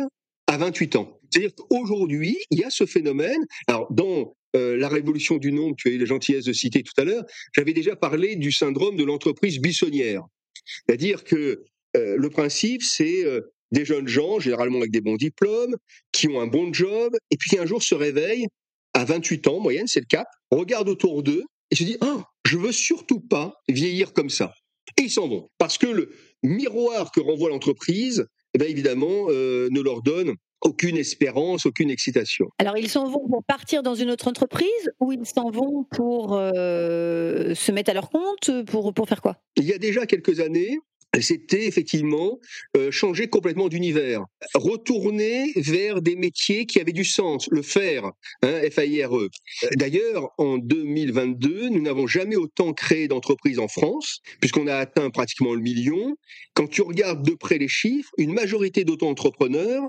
à 0.47 0.57
28 0.57 0.95
ans. 0.95 1.19
C'est-à-dire 1.33 1.55
qu'aujourd'hui, 1.55 2.37
il 2.51 2.59
y 2.59 2.63
a 2.63 2.69
ce 2.69 2.85
phénomène, 2.85 3.43
alors 3.67 3.91
dans 3.91 4.35
euh, 4.55 4.77
la 4.77 4.87
révolution 4.87 5.37
du 5.37 5.51
nom, 5.51 5.73
tu 5.73 5.87
as 5.87 5.91
eu 5.91 5.97
la 5.97 6.05
gentillesse 6.05 6.45
de 6.45 6.53
citer 6.53 6.83
tout 6.83 6.93
à 6.97 7.03
l'heure, 7.03 7.23
j'avais 7.55 7.73
déjà 7.73 7.95
parlé 7.95 8.35
du 8.35 8.51
syndrome 8.51 8.95
de 8.95 9.03
l'entreprise 9.03 9.59
buissonnière. 9.59 10.21
C'est-à-dire 10.65 11.23
que 11.23 11.63
euh, 11.97 12.15
le 12.17 12.29
principe, 12.29 12.83
c'est 12.83 13.25
euh, 13.25 13.41
des 13.71 13.83
jeunes 13.83 14.07
gens, 14.07 14.39
généralement 14.39 14.77
avec 14.77 14.91
des 14.91 15.01
bons 15.01 15.15
diplômes, 15.15 15.75
qui 16.11 16.27
ont 16.27 16.39
un 16.39 16.45
bon 16.45 16.71
job, 16.71 17.15
et 17.31 17.37
puis 17.37 17.57
un 17.57 17.65
jour 17.65 17.81
se 17.81 17.95
réveillent 17.95 18.45
à 18.93 19.05
28 19.05 19.47
ans, 19.47 19.59
moyenne, 19.59 19.87
c'est 19.87 20.01
le 20.01 20.05
cap, 20.05 20.27
regardent 20.51 20.89
autour 20.89 21.23
d'eux 21.23 21.43
et 21.71 21.75
se 21.75 21.83
disent 21.83 21.97
Ah, 22.01 22.27
je 22.45 22.57
veux 22.57 22.71
surtout 22.71 23.21
pas 23.21 23.55
vieillir 23.67 24.13
comme 24.13 24.29
ça. 24.29 24.53
Et 24.99 25.03
ils 25.03 25.09
s'en 25.09 25.27
vont. 25.27 25.49
Parce 25.57 25.79
que 25.79 25.87
le 25.87 26.11
miroir 26.43 27.11
que 27.11 27.21
renvoie 27.21 27.49
l'entreprise, 27.49 28.27
eh 28.53 28.59
bien 28.59 28.67
évidemment, 28.67 29.29
ne 29.29 29.81
leur 29.81 30.03
donne 30.03 30.35
aucune 30.63 30.97
espérance, 30.97 31.65
aucune 31.65 31.89
excitation. 31.89 32.47
Alors 32.57 32.77
ils 32.77 32.89
s'en 32.89 33.05
vont 33.05 33.27
pour 33.27 33.43
partir 33.43 33.83
dans 33.83 33.95
une 33.95 34.09
autre 34.09 34.27
entreprise 34.27 34.91
ou 34.99 35.11
ils 35.11 35.25
s'en 35.25 35.49
vont 35.49 35.85
pour 35.91 36.33
euh, 36.33 37.53
se 37.53 37.71
mettre 37.71 37.91
à 37.91 37.93
leur 37.93 38.09
compte 38.09 38.51
pour, 38.65 38.93
pour 38.93 39.07
faire 39.07 39.21
quoi? 39.21 39.37
Il 39.55 39.65
y 39.65 39.73
a 39.73 39.77
déjà 39.77 40.05
quelques 40.05 40.39
années, 40.39 40.77
c'était 41.21 41.65
effectivement 41.65 42.39
euh, 42.75 42.91
changer 42.91 43.27
complètement 43.27 43.69
d'univers, 43.69 44.23
retourner 44.55 45.51
vers 45.55 46.01
des 46.01 46.15
métiers 46.15 46.65
qui 46.65 46.79
avaient 46.79 46.91
du 46.91 47.05
sens, 47.05 47.47
le 47.51 47.61
faire, 47.61 48.05
hein, 48.41 48.61
F-A-I-R-E. 48.71 49.29
D'ailleurs, 49.75 50.29
en 50.37 50.57
2022, 50.57 51.69
nous 51.69 51.81
n'avons 51.81 52.07
jamais 52.07 52.35
autant 52.35 52.73
créé 52.73 53.07
d'entreprises 53.07 53.59
en 53.59 53.67
France, 53.67 54.21
puisqu'on 54.39 54.67
a 54.67 54.75
atteint 54.75 55.09
pratiquement 55.09 55.53
le 55.53 55.61
million. 55.61 56.15
Quand 56.55 56.67
tu 56.67 56.81
regardes 56.81 57.23
de 57.23 57.33
près 57.33 57.57
les 57.57 57.67
chiffres, 57.67 58.11
une 58.17 58.33
majorité 58.33 58.83
d'auto-entrepreneurs, 58.83 59.83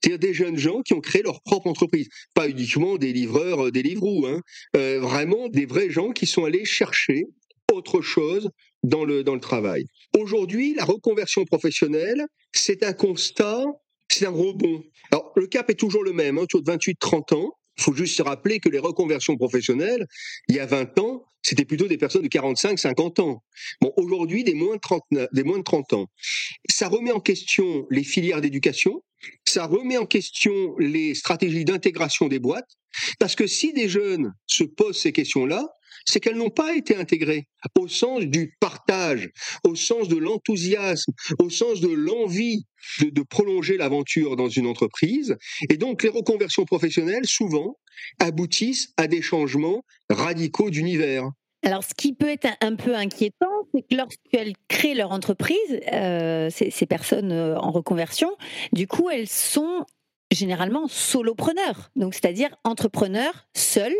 c'est-à-dire 0.00 0.18
des 0.18 0.34
jeunes 0.34 0.56
gens 0.56 0.82
qui 0.82 0.94
ont 0.94 1.00
créé 1.00 1.22
leur 1.22 1.42
propre 1.42 1.66
entreprise, 1.66 2.08
pas 2.34 2.48
uniquement 2.48 2.96
des 2.96 3.12
livreurs, 3.12 3.66
euh, 3.66 3.70
des 3.70 3.82
livreaux, 3.82 4.26
hein, 4.26 4.40
euh, 4.76 5.00
vraiment 5.00 5.48
des 5.48 5.66
vrais 5.66 5.90
gens 5.90 6.12
qui 6.12 6.26
sont 6.26 6.44
allés 6.44 6.64
chercher 6.64 7.26
autre 7.72 8.00
chose 8.00 8.50
dans 8.82 9.04
le, 9.04 9.24
dans 9.24 9.34
le 9.34 9.40
travail. 9.40 9.86
Aujourd'hui, 10.18 10.74
la 10.74 10.84
reconversion 10.84 11.44
professionnelle, 11.44 12.26
c'est 12.52 12.82
un 12.82 12.92
constat, 12.92 13.64
c'est 14.10 14.26
un 14.26 14.30
rebond. 14.30 14.82
Alors, 15.10 15.32
le 15.36 15.46
cap 15.46 15.70
est 15.70 15.74
toujours 15.74 16.04
le 16.04 16.12
même, 16.12 16.38
hein, 16.38 16.42
autour 16.42 16.62
de 16.62 16.70
28-30 16.70 17.34
ans. 17.34 17.52
Il 17.78 17.82
faut 17.82 17.94
juste 17.94 18.16
se 18.16 18.22
rappeler 18.22 18.58
que 18.58 18.70
les 18.70 18.78
reconversions 18.78 19.36
professionnelles, 19.36 20.06
il 20.48 20.56
y 20.56 20.60
a 20.60 20.66
20 20.66 20.98
ans, 20.98 21.26
c'était 21.42 21.64
plutôt 21.64 21.86
des 21.86 21.98
personnes 21.98 22.22
de 22.22 22.28
45-50 22.28 23.20
ans. 23.20 23.44
Bon, 23.80 23.92
aujourd'hui, 23.96 24.42
des, 24.42 24.54
de 24.54 24.78
30, 24.80 25.02
des 25.32 25.44
moins 25.44 25.58
de 25.58 25.62
30 25.62 25.92
ans. 25.92 26.06
Ça 26.68 26.88
remet 26.88 27.12
en 27.12 27.20
question 27.20 27.86
les 27.90 28.02
filières 28.02 28.40
d'éducation, 28.40 29.02
ça 29.46 29.66
remet 29.66 29.96
en 29.96 30.06
question 30.06 30.76
les 30.78 31.14
stratégies 31.14 31.64
d'intégration 31.64 32.28
des 32.28 32.38
boîtes, 32.38 32.70
parce 33.18 33.36
que 33.36 33.46
si 33.46 33.72
des 33.72 33.88
jeunes 33.88 34.32
se 34.46 34.64
posent 34.64 34.98
ces 34.98 35.12
questions-là, 35.12 35.68
c'est 36.06 36.20
qu'elles 36.20 36.36
n'ont 36.36 36.50
pas 36.50 36.74
été 36.74 36.96
intégrées 36.96 37.46
au 37.78 37.88
sens 37.88 38.24
du 38.24 38.56
partage, 38.60 39.28
au 39.64 39.74
sens 39.74 40.08
de 40.08 40.16
l'enthousiasme, 40.16 41.12
au 41.38 41.50
sens 41.50 41.80
de 41.80 41.88
l'envie 41.88 42.64
de, 43.00 43.22
prolonger 43.22 43.76
l'aventure 43.76 44.36
dans 44.36 44.48
une 44.48 44.66
entreprise. 44.66 45.36
Et 45.68 45.76
donc 45.76 46.02
les 46.02 46.08
reconversions 46.08 46.64
professionnelles, 46.64 47.26
souvent, 47.26 47.76
aboutissent 48.20 48.92
à 48.96 49.08
des 49.08 49.22
changements 49.22 49.82
radicaux 50.08 50.70
d'univers. 50.70 51.28
Alors, 51.62 51.82
ce 51.82 51.94
qui 51.94 52.12
peut 52.12 52.28
être 52.28 52.46
un 52.60 52.76
peu 52.76 52.94
inquiétant, 52.94 53.50
c'est 53.74 53.82
que 53.82 53.96
lorsqu'elles 53.96 54.52
créent 54.68 54.94
leur 54.94 55.10
entreprise, 55.10 55.80
euh, 55.92 56.48
ces, 56.50 56.86
personnes 56.86 57.32
euh, 57.32 57.58
en 57.58 57.72
reconversion, 57.72 58.30
du 58.72 58.86
coup, 58.86 59.10
elles 59.10 59.28
sont 59.28 59.84
généralement 60.30 60.88
solopreneurs, 60.88 61.90
donc 61.94 62.14
c'est-à-dire 62.14 62.48
entrepreneurs 62.64 63.46
seuls, 63.54 63.96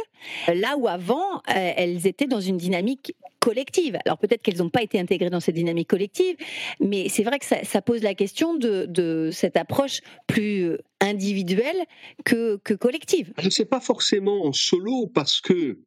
là 0.48 0.76
où 0.76 0.88
avant 0.88 1.36
euh, 1.36 1.72
elles 1.76 2.06
étaient 2.06 2.26
dans 2.26 2.40
une 2.40 2.56
dynamique 2.56 3.14
collective. 3.40 3.96
Alors 4.04 4.18
peut-être 4.18 4.42
qu'elles 4.42 4.58
n'ont 4.58 4.70
pas 4.70 4.82
été 4.82 4.98
intégrées 4.98 5.30
dans 5.30 5.38
cette 5.38 5.54
dynamique 5.54 5.88
collective, 5.88 6.36
mais 6.80 7.08
c'est 7.08 7.22
vrai 7.22 7.38
que 7.38 7.44
ça, 7.44 7.82
pose 7.82 8.02
la 8.02 8.14
question 8.14 8.54
de, 8.54 9.30
cette 9.32 9.56
approche 9.56 10.00
plus 10.26 10.76
individuelle 11.00 11.84
que, 12.24 12.56
que 12.64 12.74
collective. 12.74 13.32
Je 13.38 13.44
ne 13.44 13.50
sais 13.50 13.64
pas 13.64 13.80
forcément 13.80 14.46
en 14.46 14.52
solo 14.52 15.06
parce 15.14 15.40
que 15.40 15.78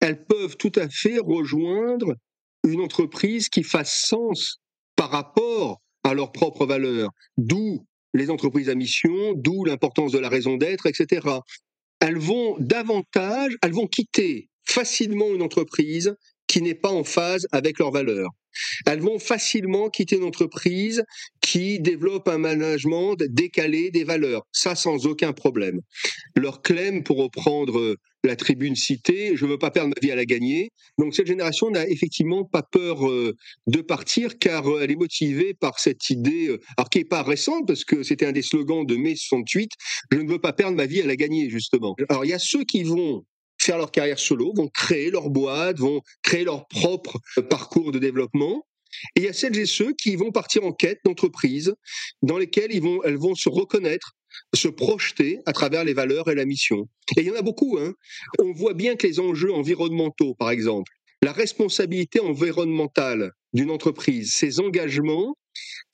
elles 0.00 0.24
peuvent 0.24 0.56
tout 0.56 0.72
à 0.76 0.88
fait 0.88 1.18
rejoindre 1.18 2.14
une 2.66 2.80
entreprise 2.80 3.48
qui 3.48 3.62
fasse 3.62 4.06
sens 4.06 4.58
par 4.96 5.10
rapport 5.10 5.80
à 6.04 6.14
leurs 6.14 6.32
propres 6.32 6.66
valeurs, 6.66 7.10
d'où 7.36 7.84
les 8.14 8.30
entreprises 8.30 8.68
à 8.68 8.74
mission, 8.74 9.32
d'où 9.34 9.64
l'importance 9.64 10.12
de 10.12 10.18
la 10.18 10.28
raison 10.28 10.56
d'être, 10.56 10.86
etc. 10.86 11.26
Elles 12.00 12.18
vont 12.18 12.56
davantage, 12.58 13.56
elles 13.62 13.72
vont 13.72 13.86
quitter 13.86 14.48
facilement 14.64 15.32
une 15.34 15.42
entreprise 15.42 16.14
qui 16.52 16.60
n'est 16.60 16.74
pas 16.74 16.90
en 16.90 17.02
phase 17.02 17.46
avec 17.50 17.78
leurs 17.78 17.92
valeurs. 17.92 18.28
Elles 18.84 19.00
vont 19.00 19.18
facilement 19.18 19.88
quitter 19.88 20.16
une 20.16 20.24
entreprise 20.24 21.02
qui 21.40 21.80
développe 21.80 22.28
un 22.28 22.36
management 22.36 23.16
décalé 23.16 23.90
des 23.90 24.04
valeurs. 24.04 24.42
Ça, 24.52 24.74
sans 24.74 25.06
aucun 25.06 25.32
problème. 25.32 25.80
Leur 26.36 26.60
clem, 26.60 27.04
pour 27.04 27.16
reprendre 27.16 27.96
la 28.22 28.36
tribune 28.36 28.76
citée, 28.76 29.34
je 29.34 29.46
ne 29.46 29.52
veux 29.52 29.58
pas 29.58 29.70
perdre 29.70 29.94
ma 29.96 30.06
vie 30.06 30.12
à 30.12 30.14
la 30.14 30.26
gagner. 30.26 30.72
Donc 30.98 31.14
cette 31.14 31.26
génération 31.26 31.70
n'a 31.70 31.88
effectivement 31.88 32.44
pas 32.44 32.62
peur 32.62 33.08
euh, 33.08 33.34
de 33.66 33.80
partir 33.80 34.38
car 34.38 34.68
euh, 34.68 34.82
elle 34.82 34.90
est 34.90 34.96
motivée 34.96 35.54
par 35.54 35.78
cette 35.80 36.10
idée, 36.10 36.48
euh, 36.48 36.60
alors 36.76 36.90
qui 36.90 36.98
n'est 36.98 37.06
pas 37.06 37.22
récente 37.22 37.66
parce 37.66 37.86
que 37.86 38.02
c'était 38.02 38.26
un 38.26 38.32
des 38.32 38.42
slogans 38.42 38.84
de 38.84 38.96
mai 38.96 39.16
68, 39.16 39.70
je 40.12 40.18
ne 40.18 40.28
veux 40.28 40.38
pas 40.38 40.52
perdre 40.52 40.76
ma 40.76 40.84
vie 40.84 41.00
à 41.00 41.06
la 41.06 41.16
gagner 41.16 41.48
justement. 41.48 41.96
Alors 42.10 42.26
il 42.26 42.28
y 42.28 42.34
a 42.34 42.38
ceux 42.38 42.64
qui 42.64 42.82
vont 42.82 43.24
faire 43.62 43.78
leur 43.78 43.90
carrière 43.90 44.18
solo, 44.18 44.52
vont 44.54 44.68
créer 44.68 45.10
leur 45.10 45.30
boîte, 45.30 45.78
vont 45.78 46.02
créer 46.22 46.44
leur 46.44 46.66
propre 46.68 47.18
parcours 47.48 47.92
de 47.92 47.98
développement. 47.98 48.66
Et 49.16 49.20
il 49.20 49.24
y 49.24 49.28
a 49.28 49.32
celles 49.32 49.58
et 49.58 49.66
ceux 49.66 49.94
qui 49.94 50.16
vont 50.16 50.32
partir 50.32 50.64
en 50.64 50.72
quête 50.72 51.00
d'entreprises 51.04 51.74
dans 52.20 52.38
lesquelles 52.38 52.72
elles 53.04 53.16
vont 53.16 53.34
se 53.34 53.48
reconnaître, 53.48 54.12
se 54.54 54.68
projeter 54.68 55.40
à 55.46 55.52
travers 55.52 55.84
les 55.84 55.94
valeurs 55.94 56.28
et 56.28 56.34
la 56.34 56.44
mission. 56.44 56.88
Et 57.16 57.22
il 57.22 57.26
y 57.26 57.30
en 57.30 57.36
a 57.36 57.42
beaucoup. 57.42 57.78
Hein. 57.80 57.94
On 58.38 58.52
voit 58.52 58.74
bien 58.74 58.96
que 58.96 59.06
les 59.06 59.18
enjeux 59.18 59.52
environnementaux, 59.52 60.34
par 60.34 60.50
exemple, 60.50 60.92
la 61.22 61.32
responsabilité 61.32 62.20
environnementale 62.20 63.32
d'une 63.52 63.70
entreprise, 63.70 64.32
ses 64.32 64.60
engagements, 64.60 65.36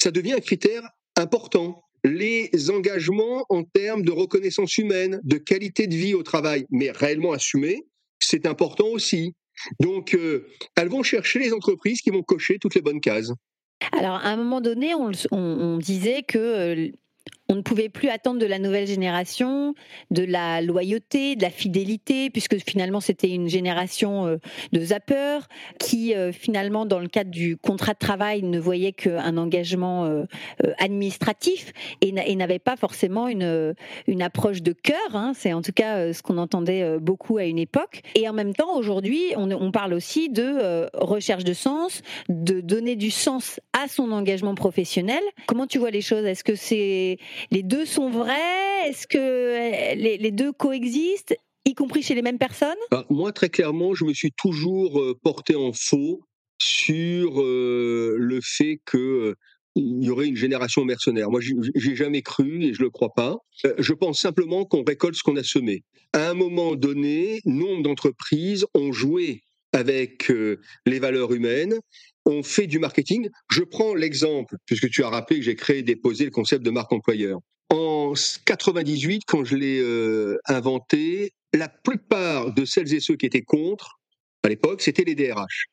ça 0.03 0.11
devient 0.11 0.33
un 0.33 0.41
critère 0.41 0.83
important 1.17 1.83
les 2.05 2.71
engagements 2.71 3.45
en 3.49 3.65
termes 3.65 4.03
de 4.03 4.11
reconnaissance 4.11 4.79
humaine, 4.79 5.21
de 5.25 5.37
qualité 5.37 5.87
de 5.87 5.95
vie 5.95 6.15
au 6.15 6.23
travail, 6.23 6.67
mais 6.71 6.91
réellement 6.91 7.33
assumés, 7.33 7.85
c'est 8.21 8.47
important 8.47 8.89
aussi. 8.89 9.35
Donc, 9.81 10.15
euh, 10.15 10.47
elles 10.77 10.89
vont 10.89 11.03
chercher 11.03 11.39
les 11.39 11.53
entreprises 11.53 12.01
qui 12.01 12.11
vont 12.11 12.23
cocher 12.23 12.59
toutes 12.61 12.75
les 12.75 12.83
bonnes 12.83 13.01
cases. 13.01 13.33
Alors, 13.93 14.17
à 14.17 14.29
un 14.29 14.37
moment 14.37 14.61
donné, 14.61 14.95
on, 14.95 15.79
disait 15.79 16.23
que 16.23 16.39
euh, 16.39 16.89
On 17.51 17.55
ne 17.55 17.63
pouvait 17.63 17.89
plus 17.89 18.11
attendre 18.11 18.39
de 18.39 18.45
la 18.45 18.59
nouvelle 18.59 18.87
génération 18.87 19.75
de 20.11 20.23
la 20.23 20.61
loyauté, 20.61 21.35
de 21.35 21.41
la 21.41 21.49
fidélité, 21.49 22.29
puisque 22.29 22.59
finalement 22.59 23.01
c'était 23.01 23.31
une 23.31 23.49
génération 23.49 24.27
euh, 24.27 24.37
de 24.73 24.81
zappeurs 24.81 25.49
qui 25.81 26.15
euh, 26.15 26.31
finalement 26.31 26.85
dans 26.85 26.99
le 26.99 27.09
cadre 27.09 27.31
du 27.31 27.57
contrat 27.57 27.95
de 27.95 27.99
travail 27.99 28.43
ne 28.43 28.59
voyait 28.59 28.93
qu'un 28.93 29.39
engagement 29.39 30.05
euh, 30.05 30.25
administratif 30.79 31.73
et 32.03 32.13
n'avait 32.13 32.59
pas 32.59 32.77
forcément 32.77 33.29
une, 33.29 33.75
une 34.07 34.21
approche 34.21 34.61
de 34.61 34.73
cœur. 34.73 35.15
Hein. 35.15 35.33
C'est 35.35 35.55
en 35.55 35.63
tout 35.63 35.73
cas 35.73 36.13
ce 36.13 36.21
qu'on 36.21 36.37
entendait 36.37 36.99
beaucoup 36.99 37.39
à 37.39 37.45
une 37.45 37.59
époque. 37.59 38.03
Et 38.15 38.29
en 38.29 38.35
même 38.35 38.53
temps, 38.53 38.77
aujourd'hui, 38.77 39.33
on, 39.37 39.51
on, 39.51 39.73
parle 39.73 39.95
aussi 39.95 40.29
de 40.29 40.87
recherche 40.95 41.45
de 41.45 41.55
sens, 41.55 42.03
de 42.29 42.61
donner 42.61 42.95
du 42.95 43.11
sens 43.11 43.59
à 43.73 43.89
son 43.89 44.13
engagement 44.13 44.55
professionnel. 44.55 45.23
Comment 45.47 45.67
tu 45.67 45.79
vois 45.79 45.91
les 45.91 46.03
choses? 46.03 46.25
Est-ce 46.27 46.45
que 46.45 46.55
c'est 46.55 47.19
les 47.51 47.63
deux 47.63 47.87
sont 47.87 48.11
vrais? 48.11 48.89
Est-ce 48.89 49.07
que 49.07 49.95
les, 49.95 50.31
deux 50.31 50.53
coexistent 50.53 51.35
y 51.65 51.75
compris 51.75 52.03
chez 52.03 52.15
les 52.15 52.23
mêmes 52.23 52.39
personnes? 52.39 52.79
Bah, 52.91 53.05
Moi, 53.11 53.33
très 53.33 53.49
clairement, 53.49 53.95
je 53.95 54.05
me 54.05 54.15
suis 54.15 54.33
toujours 54.33 55.01
euh, 55.01 55.19
porté 55.23 55.55
en 55.55 55.73
faux 55.73 56.23
sur 56.59 57.41
euh, 57.41 58.17
le 58.19 58.41
fait 58.43 58.81
que 58.85 58.99
euh, 58.99 59.35
il 59.75 60.05
y 60.05 60.11
aurait 60.11 60.27
une 60.27 60.37
génération 60.37 60.85
mercenaire. 60.85 61.31
Moi, 61.31 61.41
j'ai 61.41 61.95
jamais 61.95 62.23
cru 62.23 62.65
et 62.65 62.75
je 62.75 62.83
le 62.83 62.91
crois 62.91 63.13
pas. 63.15 63.37
Je 63.79 63.93
pense 63.93 64.21
simplement 64.21 64.65
qu'on 64.65 64.83
récolte 64.83 65.15
ce 65.15 65.23
qu'on 65.23 65.37
a 65.37 65.45
semé. 65.45 65.85
À 66.13 66.31
un 66.31 66.35
moment 66.35 66.75
donné, 66.75 67.41
nombre 67.45 67.85
d'entreprises 67.85 68.67
ont 68.75 68.91
joué 68.93 69.45
avec 69.73 70.33
les 70.87 70.99
valeurs 70.99 71.33
humaines 71.33 71.79
on 72.29 72.43
fait 72.43 72.67
du 72.67 72.79
marketing. 72.79 73.29
Je 73.51 73.63
prends 73.63 73.95
l'exemple, 73.95 74.57
puisque 74.67 74.91
tu 74.91 75.03
as 75.03 75.09
rappelé 75.09 75.41
que 75.41 75.47
j'ai 75.47 75.57
créé 75.57 75.79
et 75.79 75.83
déposé 75.83 76.25
le 76.25 76.31
concept 76.31 76.65
de 76.65 76.71
marque 76.71 76.93
employeur. 76.93 77.41
En 77.71 78.13
98, 78.45 79.23
quand 79.27 79.45
je 79.45 79.57
l'ai 79.57 79.81
euh, 79.81 80.39
inventé, 80.47 81.33
la 81.55 81.69
plupart 81.69 82.53
de 82.53 82.65
celles 82.65 82.93
et 82.95 83.01
ceux 83.01 83.17
qui 83.17 83.27
étaient 83.27 83.43
contre, 83.43 83.99
à 84.43 84.49
l'époque, 84.49 84.83
c'était 84.83 85.05
les 85.05 85.15
DRH. 85.15 85.67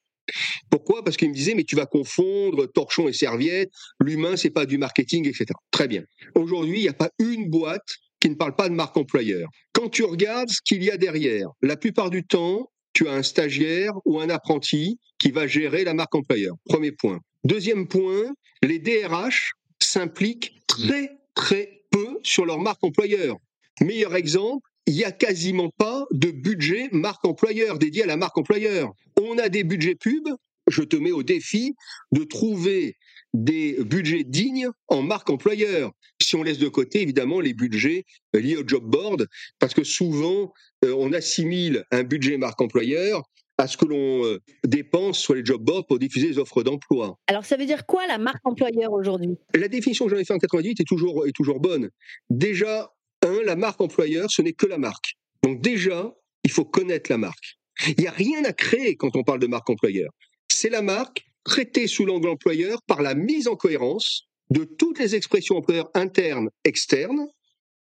Pourquoi? 0.69 1.03
Parce 1.03 1.17
qu'ils 1.17 1.29
me 1.29 1.33
disaient, 1.33 1.53
mais 1.53 1.65
tu 1.65 1.75
vas 1.75 1.85
confondre 1.85 2.65
torchon 2.65 3.07
et 3.07 3.13
serviette, 3.13 3.69
l'humain, 3.99 4.37
c'est 4.37 4.49
pas 4.49 4.65
du 4.65 4.77
marketing, 4.77 5.27
etc. 5.27 5.45
Très 5.71 5.87
bien. 5.87 6.03
Aujourd'hui, 6.33 6.79
il 6.79 6.83
n'y 6.83 6.89
a 6.89 6.93
pas 6.93 7.09
une 7.19 7.49
boîte 7.49 7.87
qui 8.19 8.29
ne 8.29 8.35
parle 8.35 8.55
pas 8.55 8.69
de 8.69 8.73
marque 8.73 8.97
employeur. 8.97 9.49
Quand 9.73 9.89
tu 9.89 10.03
regardes 10.03 10.49
ce 10.49 10.61
qu'il 10.65 10.83
y 10.83 10.89
a 10.89 10.97
derrière, 10.97 11.49
la 11.61 11.77
plupart 11.77 12.09
du 12.09 12.25
temps, 12.25 12.71
tu 12.95 13.07
as 13.07 13.13
un 13.13 13.23
stagiaire 13.23 13.93
ou 14.05 14.19
un 14.19 14.29
apprenti 14.29 14.97
qui 15.19 15.29
va 15.29 15.45
gérer 15.45 15.83
la 15.83 15.93
marque 15.93 16.15
employeur. 16.15 16.55
Premier 16.65 16.91
point. 16.91 17.19
Deuxième 17.43 17.87
point, 17.87 18.33
les 18.63 18.79
DRH 18.79 19.51
s'impliquent 19.79 20.55
très 20.65 21.11
très 21.35 21.83
peu 21.91 22.19
sur 22.23 22.45
leur 22.45 22.59
marque 22.59 22.83
employeur. 22.83 23.35
Meilleur 23.81 24.15
exemple, 24.15 24.67
il 24.87 24.95
n'y 24.95 25.03
a 25.03 25.11
quasiment 25.11 25.69
pas 25.77 26.05
de 26.11 26.31
budget 26.31 26.89
marque 26.91 27.25
employeur 27.25 27.77
dédié 27.77 28.03
à 28.03 28.07
la 28.07 28.17
marque 28.17 28.37
employeur. 28.37 28.93
On 29.21 29.37
a 29.37 29.49
des 29.49 29.63
budgets 29.63 29.95
pubs. 29.95 30.29
Je 30.67 30.81
te 30.81 30.95
mets 30.95 31.11
au 31.11 31.21
défi 31.21 31.75
de 32.13 32.23
trouver 32.23 32.95
des 33.35 33.83
budgets 33.83 34.23
dignes 34.23 34.69
en 34.87 35.01
marque 35.01 35.29
employeur. 35.29 35.91
Si 36.21 36.35
on 36.35 36.43
laisse 36.43 36.57
de 36.57 36.69
côté, 36.69 37.01
évidemment, 37.01 37.41
les 37.41 37.53
budgets 37.53 38.05
liés 38.33 38.55
au 38.55 38.63
job 38.65 38.83
board, 38.85 39.27
parce 39.59 39.73
que 39.73 39.83
souvent, 39.83 40.53
euh, 40.85 40.95
on 40.97 41.11
assimile 41.11 41.83
un 41.91 42.03
budget 42.03 42.37
marque 42.37 42.61
employeur 42.61 43.23
à 43.57 43.67
ce 43.67 43.77
que 43.77 43.85
l'on 43.85 44.25
euh, 44.25 44.41
dépense 44.65 45.19
sur 45.19 45.33
les 45.33 45.43
job 45.43 45.61
boards 45.61 45.85
pour 45.85 45.99
diffuser 45.99 46.27
les 46.27 46.39
offres 46.39 46.63
d'emploi. 46.63 47.17
Alors 47.27 47.45
ça 47.45 47.57
veut 47.57 47.65
dire 47.65 47.85
quoi 47.85 48.07
la 48.07 48.17
marque 48.17 48.45
employeur 48.45 48.91
aujourd'hui? 48.91 49.37
La 49.53 49.67
définition 49.67 50.05
que 50.05 50.11
j'en 50.11 50.17
ai 50.17 50.25
faite 50.25 50.35
en 50.35 50.39
98 50.39 50.81
est 50.81 50.83
toujours, 50.83 51.27
est 51.27 51.31
toujours 51.31 51.59
bonne. 51.59 51.89
Déjà, 52.29 52.93
un, 53.21 53.41
la 53.43 53.55
marque 53.55 53.81
employeur, 53.81 54.29
ce 54.29 54.41
n'est 54.41 54.53
que 54.53 54.65
la 54.65 54.77
marque. 54.77 55.15
Donc 55.43 55.61
déjà, 55.61 56.13
il 56.43 56.51
faut 56.51 56.65
connaître 56.65 57.11
la 57.11 57.17
marque. 57.17 57.57
Il 57.87 57.95
n'y 57.99 58.07
a 58.07 58.11
rien 58.11 58.43
à 58.45 58.53
créer 58.53 58.95
quand 58.95 59.15
on 59.15 59.23
parle 59.23 59.39
de 59.39 59.47
marque 59.47 59.69
employeur. 59.69 60.11
C'est 60.47 60.69
la 60.69 60.81
marque 60.81 61.25
traitée 61.45 61.87
sous 61.87 62.05
l'angle 62.05 62.27
employeur 62.27 62.79
par 62.87 63.01
la 63.01 63.15
mise 63.15 63.47
en 63.47 63.55
cohérence 63.55 64.23
de 64.49 64.65
toutes 64.65 64.99
les 64.99 65.15
expressions 65.15 65.57
employeurs 65.57 65.89
internes, 65.93 66.49
externes, 66.65 67.27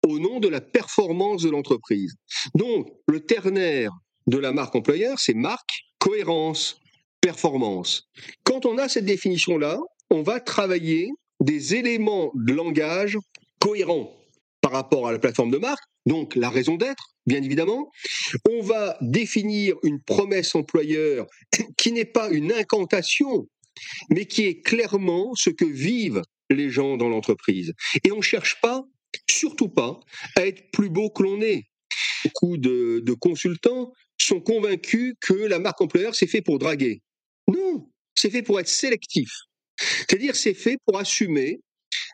au 0.07 0.19
nom 0.19 0.39
de 0.39 0.47
la 0.47 0.61
performance 0.61 1.41
de 1.41 1.49
l'entreprise. 1.49 2.13
Donc, 2.53 2.87
le 3.07 3.25
ternaire 3.25 3.91
de 4.27 4.37
la 4.37 4.51
marque 4.53 4.75
employeur, 4.75 5.19
c'est 5.19 5.33
marque, 5.33 5.81
cohérence, 5.99 6.77
performance. 7.21 8.03
Quand 8.43 8.65
on 8.65 8.77
a 8.77 8.87
cette 8.87 9.05
définition-là, 9.05 9.79
on 10.11 10.21
va 10.21 10.39
travailler 10.39 11.09
des 11.39 11.75
éléments 11.75 12.31
de 12.35 12.53
langage 12.53 13.17
cohérents 13.59 14.15
par 14.61 14.71
rapport 14.71 15.07
à 15.07 15.11
la 15.11 15.19
plateforme 15.19 15.51
de 15.51 15.57
marque, 15.57 15.83
donc 16.05 16.35
la 16.35 16.49
raison 16.49 16.75
d'être, 16.75 17.15
bien 17.25 17.41
évidemment. 17.41 17.89
On 18.49 18.61
va 18.61 18.97
définir 19.01 19.75
une 19.83 20.01
promesse 20.01 20.55
employeur 20.55 21.25
qui 21.77 21.91
n'est 21.91 22.05
pas 22.05 22.29
une 22.29 22.51
incantation, 22.51 23.47
mais 24.09 24.25
qui 24.25 24.43
est 24.43 24.61
clairement 24.61 25.33
ce 25.35 25.49
que 25.49 25.65
vivent 25.65 26.21
les 26.49 26.69
gens 26.69 26.97
dans 26.97 27.09
l'entreprise. 27.09 27.73
Et 28.03 28.11
on 28.11 28.17
ne 28.17 28.21
cherche 28.21 28.59
pas, 28.61 28.83
surtout 29.29 29.69
pas, 29.69 29.99
à 30.35 30.45
être 30.45 30.71
plus 30.71 30.89
beau 30.89 31.09
que 31.09 31.23
l'on 31.23 31.41
est. 31.41 31.63
Beaucoup 32.23 32.57
de, 32.57 33.01
de 33.03 33.13
consultants 33.13 33.91
sont 34.17 34.41
convaincus 34.41 35.13
que 35.21 35.33
la 35.33 35.59
marque 35.59 35.81
employeur, 35.81 36.15
c'est 36.15 36.27
fait 36.27 36.41
pour 36.41 36.59
draguer. 36.59 37.01
Non, 37.47 37.89
c'est 38.15 38.29
fait 38.29 38.41
pour 38.41 38.59
être 38.59 38.67
sélectif. 38.67 39.29
C'est-à-dire, 39.77 40.35
c'est 40.35 40.53
fait 40.53 40.77
pour 40.85 40.97
assumer 40.97 41.59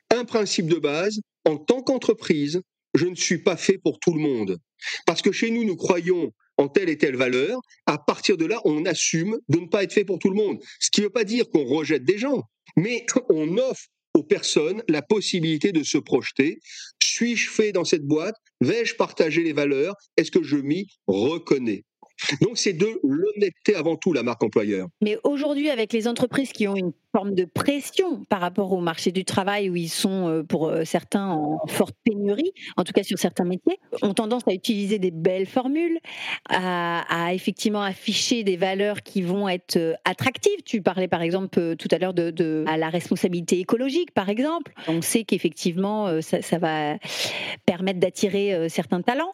un 0.09 0.25
principe 0.25 0.67
de 0.67 0.77
base. 0.77 1.19
En 1.45 1.57
tant 1.57 1.81
qu'entreprise, 1.81 2.61
je 2.93 3.05
ne 3.05 3.15
suis 3.15 3.41
pas 3.41 3.57
fait 3.57 3.77
pour 3.77 3.99
tout 3.99 4.13
le 4.13 4.21
monde. 4.21 4.57
Parce 5.05 5.21
que 5.21 5.31
chez 5.31 5.51
nous, 5.51 5.63
nous 5.63 5.75
croyons 5.75 6.31
telle 6.67 6.89
et 6.89 6.97
telle 6.97 7.15
valeur. 7.15 7.59
À 7.85 7.97
partir 7.97 8.37
de 8.37 8.45
là, 8.45 8.59
on 8.65 8.85
assume 8.85 9.37
de 9.49 9.59
ne 9.59 9.67
pas 9.67 9.83
être 9.83 9.93
fait 9.93 10.05
pour 10.05 10.19
tout 10.19 10.29
le 10.29 10.35
monde. 10.35 10.59
Ce 10.79 10.89
qui 10.89 11.01
ne 11.01 11.05
veut 11.05 11.11
pas 11.11 11.23
dire 11.23 11.49
qu'on 11.49 11.65
rejette 11.65 12.03
des 12.03 12.17
gens, 12.17 12.43
mais 12.77 13.05
on 13.29 13.57
offre 13.57 13.85
aux 14.13 14.23
personnes 14.23 14.83
la 14.89 15.01
possibilité 15.01 15.71
de 15.71 15.83
se 15.83 15.97
projeter. 15.97 16.59
Suis-je 17.01 17.49
fait 17.49 17.71
dans 17.71 17.85
cette 17.85 18.05
boîte? 18.05 18.35
Vais-je 18.59 18.95
partager 18.95 19.43
les 19.43 19.53
valeurs? 19.53 19.95
Est-ce 20.17 20.31
que 20.31 20.43
je 20.43 20.57
m'y 20.57 20.87
reconnais? 21.07 21.83
Donc 22.41 22.57
c'est 22.57 22.73
de 22.73 22.87
l'honnêteté 23.03 23.75
avant 23.75 23.95
tout, 23.95 24.13
la 24.13 24.23
marque 24.23 24.43
employeur. 24.43 24.87
Mais 25.01 25.17
aujourd'hui, 25.23 25.69
avec 25.69 25.93
les 25.93 26.07
entreprises 26.07 26.51
qui 26.51 26.67
ont 26.67 26.75
une 26.75 26.93
forme 27.11 27.35
de 27.35 27.45
pression 27.45 28.23
par 28.29 28.39
rapport 28.39 28.71
au 28.71 28.79
marché 28.79 29.11
du 29.11 29.25
travail 29.25 29.69
où 29.69 29.75
ils 29.75 29.89
sont 29.89 30.27
euh, 30.27 30.43
pour 30.43 30.69
euh, 30.69 30.85
certains 30.85 31.27
en 31.27 31.59
forte 31.67 31.95
pénurie, 32.03 32.53
en 32.77 32.83
tout 32.83 32.93
cas 32.93 33.03
sur 33.03 33.19
certains 33.19 33.43
métiers, 33.43 33.79
ont 34.01 34.13
tendance 34.13 34.43
à 34.47 34.53
utiliser 34.53 34.97
des 34.97 35.11
belles 35.11 35.45
formules, 35.45 35.99
à, 36.49 37.33
effectivement 37.33 37.81
afficher 37.81 38.43
des 38.43 38.57
valeurs 38.57 39.03
qui 39.03 39.21
vont 39.21 39.49
être 39.49 39.77
euh, 39.77 39.93
attractives. 40.05 40.61
Tu 40.65 40.81
parlais 40.81 41.07
par 41.07 41.21
exemple 41.21 41.75
tout 41.75 41.87
à 41.91 41.97
l'heure 41.97 42.13
de, 42.13 42.63
la 42.65 42.89
responsabilité 42.89 43.59
écologique, 43.59 44.11
par 44.13 44.29
exemple. 44.29 44.73
On 44.87 45.01
sait 45.01 45.23
qu'effectivement 45.23 46.21
ça, 46.21 46.57
va 46.57 46.97
permettre 47.65 47.99
d'attirer 47.99 48.69
certains 48.69 49.01
talents. 49.01 49.33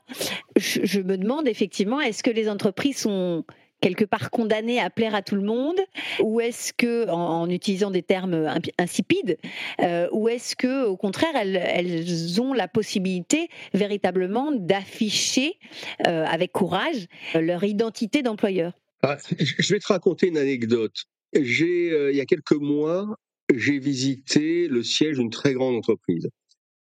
Je, 0.57 0.99
me 1.01 1.17
demande 1.17 1.47
effectivement, 1.47 2.01
est-ce 2.01 2.23
que 2.23 2.31
les 2.31 2.49
entreprises 2.49 2.97
sont 2.97 3.45
quelque 3.79 4.05
part 4.05 4.31
condamnées 4.31 4.79
à 4.79 4.89
plaire 4.89 5.13
à 5.13 5.21
tout 5.21 5.35
le 5.35 5.43
monde 5.43 5.79
Ou 6.23 6.41
est-ce 6.41 6.73
que, 6.73 7.07
en, 7.09 7.49
utilisant 7.49 7.91
des 7.91 8.01
termes 8.01 8.49
insipides, 8.79 9.37
euh, 9.81 10.07
ou 10.11 10.29
est-ce 10.29 10.55
que, 10.55 10.85
au 10.85 10.97
contraire, 10.97 11.35
elles, 11.35 12.41
ont 12.41 12.53
la 12.53 12.67
possibilité 12.67 13.49
véritablement 13.73 14.51
d'afficher 14.51 15.59
euh, 16.07 16.25
avec 16.25 16.51
courage 16.51 17.07
leur 17.35 17.63
identité 17.63 18.23
d'employeur? 18.23 18.73
Ah, 19.03 19.17
Je 19.37 19.73
vais 19.73 19.79
te 19.79 19.87
raconter 19.87 20.27
une 20.27 20.37
anecdote. 20.37 21.05
J'ai, 21.33 21.91
euh, 21.91 22.11
il 22.11 22.17
y 22.17 22.21
a 22.21 22.25
quelques 22.25 22.53
mois, 22.53 23.17
j'ai 23.53 23.77
visité 23.77 24.67
le 24.67 24.81
siège 24.81 25.17
d'une 25.17 25.29
très 25.29 25.53
grande 25.53 25.75
entreprise. 25.75 26.29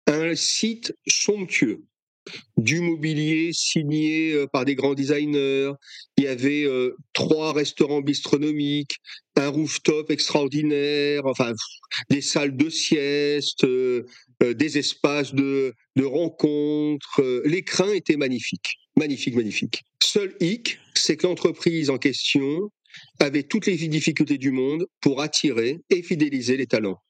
Un 0.08 0.36
site 0.36 0.94
somptueux 1.08 1.84
du 2.58 2.82
mobilier 2.82 3.52
signé 3.54 4.34
euh, 4.34 4.48
par 4.48 4.66
des 4.66 4.76
grands 4.76 4.94
designers. 4.94 5.72
Il 6.18 6.26
y 6.26 6.28
avait 6.28 6.64
euh, 6.64 6.96
trois 7.14 7.54
restaurants 7.54 8.02
bistronomiques, 8.02 8.98
un 9.36 9.50
rooftop 9.50 10.12
extraordinaire, 10.12 11.26
enfin 11.26 11.54
des 12.10 12.22
salles 12.22 12.56
de 12.56 12.70
sieste, 12.70 13.64
euh, 13.64 14.06
des 14.42 14.78
espaces 14.78 15.34
de, 15.34 15.74
rencontres. 16.00 17.22
L'écran 17.46 17.92
était 17.92 18.18
magnifique, 18.18 18.80
magnifique, 18.96 19.36
magnifique. 19.36 19.84
Seul 20.02 20.36
hic, 20.40 20.80
c'est 20.96 21.16
que 21.16 21.28
l'entreprise 21.28 21.90
en 21.90 21.98
question 21.98 22.72
avait 23.20 23.44
toutes 23.44 23.68
les 23.68 23.78
difficultés 23.88 24.38
du 24.38 24.52
monde 24.52 24.86
pour 25.00 25.22
attirer 25.22 25.80
et 25.90 26.02
fidéliser 26.02 26.58
les 26.58 26.66
talents. 26.66 27.02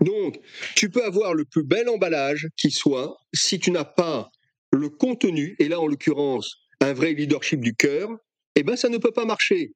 Donc, 0.00 0.38
tu 0.74 0.90
peux 0.90 1.04
avoir 1.04 1.34
le 1.34 1.44
plus 1.44 1.64
bel 1.64 1.88
emballage 1.88 2.48
qui 2.56 2.70
soit, 2.70 3.16
si 3.34 3.58
tu 3.58 3.70
n'as 3.70 3.84
pas 3.84 4.30
le 4.72 4.88
contenu, 4.88 5.56
et 5.58 5.68
là 5.68 5.80
en 5.80 5.86
l'occurrence 5.86 6.56
un 6.80 6.92
vrai 6.92 7.14
leadership 7.14 7.60
du 7.60 7.74
cœur, 7.74 8.10
eh 8.54 8.62
ben 8.62 8.76
ça 8.76 8.88
ne 8.88 8.98
peut 8.98 9.12
pas 9.12 9.24
marcher. 9.24 9.72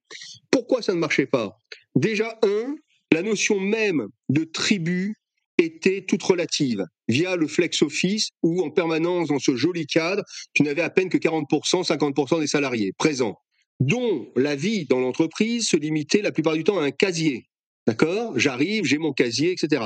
Pourquoi 0.49 0.81
ça 0.81 0.93
ne 0.93 0.99
marchait 0.99 1.25
pas? 1.25 1.57
Déjà, 1.95 2.37
un, 2.43 2.75
la 3.11 3.21
notion 3.21 3.59
même 3.59 4.07
de 4.29 4.43
tribu 4.43 5.15
était 5.57 6.05
toute 6.05 6.23
relative 6.23 6.83
via 7.07 7.35
le 7.35 7.47
flex 7.47 7.81
office 7.81 8.29
où 8.41 8.63
en 8.63 8.71
permanence 8.71 9.27
dans 9.27 9.39
ce 9.39 9.55
joli 9.55 9.85
cadre, 9.85 10.23
tu 10.53 10.63
n'avais 10.63 10.81
à 10.81 10.89
peine 10.89 11.09
que 11.09 11.17
40%, 11.17 11.85
50% 11.85 12.39
des 12.39 12.47
salariés 12.47 12.93
présents, 12.97 13.37
dont 13.79 14.31
la 14.35 14.55
vie 14.55 14.85
dans 14.85 14.99
l'entreprise 14.99 15.67
se 15.67 15.77
limitait 15.77 16.21
la 16.21 16.31
plupart 16.31 16.53
du 16.53 16.63
temps 16.63 16.79
à 16.79 16.83
un 16.83 16.91
casier. 16.91 17.45
D'accord? 17.87 18.37
J'arrive, 18.37 18.85
j'ai 18.85 18.97
mon 18.97 19.11
casier, 19.11 19.51
etc. 19.51 19.83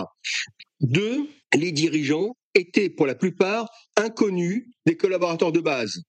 Deux, 0.82 1.28
les 1.53 1.72
dirigeants 1.72 2.36
étaient 2.56 2.89
pour 2.89 3.06
la 3.06 3.16
plupart 3.16 3.70
inconnus 3.95 4.66
des 4.86 4.97
collaborateurs 4.97 5.51
de 5.51 5.60
base. 5.60 6.01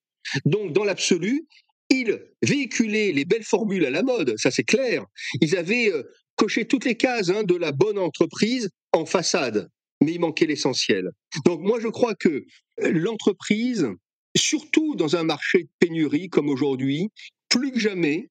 Donc, 0.45 0.73
dans 0.73 0.85
l'absolu, 0.85 1.47
ils 1.91 2.21
véhiculaient 2.43 3.13
les 3.13 3.25
belles 3.25 3.45
formules 3.45 3.87
à 3.87 3.91
la 3.91 4.03
mode, 4.03 4.35
ça 4.39 4.51
c'est 4.51 4.65
clair. 4.65 5.05
Ils 5.41 5.57
avaient 5.57 5.91
euh, 5.93 6.03
coché 6.35 6.67
toutes 6.67 6.85
les 6.85 6.97
cases 6.97 7.31
hein, 7.31 7.45
de 7.45 7.55
la 7.55 7.73
bonne 7.73 7.99
entreprise 7.99 8.71
en 8.93 9.07
façade, 9.07 9.69
mais 10.03 10.13
il 10.13 10.21
manquait 10.21 10.47
l'essentiel. 10.47 11.11
Donc 11.45 11.61
moi 11.61 11.79
je 11.81 11.89
crois 11.89 12.15
que 12.15 12.29
euh, 12.29 12.45
l'entreprise, 12.91 13.89
surtout 14.37 14.97
dans 14.97 15.17
un 15.17 15.23
marché 15.23 15.65
de 15.65 15.69
pénurie 15.79 16.29
comme 16.29 16.49
aujourd'hui, 16.49 17.11
plus 17.49 17.71
que 17.71 17.79
jamais, 17.79 18.29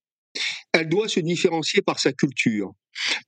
elle 0.74 0.90
doit 0.90 1.08
se 1.08 1.22
différencier 1.22 1.82
par 1.82 2.00
sa 2.00 2.12
culture. 2.12 2.74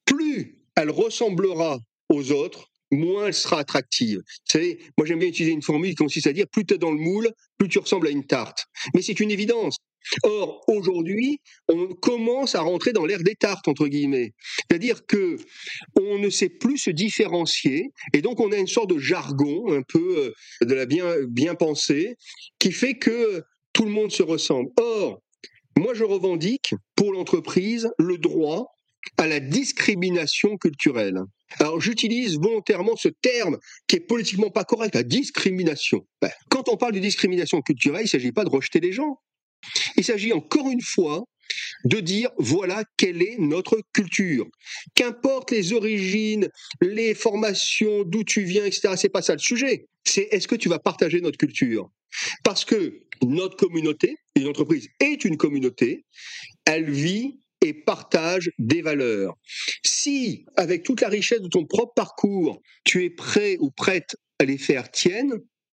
Plus 0.05 0.59
elle 0.75 0.91
ressemblera 0.91 1.79
aux 2.09 2.31
autres, 2.31 2.69
moins 2.91 3.27
elle 3.27 3.33
sera 3.33 3.59
attractive. 3.59 4.19
Vous 4.19 4.51
savez, 4.51 4.79
moi 4.97 5.05
j'aime 5.05 5.19
bien 5.19 5.27
utiliser 5.27 5.53
une 5.53 5.61
formule 5.61 5.89
qui 5.89 5.95
consiste 5.95 6.27
à 6.27 6.33
dire 6.33 6.47
plus 6.51 6.65
tu 6.65 6.75
es 6.75 6.77
dans 6.77 6.91
le 6.91 6.99
moule, 6.99 7.29
plus 7.57 7.69
tu 7.69 7.79
ressembles 7.79 8.07
à 8.07 8.11
une 8.11 8.25
tarte. 8.25 8.65
Mais 8.93 9.01
c'est 9.01 9.19
une 9.19 9.31
évidence. 9.31 9.77
Or, 10.23 10.63
aujourd'hui, 10.67 11.41
on 11.67 11.87
commence 11.87 12.55
à 12.55 12.61
rentrer 12.61 12.93
dans 12.93 13.05
l'ère 13.05 13.23
des 13.23 13.35
tartes, 13.35 13.67
entre 13.67 13.87
guillemets. 13.87 14.33
C'est-à-dire 14.69 15.05
que 15.05 15.37
on 15.99 16.17
ne 16.19 16.29
sait 16.29 16.49
plus 16.49 16.77
se 16.77 16.89
différencier, 16.89 17.91
et 18.13 18.21
donc 18.21 18.39
on 18.39 18.51
a 18.51 18.57
une 18.57 18.67
sorte 18.67 18.89
de 18.89 18.99
jargon, 18.99 19.73
un 19.73 19.81
peu 19.81 20.33
euh, 20.61 20.65
de 20.65 20.73
la 20.73 20.85
bien, 20.85 21.13
bien 21.27 21.55
pensée, 21.55 22.15
qui 22.59 22.71
fait 22.71 22.95
que 22.95 23.43
tout 23.73 23.83
le 23.83 23.91
monde 23.91 24.11
se 24.11 24.23
ressemble. 24.23 24.69
Or, 24.77 25.21
moi 25.77 25.93
je 25.93 26.03
revendique 26.03 26.73
pour 26.95 27.11
l'entreprise 27.11 27.89
le 27.99 28.17
droit 28.17 28.76
à 29.17 29.27
la 29.27 29.39
discrimination 29.39 30.57
culturelle. 30.57 31.19
Alors 31.59 31.79
j'utilise 31.79 32.37
volontairement 32.37 32.95
ce 32.95 33.09
terme 33.21 33.57
qui 33.87 33.97
est 33.97 34.01
politiquement 34.01 34.49
pas 34.49 34.63
correct, 34.63 34.95
la 34.95 35.03
discrimination. 35.03 36.05
Ben, 36.21 36.31
quand 36.49 36.69
on 36.69 36.77
parle 36.77 36.93
de 36.93 36.99
discrimination 36.99 37.61
culturelle, 37.61 38.01
il 38.01 38.05
ne 38.05 38.09
s'agit 38.09 38.31
pas 38.31 38.43
de 38.43 38.49
rejeter 38.49 38.79
les 38.79 38.91
gens. 38.91 39.19
Il 39.95 40.03
s'agit 40.03 40.33
encore 40.33 40.69
une 40.69 40.81
fois 40.81 41.23
de 41.85 41.99
dire 41.99 42.29
voilà 42.37 42.83
quelle 42.97 43.21
est 43.21 43.37
notre 43.39 43.79
culture. 43.93 44.45
Qu'importe 44.95 45.51
les 45.51 45.73
origines, 45.73 46.49
les 46.81 47.15
formations, 47.15 48.03
d'où 48.03 48.23
tu 48.23 48.43
viens, 48.43 48.65
etc. 48.65 48.93
C'est 48.97 49.09
pas 49.09 49.21
ça 49.21 49.33
le 49.33 49.39
sujet. 49.39 49.85
C'est 50.03 50.27
est-ce 50.31 50.47
que 50.47 50.55
tu 50.55 50.69
vas 50.69 50.79
partager 50.79 51.21
notre 51.21 51.37
culture? 51.37 51.89
Parce 52.43 52.65
que 52.65 53.01
notre 53.23 53.57
communauté, 53.57 54.17
une 54.35 54.47
entreprise 54.47 54.87
est 54.99 55.25
une 55.25 55.37
communauté, 55.37 56.05
elle 56.65 56.89
vit 56.89 57.39
et 57.61 57.73
partage 57.73 58.51
des 58.59 58.81
valeurs. 58.81 59.35
Si, 59.83 60.45
avec 60.55 60.83
toute 60.83 61.01
la 61.01 61.09
richesse 61.09 61.41
de 61.41 61.47
ton 61.47 61.65
propre 61.65 61.93
parcours, 61.95 62.61
tu 62.83 63.03
es 63.03 63.09
prêt 63.09 63.57
ou 63.59 63.71
prête 63.71 64.15
à 64.39 64.45
les 64.45 64.57
faire 64.57 64.91
tiennes, 64.91 65.33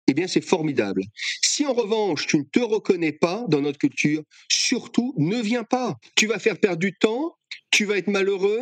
eh 0.07 0.13
bien 0.13 0.27
c'est 0.27 0.41
formidable. 0.43 1.03
Si 1.43 1.65
en 1.65 1.73
revanche 1.73 2.27
tu 2.27 2.37
ne 2.37 2.43
te 2.43 2.59
reconnais 2.59 3.13
pas 3.13 3.45
dans 3.47 3.61
notre 3.61 3.77
culture, 3.77 4.23
surtout 4.51 5.13
ne 5.17 5.39
viens 5.41 5.63
pas. 5.63 5.95
Tu 6.15 6.27
vas 6.27 6.39
faire 6.39 6.59
perdre 6.59 6.79
du 6.79 6.93
temps, 6.93 7.35
tu 7.71 7.85
vas 7.85 7.97
être 7.97 8.07
malheureux, 8.07 8.61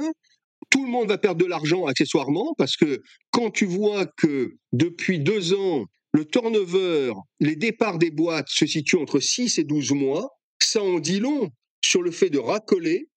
tout 0.70 0.84
le 0.84 0.92
monde 0.92 1.08
va 1.08 1.18
perdre 1.18 1.42
de 1.42 1.50
l'argent 1.50 1.86
accessoirement 1.86 2.54
parce 2.58 2.76
que 2.76 3.02
quand 3.32 3.52
tu 3.52 3.66
vois 3.66 4.06
que 4.06 4.58
depuis 4.74 5.20
deux 5.20 5.54
ans, 5.54 5.86
le 6.14 6.26
turnover, 6.26 7.14
les 7.40 7.56
départs 7.56 7.98
des 7.98 8.12
boîtes 8.12 8.50
se 8.50 8.66
situent 8.66 8.98
entre 8.98 9.20
6 9.20 9.60
et 9.60 9.64
12 9.64 9.92
mois, 9.92 10.30
ça 10.60 10.82
en 10.82 11.00
dit 11.00 11.20
long 11.20 11.50
sur 11.88 12.02
le 12.02 12.12
fait 12.12 12.30
de 12.30 12.40
racoler 12.40 13.08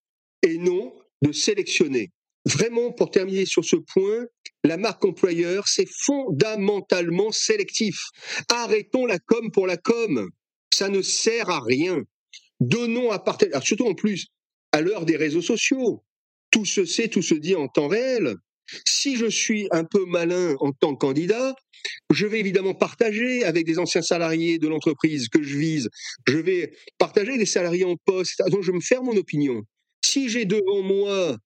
et 0.42 0.56
non 0.58 0.94
de 1.22 1.32
sélectionner. 1.32 2.10
Vraiment, 2.46 2.92
pour 2.92 3.10
terminer 3.10 3.44
sur 3.44 3.64
ce 3.64 3.76
point, 3.76 4.26
la 4.64 4.76
marque 4.76 5.04
employeur, 5.04 5.66
c'est 5.66 5.88
fondamentalement 5.88 7.32
sélectif. 7.32 7.98
Arrêtons 8.48 9.06
la 9.06 9.18
com 9.18 9.50
pour 9.50 9.66
la 9.66 9.76
com. 9.76 10.30
Ça 10.72 10.88
ne 10.88 11.02
sert 11.02 11.50
à 11.50 11.60
rien. 11.60 12.02
Donnons 12.60 13.10
à 13.10 13.18
partager, 13.18 13.52
surtout 13.62 13.86
en 13.86 13.94
plus, 13.94 14.26
à 14.72 14.80
l'heure 14.80 15.04
des 15.04 15.16
réseaux 15.16 15.42
sociaux. 15.42 16.04
Tout 16.50 16.64
se 16.64 16.84
sait, 16.84 17.08
tout 17.08 17.22
se 17.22 17.34
dit 17.34 17.56
en 17.56 17.68
temps 17.68 17.88
réel. 17.88 18.36
Si 18.86 19.16
je 19.16 19.26
suis 19.26 19.68
un 19.70 19.84
peu 19.84 20.04
malin 20.06 20.54
en 20.60 20.72
tant 20.72 20.94
que 20.94 20.98
candidat, 20.98 21.54
je 22.10 22.26
vais 22.26 22.40
évidemment 22.40 22.74
partager 22.74 23.44
avec 23.44 23.64
des 23.64 23.78
anciens 23.78 24.02
salariés 24.02 24.58
de 24.58 24.68
l'entreprise 24.68 25.28
que 25.28 25.42
je 25.42 25.56
vise. 25.56 25.88
Je 26.26 26.38
vais 26.38 26.72
partager 26.98 27.38
des 27.38 27.46
salariés 27.46 27.84
en 27.84 27.96
poste. 28.04 28.42
Donc 28.50 28.62
je 28.62 28.72
me 28.72 28.80
faire 28.80 29.02
mon 29.02 29.16
opinion. 29.16 29.62
Si 30.04 30.28
j'ai 30.28 30.44
devant 30.44 30.82
moi 30.82 31.36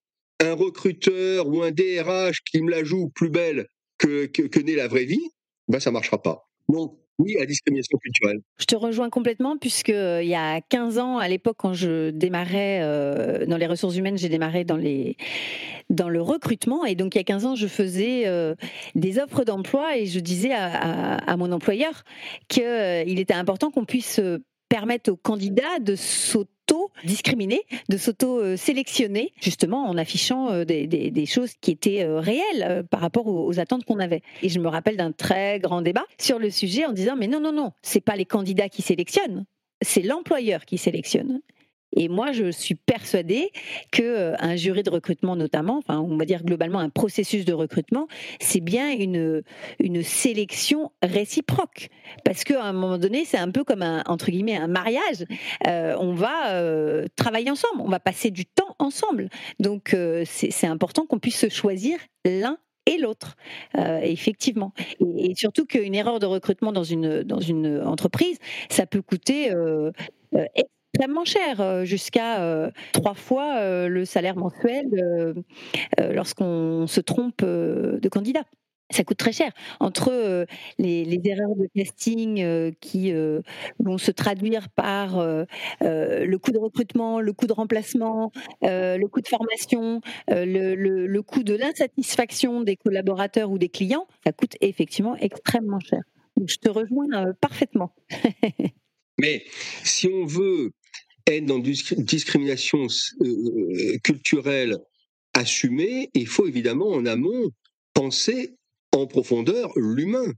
un 0.41 0.55
recruteur 0.55 1.49
ou 1.49 1.63
un 1.63 1.71
DRH 1.71 2.41
qui 2.51 2.63
me 2.63 2.71
la 2.71 2.85
joue 2.85 3.11
plus 3.15 3.31
belle 3.31 3.67
que, 3.99 4.27
que, 4.27 4.61
n'est 4.61 4.75
la 4.75 4.89
vraie 4.89 5.05
vie, 5.05 5.31
ben 5.69 5.81
ça 5.81 5.91
marchera 5.91 6.21
pas. 6.21 6.49
Donc, 6.69 6.99
oui, 7.19 7.37
à 7.41 7.47
discrimination 7.47 7.97
culturelle. 7.99 8.41
Je 8.59 8.65
te 8.65 8.75
rejoins 8.75 9.09
complètement 9.09 9.57
puisque 9.57 9.91
euh, 9.91 10.23
il 10.23 10.29
y 10.29 10.35
a 10.35 10.61
15 10.61 10.99
ans, 10.99 11.19
à 11.19 11.29
l'époque, 11.29 11.57
quand 11.59 11.73
je 11.73 12.11
démarrais 12.11 12.81
euh, 12.83 13.47
dans 13.47 13.57
les 13.57 13.67
ressources 13.67 13.97
humaines, 13.97 14.19
j'ai 14.19 14.29
démarré 14.29 14.65
dans 14.65 14.77
les 14.77 15.17
dans 15.91 16.09
le 16.09 16.21
recrutement 16.21 16.85
et 16.87 16.95
donc 16.95 17.15
il 17.15 17.19
y 17.19 17.21
a 17.21 17.25
15 17.25 17.45
ans, 17.45 17.55
je 17.55 17.67
faisais 17.67 18.27
euh, 18.27 18.55
des 18.95 19.19
offres 19.19 19.45
d'emploi 19.45 19.99
et 19.99 20.07
je 20.07 20.19
disais 20.19 20.53
à, 20.53 21.17
à 21.17 21.37
mon 21.37 21.53
employeur 21.53 22.05
qu'il 22.49 23.21
était 23.21 23.35
important 23.35 23.71
qu'on 23.71 23.85
puisse 23.85 24.19
permettre 24.75 25.13
aux 25.13 25.17
candidats 25.17 25.79
de 25.81 25.95
s'auto-discriminer, 25.95 27.61
de 27.89 27.97
s'auto-sélectionner, 27.97 29.33
justement 29.41 29.85
en 29.89 29.97
affichant 29.97 30.51
euh, 30.51 30.65
des, 30.65 31.27
choses 31.27 31.53
qui 31.61 31.71
étaient 31.71 32.03
euh, 32.03 32.19
réelles 32.19 32.65
euh, 32.65 32.83
par 32.83 32.99
rapport 32.99 33.29
aux, 33.29 33.61
attentes 33.61 33.85
qu'on 33.85 34.01
avait. 34.01 34.23
Et 34.43 34.49
je 34.49 34.59
me 34.59 34.67
rappelle 34.67 34.97
d'un 34.97 35.13
très 35.13 35.61
grand 35.61 35.81
débat 35.81 36.05
sur 36.19 36.41
le 36.41 36.51
sujet 36.51 36.87
en 36.87 36.91
disant 36.91 37.15
mais 37.17 37.29
non, 37.29 37.39
non, 37.39 37.53
non, 37.53 37.71
c'est 37.83 38.01
pas 38.01 38.17
les 38.17 38.25
candidats 38.25 38.69
qui 38.69 38.83
sélectionnent, 38.83 39.45
c'est 39.81 40.03
l'employeur 40.03 40.65
qui 40.65 40.77
sélectionne. 40.77 41.41
Et 41.97 42.09
moi, 42.09 42.33
je 42.33 42.51
suis 42.51 42.75
persuadée 42.75 43.51
que 43.91 44.03
euh, 44.03 44.35
un 44.39 44.57
jury 44.57 44.83
de 44.83 44.91
recrutement, 44.91 45.37
notamment, 45.37 45.81
on 45.89 46.17
va 46.17 46.25
dire 46.25 46.43
globalement 46.43 46.81
un 46.81 46.91
processus 46.91 47.45
de 47.45 47.53
recrutement, 47.53 48.09
c'est 48.41 48.61
bien 48.61 48.91
une 48.91 49.43
une 49.79 50.03
sélection 50.03 50.93
réciproque, 51.03 51.89
parce 52.25 52.45
qu'à 52.45 52.65
un 52.65 52.73
moment 52.73 52.99
donné, 52.99 53.25
c'est 53.25 53.39
un 53.39 53.51
peu 53.51 53.65
comme 53.65 53.83
un 53.83 54.03
entre 54.07 54.31
guillemets 54.31 54.57
un 54.57 54.69
mariage. 54.69 55.25
Euh, 55.67 55.97
on 55.99 56.15
va 56.15 56.53
euh, 56.53 57.07
travailler 57.17 57.51
ensemble, 57.51 57.81
on 57.81 57.89
va 57.89 58.01
passer 58.01 58.31
du 58.31 58.45
temps 58.45 58.75
ensemble. 58.79 59.29
Donc, 59.61 59.97
c'est 60.25 60.67
important 60.67 61.07
qu'on 61.07 61.19
puisse 61.19 61.39
se 61.39 61.49
choisir 61.49 61.99
l'un 62.25 62.59
et 62.87 62.99
l'autre, 62.99 63.37
effectivement. 64.03 64.73
Et, 65.01 65.35
surtout 65.35 65.65
qu'une 65.65 65.95
erreur 65.95 66.19
de 66.19 66.27
recrutement 66.27 66.73
dans 66.73 66.83
une, 66.83 67.23
dans 67.23 67.41
une 67.41 67.81
entreprise, 67.81 68.39
ça 68.69 68.87
peut 68.87 69.03
coûter 69.03 69.51
extrêmement 70.95 71.25
cher, 71.25 71.61
euh, 71.61 71.85
jusqu'à 71.85 72.41
euh, 72.41 72.71
trois 72.93 73.15
fois 73.15 73.57
euh, 73.57 73.89
le 73.89 74.05
salaire 74.05 74.37
mensuel 74.37 74.87
lorsqu'on 75.99 76.87
se 76.87 77.01
trompe 77.01 77.43
de 77.43 78.09
candidat 78.09 78.45
ça 78.91 79.03
coûte 79.03 79.17
très 79.17 79.33
cher. 79.33 79.51
Entre 79.81 80.47
les, 80.79 81.21
erreurs 81.25 81.57
de 81.57 81.67
casting 81.75 82.75
qui 82.81 83.13
vont 83.81 83.99
se 83.99 84.13
traduire 84.13 84.69
par 84.69 85.19
le 85.81 86.37
coût 86.37 86.53
de 86.53 86.59
recrutement, 86.59 87.21
le 87.21 87.33
coût 87.33 87.47
de 87.47 87.55
remplacement, 87.55 88.31
le 88.63 89.05
coût 89.07 89.21
de 89.21 89.27
formation, 89.27 90.01
le, 90.29 90.75
le 90.75 91.23
coût 91.23 91.43
de 91.43 91.55
l'insatisfaction 91.55 92.61
des 92.61 92.77
collaborateurs 92.77 93.51
ou 93.51 93.59
des 93.59 93.71
clients, 93.71 94.07
ça 94.23 94.33
coûte 94.33 94.57
effectivement 94.61 95.17
extrêmement 95.17 95.81
cher. 95.81 96.03
Donc, 96.37 96.49
je 96.49 96.59
te 96.59 96.69
rejoins 96.69 97.33
parfaitement. 97.41 97.91
Mais 99.19 99.45
si 99.83 100.09
on 100.09 100.27
veut 100.27 100.73
être 101.27 101.47
dans 101.47 101.59
discrimination 101.59 102.87
euh, 103.21 103.27
euh, 103.27 103.99
culturelle 104.03 104.79
assumée, 105.33 106.11
il 106.15 106.27
faut 106.27 106.47
évidemment 106.47 106.91
en 106.91 107.07
amont 107.07 107.51
penser 107.93 108.55
en 108.93 109.07
profondeur 109.07 109.73
l'humain. 109.77 110.33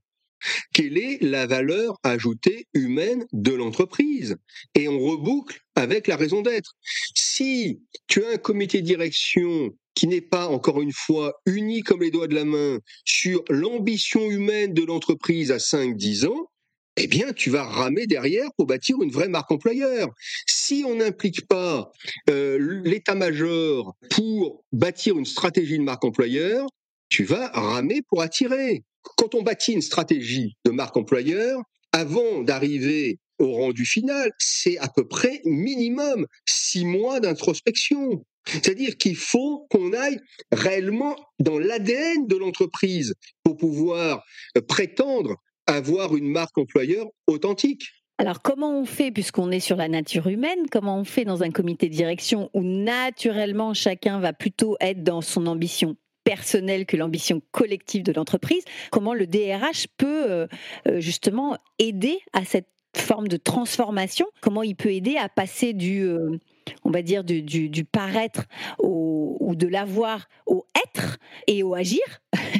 Quelle 0.72 0.99
est 0.99 1.22
la 1.22 1.47
valeur 1.47 1.97
ajoutée 2.03 2.66
humaine 2.74 3.24
de 3.32 3.53
l'entreprise? 3.53 4.37
Et 4.74 4.87
on 4.89 4.99
reboucle 4.99 5.61
avec 5.74 6.07
la 6.07 6.16
raison 6.16 6.43
d'être. 6.43 6.74
Si 7.14 7.80
tu 8.07 8.24
as 8.24 8.32
un 8.32 8.37
comité 8.37 8.82
de 8.82 8.87
direction 8.87 9.74
qui 9.95 10.07
n'est 10.07 10.20
pas, 10.20 10.49
encore 10.49 10.82
une 10.82 10.93
fois, 10.93 11.41
uni 11.47 11.82
comme 11.82 12.03
les 12.03 12.11
doigts 12.11 12.28
de 12.28 12.34
la 12.34 12.45
main 12.45 12.78
sur 13.05 13.43
l'ambition 13.49 14.30
humaine 14.30 14.74
de 14.74 14.84
l'entreprise 14.84 15.51
à 15.51 15.57
5-10 15.57 16.26
ans, 16.26 16.51
eh 16.97 17.07
bien, 17.07 17.32
tu 17.32 17.51
vas 17.51 17.64
ramer 17.64 18.07
derrière 18.07 18.49
pour 18.57 18.66
bâtir 18.66 18.97
une 19.03 19.11
vraie 19.11 19.28
marque 19.28 19.51
employeur. 19.51 20.09
Si 20.47 20.84
on 20.86 20.97
n'implique 20.97 21.47
pas 21.47 21.92
euh, 22.30 22.80
l'état-major 22.84 23.94
pour 24.11 24.64
bâtir 24.72 25.18
une 25.18 25.26
stratégie 25.26 25.78
de 25.78 25.82
marque 25.82 26.05
employeur, 26.05 26.66
tu 27.09 27.24
vas 27.24 27.49
ramer 27.49 28.01
pour 28.09 28.22
attirer. 28.22 28.84
Quand 29.16 29.34
on 29.34 29.42
bâtit 29.42 29.72
une 29.72 29.82
stratégie 29.82 30.57
de 30.64 30.70
marque 30.70 30.97
employeur, 30.97 31.61
avant 31.92 32.42
d'arriver 32.42 33.18
au 33.38 33.53
rendu 33.53 33.84
final, 33.84 34.30
c'est 34.38 34.78
à 34.78 34.88
peu 34.88 35.07
près 35.07 35.40
minimum 35.44 36.26
six 36.47 36.84
mois 36.84 37.20
d'introspection. 37.20 38.24
C'est-à-dire 38.47 38.97
qu'il 38.97 39.16
faut 39.16 39.66
qu'on 39.70 39.92
aille 39.92 40.18
réellement 40.53 41.16
dans 41.40 41.59
l'ADN 41.59 42.26
de 42.26 42.36
l'entreprise 42.36 43.14
pour 43.42 43.57
pouvoir 43.57 44.24
prétendre 44.68 45.36
avoir 45.67 46.17
une 46.17 46.29
marque 46.29 46.59
employeur 46.59 47.07
authentique. 47.27 47.89
Alors 48.19 48.41
comment 48.41 48.79
on 48.79 48.87
fait, 48.87 49.11
puisqu'on 49.11 49.51
est 49.51 49.61
sur 49.61 49.77
la 49.77 49.89
nature 49.89 50.29
humaine, 50.29 50.67
comment 50.71 50.99
on 50.99 51.05
fait 51.05 51.25
dans 51.25 51.43
un 51.43 51.51
comité 51.51 51.89
de 51.89 51.95
direction 51.95 52.51
où 52.55 52.62
naturellement 52.62 53.75
chacun 53.75 54.21
va 54.21 54.33
plutôt 54.33 54.77
être 54.81 55.03
dans 55.03 55.21
son 55.21 55.47
ambition 55.47 55.97
personnelle 56.25 56.87
que 56.87 56.97
l'ambition 56.97 57.43
collective 57.53 58.03
de 58.03 58.12
l'entreprise, 58.12 58.64
comment 58.91 59.12
le 59.12 59.27
DRH 59.27 59.87
peut 59.99 60.31
euh, 60.31 60.47
euh, 60.89 60.99
justement 60.99 61.59
aider 61.79 62.19
à 62.33 62.45
cette 62.45 62.69
forme 62.97 63.29
de 63.29 63.37
transformation, 63.37 64.27
comment 64.41 64.62
il 64.62 64.75
peut 64.75 64.93
aider 64.93 65.17
à 65.19 65.29
passer 65.29 65.75
du, 65.75 66.03
euh, 66.03 66.39
on 66.85 66.91
va 66.91 67.03
dire, 67.03 67.23
du, 67.23 67.85
paraître 67.85 68.47
ou 68.83 69.55
de 69.55 69.69
l'avoir 69.69 70.27
au 70.47 70.67
être 70.89 71.19
et 71.47 71.62
au 71.62 71.75
agir, 71.75 72.03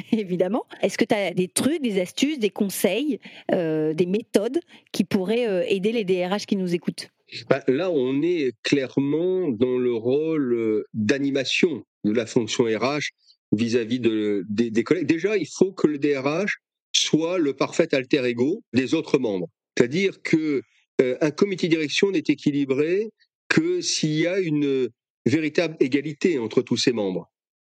évidemment. 0.11 0.65
Est-ce 0.81 0.97
que 0.97 1.05
tu 1.05 1.15
as 1.15 1.33
des 1.33 1.47
trucs, 1.47 1.81
des 1.81 1.99
astuces, 1.99 2.39
des 2.39 2.49
conseils, 2.49 3.19
euh, 3.51 3.93
des 3.93 4.05
méthodes 4.05 4.59
qui 4.91 5.03
pourraient 5.03 5.47
euh, 5.47 5.63
aider 5.67 5.91
les 5.91 6.03
DRH 6.03 6.45
qui 6.45 6.55
nous 6.55 6.73
écoutent? 6.73 7.09
Bah, 7.49 7.63
Là, 7.67 7.91
on 7.91 8.21
est 8.21 8.53
clairement 8.63 9.49
dans 9.49 9.77
le 9.77 9.93
rôle 9.93 10.85
d'animation 10.93 11.83
de 12.03 12.11
la 12.11 12.25
fonction 12.25 12.65
RH 12.65 13.09
vis-à-vis 13.51 13.99
de, 13.99 14.45
des, 14.49 14.71
des 14.71 14.83
collègues. 14.83 15.07
Déjà, 15.07 15.37
il 15.37 15.47
faut 15.47 15.71
que 15.71 15.87
le 15.87 15.97
DRH 15.97 16.57
soit 16.93 17.37
le 17.37 17.53
parfait 17.53 17.93
alter 17.93 18.25
ego 18.25 18.63
des 18.73 18.93
autres 18.93 19.19
membres. 19.19 19.49
C'est-à-dire 19.77 20.21
que 20.23 20.61
euh, 21.01 21.17
un 21.21 21.31
comité 21.31 21.67
de 21.67 21.75
direction 21.75 22.11
n'est 22.11 22.23
équilibré 22.27 23.11
que 23.49 23.81
s'il 23.81 24.13
y 24.13 24.27
a 24.27 24.39
une 24.39 24.89
véritable 25.25 25.77
égalité 25.79 26.39
entre 26.39 26.61
tous 26.61 26.77
ses 26.77 26.93
membres. 26.93 27.29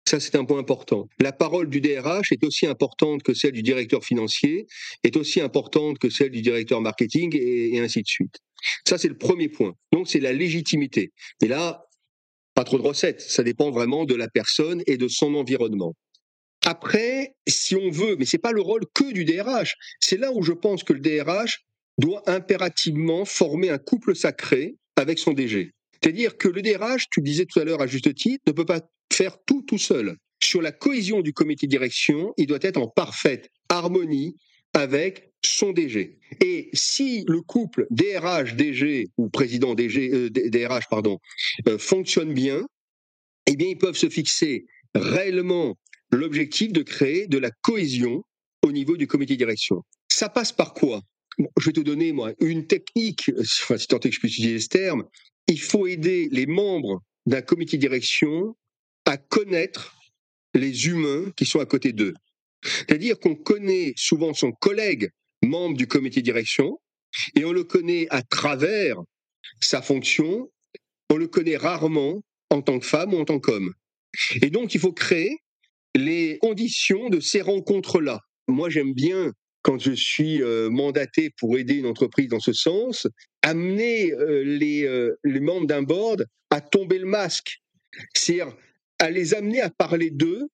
Ça, 0.09 0.19
c'est 0.19 0.33
un 0.33 0.43
point 0.43 0.57
important. 0.57 1.07
La 1.19 1.31
parole 1.31 1.69
du 1.69 1.81
DRH 1.81 2.31
est 2.31 2.43
aussi 2.43 2.65
importante 2.65 3.21
que 3.21 3.35
celle 3.35 3.51
du 3.51 3.61
directeur 3.61 4.03
financier, 4.03 4.65
est 5.03 5.15
aussi 5.15 5.39
importante 5.39 5.99
que 5.99 6.09
celle 6.09 6.31
du 6.31 6.41
directeur 6.41 6.81
marketing 6.81 7.37
et, 7.39 7.79
ainsi 7.79 8.01
de 8.01 8.07
suite. 8.07 8.39
Ça, 8.87 8.97
c'est 8.97 9.07
le 9.07 9.19
premier 9.19 9.49
point. 9.49 9.75
Donc, 9.93 10.07
c'est 10.07 10.19
la 10.19 10.33
légitimité. 10.33 11.11
Et 11.43 11.47
là, 11.47 11.85
pas 12.55 12.63
trop 12.63 12.79
de 12.79 12.81
recettes. 12.81 13.21
Ça 13.21 13.43
dépend 13.43 13.69
vraiment 13.69 14.05
de 14.05 14.15
la 14.15 14.27
personne 14.27 14.81
et 14.87 14.97
de 14.97 15.07
son 15.07 15.35
environnement. 15.35 15.93
Après, 16.65 17.35
si 17.47 17.75
on 17.75 17.91
veut, 17.91 18.15
mais 18.15 18.25
c'est 18.25 18.39
pas 18.39 18.51
le 18.51 18.61
rôle 18.61 18.85
que 18.91 19.13
du 19.13 19.25
DRH. 19.25 19.75
C'est 19.99 20.17
là 20.17 20.31
où 20.31 20.41
je 20.41 20.53
pense 20.53 20.83
que 20.83 20.93
le 20.93 21.01
DRH 21.01 21.65
doit 21.99 22.27
impérativement 22.27 23.25
former 23.25 23.69
un 23.69 23.77
couple 23.77 24.15
sacré 24.15 24.73
avec 24.95 25.19
son 25.19 25.33
DG. 25.33 25.71
C'est-à-dire 26.01 26.35
que 26.35 26.47
le 26.47 26.63
DRH, 26.63 27.05
tu 27.11 27.21
disais 27.21 27.45
tout 27.45 27.59
à 27.59 27.63
l'heure 27.63 27.83
à 27.83 27.85
juste 27.85 28.11
titre, 28.15 28.41
ne 28.47 28.53
peut 28.53 28.65
pas 28.65 28.81
tout 29.45 29.61
tout 29.63 29.77
seul. 29.77 30.15
Sur 30.41 30.61
la 30.61 30.71
cohésion 30.71 31.21
du 31.21 31.33
comité 31.33 31.67
direction, 31.67 32.33
il 32.37 32.47
doit 32.47 32.59
être 32.61 32.77
en 32.77 32.87
parfaite 32.87 33.49
harmonie 33.67 34.35
avec 34.73 35.33
son 35.43 35.71
DG. 35.71 36.19
Et 36.43 36.69
si 36.73 37.23
le 37.27 37.41
couple 37.41 37.87
DRH-DG 37.91 39.07
ou 39.17 39.29
président 39.29 39.73
DG, 39.73 40.11
euh, 40.13 40.29
DRH 40.29 40.87
pardon, 40.89 41.19
euh, 41.67 41.77
fonctionne 41.77 42.33
bien, 42.33 42.65
eh 43.47 43.55
bien 43.55 43.67
ils 43.67 43.77
peuvent 43.77 43.97
se 43.97 44.09
fixer 44.09 44.65
réellement 44.95 45.75
l'objectif 46.11 46.71
de 46.73 46.81
créer 46.81 47.27
de 47.27 47.37
la 47.37 47.51
cohésion 47.61 48.23
au 48.63 48.71
niveau 48.71 48.97
du 48.97 49.07
comité 49.07 49.37
direction. 49.37 49.83
Ça 50.09 50.29
passe 50.29 50.51
par 50.51 50.73
quoi? 50.73 51.01
Je 51.57 51.67
vais 51.67 51.73
te 51.73 51.79
donner, 51.79 52.11
moi, 52.11 52.33
une 52.41 52.67
technique, 52.67 53.31
si 53.43 53.87
tant 53.87 53.99
est 53.99 54.09
que 54.09 54.15
je 54.15 54.19
puisse 54.19 54.37
utiliser 54.37 54.59
ce 54.59 54.67
terme. 54.67 55.03
Il 55.47 55.59
faut 55.59 55.87
aider 55.87 56.27
les 56.31 56.45
membres 56.45 57.01
d'un 57.25 57.41
comité 57.41 57.77
direction 57.77 58.55
à 59.09 59.17
connaître 59.17 59.95
les 60.53 60.87
humains 60.87 61.31
qui 61.35 61.45
sont 61.45 61.59
à 61.59 61.65
côté 61.65 61.93
d'eux. 61.93 62.13
C'est-à-dire 62.63 63.19
qu'on 63.19 63.35
connaît 63.35 63.93
souvent 63.95 64.33
son 64.33 64.51
collègue 64.51 65.09
membre 65.43 65.75
du 65.77 65.87
comité 65.87 66.19
de 66.21 66.25
direction 66.25 66.79
et 67.35 67.43
on 67.43 67.51
le 67.51 67.63
connaît 67.63 68.05
à 68.11 68.21
travers 68.21 68.97
sa 69.61 69.81
fonction, 69.81 70.51
on 71.09 71.15
le 71.15 71.27
connaît 71.27 71.57
rarement 71.57 72.21
en 72.51 72.61
tant 72.61 72.77
que 72.77 72.85
femme 72.85 73.13
ou 73.13 73.17
en 73.17 73.25
tant 73.25 73.39
qu'homme. 73.39 73.73
Et 74.43 74.51
donc 74.51 74.75
il 74.75 74.79
faut 74.79 74.93
créer 74.93 75.37
les 75.95 76.37
conditions 76.39 77.09
de 77.09 77.19
ces 77.19 77.41
rencontres-là. 77.41 78.19
Moi 78.47 78.69
j'aime 78.69 78.93
bien 78.93 79.33
quand 79.63 79.79
je 79.79 79.91
suis 79.91 80.41
euh, 80.43 80.69
mandaté 80.69 81.31
pour 81.37 81.57
aider 81.57 81.75
une 81.75 81.87
entreprise 81.87 82.27
dans 82.27 82.39
ce 82.39 82.53
sens, 82.53 83.07
amener 83.41 84.11
euh, 84.13 84.43
les, 84.43 84.83
euh, 84.83 85.15
les 85.23 85.39
membres 85.39 85.67
d'un 85.67 85.81
board 85.81 86.25
à 86.51 86.61
tomber 86.61 86.99
le 86.99 87.05
masque, 87.05 87.57
c'est-à-dire 88.13 88.55
à 88.99 89.09
les 89.09 89.33
amener 89.33 89.61
à 89.61 89.69
parler 89.69 90.11
d'eux 90.11 90.47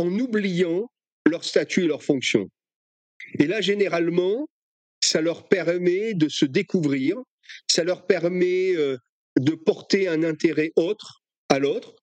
en 0.00 0.08
oubliant 0.18 0.90
leur 1.28 1.44
statut 1.44 1.84
et 1.84 1.86
leur 1.86 2.02
fonction. 2.02 2.48
Et 3.38 3.46
là, 3.46 3.60
généralement, 3.60 4.46
ça 5.02 5.20
leur 5.20 5.48
permet 5.48 6.14
de 6.14 6.28
se 6.28 6.44
découvrir, 6.44 7.16
ça 7.68 7.84
leur 7.84 8.06
permet 8.06 8.74
de 9.38 9.54
porter 9.54 10.08
un 10.08 10.22
intérêt 10.22 10.72
autre 10.76 11.22
à 11.48 11.58
l'autre, 11.58 11.94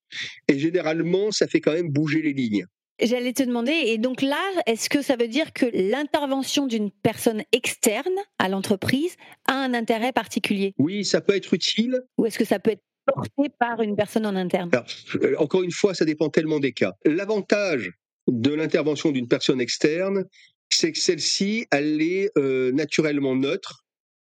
et 0.47 0.59
généralement, 0.59 1.31
ça 1.31 1.47
fait 1.47 1.61
quand 1.61 1.73
même 1.73 1.89
bouger 1.89 2.21
les 2.21 2.33
lignes. 2.33 2.65
J'allais 3.01 3.33
te 3.33 3.41
demander, 3.41 3.71
et 3.71 3.97
donc 3.97 4.21
là, 4.21 4.39
est-ce 4.67 4.87
que 4.87 5.01
ça 5.01 5.15
veut 5.15 5.27
dire 5.27 5.53
que 5.53 5.65
l'intervention 5.73 6.67
d'une 6.67 6.91
personne 6.91 7.43
externe 7.51 8.13
à 8.37 8.47
l'entreprise 8.47 9.15
a 9.47 9.55
un 9.55 9.73
intérêt 9.73 10.11
particulier? 10.11 10.73
Oui, 10.77 11.03
ça 11.03 11.19
peut 11.19 11.35
être 11.35 11.53
utile. 11.53 12.01
Ou 12.19 12.27
est-ce 12.27 12.37
que 12.37 12.45
ça 12.45 12.59
peut 12.59 12.71
être 12.71 12.83
porté 13.05 13.49
par 13.59 13.81
une 13.81 13.95
personne 13.95 14.25
en 14.25 14.35
interne 14.35 14.71
euh, 15.15 15.35
Encore 15.37 15.63
une 15.63 15.71
fois, 15.71 15.93
ça 15.93 16.05
dépend 16.05 16.29
tellement 16.29 16.59
des 16.59 16.71
cas. 16.71 16.93
L'avantage 17.05 17.91
de 18.27 18.53
l'intervention 18.53 19.11
d'une 19.11 19.27
personne 19.27 19.61
externe, 19.61 20.25
c'est 20.69 20.91
que 20.91 20.99
celle-ci, 20.99 21.65
elle 21.71 22.01
est 22.01 22.31
euh, 22.37 22.71
naturellement 22.71 23.35
neutre 23.35 23.83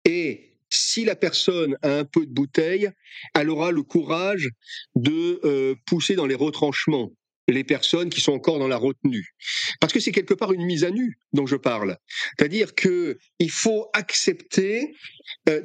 et 0.05 0.57
si 0.73 1.05
la 1.05 1.17
personne 1.17 1.77
a 1.83 1.99
un 1.99 2.05
peu 2.05 2.25
de 2.25 2.33
bouteille, 2.33 2.91
elle 3.35 3.51
aura 3.51 3.73
le 3.73 3.83
courage 3.83 4.49
de 4.95 5.41
euh, 5.45 5.75
pousser 5.87 6.15
dans 6.15 6.27
les 6.27 6.37
retranchements 6.37 7.11
les 7.49 7.65
personnes 7.65 8.11
qui 8.11 8.21
sont 8.21 8.33
encore 8.33 8.61
dans 8.61 8.69
la 8.69 8.77
retenue. 8.77 9.35
Parce 9.81 9.93
que 9.93 9.99
c'est 9.99 10.13
quelque 10.13 10.35
part 10.35 10.53
une 10.53 10.65
mise 10.65 10.85
à 10.85 10.91
nu 10.91 11.19
dont 11.33 11.47
je 11.47 11.57
parle. 11.57 11.97
C'est-à-dire 12.39 12.77
que 12.77 13.19
il 13.41 13.51
faut 13.51 13.89
accepter, 13.93 14.95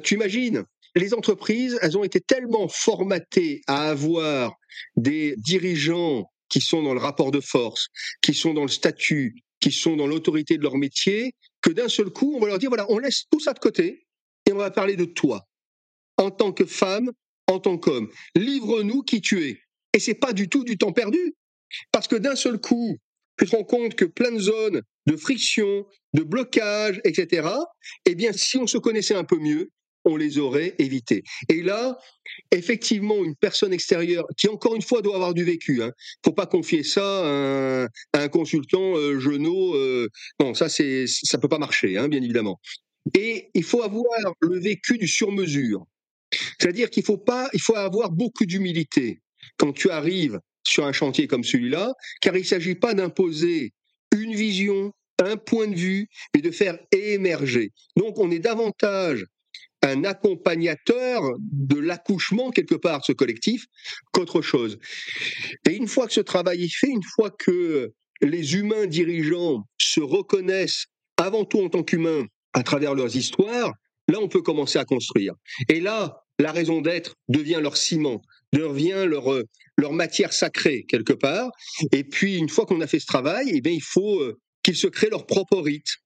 tu 0.02 0.14
imagines, 0.14 0.64
les 0.96 1.14
entreprises, 1.14 1.78
elles 1.82 1.96
ont 1.96 2.04
été 2.04 2.20
tellement 2.20 2.68
formatées 2.68 3.60
à 3.66 3.90
avoir 3.90 4.54
des 4.96 5.36
dirigeants 5.36 6.24
qui 6.48 6.60
sont 6.60 6.82
dans 6.82 6.94
le 6.94 7.00
rapport 7.00 7.30
de 7.30 7.40
force, 7.40 7.88
qui 8.22 8.34
sont 8.34 8.54
dans 8.54 8.62
le 8.62 8.68
statut, 8.68 9.34
qui 9.60 9.70
sont 9.70 9.96
dans 9.96 10.06
l'autorité 10.06 10.56
de 10.56 10.62
leur 10.62 10.76
métier, 10.76 11.32
que 11.60 11.70
d'un 11.70 11.88
seul 11.88 12.10
coup, 12.10 12.34
on 12.34 12.40
va 12.40 12.48
leur 12.48 12.58
dire, 12.58 12.70
voilà, 12.70 12.86
on 12.90 12.98
laisse 12.98 13.24
tout 13.30 13.40
ça 13.40 13.52
de 13.52 13.58
côté 13.58 14.06
et 14.46 14.52
on 14.52 14.56
va 14.56 14.70
parler 14.70 14.96
de 14.96 15.04
toi, 15.04 15.46
en 16.16 16.30
tant 16.30 16.52
que 16.52 16.64
femme, 16.64 17.10
en 17.46 17.60
tant 17.60 17.76
qu'homme. 17.76 18.08
Livre-nous 18.34 19.02
qui 19.02 19.20
tu 19.20 19.44
es. 19.44 19.60
Et 19.92 19.98
c'est 19.98 20.14
pas 20.14 20.32
du 20.32 20.48
tout 20.48 20.64
du 20.64 20.78
temps 20.78 20.92
perdu. 20.92 21.34
Parce 21.92 22.08
que 22.08 22.16
d'un 22.16 22.36
seul 22.36 22.58
coup, 22.58 22.96
tu 23.38 23.46
te 23.46 23.54
rends 23.54 23.64
compte 23.64 23.94
que 23.96 24.04
plein 24.04 24.32
de 24.32 24.38
zones 24.38 24.82
de 25.06 25.16
friction, 25.16 25.86
de 26.14 26.22
blocage, 26.22 27.00
etc., 27.04 27.48
eh 28.06 28.14
bien, 28.14 28.32
si 28.32 28.56
on 28.56 28.66
se 28.66 28.78
connaissait 28.78 29.14
un 29.14 29.24
peu 29.24 29.38
mieux, 29.38 29.70
on 30.06 30.16
les 30.16 30.38
aurait 30.38 30.74
évitées. 30.78 31.24
Et 31.48 31.62
là, 31.62 31.98
effectivement, 32.52 33.22
une 33.22 33.34
personne 33.34 33.72
extérieure, 33.72 34.24
qui 34.38 34.48
encore 34.48 34.74
une 34.76 34.82
fois 34.82 35.02
doit 35.02 35.16
avoir 35.16 35.34
du 35.34 35.44
vécu, 35.44 35.82
hein, 35.82 35.92
faut 36.24 36.32
pas 36.32 36.46
confier 36.46 36.84
ça 36.84 37.82
à 37.82 37.88
un, 38.14 38.28
consultant 38.28 38.96
euh, 38.96 39.20
euh, 39.26 40.08
non, 40.40 40.54
ça 40.54 40.68
c'est, 40.68 41.06
ça 41.06 41.38
peut 41.38 41.48
pas 41.48 41.58
marcher, 41.58 41.98
hein, 41.98 42.08
bien 42.08 42.22
évidemment. 42.22 42.60
Et 43.14 43.50
il 43.54 43.64
faut 43.64 43.82
avoir 43.82 44.04
le 44.40 44.58
vécu 44.58 44.96
du 44.96 45.08
sur-mesure. 45.08 45.84
C'est-à-dire 46.58 46.88
qu'il 46.90 47.04
faut 47.04 47.18
pas, 47.18 47.48
il 47.52 47.60
faut 47.60 47.76
avoir 47.76 48.10
beaucoup 48.10 48.46
d'humilité. 48.46 49.20
Quand 49.58 49.72
tu 49.72 49.90
arrives 49.90 50.40
sur 50.64 50.86
un 50.86 50.92
chantier 50.92 51.26
comme 51.26 51.44
celui-là, 51.44 51.92
car 52.20 52.36
il 52.36 52.40
ne 52.40 52.46
s'agit 52.46 52.74
pas 52.74 52.94
d'imposer 52.94 53.72
une 54.12 54.34
vision, 54.34 54.92
un 55.22 55.36
point 55.36 55.68
de 55.68 55.76
vue, 55.76 56.08
mais 56.34 56.42
de 56.42 56.50
faire 56.50 56.78
émerger. 56.92 57.72
Donc 57.96 58.18
on 58.18 58.30
est 58.30 58.38
davantage 58.38 59.26
un 59.86 60.04
accompagnateur 60.04 61.22
de 61.38 61.78
l'accouchement 61.78 62.50
quelque 62.50 62.74
part, 62.74 63.04
ce 63.04 63.12
collectif, 63.12 63.66
qu'autre 64.12 64.42
chose. 64.42 64.78
Et 65.68 65.74
une 65.74 65.88
fois 65.88 66.06
que 66.06 66.12
ce 66.12 66.20
travail 66.20 66.64
est 66.64 66.74
fait, 66.74 66.88
une 66.88 67.02
fois 67.02 67.30
que 67.30 67.92
les 68.20 68.54
humains 68.54 68.86
dirigeants 68.86 69.64
se 69.78 70.00
reconnaissent 70.00 70.86
avant 71.16 71.44
tout 71.44 71.60
en 71.60 71.68
tant 71.68 71.82
qu'humains 71.82 72.26
à 72.52 72.62
travers 72.62 72.94
leurs 72.94 73.16
histoires, 73.16 73.72
là 74.08 74.18
on 74.20 74.28
peut 74.28 74.42
commencer 74.42 74.78
à 74.78 74.84
construire. 74.84 75.34
Et 75.68 75.80
là, 75.80 76.22
la 76.38 76.52
raison 76.52 76.80
d'être 76.80 77.14
devient 77.28 77.60
leur 77.62 77.76
ciment, 77.76 78.20
devient 78.52 79.06
leur, 79.06 79.32
euh, 79.32 79.44
leur 79.76 79.92
matière 79.92 80.32
sacrée 80.32 80.84
quelque 80.88 81.12
part. 81.12 81.50
Et 81.92 82.04
puis, 82.04 82.36
une 82.36 82.48
fois 82.48 82.66
qu'on 82.66 82.80
a 82.80 82.86
fait 82.86 83.00
ce 83.00 83.06
travail, 83.06 83.50
eh 83.52 83.60
bien, 83.60 83.72
il 83.72 83.82
faut 83.82 84.20
euh, 84.20 84.38
qu'ils 84.62 84.76
se 84.76 84.86
créent 84.86 85.10
leur 85.10 85.26
propre 85.26 85.58
rite. 85.58 85.96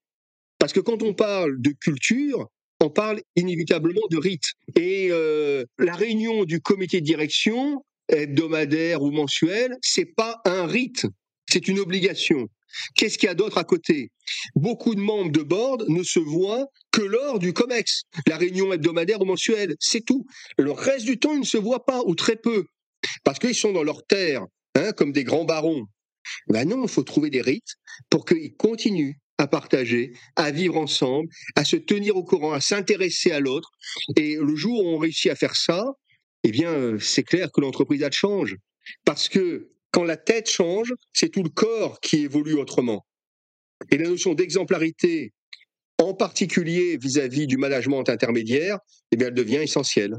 Parce 0.59 0.72
que 0.72 0.81
quand 0.81 1.03
on 1.03 1.14
parle 1.14 1.61
de 1.61 1.72
culture, 1.81 2.49
on 2.81 2.91
parle 2.91 3.20
inévitablement 3.37 4.07
de 4.11 4.16
rite. 4.16 4.53
Et 4.76 5.09
euh, 5.11 5.64
la 5.78 5.95
réunion 5.95 6.45
du 6.45 6.61
comité 6.61 7.01
de 7.01 7.07
direction, 7.07 7.85
hebdomadaire 8.09 9.03
ou 9.03 9.11
mensuel, 9.11 9.76
c'est 9.83 10.14
pas 10.16 10.41
un 10.45 10.66
rite, 10.66 11.07
c'est 11.49 11.68
une 11.68 11.78
obligation. 11.78 12.49
Qu'est-ce 12.95 13.18
qu'il 13.18 13.26
y 13.26 13.31
a 13.31 13.35
d'autre 13.35 13.59
à 13.59 13.64
côté? 13.64 14.11
Beaucoup 14.55 14.95
de 14.95 15.01
membres 15.01 15.33
de 15.33 15.43
board 15.43 15.85
ne 15.89 16.03
se 16.03 16.20
voient 16.20 16.66
que 16.93 17.03
lors 17.03 17.39
du 17.39 17.53
COMEX, 17.53 18.03
la 18.26 18.37
réunion 18.37 18.72
hebdomadaire 18.72 19.20
ou 19.20 19.24
mensuelle, 19.24 19.74
c'est 19.81 20.05
tout. 20.05 20.24
Le 20.57 20.70
reste 20.70 21.05
du 21.05 21.18
temps, 21.18 21.35
ils 21.35 21.41
ne 21.41 21.45
se 21.45 21.57
voient 21.57 21.85
pas, 21.85 22.03
ou 22.07 22.14
très 22.14 22.37
peu, 22.37 22.64
parce 23.24 23.39
qu'ils 23.39 23.55
sont 23.55 23.72
dans 23.72 23.83
leur 23.83 24.07
terre, 24.07 24.45
hein, 24.76 24.93
comme 24.93 25.12
des 25.12 25.24
grands 25.24 25.45
barons. 25.45 25.85
Ben 26.49 26.68
non, 26.68 26.85
il 26.85 26.89
faut 26.89 27.03
trouver 27.03 27.31
des 27.31 27.41
rites 27.41 27.74
pour 28.09 28.24
qu'ils 28.24 28.55
continuent 28.57 29.14
à 29.41 29.47
partager, 29.47 30.12
à 30.36 30.51
vivre 30.51 30.76
ensemble, 30.76 31.28
à 31.57 31.64
se 31.64 31.76
tenir 31.76 32.16
au 32.16 32.22
courant, 32.22 32.53
à 32.53 32.61
s'intéresser 32.61 33.32
à 33.32 33.41
l'autre. 33.41 33.70
Et 34.16 34.36
le 34.36 34.55
jour 34.55 34.84
où 34.84 34.88
on 34.88 34.99
réussit 34.99 35.30
à 35.30 35.34
faire 35.34 35.57
ça, 35.57 35.84
eh 36.45 36.51
bien, 36.51 36.70
euh, 36.70 36.99
c'est 36.99 37.22
clair 37.22 37.51
que 37.53 37.61
l'entreprise 37.61 38.03
a 38.03 38.11
change. 38.11 38.57
Parce 39.05 39.28
que 39.28 39.70
quand 39.93 40.05
la 40.05 40.16
tête 40.16 40.49
change, 40.49 40.93
c'est 41.12 41.30
tout 41.30 41.43
le 41.43 41.49
corps 41.49 42.01
qui 42.01 42.22
évolue 42.24 42.55
autrement. 42.55 43.07
Et 43.91 43.97
la 43.97 44.09
notion 44.09 44.34
d'exemplarité, 44.34 45.32
en 45.99 46.14
particulier 46.14 46.99
vis-à-vis 46.99 47.47
du 47.47 47.57
management 47.57 48.09
intermédiaire, 48.09 48.78
eh 49.11 49.16
bien, 49.16 49.28
elle 49.28 49.34
devient 49.34 49.57
essentielle. 49.57 50.16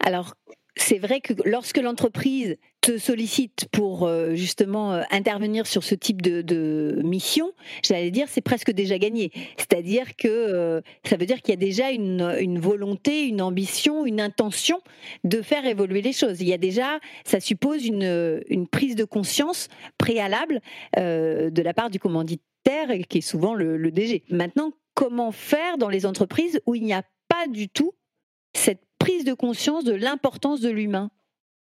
Alors, 0.00 0.34
c'est 0.78 0.98
vrai 0.98 1.20
que 1.20 1.34
lorsque 1.44 1.78
l'entreprise 1.78 2.56
te 2.80 2.96
sollicite 2.98 3.66
pour 3.72 4.06
euh, 4.06 4.34
justement 4.34 4.92
euh, 4.92 5.02
intervenir 5.10 5.66
sur 5.66 5.82
ce 5.82 5.94
type 5.94 6.22
de, 6.22 7.02
mission, 7.04 7.52
j'allais 7.82 8.10
dire 8.10 8.26
c'est 8.28 8.40
presque 8.40 8.70
déjà 8.70 8.98
gagné. 8.98 9.32
C'est-à-dire 9.56 10.16
que 10.16 10.28
euh, 10.28 10.80
ça 11.04 11.16
veut 11.16 11.26
dire 11.26 11.42
qu'il 11.42 11.50
y 11.50 11.56
a 11.56 11.60
déjà 11.60 11.90
une, 11.90 12.58
volonté, 12.58 13.26
une 13.26 13.42
ambition, 13.42 14.06
une 14.06 14.20
intention 14.20 14.80
de 15.24 15.42
faire 15.42 15.66
évoluer 15.66 16.00
les 16.00 16.12
choses. 16.12 16.40
Il 16.40 16.48
y 16.48 16.52
a 16.52 16.58
déjà, 16.58 17.00
ça 17.24 17.40
suppose 17.40 17.84
une, 17.84 18.66
prise 18.70 18.94
de 18.94 19.04
conscience 19.04 19.68
préalable 19.96 20.60
de 20.96 21.62
la 21.62 21.74
part 21.74 21.90
du 21.90 21.98
commanditaire 21.98 22.88
qui 23.08 23.18
est 23.18 23.22
souvent 23.22 23.54
le, 23.54 23.76
le 23.76 23.90
DG. 23.90 24.24
Maintenant, 24.30 24.72
comment 24.94 25.32
faire 25.32 25.78
dans 25.78 25.88
les 25.88 26.06
entreprises 26.06 26.60
où 26.66 26.74
il 26.74 26.84
n'y 26.84 26.92
a 26.92 27.02
pas 27.28 27.46
du 27.46 27.68
tout 27.68 27.92
cette 28.54 28.87
prise 29.08 29.24
de 29.24 29.32
conscience 29.32 29.84
de 29.84 29.94
l'importance 29.94 30.60
de 30.60 30.68
l'humain 30.68 31.10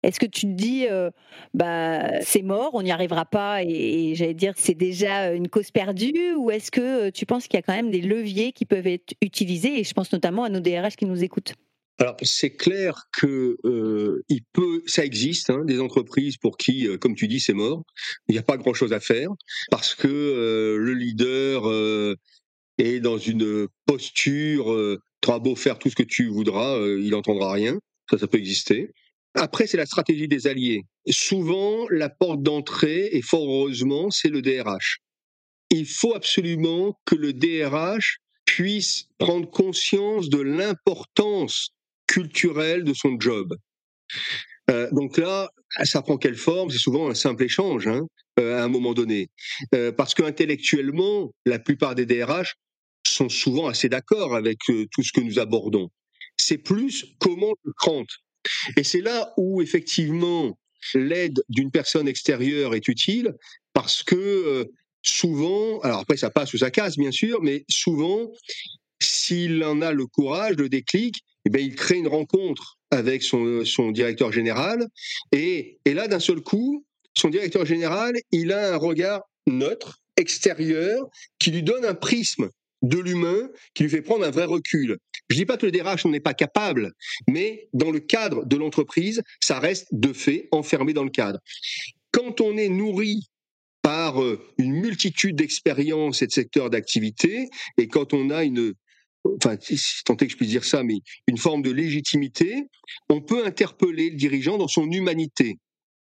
est-ce 0.03 0.19
que 0.19 0.25
tu 0.25 0.47
te 0.47 0.53
dis, 0.53 0.87
euh, 0.89 1.11
bah, 1.53 2.21
c'est 2.23 2.41
mort, 2.41 2.71
on 2.73 2.81
n'y 2.81 2.91
arrivera 2.91 3.23
pas 3.23 3.61
et, 3.63 4.15
j'allais 4.15 4.33
dire, 4.33 4.53
c'est 4.57 4.73
déjà 4.73 5.31
une 5.31 5.47
cause 5.47 5.69
perdue 5.69 6.33
Ou 6.33 6.49
est-ce 6.49 6.71
que 6.71 6.81
euh, 6.81 7.11
tu 7.11 7.27
penses 7.27 7.47
qu'il 7.47 7.57
y 7.57 7.59
a 7.59 7.61
quand 7.61 7.75
même 7.75 7.91
des 7.91 8.01
leviers 8.01 8.51
qui 8.51 8.65
peuvent 8.65 8.87
être 8.87 9.13
utilisés 9.21 9.79
Et 9.79 9.83
je 9.83 9.93
pense 9.93 10.11
notamment 10.11 10.43
à 10.43 10.49
nos 10.49 10.59
DRH 10.59 10.95
qui 10.95 11.05
nous 11.05 11.23
écoutent? 11.23 11.53
Alors 11.99 12.15
c'est 12.23 12.55
clair 12.55 13.03
que 13.15 13.57
euh, 13.63 14.23
il 14.27 14.41
peut, 14.53 14.81
ça 14.87 15.05
existe, 15.05 15.51
hein, 15.51 15.63
des 15.65 15.79
entreprises 15.79 16.37
pour 16.37 16.57
qui, 16.57 16.87
comme 16.97 17.13
tu 17.13 17.27
dis, 17.27 17.39
c'est 17.39 17.53
mort. 17.53 17.83
Il 18.27 18.31
n'y 18.31 18.39
a 18.39 18.43
pas 18.43 18.57
grand-chose 18.57 18.93
à 18.93 18.99
faire 18.99 19.29
parce 19.69 19.93
que 19.93 20.77
le 20.79 20.93
leader 20.95 22.17
est 22.79 22.99
dans 23.01 23.19
une 23.19 23.67
posture 23.85 24.99
tu 25.21 25.29
auras 25.29 25.39
beau 25.39 25.55
faire 25.55 25.79
tout 25.79 25.89
ce 25.89 25.95
que 25.95 26.03
tu 26.03 26.27
voudras, 26.27 26.77
euh, 26.77 26.99
il 27.01 27.11
n'entendra 27.11 27.53
rien. 27.53 27.79
Ça, 28.09 28.17
ça 28.17 28.27
peut 28.27 28.37
exister. 28.37 28.91
Après, 29.35 29.67
c'est 29.67 29.77
la 29.77 29.85
stratégie 29.85 30.27
des 30.27 30.47
alliés. 30.47 30.83
Souvent, 31.09 31.87
la 31.89 32.09
porte 32.09 32.43
d'entrée, 32.43 33.09
et 33.13 33.21
fort 33.21 33.47
heureusement, 33.47 34.09
c'est 34.11 34.29
le 34.29 34.41
DRH. 34.41 34.97
Il 35.69 35.85
faut 35.85 36.13
absolument 36.15 36.99
que 37.05 37.15
le 37.15 37.31
DRH 37.31 38.17
puisse 38.45 39.05
prendre 39.17 39.49
conscience 39.49 40.29
de 40.29 40.39
l'importance 40.39 41.69
culturelle 42.07 42.83
de 42.83 42.93
son 42.93 43.17
job. 43.17 43.55
Euh, 44.69 44.89
donc 44.91 45.17
là, 45.17 45.49
ça 45.83 46.01
prend 46.01 46.17
quelle 46.17 46.35
forme? 46.35 46.69
C'est 46.69 46.77
souvent 46.77 47.09
un 47.09 47.13
simple 47.13 47.43
échange 47.43 47.87
hein, 47.87 48.01
euh, 48.39 48.59
à 48.59 48.63
un 48.63 48.67
moment 48.67 48.93
donné. 48.93 49.29
Parce 49.95 50.13
qu'intellectuellement, 50.13 51.31
la 51.45 51.59
plupart 51.59 51.95
des 51.95 52.05
DRH 52.05 52.55
sont 53.11 53.29
souvent 53.29 53.67
assez 53.67 53.89
d'accord 53.89 54.35
avec 54.35 54.57
euh, 54.69 54.85
tout 54.91 55.03
ce 55.03 55.11
que 55.11 55.21
nous 55.21 55.39
abordons. 55.39 55.89
C'est 56.37 56.57
plus 56.57 57.05
comment 57.19 57.53
je 57.65 57.71
crante. 57.71 58.09
Et 58.77 58.83
c'est 58.83 59.01
là 59.01 59.33
où 59.37 59.61
effectivement 59.61 60.57
l'aide 60.95 61.43
d'une 61.49 61.71
personne 61.71 62.07
extérieure 62.07 62.73
est 62.73 62.87
utile 62.87 63.35
parce 63.73 64.03
que 64.03 64.15
euh, 64.15 64.65
souvent, 65.03 65.79
alors 65.81 65.99
après 65.99 66.17
ça 66.17 66.31
passe 66.31 66.53
ou 66.53 66.57
ça 66.57 66.71
casse 66.71 66.97
bien 66.97 67.11
sûr, 67.11 67.41
mais 67.41 67.65
souvent, 67.69 68.31
s'il 69.01 69.63
en 69.63 69.81
a 69.81 69.91
le 69.91 70.05
courage, 70.07 70.55
le 70.55 70.69
déclic, 70.69 71.21
eh 71.45 71.61
il 71.61 71.75
crée 71.75 71.97
une 71.97 72.07
rencontre 72.07 72.77
avec 72.91 73.23
son, 73.23 73.63
son 73.65 73.91
directeur 73.91 74.31
général 74.31 74.87
et, 75.31 75.79
et 75.85 75.93
là 75.93 76.07
d'un 76.07 76.19
seul 76.19 76.41
coup, 76.41 76.85
son 77.17 77.29
directeur 77.29 77.65
général, 77.65 78.15
il 78.31 78.51
a 78.51 78.73
un 78.73 78.77
regard 78.77 79.21
neutre, 79.47 79.99
extérieur, 80.17 81.07
qui 81.39 81.51
lui 81.51 81.63
donne 81.63 81.85
un 81.85 81.95
prisme 81.95 82.49
de 82.81 82.97
l'humain 82.97 83.49
qui 83.73 83.83
lui 83.83 83.89
fait 83.89 84.01
prendre 84.01 84.25
un 84.25 84.31
vrai 84.31 84.45
recul. 84.45 84.97
Je 85.29 85.35
dis 85.35 85.45
pas 85.45 85.57
que 85.57 85.65
le 85.65 85.71
DRH 85.71 86.05
n'en 86.05 86.13
est 86.13 86.19
pas 86.19 86.33
capable, 86.33 86.91
mais 87.27 87.69
dans 87.73 87.91
le 87.91 87.99
cadre 87.99 88.45
de 88.45 88.57
l'entreprise, 88.57 89.21
ça 89.39 89.59
reste 89.59 89.87
de 89.91 90.13
fait 90.13 90.47
enfermé 90.51 90.93
dans 90.93 91.03
le 91.03 91.09
cadre. 91.09 91.39
Quand 92.11 92.41
on 92.41 92.57
est 92.57 92.69
nourri 92.69 93.27
par 93.81 94.21
euh, 94.21 94.39
une 94.57 94.73
multitude 94.73 95.35
d'expériences 95.35 96.21
et 96.21 96.27
de 96.27 96.31
secteurs 96.31 96.69
d'activité, 96.69 97.49
et 97.77 97.87
quand 97.87 98.13
on 98.13 98.29
a 98.29 98.43
une, 98.43 98.73
enfin, 99.25 99.57
tant 100.05 100.15
que 100.15 100.27
je 100.27 100.35
puisse 100.35 100.49
dire 100.49 100.65
ça, 100.65 100.83
mais 100.83 100.99
une 101.27 101.37
forme 101.37 101.61
de 101.61 101.71
légitimité, 101.71 102.63
on 103.09 103.21
peut 103.21 103.45
interpeller 103.45 104.09
le 104.09 104.17
dirigeant 104.17 104.57
dans 104.57 104.67
son 104.67 104.89
humanité. 104.91 105.57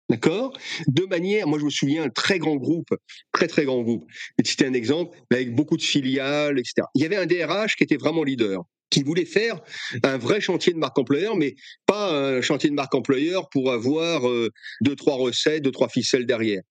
D'accord? 0.09 0.57
De 0.87 1.05
manière, 1.05 1.47
moi 1.47 1.59
je 1.59 1.65
me 1.65 1.69
souviens, 1.69 2.03
un 2.03 2.09
très 2.09 2.37
grand 2.37 2.57
groupe, 2.57 2.89
très 3.31 3.47
très 3.47 3.65
grand 3.65 3.81
groupe, 3.81 4.05
et 4.37 4.45
c'était 4.45 4.65
un 4.65 4.73
exemple, 4.73 5.17
avec 5.31 5.55
beaucoup 5.55 5.77
de 5.77 5.81
filiales, 5.81 6.59
etc. 6.59 6.85
Il 6.95 7.01
y 7.01 7.05
avait 7.05 7.15
un 7.15 7.25
DRH 7.25 7.75
qui 7.75 7.83
était 7.83 7.97
vraiment 7.97 8.23
leader, 8.23 8.63
qui 8.89 9.01
voulait 9.01 9.25
faire 9.25 9.59
un 10.03 10.17
vrai 10.17 10.39
chantier 10.39 10.73
de 10.73 10.77
marque 10.77 10.99
employeur, 10.99 11.35
mais 11.35 11.55
pas 11.85 12.11
un 12.11 12.41
chantier 12.41 12.69
de 12.69 12.75
marque 12.75 12.93
employeur 12.93 13.49
pour 13.49 13.71
avoir 13.71 14.29
euh, 14.29 14.49
deux, 14.81 14.95
trois 14.95 15.15
recettes, 15.15 15.63
deux, 15.63 15.71
trois 15.71 15.89
ficelles 15.89 16.25
derrière. 16.25 16.61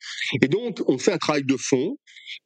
Et 0.40 0.48
donc, 0.48 0.80
on 0.86 0.98
fait 0.98 1.12
un 1.12 1.18
travail 1.18 1.44
de 1.44 1.56
fond, 1.56 1.96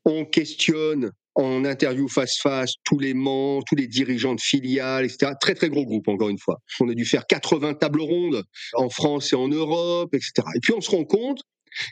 on 0.04 0.24
questionne 0.24 1.10
en 1.36 1.64
interview 1.64 2.08
face-face 2.08 2.72
tous 2.84 2.98
les 2.98 3.14
membres, 3.14 3.64
tous 3.68 3.76
les 3.76 3.86
dirigeants 3.86 4.34
de 4.34 4.40
filiales, 4.40 5.04
etc. 5.04 5.32
Très, 5.40 5.54
très 5.54 5.68
gros 5.68 5.84
groupe, 5.84 6.08
encore 6.08 6.28
une 6.28 6.38
fois. 6.38 6.58
On 6.80 6.88
a 6.88 6.94
dû 6.94 7.04
faire 7.04 7.26
80 7.26 7.74
tables 7.74 8.00
rondes 8.00 8.42
en 8.74 8.88
France 8.88 9.32
et 9.32 9.36
en 9.36 9.48
Europe, 9.48 10.14
etc. 10.14 10.32
Et 10.54 10.60
puis 10.60 10.72
on 10.72 10.80
se 10.80 10.90
rend 10.90 11.04
compte 11.04 11.40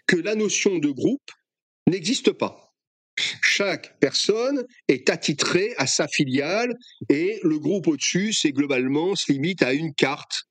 que 0.06 0.16
la 0.16 0.34
notion 0.34 0.78
de 0.78 0.90
groupe 0.90 1.30
n'existe 1.88 2.32
pas. 2.32 2.64
Chaque 3.42 3.98
personne 4.00 4.64
est 4.88 5.08
attitrée 5.08 5.74
à 5.76 5.86
sa 5.86 6.08
filiale 6.08 6.74
et 7.08 7.38
le 7.44 7.58
groupe 7.58 7.86
au-dessus, 7.86 8.32
c'est 8.32 8.50
globalement, 8.50 9.14
se 9.14 9.30
limite 9.30 9.62
à 9.62 9.72
une 9.72 9.94
carte 9.94 10.44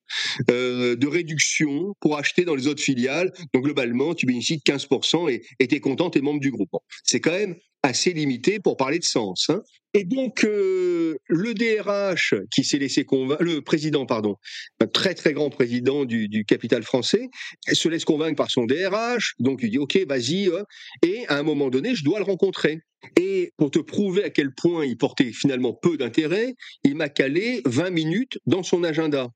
euh, 0.50 0.96
de 0.96 1.08
réduction 1.08 1.94
pour 2.00 2.18
acheter 2.18 2.46
dans 2.46 2.56
les 2.56 2.68
autres 2.68 2.82
filiales. 2.82 3.32
Donc 3.54 3.64
globalement, 3.64 4.14
tu 4.14 4.26
bénéficies 4.26 4.58
de 4.58 4.72
15% 4.72 5.30
et 5.60 5.68
tu 5.68 5.76
es 5.76 5.80
content, 5.80 6.10
tu 6.10 6.20
es 6.20 6.22
membre 6.22 6.40
du 6.40 6.52
groupe. 6.52 6.72
C'est 7.04 7.20
quand 7.20 7.32
même 7.32 7.56
assez 7.84 8.14
limité 8.14 8.60
pour 8.60 8.78
parler 8.78 8.98
de 8.98 9.04
sens. 9.04 9.50
Hein. 9.50 9.62
Et 9.94 10.06
donc 10.06 10.44
euh, 10.44 11.18
le 11.28 11.54
DRH 11.54 12.34
qui 12.52 12.64
s'est 12.64 12.80
laissé 12.80 13.04
convaincre, 13.04 13.44
le 13.44 13.62
président 13.62 14.06
pardon, 14.06 14.38
un 14.80 14.88
très 14.88 15.14
très 15.14 15.34
grand 15.34 15.50
président 15.50 16.06
du, 16.06 16.46
capital 16.48 16.82
français, 16.82 17.30
se 17.72 17.90
laisse 17.90 18.06
convaincre 18.06 18.38
par 18.38 18.50
son 18.50 18.66
DRH, 18.66 19.36
donc 19.40 19.60
il 19.62 19.70
dit 19.70 19.78
ok 19.78 20.00
vas-y, 20.08 20.48
hein. 20.48 20.64
et 21.04 21.28
à 21.28 21.38
un 21.38 21.44
moment 21.44 21.70
donné 21.70 21.94
je 21.94 22.04
dois 22.04 22.18
le 22.18 22.26
rencontrer. 22.26 22.80
Et 23.20 23.52
pour 23.58 23.70
te 23.70 23.80
prouver 23.80 24.24
à 24.24 24.30
quel 24.30 24.54
point 24.54 24.86
il 24.86 24.98
portait 24.98 25.34
finalement 25.34 25.74
peu 25.74 25.98
d'intérêt, 25.98 26.56
il 26.86 26.96
m'a 26.96 27.10
calé 27.10 27.62
20 27.66 27.90
minutes 27.90 28.40
dans 28.46 28.64
son 28.64 28.84
agenda. 28.84 29.28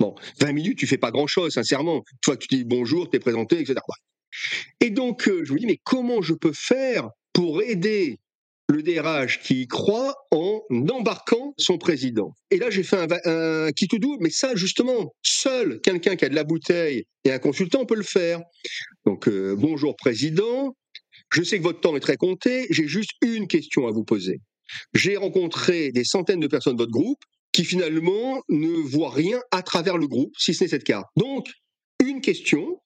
Bon, 0.00 0.14
20 0.40 0.52
minutes, 0.52 0.78
tu 0.78 0.86
fais 0.86 0.98
pas 0.98 1.10
grand-chose, 1.10 1.54
sincèrement. 1.54 2.02
Que 2.24 2.32
tu 2.34 2.48
dis 2.48 2.64
bonjour, 2.64 3.10
t'es 3.10 3.18
présenté, 3.18 3.58
etc. 3.58 3.74
Et 4.80 4.90
donc, 4.90 5.28
euh, 5.28 5.44
je 5.44 5.52
me 5.52 5.58
dis, 5.58 5.66
mais 5.66 5.80
comment 5.82 6.22
je 6.22 6.34
peux 6.34 6.52
faire 6.54 7.10
pour 7.32 7.62
aider 7.62 8.18
le 8.68 8.82
DRH 8.82 9.40
qui 9.40 9.62
y 9.62 9.66
croit 9.66 10.14
en 10.30 10.60
embarquant 10.90 11.52
son 11.58 11.78
président? 11.78 12.32
Et 12.50 12.58
là, 12.58 12.70
j'ai 12.70 12.84
fait 12.84 13.08
un, 13.24 13.72
qui 13.72 13.88
tout 13.88 13.98
doux, 13.98 14.18
mais 14.20 14.30
ça, 14.30 14.54
justement, 14.54 15.12
seul 15.22 15.80
quelqu'un 15.80 16.14
qui 16.14 16.24
a 16.24 16.28
de 16.28 16.34
la 16.34 16.44
bouteille 16.44 17.04
et 17.24 17.32
un 17.32 17.38
consultant 17.40 17.84
peut 17.84 17.96
le 17.96 18.04
faire. 18.04 18.40
Donc, 19.04 19.26
euh, 19.26 19.56
bonjour 19.56 19.96
président, 19.96 20.76
je 21.32 21.42
sais 21.42 21.58
que 21.58 21.64
votre 21.64 21.80
temps 21.80 21.96
est 21.96 22.00
très 22.00 22.16
compté, 22.16 22.66
j'ai 22.70 22.86
juste 22.86 23.12
une 23.22 23.48
question 23.48 23.88
à 23.88 23.90
vous 23.90 24.04
poser. 24.04 24.40
J'ai 24.94 25.16
rencontré 25.16 25.90
des 25.90 26.04
centaines 26.04 26.40
de 26.40 26.46
personnes 26.46 26.76
de 26.76 26.82
votre 26.82 26.92
groupe, 26.92 27.22
qui 27.52 27.64
finalement 27.64 28.42
ne 28.48 28.68
voient 28.68 29.10
rien 29.10 29.40
à 29.50 29.62
travers 29.62 29.98
le 29.98 30.06
groupe, 30.06 30.32
si 30.38 30.54
ce 30.54 30.64
n'est 30.64 30.70
cette 30.70 30.84
carte. 30.84 31.06
Donc, 31.16 31.48
une 32.04 32.20
question, 32.20 32.80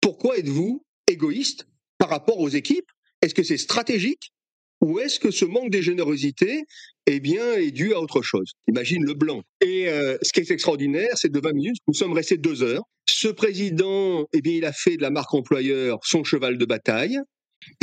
pourquoi 0.00 0.38
êtes-vous 0.38 0.84
égoïste 1.06 1.66
par 1.98 2.08
rapport 2.08 2.38
aux 2.38 2.48
équipes? 2.48 2.90
Est-ce 3.22 3.34
que 3.34 3.42
c'est 3.42 3.58
stratégique 3.58 4.32
ou 4.80 4.98
est-ce 4.98 5.20
que 5.20 5.30
ce 5.30 5.44
manque 5.44 5.70
de 5.70 5.80
générosité 5.80 6.64
eh 7.06 7.20
bien, 7.20 7.54
est 7.54 7.70
dû 7.70 7.92
à 7.92 8.00
autre 8.00 8.22
chose? 8.22 8.52
Imagine 8.68 9.04
le 9.04 9.14
blanc. 9.14 9.42
Et 9.60 9.88
euh, 9.88 10.16
ce 10.22 10.32
qui 10.32 10.40
est 10.40 10.50
extraordinaire, 10.50 11.10
c'est 11.16 11.30
de 11.30 11.38
20 11.38 11.52
minutes, 11.52 11.76
nous 11.86 11.94
sommes 11.94 12.14
restés 12.14 12.38
deux 12.38 12.62
heures. 12.62 12.82
Ce 13.06 13.28
président, 13.28 14.26
eh 14.32 14.40
bien, 14.40 14.54
il 14.54 14.64
a 14.64 14.72
fait 14.72 14.96
de 14.96 15.02
la 15.02 15.10
marque 15.10 15.34
employeur 15.34 15.98
son 16.02 16.24
cheval 16.24 16.56
de 16.56 16.64
bataille. 16.64 17.18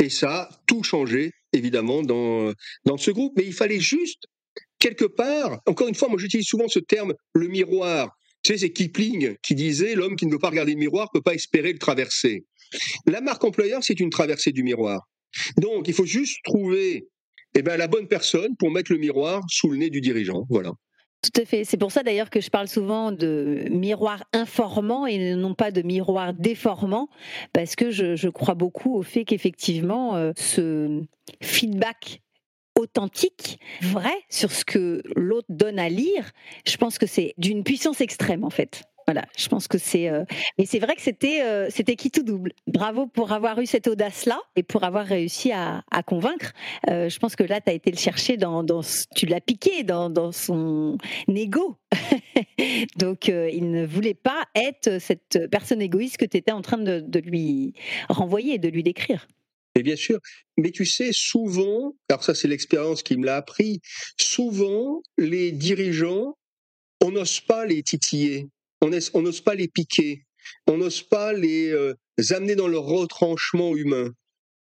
Et 0.00 0.08
ça 0.08 0.42
a 0.42 0.50
tout 0.66 0.82
changé, 0.82 1.30
évidemment, 1.52 2.02
dans, 2.02 2.52
dans 2.84 2.96
ce 2.96 3.12
groupe. 3.12 3.34
Mais 3.36 3.44
il 3.44 3.52
fallait 3.52 3.80
juste, 3.80 4.24
quelque 4.78 5.04
part, 5.04 5.60
encore 5.66 5.88
une 5.88 5.94
fois, 5.94 6.08
moi 6.08 6.18
j'utilise 6.18 6.46
souvent 6.46 6.68
ce 6.68 6.78
terme, 6.78 7.14
le 7.34 7.48
miroir. 7.48 8.10
Tu 8.42 8.52
sais, 8.52 8.58
c'est 8.58 8.70
Kipling 8.70 9.34
qui 9.42 9.54
disait 9.54 9.94
l'homme 9.94 10.16
qui 10.16 10.26
ne 10.26 10.32
veut 10.32 10.38
pas 10.38 10.50
regarder 10.50 10.72
le 10.72 10.78
miroir 10.78 11.08
ne 11.12 11.18
peut 11.18 11.22
pas 11.22 11.34
espérer 11.34 11.72
le 11.72 11.78
traverser. 11.78 12.44
La 13.06 13.20
marque 13.20 13.44
employeur, 13.44 13.82
c'est 13.82 13.98
une 13.98 14.10
traversée 14.10 14.52
du 14.52 14.62
miroir. 14.62 15.08
Donc, 15.56 15.88
il 15.88 15.94
faut 15.94 16.06
juste 16.06 16.38
trouver 16.44 17.08
eh 17.54 17.62
ben, 17.62 17.76
la 17.76 17.88
bonne 17.88 18.06
personne 18.06 18.54
pour 18.56 18.70
mettre 18.70 18.92
le 18.92 18.98
miroir 18.98 19.42
sous 19.48 19.70
le 19.70 19.78
nez 19.78 19.90
du 19.90 20.00
dirigeant. 20.00 20.44
Voilà. 20.48 20.72
Tout 21.22 21.40
à 21.40 21.44
fait. 21.44 21.64
C'est 21.64 21.76
pour 21.76 21.90
ça 21.90 22.04
d'ailleurs 22.04 22.30
que 22.30 22.40
je 22.40 22.48
parle 22.48 22.68
souvent 22.68 23.10
de 23.10 23.64
miroir 23.70 24.22
informant 24.32 25.06
et 25.06 25.34
non 25.34 25.54
pas 25.54 25.72
de 25.72 25.82
miroir 25.82 26.32
déformant, 26.32 27.08
parce 27.52 27.74
que 27.74 27.90
je, 27.90 28.28
crois 28.28 28.54
beaucoup 28.54 28.94
au 28.94 29.02
fait 29.02 29.24
qu'effectivement, 29.24 30.14
euh, 30.14 30.30
ce 30.36 31.02
feedback 31.42 32.20
authentique, 32.78 33.58
vrai, 33.82 34.14
sur 34.30 34.50
ce 34.52 34.64
que 34.64 35.02
l'autre 35.16 35.48
donne 35.50 35.78
à 35.78 35.88
lire, 35.88 36.30
je 36.66 36.76
pense 36.76 36.98
que 36.98 37.06
c'est 37.06 37.34
d'une 37.38 37.64
puissance 37.64 38.00
extrême 38.00 38.44
en 38.44 38.50
fait. 38.50 38.84
Voilà, 39.08 39.24
je 39.38 39.48
pense 39.48 39.68
que 39.68 39.78
c'est. 39.78 40.10
Euh, 40.10 40.26
mais 40.58 40.66
c'est 40.66 40.80
vrai 40.80 40.94
que 40.94 41.00
c'était 41.00 41.40
euh, 41.40 41.68
c'était 41.70 41.96
qui 41.96 42.10
tout 42.10 42.22
double. 42.22 42.52
Bravo 42.66 43.06
pour 43.06 43.32
avoir 43.32 43.58
eu 43.58 43.64
cette 43.64 43.88
audace-là 43.88 44.38
et 44.54 44.62
pour 44.62 44.84
avoir 44.84 45.06
réussi 45.06 45.50
à, 45.50 45.82
convaincre. 46.04 46.52
Euh, 46.90 47.08
je 47.08 47.18
pense 47.18 47.34
que 47.34 47.42
là, 47.42 47.62
tu 47.62 47.70
as 47.70 47.72
été 47.72 47.90
le 47.90 47.96
chercher 47.96 48.36
dans, 48.36 48.62
dans 48.62 48.82
tu 49.16 49.24
l'as 49.24 49.40
piqué 49.40 49.82
dans, 49.82 50.30
son 50.30 50.98
ego. 51.26 51.78
Donc, 52.98 53.28
il 53.28 53.70
ne 53.70 53.86
voulait 53.86 54.12
pas 54.12 54.44
être 54.54 55.00
cette 55.00 55.48
personne 55.50 55.80
égoïste 55.80 56.18
que 56.18 56.26
tu 56.26 56.36
étais 56.36 56.52
en 56.52 56.60
train 56.60 56.76
de, 56.76 57.00
de 57.00 57.18
lui 57.18 57.72
renvoyer, 58.10 58.58
de 58.58 58.68
lui 58.68 58.82
décrire. 58.82 59.26
Et 59.78 59.82
bien 59.82 59.96
sûr, 59.96 60.18
mais 60.56 60.70
tu 60.70 60.84
sais, 60.84 61.10
souvent, 61.12 61.94
alors 62.08 62.24
ça 62.24 62.34
c'est 62.34 62.48
l'expérience 62.48 63.02
qui 63.02 63.16
me 63.16 63.24
l'a 63.26 63.36
appris, 63.36 63.80
souvent 64.20 65.02
les 65.16 65.52
dirigeants, 65.52 66.36
on 67.00 67.12
n'ose 67.12 67.40
pas 67.40 67.64
les 67.64 67.82
titiller 67.82 68.48
on 68.80 69.22
n'ose 69.22 69.40
pas 69.40 69.54
les 69.54 69.68
piquer, 69.68 70.24
on 70.66 70.76
n'ose 70.76 71.02
pas 71.02 71.32
les 71.32 71.70
euh, 71.70 71.94
amener 72.30 72.54
dans 72.54 72.68
leur 72.68 72.84
retranchement 72.84 73.76
humain. 73.76 74.12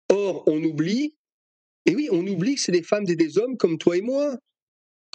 Or, 0.10 0.44
on 0.48 0.62
oublie, 0.64 1.16
et 1.86 1.96
oui, 1.96 2.10
on 2.12 2.26
oublie 2.28 2.56
que 2.56 2.62
c'est 2.62 2.72
des 2.72 2.84
femmes 2.84 3.06
et 3.08 3.16
des 3.16 3.38
hommes 3.38 3.58
comme 3.58 3.78
toi 3.78 3.98
et 3.98 4.02
moi. 4.02 4.38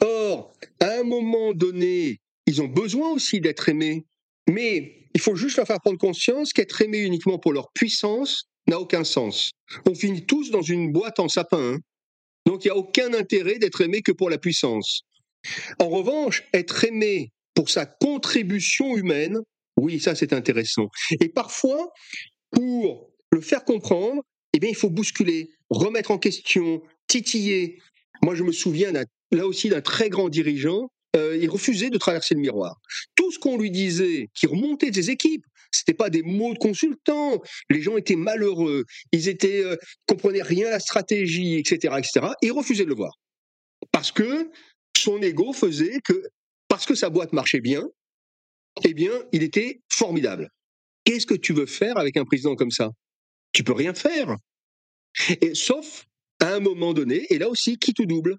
Or, 0.00 0.52
à 0.80 0.98
un 0.98 1.02
moment 1.04 1.52
donné, 1.52 2.20
ils 2.46 2.62
ont 2.62 2.68
besoin 2.68 3.10
aussi 3.10 3.40
d'être 3.40 3.68
aimés. 3.68 4.04
Mais 4.48 5.08
il 5.14 5.20
faut 5.20 5.34
juste 5.34 5.56
leur 5.56 5.66
faire 5.66 5.80
prendre 5.80 5.98
conscience 5.98 6.52
qu'être 6.52 6.80
aimé 6.82 6.98
uniquement 6.98 7.38
pour 7.38 7.52
leur 7.52 7.70
puissance 7.72 8.44
n'a 8.68 8.80
aucun 8.80 9.04
sens. 9.04 9.50
On 9.88 9.94
finit 9.94 10.26
tous 10.26 10.50
dans 10.50 10.62
une 10.62 10.92
boîte 10.92 11.20
en 11.20 11.28
sapin. 11.28 11.74
Hein. 11.74 11.78
Donc 12.46 12.64
il 12.64 12.68
n'y 12.68 12.72
a 12.72 12.76
aucun 12.76 13.12
intérêt 13.14 13.58
d'être 13.58 13.80
aimé 13.80 14.02
que 14.02 14.12
pour 14.12 14.30
la 14.30 14.38
puissance. 14.38 15.02
En 15.78 15.88
revanche, 15.88 16.44
être 16.52 16.84
aimé 16.84 17.30
pour 17.54 17.70
sa 17.70 17.86
contribution 17.86 18.96
humaine, 18.96 19.38
oui, 19.76 20.00
ça 20.00 20.14
c'est 20.14 20.32
intéressant. 20.32 20.88
Et 21.20 21.28
parfois, 21.28 21.92
pour 22.50 23.10
le 23.32 23.40
faire 23.40 23.64
comprendre, 23.64 24.22
eh 24.52 24.58
bien, 24.58 24.70
il 24.70 24.76
faut 24.76 24.90
bousculer, 24.90 25.50
remettre 25.70 26.10
en 26.10 26.18
question, 26.18 26.82
titiller. 27.08 27.78
Moi, 28.22 28.34
je 28.34 28.42
me 28.42 28.52
souviens 28.52 28.92
là 28.92 29.46
aussi 29.46 29.68
d'un 29.68 29.80
très 29.82 30.08
grand 30.08 30.28
dirigeant. 30.28 30.88
Euh, 31.16 31.36
il 31.40 31.48
refusait 31.50 31.90
de 31.90 31.98
traverser 31.98 32.34
le 32.34 32.40
miroir. 32.40 32.76
Tout 33.14 33.32
ce 33.32 33.38
qu'on 33.38 33.56
lui 33.56 33.70
disait, 33.70 34.28
qui 34.34 34.46
remontait 34.46 34.90
des 34.90 35.10
équipes, 35.10 35.44
c'était 35.72 35.94
pas 35.94 36.10
des 36.10 36.22
mots 36.22 36.52
de 36.52 36.58
consultant. 36.58 37.42
Les 37.70 37.82
gens 37.82 37.96
étaient 37.96 38.16
malheureux, 38.16 38.84
ils 39.12 39.28
étaient 39.28 39.64
euh, 39.64 39.76
comprenaient 40.06 40.42
rien 40.42 40.68
à 40.68 40.70
la 40.70 40.80
stratégie, 40.80 41.56
etc., 41.56 41.94
etc. 41.98 42.28
Et 42.42 42.46
il 42.46 42.52
refusait 42.52 42.84
de 42.84 42.90
le 42.90 42.94
voir 42.94 43.14
parce 43.92 44.12
que 44.12 44.50
son 44.96 45.20
ego 45.22 45.52
faisait 45.52 46.00
que 46.04 46.22
parce 46.68 46.86
que 46.86 46.94
sa 46.94 47.10
boîte 47.10 47.32
marchait 47.32 47.60
bien, 47.60 47.84
eh 48.84 48.94
bien, 48.94 49.12
il 49.32 49.42
était 49.42 49.80
formidable. 49.90 50.50
Qu'est-ce 51.04 51.26
que 51.26 51.34
tu 51.34 51.52
veux 51.52 51.66
faire 51.66 51.96
avec 51.96 52.16
un 52.16 52.24
président 52.24 52.56
comme 52.56 52.70
ça? 52.70 52.90
Tu 53.52 53.62
peux 53.62 53.72
rien 53.72 53.94
faire. 53.94 54.36
Et, 55.40 55.54
sauf 55.54 56.04
à 56.40 56.52
un 56.52 56.60
moment 56.60 56.92
donné, 56.92 57.26
et 57.30 57.38
là 57.38 57.48
aussi, 57.48 57.78
qui 57.78 57.94
tout 57.94 58.04
double? 58.04 58.36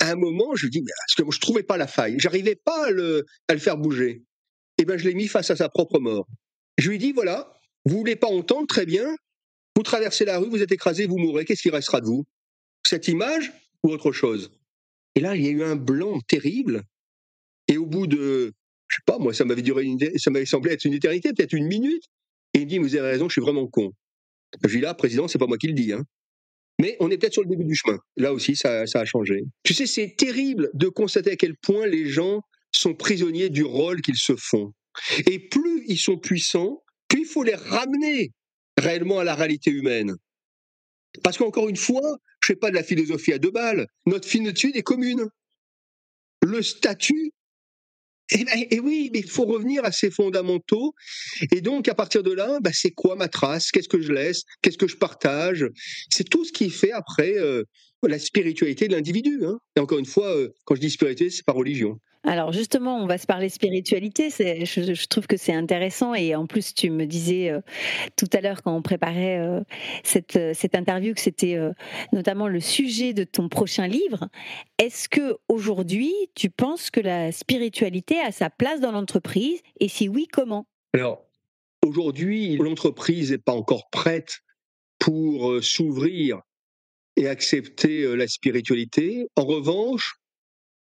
À 0.00 0.10
un 0.10 0.16
moment, 0.16 0.54
je 0.54 0.68
dis, 0.68 0.82
parce 0.82 1.14
que 1.14 1.34
je 1.34 1.40
trouvais 1.40 1.62
pas 1.62 1.76
la 1.76 1.86
faille, 1.86 2.16
j'arrivais 2.18 2.56
pas 2.56 2.86
à 2.86 2.90
le, 2.90 3.26
faire 3.58 3.76
bouger. 3.76 4.24
Eh 4.78 4.84
bien, 4.84 4.96
je 4.96 5.06
l'ai 5.06 5.14
mis 5.14 5.28
face 5.28 5.50
à 5.50 5.56
sa 5.56 5.68
propre 5.68 5.98
mort. 5.98 6.26
Je 6.78 6.88
lui 6.88 6.98
dis, 6.98 7.12
voilà, 7.12 7.52
vous 7.84 7.98
voulez 7.98 8.16
pas 8.16 8.28
entendre, 8.28 8.66
très 8.66 8.86
bien, 8.86 9.14
vous 9.76 9.82
traversez 9.82 10.24
la 10.24 10.38
rue, 10.38 10.48
vous 10.48 10.62
êtes 10.62 10.72
écrasé, 10.72 11.06
vous 11.06 11.18
mourrez, 11.18 11.44
qu'est-ce 11.44 11.62
qui 11.62 11.70
restera 11.70 12.00
de 12.00 12.06
vous? 12.06 12.24
Cette 12.86 13.08
image 13.08 13.52
ou 13.82 13.90
autre 13.90 14.12
chose? 14.12 14.50
Et 15.14 15.20
là, 15.20 15.36
il 15.36 15.42
y 15.42 15.48
a 15.48 15.50
eu 15.50 15.62
un 15.62 15.76
blanc 15.76 16.20
terrible, 16.26 16.82
et 17.68 17.76
au 17.76 17.86
bout 17.86 18.06
de, 18.06 18.52
je 18.88 18.96
sais 18.96 19.02
pas, 19.06 19.18
moi, 19.18 19.32
ça 19.32 19.44
m'avait 19.44 19.62
duré, 19.62 19.84
une, 19.84 19.98
ça 20.18 20.30
m'avait 20.30 20.46
semblé 20.46 20.72
être 20.72 20.84
une 20.84 20.94
éternité, 20.94 21.32
peut-être 21.32 21.52
une 21.52 21.66
minute. 21.66 22.04
Et 22.54 22.60
il 22.60 22.64
me 22.64 22.68
dit, 22.68 22.78
vous 22.78 22.96
avez 22.96 23.08
raison, 23.08 23.28
je 23.28 23.32
suis 23.32 23.40
vraiment 23.40 23.66
con. 23.66 23.92
Je 24.62 24.68
dis 24.68 24.80
là, 24.80 24.92
président, 24.92 25.28
c'est 25.28 25.38
pas 25.38 25.46
moi 25.46 25.56
qui 25.56 25.68
le 25.68 25.72
dis, 25.72 25.92
hein. 25.92 26.04
Mais 26.82 26.96
on 26.98 27.12
est 27.12 27.16
peut-être 27.16 27.34
sur 27.34 27.42
le 27.42 27.48
début 27.48 27.62
du 27.62 27.76
chemin. 27.76 27.96
Là 28.16 28.32
aussi, 28.32 28.56
ça, 28.56 28.82
a 28.92 29.04
changé. 29.04 29.44
Tu 29.62 29.72
sais, 29.72 29.86
c'est 29.86 30.16
terrible 30.16 30.68
de 30.74 30.88
constater 30.88 31.30
à 31.30 31.36
quel 31.36 31.54
point 31.56 31.86
les 31.86 32.08
gens 32.08 32.40
sont 32.72 32.92
prisonniers 32.92 33.50
du 33.50 33.62
rôle 33.62 34.02
qu'ils 34.02 34.16
se 34.16 34.34
font. 34.36 34.72
Et 35.30 35.38
plus 35.38 35.84
ils 35.86 36.00
sont 36.00 36.18
puissants, 36.18 36.82
plus 37.06 37.20
il 37.20 37.26
faut 37.26 37.44
les 37.44 37.54
ramener 37.54 38.32
réellement 38.76 39.20
à 39.20 39.24
la 39.24 39.36
réalité 39.36 39.70
humaine. 39.70 40.16
Parce 41.22 41.38
qu'encore 41.38 41.68
une 41.68 41.76
fois, 41.76 42.18
je 42.40 42.48
fais 42.48 42.56
pas 42.56 42.70
de 42.70 42.74
la 42.74 42.82
philosophie 42.82 43.32
à 43.32 43.38
deux 43.38 43.52
balles. 43.52 43.86
Notre 44.06 44.26
finitude 44.26 44.74
est 44.74 44.82
commune. 44.82 45.28
Le 46.42 46.62
statut 46.62 47.30
et, 48.34 48.44
ben, 48.44 48.64
et, 48.70 48.80
oui, 48.80 49.10
mais 49.12 49.20
il 49.20 49.30
faut 49.30 49.44
revenir 49.44 49.84
à 49.84 49.92
ces 49.92 50.10
fondamentaux. 50.10 50.94
Et 51.52 51.60
donc, 51.60 51.88
à 51.88 51.94
partir 51.94 52.22
de 52.22 52.32
là, 52.32 52.58
bah, 52.60 52.70
c'est 52.72 52.90
quoi 52.90 53.16
ma 53.16 53.28
trace? 53.28 53.70
Qu'est-ce 53.70 53.88
que 53.88 54.00
je 54.00 54.12
laisse? 54.12 54.42
Qu'est-ce 54.62 54.78
que 54.78 54.88
je 54.88 54.96
partage? 54.96 55.66
C'est 56.10 56.28
tout 56.28 56.44
ce 56.44 56.52
qui 56.52 56.70
fait 56.70 56.92
après 56.92 57.34
euh, 57.38 57.64
la 58.02 58.18
spiritualité 58.18 58.88
de 58.88 58.94
l'individu. 58.94 59.40
Hein. 59.44 59.58
Et 59.76 59.80
encore 59.80 59.98
une 59.98 60.06
fois, 60.06 60.36
euh, 60.36 60.48
quand 60.64 60.74
je 60.74 60.80
dis 60.80 60.90
spiritualité, 60.90 61.30
c'est 61.30 61.44
pas 61.44 61.52
religion. 61.52 61.98
Alors 62.24 62.52
justement, 62.52 62.98
on 62.98 63.06
va 63.06 63.18
se 63.18 63.26
parler 63.26 63.48
spiritualité. 63.48 64.30
Je, 64.30 65.06
trouve 65.08 65.26
que 65.26 65.36
c'est 65.36 65.52
intéressant 65.52 66.14
et 66.14 66.36
en 66.36 66.46
plus, 66.46 66.72
tu 66.72 66.88
me 66.88 67.04
disais 67.04 67.50
euh, 67.50 67.60
tout 68.16 68.28
à 68.32 68.40
l'heure 68.40 68.62
quand 68.62 68.74
on 68.74 68.82
préparait 68.82 69.40
euh, 69.40 69.60
cette, 70.04 70.36
euh, 70.36 70.52
cette, 70.54 70.76
interview 70.76 71.14
que 71.14 71.20
c'était 71.20 71.58
notamment 72.12 72.46
le 72.46 72.60
sujet 72.60 73.12
de 73.12 73.24
ton 73.24 73.48
prochain 73.48 73.88
livre. 73.88 74.28
Est-ce 74.78 75.08
que 75.08 75.36
aujourd'hui, 75.48 76.14
tu 76.34 76.48
penses 76.48 76.90
que 76.90 77.00
la 77.00 77.32
spiritualité 77.32 78.20
a 78.20 78.30
sa 78.30 78.50
place 78.50 78.80
dans 78.80 78.92
l'entreprise 78.92 79.60
et 79.80 79.88
si 79.88 80.08
oui, 80.08 80.28
comment? 80.32 80.66
Alors 80.94 81.26
aujourd'hui, 81.84 82.56
l'entreprise 82.56 83.32
n'est 83.32 83.38
pas 83.38 83.52
encore 83.52 83.90
prête 83.90 84.38
pour 84.98 85.62
s'ouvrir 85.62 86.40
et 87.16 87.26
accepter 87.26 88.16
la 88.16 88.28
spiritualité. 88.28 89.26
En 89.36 89.44
revanche, 89.44 90.21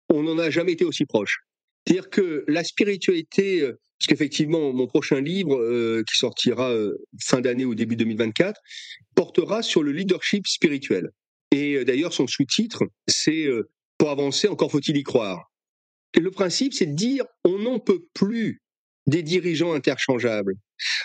on 0.10 0.24
n'en 0.24 0.38
a 0.38 0.50
jamais 0.50 0.74
été 0.74 0.86
aussi 0.86 1.06
proche. 1.06 1.40
C'est-à-dire 1.86 2.10
que 2.10 2.44
la 2.48 2.64
spiritualité, 2.64 3.62
euh, 3.62 3.80
parce 4.00 4.08
qu'effectivement, 4.08 4.74
mon 4.74 4.88
prochain 4.88 5.22
livre, 5.22 5.56
euh, 5.56 6.04
qui 6.10 6.18
sortira 6.18 6.72
euh, 6.72 6.98
fin 7.24 7.42
d'année 7.42 7.66
ou 7.66 7.76
début 7.76 7.96
2024, 7.96 8.60
portera 9.16 9.62
sur 9.62 9.84
le 9.84 9.92
leadership 9.92 10.48
spirituel. 10.48 11.10
Et 11.52 11.86
d'ailleurs, 11.86 12.12
son 12.12 12.28
sous-titre, 12.28 12.84
c'est 13.08 13.48
Pour 13.98 14.10
avancer, 14.10 14.50
encore 14.50 14.72
faut-il 14.72 14.98
y 14.98 15.04
croire. 15.04 15.54
Et 16.14 16.20
le 16.20 16.32
principe, 16.32 16.74
c'est 16.74 16.88
de 16.88 16.96
dire 16.96 17.24
on 17.46 17.60
n'en 17.60 17.80
peut 17.80 18.04
plus 18.14 18.62
des 19.08 19.24
dirigeants 19.24 19.74
interchangeables. 19.74 20.56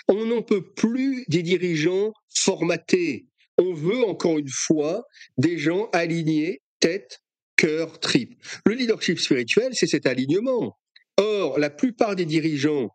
On 0.09 0.25
n'en 0.25 0.41
peut 0.41 0.73
plus 0.73 1.23
des 1.29 1.41
dirigeants 1.41 2.11
formatés. 2.35 3.27
On 3.57 3.73
veut, 3.73 4.03
encore 4.03 4.39
une 4.39 4.49
fois, 4.49 5.05
des 5.37 5.57
gens 5.57 5.89
alignés, 5.93 6.61
tête, 6.79 7.21
cœur, 7.61 7.99
trip. 7.99 8.41
Le 8.65 8.73
leadership 8.73 9.19
spirituel, 9.19 9.69
c'est 9.73 9.85
cet 9.85 10.07
alignement. 10.07 10.79
Or, 11.17 11.59
la 11.59 11.69
plupart 11.69 12.15
des 12.15 12.25
dirigeants 12.25 12.89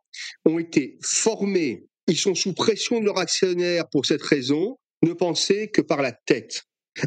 ont 0.45 0.59
été 0.59 0.99
formés, 1.03 1.87
ils 2.09 2.19
sont 2.19 2.35
sous 2.35 2.53
pression 2.53 2.99
de 3.01 3.05
leur 3.05 3.19
actionnaire 3.19 3.85
pour 3.91 4.07
cette 4.07 4.23
raison, 4.23 4.77
ne 5.03 5.13
penser 5.13 5.71
que 5.71 5.83
par 5.83 6.03
la 6.03 6.11
tête. 6.11 6.65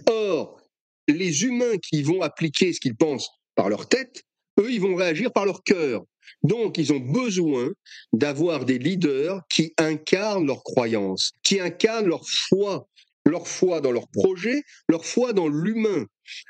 Or, 0.09 0.61
les 1.09 1.43
humains 1.43 1.77
qui 1.81 2.01
vont 2.01 2.21
appliquer 2.21 2.71
ce 2.71 2.79
qu'ils 2.79 2.95
pensent 2.95 3.29
par 3.55 3.67
leur 3.67 3.89
tête 3.89 4.23
Eux, 4.59 4.71
ils 4.71 4.79
vont 4.79 4.95
réagir 4.95 5.33
par 5.33 5.45
leur 5.45 5.63
cœur. 5.63 6.03
Donc, 6.43 6.77
ils 6.77 6.93
ont 6.93 6.99
besoin 6.99 7.71
d'avoir 8.13 8.63
des 8.63 8.77
leaders 8.77 9.41
qui 9.49 9.73
incarnent 9.77 10.45
leurs 10.45 10.63
croyances, 10.63 11.33
qui 11.43 11.59
incarnent 11.59 12.07
leur 12.07 12.23
foi, 12.25 12.87
leur 13.25 13.47
foi 13.47 13.81
dans 13.81 13.91
leur 13.91 14.07
projet, 14.09 14.63
leur 14.87 15.05
foi 15.05 15.33
dans 15.33 15.47
l'humain. 15.47 16.05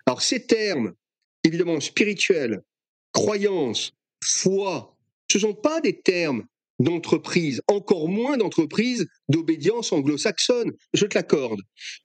Alors, 0.05 0.21
ces 0.21 0.45
termes, 0.45 0.93
évidemment 1.49 1.79
spirituels, 1.79 2.61
croyance, 3.11 3.93
foi, 4.23 4.95
ce 5.29 5.37
ne 5.37 5.41
sont 5.41 5.53
pas 5.53 5.81
des 5.81 5.99
termes 5.99 6.45
d'entreprise, 6.79 7.61
encore 7.67 8.07
moins 8.07 8.37
d'entreprise 8.37 9.07
d'obédience 9.27 9.91
anglo-saxonne, 9.91 10.71
je 10.93 11.05
te 11.05 11.17
l'accorde. 11.17 11.59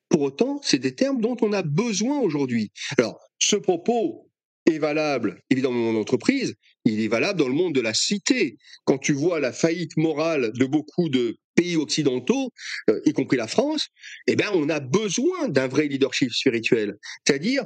Pour 0.09 0.23
autant, 0.23 0.61
c'est 0.63 0.79
des 0.79 0.95
termes 0.95 1.21
dont 1.21 1.37
on 1.43 1.53
a 1.53 1.63
besoin 1.63 2.19
aujourd'hui. 2.19 2.73
Alors, 2.99 3.21
ce 3.39 3.57
propos 3.57 4.31
est 4.67 4.79
valable 4.79 5.41
évidemment 5.51 5.77
dans 5.77 5.93
mon 5.93 6.01
entreprise, 6.01 6.55
il 6.85 7.01
est 7.01 7.09
valable 7.09 7.39
dans 7.39 7.49
le 7.49 7.55
monde 7.55 7.75
de 7.75 7.81
la 7.81 7.95
cité. 7.95 8.57
Quand 8.85 8.99
tu 8.99 9.13
vois 9.13 9.41
la 9.41 9.53
faillite 9.53 9.97
morale 9.97 10.53
de 10.55 10.67
beaucoup 10.67 11.09
de 11.09 11.37
pays 11.55 11.77
occidentaux, 11.77 12.51
euh, 12.91 13.01
y 13.05 13.13
compris 13.13 13.37
la 13.37 13.47
France, 13.47 13.89
eh 14.27 14.37
bien, 14.37 14.51
on 14.55 14.69
a 14.69 14.81
besoin 14.81 15.49
d'un 15.49 15.69
vrai 15.69 15.87
leadership 15.87 16.33
spirituel. 16.33 16.97
C'est-à-dire 17.27 17.65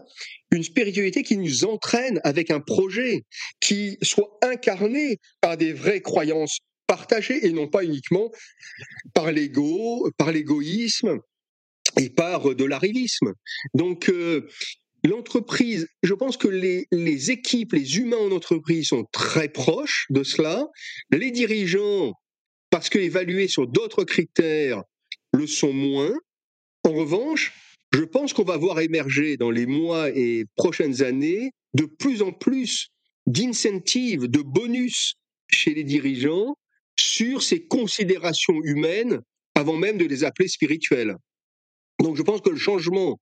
une 0.50 0.62
spiritualité 0.62 1.22
qui 1.22 1.36
nous 1.36 1.64
entraîne 1.64 2.20
avec 2.22 2.50
un 2.50 2.60
projet, 2.60 3.24
qui 3.60 3.96
soit 4.02 4.38
incarné 4.42 5.18
par 5.40 5.56
des 5.56 5.72
vraies 5.72 6.02
croyances 6.02 6.58
partagées 6.86 7.46
et 7.46 7.52
non 7.52 7.68
pas 7.68 7.84
uniquement 7.84 8.30
par 9.14 9.32
l'ego, 9.32 10.10
par 10.16 10.32
l'égoïsme 10.32 11.18
et 11.98 12.10
par 12.10 12.54
de 12.54 12.64
l'arrivisme. 12.64 13.32
Donc, 13.74 14.08
euh, 14.08 14.48
l'entreprise, 15.08 15.88
je 16.02 16.14
pense 16.14 16.36
que 16.36 16.48
les, 16.48 17.30
équipes, 17.30 17.72
les 17.72 17.98
humains 17.98 18.18
en 18.18 18.32
entreprise 18.32 18.88
sont 18.88 19.04
très 19.12 19.48
proches 19.48 20.06
de 20.10 20.22
cela. 20.22 20.66
Les 21.10 21.30
dirigeants, 21.30 22.12
parce 22.70 22.88
que 22.88 22.98
évalués 22.98 23.48
sur 23.48 23.66
d'autres 23.66 24.04
critères, 24.04 24.82
le 25.32 25.46
sont 25.46 25.72
moins. 25.72 26.14
En 26.84 26.92
revanche, 26.92 27.52
je 27.92 28.04
pense 28.04 28.32
qu'on 28.32 28.44
va 28.44 28.56
voir 28.56 28.80
émerger 28.80 29.36
dans 29.36 29.50
les 29.50 29.66
mois 29.66 30.10
et 30.10 30.44
prochaines 30.56 31.02
années 31.02 31.50
de 31.74 31.84
plus 31.84 32.22
en 32.22 32.32
plus 32.32 32.88
d'incentives, 33.26 34.26
de 34.26 34.42
bonus 34.42 35.14
chez 35.50 35.74
les 35.74 35.84
dirigeants 35.84 36.54
sur 36.96 37.42
ces 37.42 37.66
considérations 37.66 38.60
humaines 38.62 39.20
avant 39.54 39.76
même 39.76 39.98
de 39.98 40.04
les 40.04 40.24
appeler 40.24 40.48
spirituelles. 40.48 41.16
Donc 42.00 42.16
je 42.16 42.22
pense 42.22 42.40
que 42.40 42.50
le 42.50 42.56
changement 42.56 43.18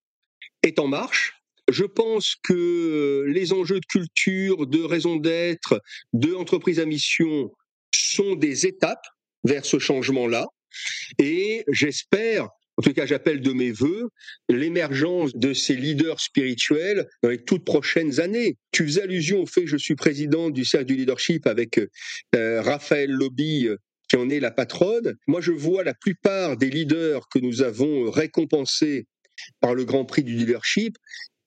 est 0.63 0.79
en 0.79 0.87
marche. 0.87 1.36
Je 1.69 1.85
pense 1.85 2.37
que 2.43 3.25
les 3.29 3.53
enjeux 3.53 3.81
de 3.81 3.87
culture, 3.87 4.67
de 4.67 4.83
raison 4.83 5.17
d'être, 5.17 5.81
de 6.13 6.35
entreprise 6.35 6.81
à 6.81 6.87
mission 6.87 7.51
sont 7.95 8.37
des 8.37 8.67
étapes 8.67 9.07
vers 9.45 9.65
ce 9.65 9.79
changement-là. 9.79 10.47
Et 11.19 11.65
j'espère, 11.73 12.49
en 12.77 12.83
tout 12.83 12.93
cas 12.93 13.07
j'appelle 13.07 13.41
de 13.41 13.53
mes 13.53 13.73
voeux, 13.73 14.09
l'émergence 14.49 15.35
de 15.35 15.55
ces 15.55 15.75
leaders 15.75 16.21
spirituels 16.21 17.07
dans 17.23 17.31
les 17.31 17.43
toutes 17.43 17.65
prochaines 17.65 18.21
années. 18.21 18.57
Tu 18.73 18.85
faisais 18.85 19.03
allusion 19.03 19.43
au 19.43 19.47
fait 19.47 19.63
que 19.63 19.71
je 19.71 19.77
suis 19.77 19.95
président 19.95 20.51
du 20.51 20.65
cercle 20.65 20.87
du 20.87 20.97
leadership 20.97 21.47
avec 21.47 21.81
euh, 22.35 22.63
Raphaël 22.63 23.11
Lobby 23.11 23.67
euh, 23.67 23.77
qui 24.09 24.17
en 24.17 24.29
est 24.29 24.41
la 24.41 24.51
patronne. 24.51 25.17
Moi, 25.27 25.41
je 25.41 25.53
vois 25.53 25.83
la 25.83 25.95
plupart 25.95 26.57
des 26.57 26.71
leaders 26.71 27.29
que 27.29 27.39
nous 27.39 27.63
avons 27.63 28.11
récompensés 28.11 29.07
par 29.61 29.75
le 29.75 29.85
Grand 29.85 30.05
Prix 30.05 30.23
du 30.23 30.35
leadership, 30.35 30.97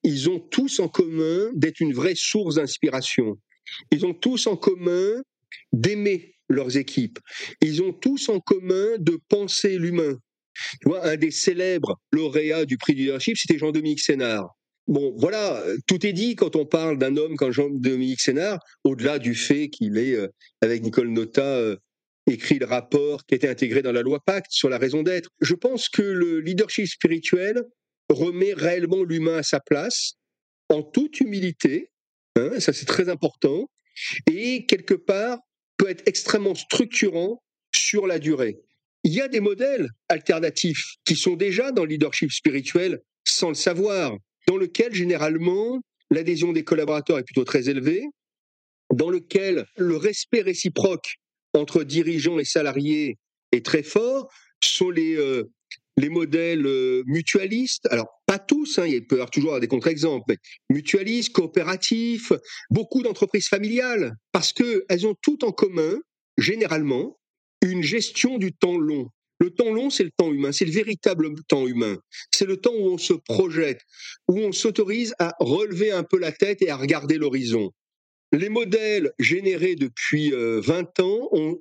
ils 0.04 0.30
ont 0.30 0.40
tous 0.40 0.80
en 0.80 0.88
commun 0.88 1.52
d'être 1.54 1.80
une 1.80 1.94
vraie 1.94 2.16
source 2.16 2.56
d'inspiration. 2.56 3.38
Ils 3.92 4.06
ont 4.06 4.14
tous 4.14 4.48
en 4.48 4.56
commun 4.56 5.22
d'aimer 5.72 6.36
leurs 6.48 6.78
équipes. 6.78 7.20
Ils 7.62 7.82
ont 7.84 7.94
tous 7.94 8.30
en 8.30 8.40
commun 8.40 8.98
de 9.00 9.20
penser 9.30 9.78
l'humain. 9.78 10.18
Tu 10.82 10.90
vois, 10.90 11.06
un 11.06 11.16
des 11.16 11.32
célèbres 11.32 11.96
lauréats 12.12 12.66
du 12.66 12.78
prix 12.78 12.96
du 12.96 13.04
leadership, 13.04 13.38
c'était 13.38 13.58
Jean-Dominique 13.58 14.02
Sénard. 14.02 14.56
Bon, 14.88 15.14
voilà, 15.18 15.64
tout 15.88 16.04
est 16.06 16.14
dit 16.14 16.36
quand 16.36 16.56
on 16.56 16.66
parle 16.66 16.98
d'un 16.98 17.16
homme 17.16 17.36
comme 17.36 17.52
Jean-Dominique 17.52 18.22
Sénard, 18.22 18.60
au-delà 18.84 19.20
du 19.20 19.36
fait 19.36 19.70
qu'il 19.70 19.98
est, 19.98 20.16
euh, 20.16 20.28
avec 20.62 20.82
Nicole 20.82 21.10
Nota, 21.10 21.46
euh, 21.46 21.78
écrit 22.26 22.58
le 22.58 22.66
rapport 22.66 23.26
qui 23.26 23.36
était 23.36 23.48
intégré 23.48 23.82
dans 23.82 23.92
la 23.92 24.02
loi 24.02 24.20
Pacte 24.26 24.52
sur 24.52 24.70
la 24.70 24.78
raison 24.78 25.04
d'être. 25.04 25.30
Je 25.42 25.54
pense 25.54 25.90
que 25.90 26.02
le 26.02 26.40
leadership 26.40 26.88
spirituel 26.88 27.62
remet 28.10 28.54
réellement 28.54 29.04
l'humain 29.04 29.38
à 29.38 29.44
sa 29.44 29.60
place, 29.60 30.14
en 30.70 30.84
toute 30.84 31.20
humilité, 31.20 31.92
hein, 32.36 32.60
ça 32.60 32.74
c'est 32.74 32.86
très 32.86 33.10
important, 33.10 33.70
et 34.32 34.66
quelque 34.66 34.94
part 34.94 35.40
peut 35.78 35.90
être 35.90 36.04
extrêmement 36.08 36.56
structurant 36.56 37.42
sur 37.74 38.08
la 38.08 38.20
durée. 38.20 38.58
Il 39.04 39.14
y 39.14 39.22
a 39.22 39.28
des 39.28 39.40
modèles 39.40 39.90
alternatifs 40.10 40.96
qui 41.06 41.16
sont 41.16 41.36
déjà 41.36 41.72
dans 41.72 41.84
le 41.84 41.90
leadership 41.90 42.32
spirituel 42.32 43.00
sans 43.26 43.50
le 43.50 43.56
savoir, 43.56 44.16
dans 44.48 44.58
lequel 44.58 44.94
généralement 44.94 45.80
l'adhésion 46.10 46.52
des 46.52 46.64
collaborateurs 46.64 47.20
est 47.20 47.24
plutôt 47.24 47.46
très 47.46 47.70
élevée, 47.70 48.04
dans 48.94 49.10
lequel 49.10 49.66
le 49.78 49.96
respect 49.96 50.42
réciproque 50.42 51.16
entre 51.54 51.84
dirigeants 51.84 52.40
et 52.40 52.46
salariés 52.46 53.18
est 53.52 53.66
très 53.66 53.84
fort, 53.84 54.30
sont 54.64 54.90
les, 54.90 55.16
euh, 55.16 55.50
les 56.00 56.10
modèles 56.10 56.66
euh, 56.66 57.04
mutualistes. 57.06 57.88
Alors, 57.92 58.08
pas 58.26 58.40
tous, 58.40 58.80
hein, 58.80 58.86
il 58.88 59.06
peut 59.06 59.16
y 59.16 59.20
avoir 59.20 59.32
toujours 59.32 59.60
des 59.60 59.68
contre-exemples, 59.68 60.24
mais 60.30 60.38
mutualistes, 60.70 61.34
coopératifs, 61.34 62.32
beaucoup 62.70 63.04
d'entreprises 63.04 63.48
familiales, 63.48 64.16
parce 64.32 64.54
qu'elles 64.54 65.08
ont 65.08 65.16
tout 65.22 65.44
en 65.44 65.52
commun, 65.52 66.00
généralement, 66.38 67.18
une 67.62 67.84
gestion 67.84 68.38
du 68.38 68.54
temps 68.54 68.78
long. 68.78 69.10
Le 69.42 69.52
temps 69.52 69.72
long, 69.72 69.90
c'est 69.90 70.04
le 70.04 70.12
temps 70.16 70.32
humain, 70.32 70.52
c'est 70.52 70.66
le 70.66 70.72
véritable 70.72 71.30
temps 71.48 71.68
humain. 71.68 71.98
C'est 72.32 72.46
le 72.46 72.58
temps 72.58 72.74
où 72.74 72.88
on 72.92 72.98
se 72.98 73.14
projette, 73.14 73.82
où 74.28 74.40
on 74.40 74.52
s'autorise 74.52 75.14
à 75.20 75.34
relever 75.40 75.92
un 75.92 76.04
peu 76.04 76.18
la 76.18 76.32
tête 76.32 76.62
et 76.62 76.70
à 76.70 76.78
regarder 76.78 77.18
l'horizon. 77.18 77.72
Les 78.32 78.50
modèles 78.50 79.12
générés 79.18 79.76
depuis 79.76 80.32
20 80.32 80.36
euh, 80.38 81.04
ans 81.04 81.30
ont 81.32 81.58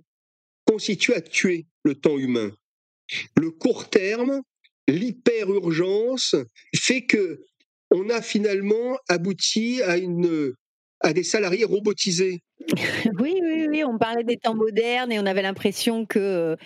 constitué 0.66 1.14
à 1.14 1.20
tuer 1.20 1.66
le 1.84 1.94
temps 1.94 2.18
humain. 2.18 2.52
Le 3.36 3.50
court 3.50 3.88
terme, 3.88 4.42
l'hyper-urgence 4.88 6.34
fait 6.74 7.02
que 7.02 7.40
on 7.90 8.10
a 8.10 8.20
finalement 8.20 8.98
abouti 9.08 9.82
à 9.82 9.96
une 9.96 10.54
à 11.00 11.12
des 11.12 11.22
salariés 11.22 11.64
robotisés. 11.64 12.42
Oui, 13.20 13.40
oui, 13.40 13.66
oui, 13.68 13.84
on 13.84 13.98
parlait 13.98 14.24
des 14.24 14.36
temps 14.36 14.54
modernes 14.54 15.12
et 15.12 15.18
on 15.18 15.26
avait 15.26 15.42
l'impression 15.42 16.06
que 16.06 16.56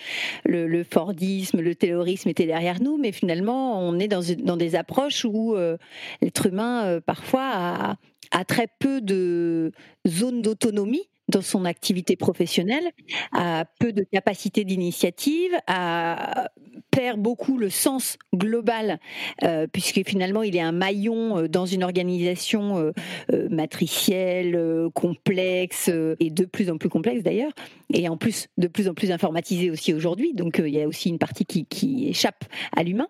le, 0.45 0.85
Fordisme, 0.85 1.61
le 1.61 1.75
terrorisme 1.75 2.29
était 2.29 2.47
derrière 2.47 2.81
nous, 2.81 2.97
mais 2.97 3.13
finalement, 3.13 3.79
on 3.81 3.99
est 3.99 4.09
dans, 4.09 4.23
dans 4.39 4.57
des 4.57 4.75
approches 4.75 5.25
où 5.25 5.55
euh, 5.55 5.77
l'être 6.23 6.47
humain, 6.47 6.87
euh, 6.87 7.01
parfois, 7.01 7.43
a, 7.45 7.97
a, 8.31 8.45
très 8.45 8.69
peu 8.81 9.01
de 9.01 9.73
zones 10.09 10.43
d'autonomie 10.43 11.09
dans 11.33 11.43
son 11.43 11.65
activité 11.65 12.17
professionnelle, 12.17 12.91
a 13.33 13.65
peu 13.81 13.93
de 13.93 14.05
capacité 14.13 14.65
d'initiative, 14.65 15.53
a 15.67 16.49
perd 16.93 17.19
beaucoup 17.19 17.57
le 17.57 17.71
sens 17.71 18.19
global, 18.37 19.01
euh, 19.43 19.67
puisque 19.67 20.07
finalement 20.07 20.43
il 20.43 20.55
est 20.55 20.61
un 20.61 20.73
maillon 20.73 21.39
euh, 21.39 21.49
dans 21.49 21.65
une 21.65 21.83
organisation 21.83 22.93
euh, 23.33 23.49
matricielle, 23.51 24.59
complexe 24.95 25.91
et 26.21 26.31
de 26.31 26.45
plus 26.45 26.71
en 26.71 26.77
plus 26.77 26.91
complexe 26.91 27.23
d'ailleurs, 27.23 27.53
et 27.93 28.09
en 28.09 28.17
plus 28.17 28.49
de 28.59 28.69
plus 28.69 28.89
en 28.89 28.95
plus 28.95 29.11
informatisée 29.11 29.71
aussi 29.71 29.95
aujourd'hui. 29.95 30.35
Donc 30.35 30.61
il 30.65 30.69
y 30.69 30.83
a 30.83 30.87
aussi 30.87 31.09
une 31.09 31.19
partie 31.19 31.47
qui, 31.47 31.65
qui 31.65 32.09
échappe 32.09 32.45
à 32.77 32.83
l'humain. 32.83 33.09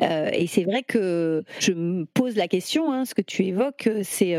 et 0.00 0.46
c'est 0.46 0.64
vrai 0.64 0.82
que 0.82 1.44
je 1.60 1.72
me 1.72 2.06
pose 2.06 2.34
la 2.34 2.48
question, 2.48 2.90
hein, 2.90 3.04
ce 3.04 3.14
que 3.14 3.22
tu 3.22 3.44
évoques, 3.44 3.90
c'est 4.02 4.36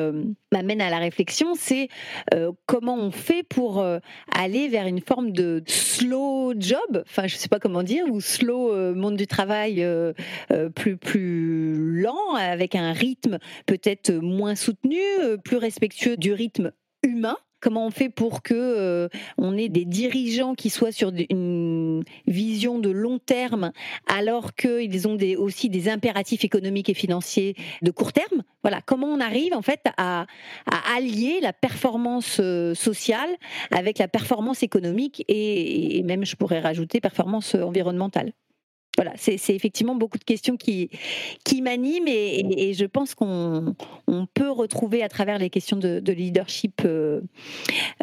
m'amène 0.51 0.81
à 0.81 0.89
la 0.89 0.97
réflexion, 0.97 1.53
c'est 1.55 1.89
comment 2.65 2.95
on 2.95 3.11
fait 3.11 3.43
pour 3.43 3.85
aller 4.31 4.67
vers 4.67 4.87
une 4.87 5.01
forme 5.01 5.31
de 5.31 5.61
slow 5.67 6.53
job, 6.57 7.03
enfin 7.05 7.27
je 7.27 7.35
sais 7.35 7.49
pas 7.49 7.59
comment 7.59 7.83
dire, 7.83 8.05
ou 8.09 8.19
slow 8.19 8.78
monde 8.95 9.15
du 9.15 9.27
travail 9.27 9.83
euh, 9.83 10.13
euh, 10.51 10.69
plus 10.69 10.97
plus 10.97 12.01
lent, 12.01 12.35
avec 12.35 12.75
un 12.75 12.93
rythme 12.93 13.39
peut-être 13.65 14.11
moins 14.11 14.55
soutenu, 14.55 14.99
plus 15.43 15.57
respectueux 15.57 16.17
du 16.17 16.33
rythme 16.33 16.71
humain. 17.03 17.37
Comment 17.61 17.85
on 17.85 17.91
fait 17.91 18.09
pour 18.09 18.41
que 18.41 18.53
euh, 18.53 19.09
on 19.37 19.57
ait 19.57 19.67
des 19.67 19.83
dirigeants 19.83 20.55
qui 20.55 20.69
soient 20.69 20.93
sur 20.93 21.11
une 21.29 22.03
vision 22.25 22.79
de 22.79 22.89
long 22.89 23.19
terme, 23.19 23.71
alors 24.07 24.53
qu'ils 24.55 25.07
ont 25.07 25.17
aussi 25.37 25.69
des 25.69 25.89
impératifs 25.89 26.45
économiques 26.45 26.89
et 26.89 26.93
financiers 26.93 27.55
de 27.81 27.91
court 27.91 28.13
terme? 28.13 28.43
Voilà, 28.61 28.81
comment 28.81 29.07
on 29.07 29.19
arrive 29.19 29.53
en 29.53 29.61
fait 29.61 29.81
à, 29.97 30.25
allier 30.95 31.39
la 31.41 31.51
performance 31.51 32.37
euh, 32.39 32.73
sociale 32.73 33.29
avec 33.71 33.97
la 33.97 34.07
performance 34.07 34.63
économique 34.63 35.25
et, 35.27 35.97
et 35.97 36.03
même, 36.03 36.25
je 36.25 36.37
pourrais 36.37 36.61
rajouter, 36.61 37.01
performance 37.01 37.55
environnementale? 37.55 38.31
Voilà, 38.99 39.13
c'est 39.15 39.55
effectivement 39.55 39.95
beaucoup 39.95 40.17
de 40.17 40.25
questions 40.25 40.57
qui, 40.57 40.89
qui 41.45 41.61
m'animent 41.61 42.09
et, 42.09 42.73
je 42.73 42.83
pense 42.83 43.15
qu'on 43.15 43.73
peut 44.33 44.51
retrouver 44.51 45.03
à 45.03 45.07
travers 45.07 45.37
les 45.37 45.49
questions 45.49 45.77
de, 45.77 46.11
leadership 46.11 46.81
euh, 46.83 47.21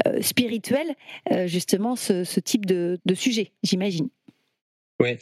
euh, 0.06 0.22
spirituel 0.22 0.94
justement 1.44 1.96
ce, 1.96 2.40
type 2.40 2.64
de, 2.64 2.98
sujet, 3.14 3.52
j'imagine. 3.62 4.08
Oui. 4.98 5.18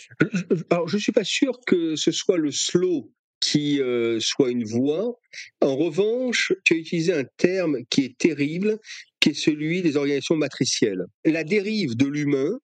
Alors, 0.70 0.86
je 0.86 0.94
ne 0.94 1.00
suis 1.00 1.10
pas 1.10 1.24
sûr 1.24 1.58
que 1.66 1.96
ce 1.96 2.12
soit 2.12 2.38
le 2.38 2.52
slow 2.52 3.10
qui 3.40 3.80
soit 4.20 4.52
une 4.52 4.64
voie. 4.64 5.18
En 5.60 5.74
revanche, 5.74 6.52
tu 6.62 6.74
as 6.74 6.76
utilisé 6.76 7.12
un 7.12 7.24
terme 7.36 7.78
qui 7.90 8.04
est 8.04 8.16
terrible, 8.16 8.78
qui 9.18 9.30
est 9.30 9.34
celui 9.34 9.82
des 9.82 9.96
organisations 9.96 10.36
matricielles. 10.36 11.04
La 11.24 11.42
dérive 11.42 11.96
de 11.96 12.06
l'humain 12.06 12.60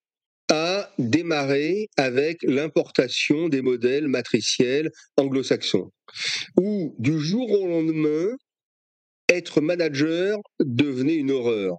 a 0.51 0.91
démarré 0.99 1.89
avec 1.97 2.43
l'importation 2.43 3.49
des 3.49 3.63
modèles 3.63 4.09
matriciels 4.09 4.91
anglo-saxons, 5.17 5.91
où 6.59 6.95
du 6.99 7.19
jour 7.19 7.51
au 7.51 7.67
lendemain, 7.67 8.37
être 9.29 9.61
manager 9.61 10.39
devenait 10.61 11.17
une 11.17 11.31
horreur 11.31 11.77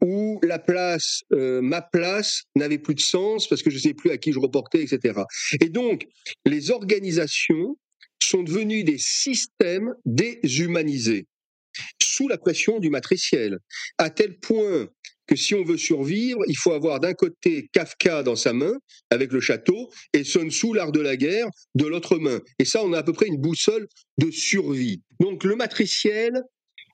où 0.00 0.38
la 0.42 0.58
place, 0.58 1.22
euh, 1.32 1.60
ma 1.60 1.82
place 1.82 2.42
n'avait 2.54 2.78
plus 2.78 2.94
de 2.94 3.00
sens 3.00 3.48
parce 3.48 3.62
que 3.62 3.70
je 3.70 3.76
ne 3.76 3.80
sais 3.80 3.94
plus 3.94 4.10
à 4.10 4.18
qui 4.18 4.32
je 4.32 4.38
reportais, 4.38 4.82
etc. 4.82 5.20
Et 5.60 5.68
donc, 5.68 6.06
les 6.44 6.70
organisations 6.70 7.76
sont 8.22 8.42
devenues 8.42 8.84
des 8.84 8.98
systèmes 8.98 9.92
déshumanisés 10.04 11.26
sous 12.02 12.28
la 12.28 12.38
pression 12.38 12.78
du 12.78 12.90
matriciel, 12.90 13.58
à 13.98 14.10
tel 14.10 14.38
point 14.38 14.88
que 15.26 15.36
si 15.36 15.54
on 15.54 15.64
veut 15.64 15.76
survivre, 15.76 16.40
il 16.46 16.56
faut 16.56 16.72
avoir 16.72 17.00
d'un 17.00 17.14
côté 17.14 17.68
Kafka 17.72 18.22
dans 18.22 18.36
sa 18.36 18.52
main, 18.52 18.74
avec 19.10 19.32
le 19.32 19.40
château, 19.40 19.90
et 20.12 20.24
Sun 20.24 20.50
Tzu, 20.50 20.72
l'art 20.72 20.92
de 20.92 21.00
la 21.00 21.16
guerre, 21.16 21.48
de 21.74 21.84
l'autre 21.84 22.18
main. 22.18 22.40
Et 22.58 22.64
ça, 22.64 22.84
on 22.84 22.92
a 22.92 22.98
à 22.98 23.02
peu 23.02 23.12
près 23.12 23.26
une 23.26 23.40
boussole 23.40 23.88
de 24.18 24.30
survie. 24.30 25.02
Donc 25.20 25.44
le 25.44 25.56
matriciel, 25.56 26.32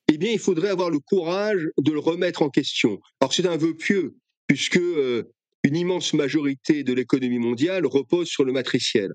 eh 0.09 0.19
bien, 0.19 0.33
il 0.33 0.39
faudrait 0.39 0.71
avoir 0.71 0.91
le 0.91 0.99
courage 0.99 1.63
de 1.79 1.93
le 1.93 1.99
remettre 1.99 2.43
en 2.43 2.49
question. 2.49 2.99
Alors 3.21 3.33
c'est 3.33 3.47
un 3.47 3.57
vœu 3.57 3.77
pieux, 3.77 4.15
puisque 4.47 4.79
euh, 4.79 5.31
une 5.63 5.77
immense 5.77 6.15
majorité 6.15 6.85
de 6.85 6.93
l'économie 6.93 7.39
mondiale 7.39 7.87
repose 7.87 8.29
sur 8.29 8.45
le 8.45 8.53
matriciel. 8.53 9.13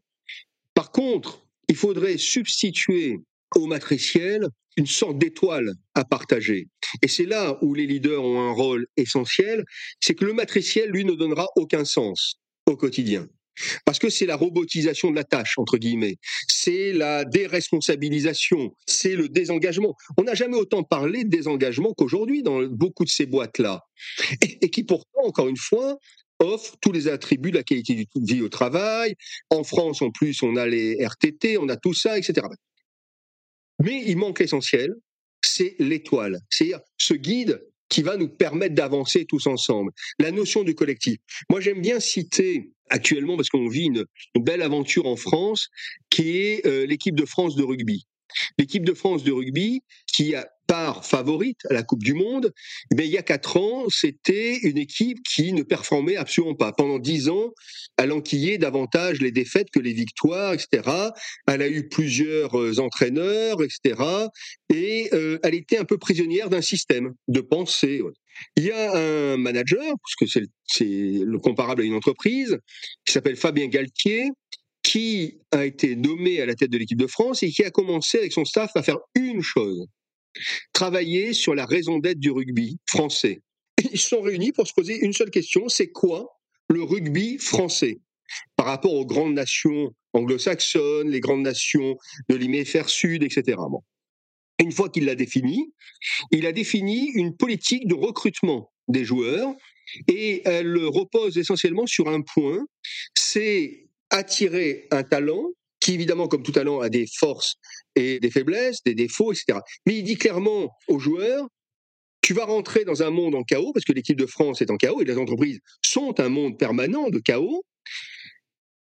Par 0.73 0.91
contre, 0.91 1.44
il 1.68 1.76
faudrait 1.76 2.18
substituer 2.18 3.19
au 3.55 3.67
matriciel 3.67 4.47
une 4.77 4.85
sorte 4.85 5.17
d'étoile 5.17 5.71
à 5.95 6.05
partager. 6.05 6.67
Et 7.01 7.07
c'est 7.07 7.25
là 7.25 7.57
où 7.63 7.73
les 7.73 7.87
leaders 7.87 8.23
ont 8.23 8.39
un 8.39 8.51
rôle 8.51 8.85
essentiel, 8.95 9.63
c'est 9.99 10.13
que 10.13 10.23
le 10.23 10.33
matriciel, 10.33 10.91
lui, 10.91 11.03
ne 11.03 11.13
donnera 11.13 11.47
aucun 11.55 11.83
sens 11.83 12.35
au 12.67 12.77
quotidien. 12.77 13.27
Parce 13.85 13.97
que 13.97 14.09
c'est 14.09 14.27
la 14.27 14.35
robotisation 14.35 15.09
de 15.09 15.15
la 15.15 15.23
tâche, 15.23 15.57
entre 15.57 15.77
guillemets. 15.77 16.17
C'est 16.47 16.93
la 16.93 17.25
déresponsabilisation. 17.25 18.71
C'est 18.85 19.15
le 19.15 19.29
désengagement. 19.29 19.95
On 20.17 20.23
n'a 20.23 20.35
jamais 20.35 20.57
autant 20.57 20.83
parlé 20.83 21.23
de 21.23 21.29
désengagement 21.29 21.93
qu'aujourd'hui 21.97 22.43
dans 22.43 22.61
beaucoup 22.67 23.03
de 23.03 23.09
ces 23.09 23.25
boîtes-là. 23.25 23.81
Et, 24.41 24.69
qui 24.69 24.83
pourtant, 24.83 25.21
encore 25.23 25.47
une 25.47 25.57
fois, 25.57 25.97
offrent 26.39 26.75
tous 26.81 26.91
les 26.91 27.07
attributs 27.07 27.49
de 27.49 27.57
la 27.57 27.63
qualité 27.63 27.95
de 27.95 28.31
vie 28.31 28.43
au 28.43 28.49
travail. 28.49 29.15
En 29.49 29.63
France, 29.63 30.03
en 30.03 30.11
plus, 30.11 30.43
on 30.43 30.55
a 30.55 30.67
les 30.67 31.03
RTT, 31.03 31.57
on 31.57 31.67
a 31.67 31.77
tout 31.77 31.95
ça, 31.95 32.15
etc. 32.17 32.45
Mais 33.83 34.03
il 34.05 34.17
manque 34.17 34.39
l'essentiel, 34.39 34.93
c'est 35.41 35.75
l'étoile, 35.79 36.39
c'est-à-dire 36.49 36.79
ce 36.97 37.13
guide 37.13 37.61
qui 37.89 38.01
va 38.01 38.17
nous 38.17 38.27
permettre 38.27 38.75
d'avancer 38.75 39.25
tous 39.25 39.47
ensemble. 39.47 39.91
La 40.19 40.31
notion 40.31 40.63
du 40.63 40.75
collectif. 40.75 41.17
Moi, 41.49 41.61
j'aime 41.61 41.81
bien 41.81 41.99
citer 41.99 42.71
actuellement, 42.89 43.35
parce 43.35 43.49
qu'on 43.49 43.67
vit 43.67 43.85
une, 43.85 44.05
belle 44.35 44.61
aventure 44.61 45.07
en 45.07 45.15
France, 45.15 45.69
qui 46.09 46.37
est 46.37 46.65
euh, 46.65 46.85
l'équipe 46.85 47.15
de 47.15 47.25
France 47.25 47.55
de 47.55 47.63
rugby. 47.63 48.05
L'équipe 48.57 48.85
de 48.85 48.93
France 48.93 49.23
de 49.23 49.31
rugby, 49.31 49.81
qui 50.13 50.35
a 50.35 50.47
part 50.68 51.06
favorite 51.06 51.60
à 51.69 51.73
la 51.73 51.84
Coupe 51.84 52.03
du 52.03 52.14
Monde, 52.14 52.53
mais 52.95 53.06
il 53.06 53.11
y 53.11 53.18
a 53.18 53.23
quatre 53.23 53.57
ans, 53.57 53.85
c'était 53.89 54.57
une 54.57 54.77
équipe 54.77 55.19
qui 55.23 55.53
ne 55.53 55.64
performait 55.64 56.18
absolument 56.18 56.56
pas. 56.56 56.72
Pendant 56.72 56.99
dix 56.99 57.30
ans, 57.30 57.52
elle 57.98 58.11
enquillait 58.11 58.57
davantage 58.57 59.19
les 59.22 59.31
défaites 59.31 59.69
que 59.72 59.80
les 59.80 59.94
victoires, 59.94 60.53
etc. 60.53 60.89
Elle 61.48 61.61
a 61.61 61.68
eu 61.68 61.88
plusieurs 61.88 62.60
euh, 62.60 62.80
entraîneurs, 62.80 63.57
etc. 63.64 64.02
Et 64.73 65.10
euh, 65.14 65.39
elle 65.44 65.56
était 65.56 65.77
un 65.77 65.85
peu 65.85 65.98
prisonnière 65.98 66.49
d'un 66.49 66.61
système 66.61 67.14
de 67.27 67.41
pensée. 67.41 68.02
Il 68.56 68.64
y 68.64 68.72
a 68.72 68.95
un 68.95 69.38
manager, 69.38 69.81
parce 70.03 70.15
que 70.19 70.41
c'est 70.68 70.84
le 70.84 71.39
comparable 71.39 71.81
à 71.81 71.85
une 71.85 71.95
entreprise, 71.95 72.57
qui 73.06 73.14
s'appelle 73.14 73.35
Fabien 73.35 73.68
Galtier, 73.68 74.30
qui 74.84 75.39
a 75.52 75.65
été 75.65 75.95
nommé 75.95 76.39
à 76.39 76.45
la 76.45 76.56
tête 76.56 76.69
de 76.69 76.77
l'équipe 76.77 76.98
de 76.98 77.07
France 77.07 77.44
et 77.44 77.49
qui 77.49 77.64
a 77.64 77.72
commencé 77.72 78.19
avec 78.19 78.31
son 78.31 78.45
staff 78.45 78.72
à 78.76 78.84
faire 78.84 78.99
une 79.15 79.41
chose, 79.41 79.85
travailler 80.73 81.33
sur 81.33 81.55
la 81.55 81.65
raison 81.65 81.99
d'être 81.99 82.19
du 82.19 82.31
rugby 82.31 82.79
français. 82.85 83.41
Ils 83.91 83.99
sont 83.99 84.21
réunis 84.21 84.51
pour 84.51 84.67
se 84.67 84.73
poser 84.73 84.97
une 85.03 85.13
seule 85.13 85.29
question, 85.29 85.69
c'est 85.69 85.91
quoi 85.91 86.39
le 86.69 86.83
rugby 86.83 87.37
français? 87.37 87.99
Par 88.55 88.65
rapport 88.65 88.93
aux 88.93 89.05
grandes 89.05 89.33
nations 89.33 89.91
anglo-saxonnes, 90.13 91.09
les 91.09 91.19
grandes 91.19 91.43
nations 91.43 91.95
de 92.29 92.35
l'hémisphère 92.35 92.89
sud, 92.89 93.23
etc. 93.23 93.57
Une 94.59 94.71
fois 94.71 94.89
qu'il 94.89 95.05
l'a 95.05 95.15
défini, 95.15 95.71
il 96.31 96.45
a 96.45 96.51
défini 96.51 97.11
une 97.13 97.35
politique 97.37 97.87
de 97.87 97.93
recrutement 97.93 98.71
des 98.87 99.05
joueurs 99.05 99.53
et 100.07 100.41
elle 100.45 100.77
repose 100.85 101.37
essentiellement 101.37 101.85
sur 101.85 102.09
un 102.09 102.21
point, 102.21 102.65
c'est 103.15 103.87
attirer 104.09 104.87
un 104.91 105.03
talent 105.03 105.51
qui 105.79 105.93
évidemment, 105.93 106.27
comme 106.27 106.43
tout 106.43 106.51
talent, 106.51 106.79
a 106.79 106.89
des 106.89 107.05
forces 107.07 107.55
et 107.97 108.19
des 108.19 108.29
faiblesses, 108.29 108.83
des 108.85 108.93
défauts, 108.93 109.33
etc. 109.33 109.59
Mais 109.85 109.95
il 109.97 110.03
dit 110.03 110.15
clairement 110.15 110.69
aux 110.87 110.99
joueurs, 110.99 111.47
tu 112.21 112.33
vas 112.33 112.45
rentrer 112.45 112.85
dans 112.85 113.03
un 113.03 113.09
monde 113.09 113.35
en 113.35 113.43
chaos, 113.43 113.71
parce 113.73 113.85
que 113.85 113.93
l'équipe 113.93 114.17
de 114.17 114.25
France 114.25 114.61
est 114.61 114.69
en 114.69 114.77
chaos 114.77 115.01
et 115.01 115.05
les 115.05 115.17
entreprises 115.17 115.59
sont 115.81 116.19
un 116.19 116.29
monde 116.29 116.57
permanent 116.57 117.09
de 117.09 117.19
chaos. 117.19 117.63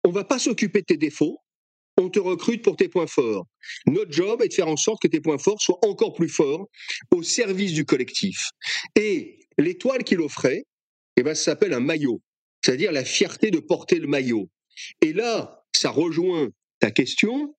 On 0.05 0.11
va 0.11 0.25
pas 0.25 0.39
s'occuper 0.39 0.81
de 0.81 0.87
tes 0.87 0.97
défauts, 0.97 1.39
on 1.97 2.11
te 2.11 2.19
recrute 2.19 2.63
pour 2.63 2.77
tes 2.77 2.89
points 2.89 3.07
forts. 3.07 3.47
Notre 3.87 4.13
job 4.13 4.43
est 4.43 4.49
de 4.49 4.55
faire 4.55 4.69
en 4.69 4.77
sorte 4.77 5.01
que 5.01 5.09
tes 5.09 5.21
points 5.21 5.39
forts 5.39 5.61
soient 5.61 5.85
encore 5.85 6.13
plus 6.13 6.29
forts 6.29 6.69
au 7.11 7.23
service 7.23 7.73
du 7.73 7.85
collectif. 7.85 8.51
Et 8.95 9.39
l'étoile 9.59 10.05
qu'il 10.05 10.21
offrait, 10.21 10.65
eh 11.17 11.23
ben, 11.23 11.35
ça 11.35 11.45
s'appelle 11.45 11.73
un 11.73 11.81
maillot, 11.81 12.21
c'est-à-dire 12.63 12.93
la 12.93 13.05
fierté 13.05 13.51
de 13.51 13.61
porter 13.61 13.99
le 13.99 14.07
maillot. 14.07 14.49
Et 15.01 15.15
là, 15.15 15.65
ça 15.73 15.91
rejoint 15.91 16.49
ta 16.81 16.91
question, 16.91 17.55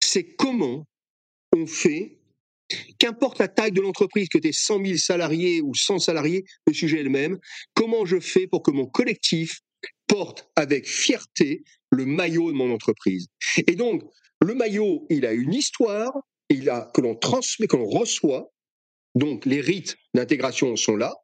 c'est 0.00 0.34
comment 0.34 0.84
on 1.56 1.66
fait, 1.66 2.18
qu'importe 2.98 3.38
la 3.38 3.48
taille 3.48 3.72
de 3.72 3.80
l'entreprise, 3.80 4.28
que 4.28 4.38
tu 4.38 4.48
aies 4.48 4.52
100 4.52 4.84
000 4.84 4.98
salariés 4.98 5.60
ou 5.60 5.74
100 5.74 5.98
salariés, 6.00 6.44
le 6.66 6.72
sujet 6.72 7.00
est 7.00 7.04
le 7.04 7.10
même, 7.10 7.38
comment 7.74 8.04
je 8.04 8.20
fais 8.20 8.46
pour 8.46 8.62
que 8.62 8.70
mon 8.70 8.86
collectif 8.86 9.60
porte 10.06 10.48
avec 10.56 10.86
fierté 10.86 11.62
le 11.90 12.04
maillot 12.04 12.50
de 12.50 12.56
mon 12.56 12.72
entreprise? 12.72 13.26
Et 13.66 13.74
donc, 13.74 14.02
le 14.40 14.54
maillot, 14.54 15.06
il 15.10 15.26
a 15.26 15.32
une 15.32 15.54
histoire, 15.54 16.12
il 16.48 16.70
a 16.70 16.90
que 16.94 17.00
l'on 17.00 17.16
transmet, 17.16 17.66
que 17.66 17.76
l'on 17.76 17.88
reçoit, 17.88 18.52
donc 19.14 19.46
les 19.46 19.60
rites 19.60 19.96
d'intégration 20.14 20.76
sont 20.76 20.96
là, 20.96 21.14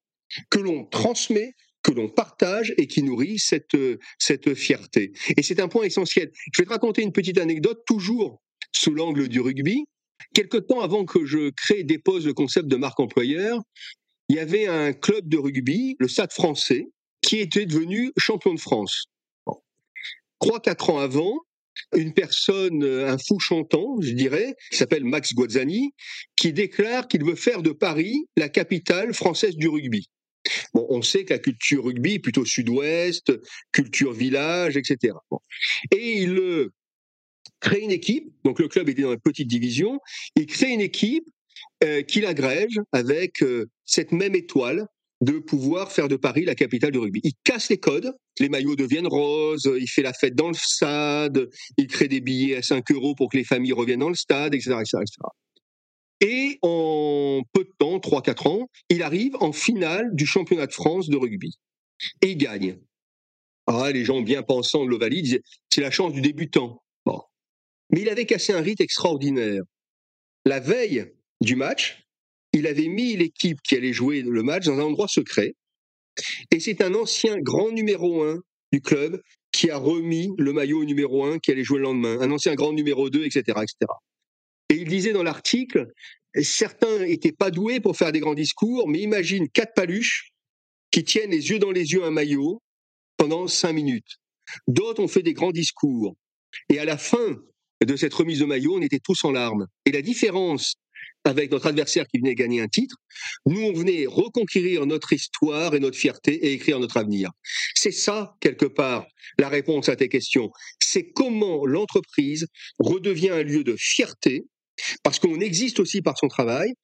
que 0.51 0.59
l'on 0.59 0.85
transmet, 0.87 1.53
que 1.83 1.93
l'on 1.93 2.09
partage 2.09 2.75
et 2.79 2.87
qui 2.87 3.03
nourrit 3.03 3.39
cette, 3.39 3.77
cette 4.19 4.55
fierté. 4.55 5.13
Et 5.37 5.43
c'est 5.43 5.61
un 5.61 5.69
point 5.69 5.85
essentiel. 5.85 6.31
Je 6.53 6.63
vais 6.63 6.67
te 6.67 6.73
raconter 6.73 7.03
une 7.03 7.13
petite 7.13 7.39
anecdote, 7.39 7.83
toujours 7.87 8.43
sous 8.73 8.95
l'angle 8.95 9.29
du 9.29 9.41
rugby. 9.41 9.85
Quelque 10.35 10.57
temps 10.57 10.81
avant 10.81 11.05
que 11.05 11.25
je 11.25 11.51
crée 11.51 11.81
et 11.81 11.85
dépose 11.85 12.27
le 12.27 12.35
concept 12.35 12.69
de 12.69 12.77
marque 12.77 13.01
employeur, 13.01 13.61
il 14.29 14.37
y 14.37 14.39
avait 14.39 14.67
un 14.67 14.93
club 14.93 15.29
de 15.29 15.37
rugby, 15.37 15.97
le 15.99 16.09
Stade 16.09 16.33
français, 16.33 16.89
qui 17.21 17.39
était 17.39 17.67
devenu 17.67 18.13
champion 18.17 18.55
de 18.55 18.61
France. 18.61 19.07
Trois, 20.41 20.61
quatre 20.61 20.91
ans 20.91 20.99
avant, 20.99 21.41
une 21.97 22.13
personne, 22.13 22.85
un 22.85 23.19
fou 23.19 23.39
chantant, 23.39 23.97
je 24.01 24.11
dirais, 24.11 24.55
qui 24.71 24.79
s'appelle 24.79 25.05
Max 25.05 25.35
Guazzani, 25.35 25.93
qui 26.37 26.53
déclare 26.53 27.09
qu'il 27.09 27.25
veut 27.25 27.35
faire 27.35 27.63
de 27.63 27.71
Paris 27.71 28.27
la 28.37 28.49
capitale 28.49 29.15
française 29.15 29.57
du 29.57 29.69
rugby. 29.69 30.07
Bon, 30.75 30.87
on 30.91 31.03
sait 31.03 31.25
que 31.25 31.33
la 31.33 31.39
culture 31.39 31.85
rugby 31.85 32.15
est 32.15 32.19
plutôt 32.19 32.45
sud-ouest, 32.45 33.33
culture 33.73 34.13
village, 34.13 34.77
etc. 34.77 35.15
Et 35.91 36.23
il 36.23 36.69
euh, 37.65 37.71
crée 37.71 37.81
une 37.81 37.91
équipe, 37.91 38.33
donc 38.45 38.59
le 38.59 38.69
club 38.69 38.89
était 38.89 39.03
dans 39.03 39.13
une 39.13 39.21
petite 39.21 39.49
division, 39.49 40.01
il 40.37 40.47
crée 40.47 40.71
une 40.71 40.81
équipe 40.81 41.25
euh, 41.83 42.03
qu'il 42.03 42.27
agrège 42.27 42.79
avec 42.93 43.43
euh, 43.43 43.67
cette 43.85 44.13
même 44.13 44.35
étoile 44.35 44.87
de 45.21 45.39
pouvoir 45.39 45.93
faire 45.93 46.09
de 46.09 46.17
Paris 46.17 46.45
la 46.45 46.55
capitale 46.55 46.91
du 46.91 46.99
rugby. 46.99 47.21
Il 47.23 47.33
casse 47.45 47.71
les 47.71 47.79
codes, 47.79 48.13
les 48.41 48.49
maillots 48.49 48.77
deviennent 48.77 49.07
roses, 49.07 49.71
il 49.79 49.89
fait 49.89 50.03
la 50.03 50.13
fête 50.13 50.35
dans 50.35 50.49
le 50.49 50.55
stade, 50.55 51.49
il 51.79 51.87
crée 51.87 52.09
des 52.09 52.21
billets 52.21 52.57
à 52.57 52.63
5 52.63 52.91
euros 52.91 53.15
pour 53.15 53.31
que 53.31 53.37
les 53.37 53.45
familles 53.45 53.73
reviennent 53.73 54.01
dans 54.01 54.09
le 54.09 54.15
stade, 54.15 54.55
etc. 54.55 54.77
etc., 54.81 54.99
etc. 55.01 55.17
Et 56.21 56.59
en 56.63 57.43
peu 57.53 57.65
de 57.65 57.73
temps, 57.79 57.99
3-4 57.99 58.49
ans, 58.49 58.69
il 58.91 59.03
arrive 59.03 59.37
en 59.41 59.53
finale 59.53 60.15
du 60.15 60.27
championnat 60.27 60.67
de 60.67 60.73
France 60.73 61.09
de 61.09 61.17
rugby. 61.17 61.59
Et 62.23 62.31
il 62.33 62.37
gagne. 62.37 62.79
Ah, 63.67 63.91
les 63.93 64.05
gens 64.05 64.21
bien 64.21 64.43
pensants 64.43 64.85
de 64.85 64.91
l'Ovalie 64.91 65.23
disaient 65.23 65.43
c'est 65.71 65.81
la 65.81 65.91
chance 65.91 66.13
du 66.13 66.21
débutant. 66.21 66.84
Mais 67.95 68.03
il 68.03 68.09
avait 68.09 68.27
cassé 68.27 68.53
un 68.53 68.61
rite 68.61 68.81
extraordinaire. 68.81 69.63
La 70.45 70.59
veille 70.59 71.13
du 71.41 71.55
match, 71.55 72.05
il 72.53 72.67
avait 72.67 72.89
mis 72.89 73.17
l'équipe 73.17 73.61
qui 73.63 73.77
allait 73.77 73.93
jouer 73.93 74.23
le 74.23 74.43
match 74.43 74.67
dans 74.67 74.75
un 74.75 74.83
endroit 74.83 75.07
secret. 75.07 75.55
Et 76.51 76.59
c'est 76.59 76.83
un 76.83 76.95
ancien 76.95 77.39
grand 77.39 77.71
numéro 77.71 78.25
un 78.25 78.43
du 78.73 78.81
club 78.81 79.23
qui 79.53 79.71
a 79.71 79.77
remis 79.77 80.33
le 80.39 80.53
maillot 80.53 80.85
numéro 80.85 81.25
un 81.25 81.39
qui 81.39 81.53
allait 81.53 81.63
jouer 81.63 81.79
le 81.79 81.85
lendemain, 81.85 82.21
un 82.21 82.33
ancien 82.33 82.57
grand 82.57 82.73
numéro 82.73 83.11
2, 83.11 83.25
etc., 83.25 83.43
etc. 83.63 83.77
Et 84.71 84.75
il 84.75 84.89
disait 84.89 85.13
dans 85.13 85.23
l'article, 85.23 85.93
certains 86.43 86.99
n'étaient 86.99 87.33
pas 87.33 87.53
doués 87.53 87.79
pour 87.79 87.97
faire 87.97 88.11
des 88.11 88.19
grands 88.19 88.35
discours, 88.35 88.89
mais 88.89 88.99
imagine 88.99 89.49
quatre 89.49 89.75
paluches 89.75 90.33
qui 90.91 91.05
tiennent 91.05 91.31
les 91.31 91.51
yeux 91.51 91.61
dans 91.61 91.71
les 91.71 91.93
yeux 91.93 92.03
un 92.03 92.11
maillot 92.11 92.61
pendant 93.17 93.47
cinq 93.47 93.75
minutes. 93.75 94.17
D'autres 94.67 95.01
ont 95.01 95.09
fait 95.09 95.23
des 95.23 95.33
grands 95.33 95.53
discours. 95.53 96.17
Et 96.69 96.81
à 96.81 96.85
la 96.85 96.99
fin 96.99 97.41
de 97.85 97.97
cette 97.97 98.15
remise 98.15 98.41
de 98.41 98.45
maillot, 98.45 98.77
on 98.77 98.83
était 98.83 99.01
tous 99.01 99.25
en 99.25 99.33
larmes. 99.33 99.67
Et 99.87 99.93
la 99.93 100.03
différence 100.03 100.75
avec 101.25 101.51
notre 101.51 101.67
adversaire 101.67 102.07
qui 102.07 102.19
venait 102.19 102.35
gagner 102.35 102.61
un 102.61 102.69
titre, 102.69 102.97
nous, 103.47 103.61
on 103.63 103.73
venait 103.73 104.07
reconquérir 104.07 104.85
notre 104.87 105.13
histoire 105.13 105.75
et 105.75 105.81
notre 105.81 105.97
fierté 105.97 106.35
et 106.35 106.53
écrire 106.53 106.79
notre 106.79 106.99
avenir. 106.99 107.31
C'est 107.75 107.93
ça, 107.93 108.37
quelque 108.41 108.67
part, 108.67 109.07
la 109.39 109.49
réponse 109.49 109.89
à 109.89 109.97
tes 109.97 110.09
questions. 110.09 110.51
C'est 110.81 111.11
comment 111.13 111.65
l'entreprise 111.65 112.47
redevient 112.79 113.31
un 113.31 113.43
lieu 113.43 113.65
de 113.65 113.75
fierté, 113.79 114.45
parce 115.03 115.19
qu'on 115.19 115.41
existe 115.41 115.81
aussi 115.81 116.03
par 116.03 116.19
son 116.19 116.29
travail, 116.29 116.75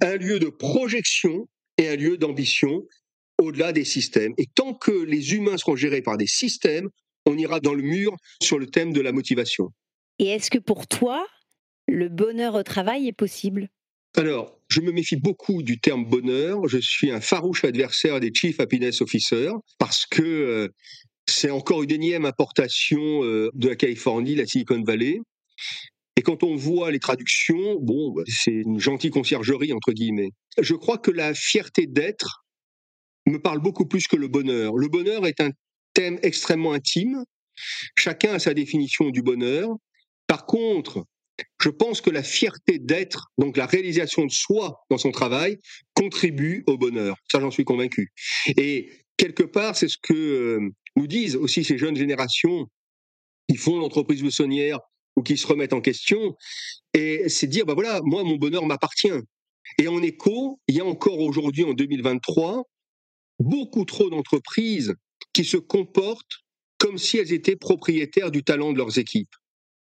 un 0.00 0.16
lieu 0.16 0.38
de 0.38 0.48
projection 0.48 1.48
et 1.76 1.88
un 1.88 1.96
lieu 1.96 2.16
d'ambition 2.18 2.82
au-delà 3.38 3.72
des 3.72 3.84
systèmes. 3.84 4.34
Et 4.38 4.46
tant 4.54 4.74
que 4.74 4.90
les 4.90 5.32
humains 5.34 5.56
seront 5.56 5.76
gérés 5.76 6.02
par 6.02 6.16
des 6.16 6.26
systèmes, 6.26 6.88
on 7.26 7.36
ira 7.36 7.60
dans 7.60 7.74
le 7.74 7.82
mur 7.82 8.16
sur 8.42 8.58
le 8.58 8.66
thème 8.66 8.92
de 8.92 9.00
la 9.00 9.12
motivation. 9.12 9.70
Et 10.18 10.26
est-ce 10.26 10.50
que 10.50 10.58
pour 10.58 10.86
toi, 10.86 11.26
le 11.86 12.08
bonheur 12.08 12.54
au 12.54 12.62
travail 12.62 13.08
est 13.08 13.12
possible? 13.12 13.68
Alors, 14.16 14.58
je 14.68 14.80
me 14.80 14.90
méfie 14.90 15.16
beaucoup 15.16 15.62
du 15.62 15.78
terme 15.78 16.04
bonheur. 16.04 16.66
Je 16.66 16.78
suis 16.78 17.10
un 17.10 17.20
farouche 17.20 17.64
adversaire 17.64 18.20
des 18.20 18.32
Chief 18.34 18.58
Happiness 18.58 19.00
Officers 19.00 19.52
parce 19.78 20.06
que 20.06 20.22
euh, 20.22 20.68
c'est 21.26 21.50
encore 21.50 21.82
une 21.82 21.92
énième 21.92 22.24
importation 22.24 23.22
euh, 23.22 23.50
de 23.54 23.68
la 23.68 23.76
Californie, 23.76 24.34
la 24.34 24.46
Silicon 24.46 24.82
Valley. 24.82 25.18
Et 26.16 26.22
quand 26.22 26.42
on 26.42 26.56
voit 26.56 26.90
les 26.90 26.98
traductions, 26.98 27.78
bon, 27.80 28.12
bah, 28.12 28.24
c'est 28.26 28.50
une 28.50 28.80
gentille 28.80 29.10
conciergerie, 29.10 29.72
entre 29.72 29.92
guillemets. 29.92 30.30
Je 30.60 30.74
crois 30.74 30.98
que 30.98 31.12
la 31.12 31.32
fierté 31.32 31.86
d'être 31.86 32.44
me 33.26 33.38
parle 33.38 33.60
beaucoup 33.60 33.86
plus 33.86 34.08
que 34.08 34.16
le 34.16 34.26
bonheur. 34.26 34.76
Le 34.76 34.88
bonheur 34.88 35.26
est 35.26 35.40
un 35.40 35.50
thème 35.94 36.18
extrêmement 36.22 36.72
intime. 36.72 37.22
Chacun 37.96 38.34
a 38.34 38.38
sa 38.38 38.54
définition 38.54 39.10
du 39.10 39.22
bonheur. 39.22 39.68
Par 40.28 40.46
contre, 40.46 41.04
je 41.60 41.70
pense 41.70 42.00
que 42.00 42.10
la 42.10 42.22
fierté 42.22 42.78
d'être, 42.78 43.26
donc 43.38 43.56
la 43.56 43.66
réalisation 43.66 44.24
de 44.24 44.30
soi 44.30 44.84
dans 44.90 44.98
son 44.98 45.10
travail, 45.10 45.58
contribue 45.94 46.62
au 46.66 46.78
bonheur. 46.78 47.16
Ça, 47.30 47.40
j'en 47.40 47.50
suis 47.50 47.64
convaincu. 47.64 48.12
Et 48.56 48.90
quelque 49.16 49.42
part, 49.42 49.76
c'est 49.76 49.88
ce 49.88 49.98
que 50.00 50.14
euh, 50.14 50.70
nous 50.96 51.06
disent 51.06 51.34
aussi 51.34 51.64
ces 51.64 51.78
jeunes 51.78 51.96
générations 51.96 52.66
qui 53.48 53.56
font 53.56 53.78
l'entreprise 53.78 54.22
buissonnière 54.22 54.78
ou 55.16 55.22
qui 55.22 55.36
se 55.36 55.46
remettent 55.46 55.72
en 55.72 55.80
question. 55.80 56.36
Et 56.94 57.28
c'est 57.28 57.46
dire, 57.46 57.66
bah 57.66 57.74
voilà, 57.74 58.00
moi, 58.04 58.22
mon 58.22 58.36
bonheur 58.36 58.66
m'appartient. 58.66 59.20
Et 59.78 59.88
en 59.88 60.02
écho, 60.02 60.60
il 60.68 60.76
y 60.76 60.80
a 60.80 60.84
encore 60.84 61.18
aujourd'hui, 61.18 61.64
en 61.64 61.72
2023, 61.72 62.64
beaucoup 63.38 63.84
trop 63.84 64.10
d'entreprises 64.10 64.94
qui 65.32 65.44
se 65.44 65.56
comportent 65.56 66.38
comme 66.78 66.98
si 66.98 67.18
elles 67.18 67.32
étaient 67.32 67.56
propriétaires 67.56 68.30
du 68.30 68.44
talent 68.44 68.72
de 68.72 68.78
leurs 68.78 68.98
équipes. 68.98 69.34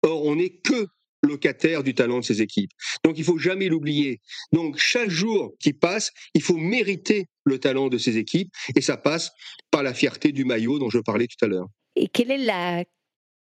Or, 0.05 0.25
on 0.25 0.37
n'est 0.37 0.51
que 0.51 0.87
locataire 1.25 1.83
du 1.83 1.95
talent 1.95 2.21
de 2.21 2.25
ses 2.25 2.43
équipes. 2.43 2.71
Donc 3.03 3.19
il 3.19 3.25
faut 3.25 3.39
jamais 3.39 3.69
l'oublier. 3.69 4.21
Donc 4.53 4.77
chaque 4.77 5.09
jour 5.09 5.55
qui 5.59 5.73
passe, 5.73 6.13
il 6.35 6.43
faut 6.43 6.57
mériter 6.57 7.27
le 7.45 7.59
talent 7.59 7.89
de 7.89 7.99
ses 7.99 8.19
équipes 8.19 8.51
et 8.77 8.81
ça 8.81 8.97
passe 8.97 9.33
par 9.71 9.83
la 9.83 9.95
fierté 9.95 10.33
du 10.33 10.45
maillot 10.45 10.79
dont 10.79 10.91
je 10.91 10.99
parlais 10.99 11.27
tout 11.27 11.43
à 11.43 11.49
l'heure. 11.49 11.67
Et 11.97 12.09
quelle 12.09 12.31
est 12.31 12.45
la 12.45 12.85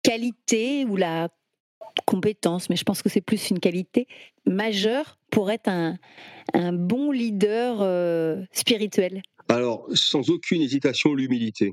qualité 0.02 0.84
ou 0.84 0.96
la 0.96 1.30
compétence, 2.06 2.68
mais 2.68 2.76
je 2.76 2.84
pense 2.84 3.02
que 3.02 3.08
c'est 3.08 3.20
plus 3.20 3.50
une 3.50 3.60
qualité 3.60 4.06
majeure 4.44 5.18
pour 5.30 5.50
être 5.50 5.68
un, 5.68 5.98
un 6.54 6.72
bon 6.72 7.10
leader 7.10 7.78
euh, 7.80 8.42
spirituel? 8.52 9.22
Alors, 9.48 9.86
sans 9.94 10.30
aucune 10.30 10.62
hésitation, 10.62 11.14
l'humilité. 11.14 11.72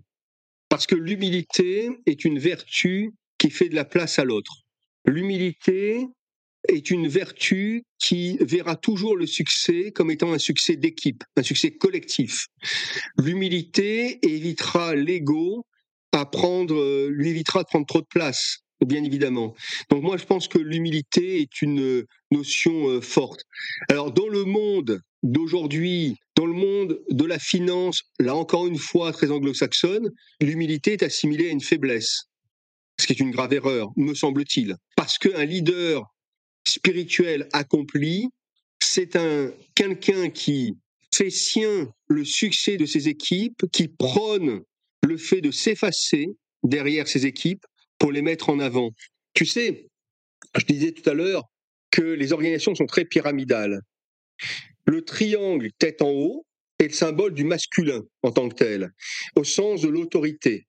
Parce 0.69 0.87
que 0.87 0.95
l'humilité 0.95 1.89
est 2.05 2.25
une 2.25 2.39
vertu 2.39 3.13
qui 3.37 3.49
fait 3.49 3.69
de 3.69 3.75
la 3.75 3.85
place 3.85 4.19
à 4.19 4.23
l'autre. 4.23 4.66
L'humilité 5.07 6.05
est 6.67 6.91
une 6.91 7.07
vertu 7.07 7.83
qui 7.97 8.37
verra 8.41 8.75
toujours 8.75 9.15
le 9.15 9.25
succès 9.25 9.91
comme 9.95 10.11
étant 10.11 10.33
un 10.33 10.37
succès 10.37 10.75
d'équipe, 10.75 11.23
un 11.37 11.43
succès 11.43 11.71
collectif. 11.71 12.47
L'humilité 13.17 14.19
évitera 14.21 14.95
l'ego 14.95 15.65
à 16.11 16.25
prendre, 16.25 17.07
lui 17.07 17.29
évitera 17.29 17.63
de 17.63 17.67
prendre 17.67 17.85
trop 17.85 18.01
de 18.01 18.07
place, 18.09 18.57
bien 18.85 19.03
évidemment. 19.03 19.55
Donc 19.89 20.03
moi, 20.03 20.17
je 20.17 20.25
pense 20.25 20.49
que 20.49 20.59
l'humilité 20.59 21.39
est 21.39 21.61
une 21.61 22.03
notion 22.31 22.89
euh, 22.89 22.99
forte. 22.99 23.43
Alors 23.89 24.11
dans 24.11 24.27
le 24.27 24.43
monde 24.43 24.99
d'aujourd'hui, 25.23 26.17
dans 26.35 26.45
le 26.45 26.53
monde 26.53 26.99
de 27.09 27.25
la 27.25 27.39
finance, 27.39 28.01
là 28.19 28.35
encore 28.35 28.67
une 28.67 28.77
fois 28.77 29.13
très 29.13 29.31
anglo-saxonne, 29.31 30.09
l'humilité 30.41 30.93
est 30.93 31.03
assimilée 31.03 31.47
à 31.47 31.51
une 31.51 31.61
faiblesse 31.61 32.27
ce 32.99 33.05
qui 33.05 33.13
est 33.13 33.19
une 33.19 33.31
grave 33.31 33.53
erreur, 33.53 33.89
me 33.95 34.13
semble-t-il. 34.13 34.75
Parce 34.95 35.17
qu'un 35.17 35.45
leader 35.45 36.03
spirituel 36.67 37.47
accompli, 37.53 38.29
c'est 38.79 39.15
un 39.15 39.51
quelqu'un 39.75 40.29
qui 40.29 40.77
fait 41.13 41.29
sien 41.29 41.91
le 42.07 42.25
succès 42.25 42.77
de 42.77 42.85
ses 42.85 43.07
équipes, 43.07 43.65
qui 43.71 43.87
prône 43.87 44.61
le 45.03 45.17
fait 45.17 45.41
de 45.41 45.51
s'effacer 45.51 46.27
derrière 46.63 47.07
ses 47.07 47.25
équipes 47.25 47.65
pour 47.97 48.11
les 48.11 48.21
mettre 48.21 48.49
en 48.49 48.59
avant. 48.59 48.91
Tu 49.33 49.45
sais, 49.45 49.87
je 50.57 50.65
disais 50.65 50.91
tout 50.91 51.07
à 51.09 51.13
l'heure 51.13 51.43
que 51.91 52.01
les 52.01 52.33
organisations 52.33 52.75
sont 52.75 52.85
très 52.85 53.05
pyramidales. 53.05 53.81
Le 54.85 55.03
triangle 55.03 55.71
tête 55.79 56.01
en 56.01 56.09
haut 56.09 56.45
est 56.79 56.87
le 56.87 56.93
symbole 56.93 57.33
du 57.33 57.43
masculin 57.43 58.03
en 58.23 58.31
tant 58.31 58.49
que 58.49 58.55
tel, 58.55 58.91
au 59.35 59.43
sens 59.43 59.81
de 59.81 59.87
l'autorité. 59.87 60.67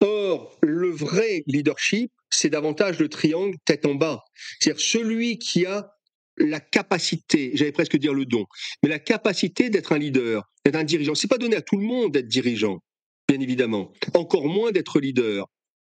Or, 0.00 0.56
le 0.62 0.90
vrai 0.90 1.42
leadership, 1.46 2.10
c'est 2.30 2.50
davantage 2.50 2.98
le 2.98 3.08
triangle 3.08 3.56
tête 3.64 3.84
en 3.86 3.94
bas. 3.94 4.22
C'est-à-dire 4.58 4.80
celui 4.80 5.38
qui 5.38 5.66
a 5.66 5.90
la 6.38 6.60
capacité, 6.60 7.50
j'allais 7.54 7.72
presque 7.72 7.96
dire 7.98 8.14
le 8.14 8.24
don, 8.24 8.46
mais 8.82 8.88
la 8.88 8.98
capacité 8.98 9.68
d'être 9.68 9.92
un 9.92 9.98
leader, 9.98 10.44
d'être 10.64 10.76
un 10.76 10.84
dirigeant. 10.84 11.14
C'est 11.14 11.28
pas 11.28 11.38
donné 11.38 11.56
à 11.56 11.62
tout 11.62 11.76
le 11.76 11.84
monde 11.84 12.12
d'être 12.12 12.28
dirigeant, 12.28 12.78
bien 13.28 13.40
évidemment. 13.40 13.92
Encore 14.14 14.46
moins 14.46 14.72
d'être 14.72 15.00
leader. 15.00 15.46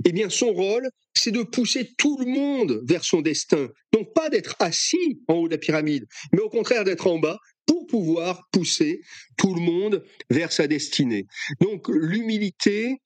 Eh 0.06 0.12
bien, 0.12 0.30
son 0.30 0.52
rôle, 0.52 0.88
c'est 1.14 1.30
de 1.30 1.42
pousser 1.42 1.90
tout 1.98 2.16
le 2.18 2.26
monde 2.26 2.80
vers 2.88 3.04
son 3.04 3.20
destin. 3.20 3.68
Donc, 3.92 4.14
pas 4.14 4.30
d'être 4.30 4.56
assis 4.58 5.20
en 5.28 5.34
haut 5.34 5.46
de 5.48 5.52
la 5.52 5.58
pyramide, 5.58 6.06
mais 6.32 6.40
au 6.40 6.48
contraire 6.48 6.84
d'être 6.84 7.06
en 7.06 7.18
bas 7.18 7.38
pour 7.66 7.86
pouvoir 7.86 8.48
pousser 8.50 9.02
tout 9.36 9.54
le 9.54 9.60
monde 9.60 10.02
vers 10.30 10.52
sa 10.52 10.66
destinée. 10.66 11.26
Donc, 11.60 11.88
l'humilité, 11.88 12.96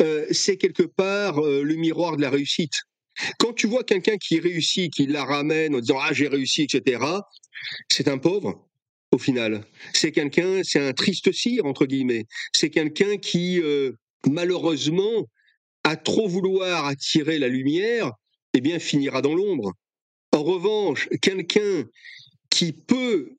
euh, 0.00 0.26
c'est 0.30 0.56
quelque 0.56 0.82
part 0.82 1.44
euh, 1.44 1.62
le 1.62 1.74
miroir 1.74 2.16
de 2.16 2.22
la 2.22 2.30
réussite. 2.30 2.74
Quand 3.38 3.52
tu 3.52 3.66
vois 3.66 3.82
quelqu'un 3.82 4.16
qui 4.16 4.38
réussit, 4.38 4.92
qui 4.92 5.06
la 5.06 5.24
ramène 5.24 5.74
en 5.74 5.80
disant 5.80 5.98
ah 6.00 6.12
j'ai 6.12 6.28
réussi, 6.28 6.62
etc., 6.62 7.04
c'est 7.88 8.08
un 8.08 8.18
pauvre 8.18 8.68
au 9.10 9.18
final. 9.18 9.64
C'est 9.92 10.12
quelqu'un, 10.12 10.62
c'est 10.62 10.80
un 10.80 10.92
triste 10.92 11.32
cire 11.32 11.66
entre 11.66 11.86
guillemets. 11.86 12.26
C'est 12.52 12.70
quelqu'un 12.70 13.16
qui 13.16 13.60
euh, 13.60 13.92
malheureusement 14.26 15.26
à 15.84 15.96
trop 15.96 16.28
vouloir 16.28 16.86
attirer 16.86 17.38
la 17.38 17.48
lumière, 17.48 18.12
eh 18.54 18.60
bien 18.60 18.78
finira 18.78 19.22
dans 19.22 19.34
l'ombre. 19.34 19.72
En 20.32 20.42
revanche, 20.42 21.08
quelqu'un 21.22 21.84
qui 22.50 22.72
peut 22.72 23.37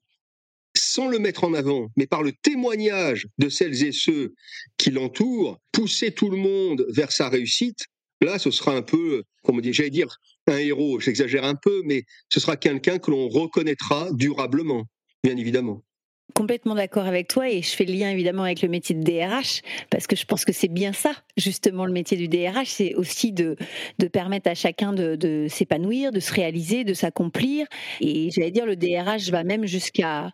sans 0.76 1.08
le 1.08 1.18
mettre 1.18 1.44
en 1.44 1.54
avant, 1.54 1.88
mais 1.96 2.06
par 2.06 2.22
le 2.22 2.32
témoignage 2.32 3.26
de 3.38 3.48
celles 3.48 3.84
et 3.84 3.92
ceux 3.92 4.34
qui 4.76 4.90
l'entourent, 4.90 5.58
pousser 5.72 6.12
tout 6.12 6.30
le 6.30 6.36
monde 6.36 6.86
vers 6.88 7.12
sa 7.12 7.28
réussite, 7.28 7.86
là, 8.20 8.38
ce 8.38 8.50
sera 8.50 8.74
un 8.74 8.82
peu, 8.82 9.22
j'allais 9.70 9.90
dire 9.90 10.16
un 10.46 10.58
héros, 10.58 11.00
j'exagère 11.00 11.44
un 11.44 11.54
peu, 11.54 11.82
mais 11.84 12.04
ce 12.28 12.40
sera 12.40 12.56
quelqu'un 12.56 12.98
que 12.98 13.10
l'on 13.10 13.28
reconnaîtra 13.28 14.08
durablement, 14.12 14.84
bien 15.22 15.36
évidemment 15.36 15.82
complètement 16.34 16.74
d'accord 16.74 17.06
avec 17.06 17.28
toi 17.28 17.50
et 17.50 17.62
je 17.62 17.70
fais 17.70 17.84
le 17.84 17.92
lien 17.92 18.10
évidemment 18.10 18.44
avec 18.44 18.62
le 18.62 18.68
métier 18.68 18.94
de 18.94 19.02
DRH 19.02 19.62
parce 19.90 20.06
que 20.06 20.16
je 20.16 20.24
pense 20.24 20.44
que 20.44 20.52
c'est 20.52 20.68
bien 20.68 20.92
ça, 20.92 21.12
justement, 21.36 21.86
le 21.86 21.92
métier 21.92 22.16
du 22.16 22.28
DRH, 22.28 22.68
c'est 22.68 22.94
aussi 22.94 23.32
de, 23.32 23.56
de 23.98 24.06
permettre 24.06 24.48
à 24.48 24.54
chacun 24.54 24.92
de, 24.92 25.16
de 25.16 25.46
s'épanouir, 25.48 26.12
de 26.12 26.20
se 26.20 26.32
réaliser, 26.32 26.84
de 26.84 26.94
s'accomplir. 26.94 27.66
Et 28.00 28.30
j'allais 28.30 28.50
dire, 28.50 28.66
le 28.66 28.76
DRH 28.76 29.30
va 29.30 29.44
même 29.44 29.66
jusqu'à 29.66 30.30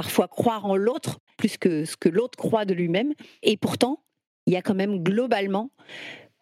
parfois 0.00 0.28
croire 0.28 0.64
en 0.64 0.76
l'autre 0.76 1.18
plus 1.36 1.58
que 1.58 1.84
ce 1.84 1.94
que 1.94 2.08
l'autre 2.08 2.38
croit 2.38 2.64
de 2.64 2.72
lui-même. 2.72 3.12
Et 3.42 3.58
pourtant, 3.58 4.02
il 4.46 4.54
y 4.54 4.56
a 4.56 4.62
quand 4.62 4.74
même 4.74 5.02
globalement 5.02 5.72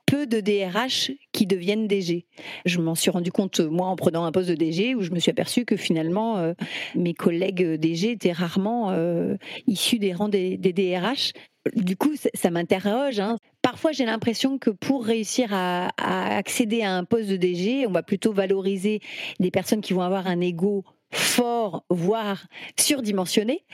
peu 0.06 0.28
de 0.28 0.38
DRH 0.38 1.10
qui 1.32 1.44
deviennent 1.44 1.88
DG. 1.88 2.26
Je 2.66 2.78
m'en 2.78 2.94
suis 2.94 3.10
rendu 3.10 3.32
compte, 3.32 3.58
moi, 3.58 3.88
en 3.88 3.96
prenant 3.96 4.24
un 4.24 4.30
poste 4.30 4.48
de 4.48 4.54
DG, 4.54 4.94
où 4.94 5.02
je 5.02 5.10
me 5.10 5.18
suis 5.18 5.32
aperçu 5.32 5.64
que 5.64 5.76
finalement, 5.76 6.38
euh, 6.38 6.52
mes 6.94 7.14
collègues 7.14 7.74
DG 7.80 8.12
étaient 8.12 8.30
rarement 8.30 8.92
euh, 8.92 9.34
issus 9.66 9.98
des 9.98 10.12
rangs 10.12 10.28
des, 10.28 10.56
DRH. 10.56 11.32
Du 11.74 11.96
coup, 11.96 12.12
ça, 12.14 12.50
m'interroge. 12.52 13.18
Hein. 13.18 13.38
Parfois, 13.60 13.90
j'ai 13.90 14.04
l'impression 14.04 14.58
que 14.58 14.70
pour 14.70 15.04
réussir 15.04 15.48
à, 15.50 15.88
accéder 15.98 16.82
à 16.82 16.94
un 16.94 17.02
poste 17.02 17.28
de 17.28 17.36
DG, 17.36 17.88
on 17.88 17.90
va 17.90 18.04
plutôt 18.04 18.32
valoriser 18.32 19.00
des 19.40 19.50
personnes 19.50 19.80
qui 19.80 19.94
vont 19.94 20.02
avoir 20.02 20.28
un 20.28 20.40
ego 20.40 20.84
fort, 21.10 21.84
voire 21.88 22.46
surdimensionné, 22.78 23.64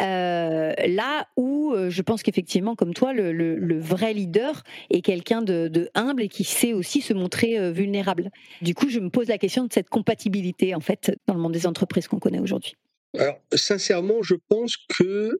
euh, 0.00 0.72
là 0.86 1.26
où 1.36 1.72
euh, 1.72 1.90
je 1.90 2.02
pense 2.02 2.22
qu'effectivement, 2.22 2.76
comme 2.76 2.94
toi, 2.94 3.12
le, 3.12 3.78
vrai 3.80 4.14
leader 4.14 4.62
est 4.90 5.02
quelqu'un 5.02 5.42
de, 5.42 5.90
humble 5.94 6.22
et 6.22 6.28
qui 6.28 6.44
sait 6.44 6.72
aussi 6.72 7.00
se 7.00 7.12
montrer 7.12 7.58
euh, 7.58 7.72
vulnérable. 7.72 8.30
Du 8.62 8.74
coup, 8.74 8.88
je 8.88 9.00
me 9.00 9.10
pose 9.10 9.28
la 9.28 9.38
question 9.38 9.64
de 9.64 9.72
cette 9.72 9.88
compatibilité, 9.88 10.74
en 10.74 10.80
fait, 10.80 11.12
dans 11.26 11.34
le 11.34 11.40
monde 11.40 11.52
des 11.52 11.66
entreprises 11.66 12.08
qu'on 12.08 12.18
connaît 12.18 12.40
aujourd'hui. 12.40 12.74
Alors, 13.18 13.38
sincèrement, 13.52 14.22
je 14.22 14.34
pense 14.48 14.76
que 14.98 15.38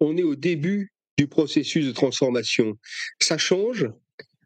on 0.00 0.16
est 0.16 0.22
au 0.22 0.36
début 0.36 0.92
du 1.16 1.26
processus 1.26 1.86
de 1.86 1.92
transformation. 1.92 2.76
Ça 3.20 3.38
change. 3.38 3.88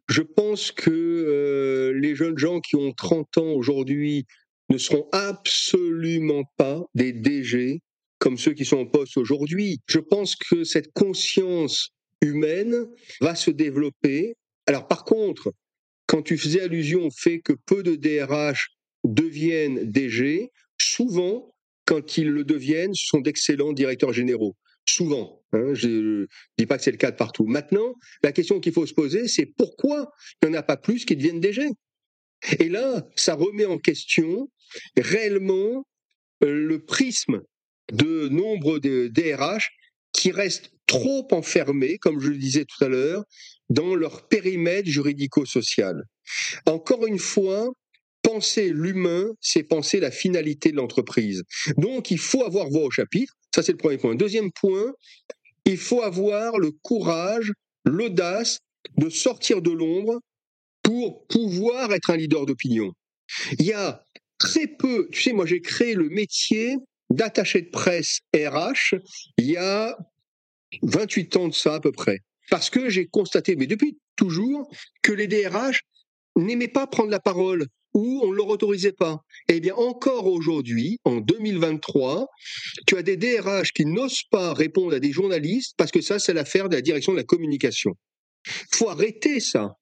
Je 0.08 0.22
pense 0.22 0.72
que 0.72 1.92
les 1.94 2.14
jeunes 2.14 2.38
gens 2.38 2.60
qui 2.60 2.76
ont 2.76 2.92
30 2.92 3.38
ans 3.38 3.52
aujourd'hui 3.52 4.26
ne 4.72 4.78
seront 4.78 5.06
absolument 5.12 6.44
pas 6.56 6.82
des 6.94 7.12
DG 7.12 7.80
comme 8.18 8.38
ceux 8.38 8.54
qui 8.54 8.64
sont 8.64 8.78
en 8.78 8.86
poste 8.86 9.16
aujourd'hui. 9.16 9.80
Je 9.86 9.98
pense 9.98 10.36
que 10.36 10.64
cette 10.64 10.92
conscience 10.92 11.90
humaine 12.20 12.86
va 13.20 13.34
se 13.34 13.50
développer. 13.50 14.34
Alors 14.66 14.88
par 14.88 15.04
contre, 15.04 15.52
quand 16.06 16.22
tu 16.22 16.38
faisais 16.38 16.62
allusion 16.62 17.06
au 17.06 17.10
fait 17.10 17.40
que 17.40 17.52
peu 17.66 17.82
de 17.82 17.96
DRH 17.96 18.68
deviennent 19.04 19.90
DG, 19.90 20.50
souvent, 20.80 21.52
quand 21.84 22.16
ils 22.16 22.28
le 22.28 22.44
deviennent, 22.44 22.94
sont 22.94 23.20
d'excellents 23.20 23.72
directeurs 23.72 24.12
généraux. 24.12 24.56
Souvent. 24.88 25.42
Hein, 25.52 25.74
je 25.74 25.88
ne 25.88 26.26
dis 26.58 26.66
pas 26.66 26.78
que 26.78 26.84
c'est 26.84 26.90
le 26.92 26.96
cas 26.96 27.10
de 27.10 27.16
partout. 27.16 27.44
Maintenant, 27.44 27.94
la 28.22 28.32
question 28.32 28.60
qu'il 28.60 28.72
faut 28.72 28.86
se 28.86 28.94
poser, 28.94 29.28
c'est 29.28 29.46
pourquoi 29.46 30.12
il 30.42 30.48
n'y 30.48 30.56
en 30.56 30.58
a 30.58 30.62
pas 30.62 30.76
plus 30.76 31.04
qui 31.04 31.16
deviennent 31.16 31.40
DG 31.40 31.68
Et 32.58 32.68
là, 32.68 33.06
ça 33.16 33.34
remet 33.34 33.66
en 33.66 33.78
question 33.78 34.48
réellement 34.96 35.86
euh, 36.42 36.52
le 36.52 36.84
prisme 36.84 37.42
de 37.92 38.28
nombre 38.28 38.78
de 38.78 39.08
DRH 39.08 39.70
qui 40.12 40.30
restent 40.30 40.70
trop 40.86 41.26
enfermés, 41.32 41.98
comme 41.98 42.20
je 42.20 42.28
le 42.28 42.36
disais 42.36 42.64
tout 42.64 42.84
à 42.84 42.88
l'heure, 42.88 43.24
dans 43.70 43.94
leur 43.94 44.28
périmètre 44.28 44.88
juridico-social. 44.88 46.02
Encore 46.66 47.06
une 47.06 47.18
fois, 47.18 47.70
penser 48.22 48.70
l'humain, 48.72 49.32
c'est 49.40 49.62
penser 49.62 50.00
la 50.00 50.10
finalité 50.10 50.70
de 50.70 50.76
l'entreprise. 50.76 51.42
Donc, 51.76 52.10
il 52.10 52.18
faut 52.18 52.44
avoir 52.44 52.68
voix 52.68 52.84
au 52.84 52.90
chapitre. 52.90 53.34
Ça, 53.54 53.62
c'est 53.62 53.72
le 53.72 53.78
premier 53.78 53.98
point. 53.98 54.14
Deuxième 54.14 54.52
point, 54.52 54.92
il 55.64 55.76
faut 55.76 56.02
avoir 56.02 56.58
le 56.58 56.70
courage, 56.82 57.52
l'audace 57.84 58.58
de 58.96 59.08
sortir 59.08 59.62
de 59.62 59.70
l'ombre 59.70 60.20
pour 60.82 61.26
pouvoir 61.26 61.92
être 61.92 62.10
un 62.10 62.16
leader 62.16 62.46
d'opinion. 62.46 62.92
Il 63.58 63.66
y 63.66 63.72
a 63.72 64.04
très 64.38 64.66
peu, 64.66 65.08
tu 65.12 65.22
sais, 65.22 65.32
moi 65.32 65.46
j'ai 65.46 65.60
créé 65.60 65.94
le 65.94 66.08
métier 66.08 66.76
d'attaché 67.10 67.62
de 67.62 67.70
presse 67.70 68.20
RH 68.34 68.96
il 69.38 69.50
y 69.50 69.56
a 69.56 69.96
28 70.82 71.36
ans 71.36 71.48
de 71.48 71.54
ça 71.54 71.74
à 71.74 71.80
peu 71.80 71.92
près. 71.92 72.18
Parce 72.50 72.70
que 72.70 72.90
j'ai 72.90 73.06
constaté, 73.06 73.56
mais 73.56 73.66
depuis 73.66 73.98
toujours, 74.16 74.70
que 75.02 75.12
les 75.12 75.26
DRH 75.26 75.82
n'aimaient 76.36 76.68
pas 76.68 76.86
prendre 76.86 77.10
la 77.10 77.20
parole 77.20 77.66
ou 77.94 78.20
on 78.24 78.30
ne 78.30 78.36
leur 78.36 78.48
autorisait 78.48 78.92
pas. 78.92 79.20
Eh 79.48 79.60
bien, 79.60 79.74
encore 79.74 80.26
aujourd'hui, 80.26 80.98
en 81.04 81.20
2023, 81.20 82.26
tu 82.86 82.96
as 82.96 83.02
des 83.02 83.16
DRH 83.16 83.72
qui 83.72 83.84
n'osent 83.84 84.24
pas 84.30 84.54
répondre 84.54 84.94
à 84.94 85.00
des 85.00 85.12
journalistes 85.12 85.74
parce 85.76 85.90
que 85.90 86.00
ça, 86.00 86.18
c'est 86.18 86.32
l'affaire 86.32 86.68
de 86.68 86.74
la 86.74 86.82
direction 86.82 87.12
de 87.12 87.18
la 87.18 87.24
communication. 87.24 87.92
faut 88.72 88.88
arrêter 88.88 89.40
ça. 89.40 89.76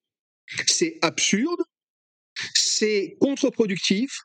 C'est 0.67 0.97
absurde, 1.01 1.61
c'est 2.53 3.17
contre-productif, 3.19 4.21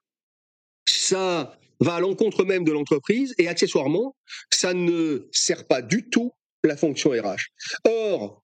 ça 0.89 1.59
va 1.81 1.97
à 1.97 2.01
l'encontre 2.01 2.45
même 2.45 2.65
de 2.65 2.73
l'entreprise 2.73 3.35
et 3.39 3.49
accessoirement, 3.49 4.17
ça 4.51 4.75
ne 4.75 5.29
sert 5.33 5.67
pas 5.67 5.83
du 5.83 6.09
tout 6.09 6.33
la 6.65 6.77
fonction 6.77 7.11
RH. 7.11 7.51
Or, 7.85 8.43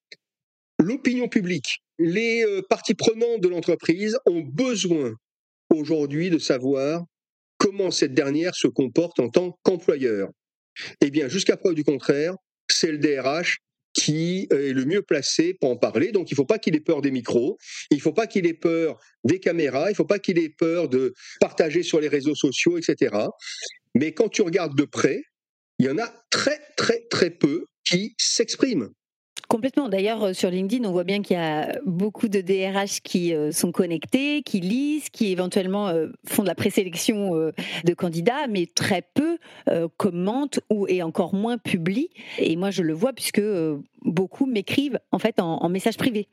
l'opinion 0.79 1.29
publique, 1.29 1.83
les 1.99 2.45
euh, 2.45 2.63
parties 2.69 2.95
prenantes 2.95 3.41
de 3.41 3.49
l'entreprise 3.49 4.19
ont 4.27 4.41
besoin 4.41 5.13
aujourd'hui 5.71 6.31
de 6.31 6.39
savoir 6.39 7.03
comment 7.59 7.91
cette 7.91 8.15
dernière 8.15 8.55
se 8.55 8.69
comporte 8.69 9.21
en 9.21 9.29
tant 9.29 9.59
qu'employeur. 9.63 10.29
Eh 11.01 11.11
bien, 11.11 11.29
jusqu'à 11.29 11.57
preuve 11.57 11.75
du 11.75 11.85
contraire, 11.85 12.35
c'est 12.69 12.91
le 12.91 12.99
DRH 12.99 13.59
qui 13.93 14.48
est 14.51 14.73
le 14.73 14.85
mieux 14.85 15.02
placé 15.02 15.55
pour 15.55 15.70
en 15.70 15.77
parler. 15.77 16.12
Donc 16.12 16.31
il 16.31 16.35
ne 16.35 16.36
faut 16.36 16.44
pas 16.44 16.59
qu'il 16.59 16.74
ait 16.74 16.81
peur 16.81 17.02
des 17.02 17.10
micros, 17.10 17.59
il 17.90 17.98
ne 17.98 18.02
faut 18.02 18.12
pas 18.12 18.27
qu'il 18.27 18.47
ait 18.47 18.55
peur 18.55 18.98
des 19.24 19.40
caméras, 19.40 19.89
il 19.89 19.93
ne 19.93 19.97
faut 19.97 20.05
pas 20.05 20.19
qu'il 20.19 20.39
ait 20.39 20.48
peur 20.48 20.89
de 20.89 21.14
partager 21.40 21.82
sur 21.82 22.01
les 22.01 22.09
réseaux 22.09 22.35
sociaux, 22.35 22.78
etc. 22.78 23.14
Mais 23.94 24.12
quand 24.12 24.28
tu 24.28 24.43
regardes 24.43 24.77
de 24.77 24.85
près, 24.85 25.23
il 25.78 25.86
y 25.86 25.90
en 25.90 25.98
a 25.98 26.12
très 26.31 26.60
très 26.77 27.01
très 27.10 27.31
peu 27.31 27.66
qui 27.85 28.14
s'expriment. 28.19 28.90
Complètement. 29.53 29.91
D'ailleurs, 29.91 30.23
euh, 30.23 30.33
sur 30.33 30.49
LinkedIn, 30.49 30.89
on 30.89 30.93
voit 30.93 31.05
bien 31.05 31.20
qu'il 31.20 31.37
y 31.37 31.39
a 31.39 31.79
beaucoup 31.85 32.29
de 32.29 32.41
DRH 32.41 33.03
qui 33.03 33.35
euh, 33.35 33.53
sont 33.53 33.70
connectés, 33.70 34.41
qui 34.41 34.61
lisent, 34.61 35.11
qui 35.11 35.31
éventuellement 35.31 35.89
euh, 35.89 36.07
font 36.27 36.41
de 36.43 36.49
la 36.49 36.55
présélection 36.55 37.53
de 37.85 37.95
candidats, 37.95 38.47
mais 38.49 38.65
très 38.65 39.03
peu 39.03 39.37
commentent 39.99 40.61
ou 40.70 40.87
et 40.89 41.03
encore 41.03 41.35
moins 41.35 41.59
publient. 41.59 42.09
Et 42.39 42.57
moi, 42.57 42.70
je 42.70 42.83
le 42.83 42.95
vois 42.95 43.12
puisque 43.12 43.43
beaucoup 44.01 44.47
m'écrivent 44.47 44.99
en 45.11 45.19
fait 45.19 45.39
en, 45.39 45.62
en 45.62 45.69
message 45.69 45.99
privé 45.99 46.29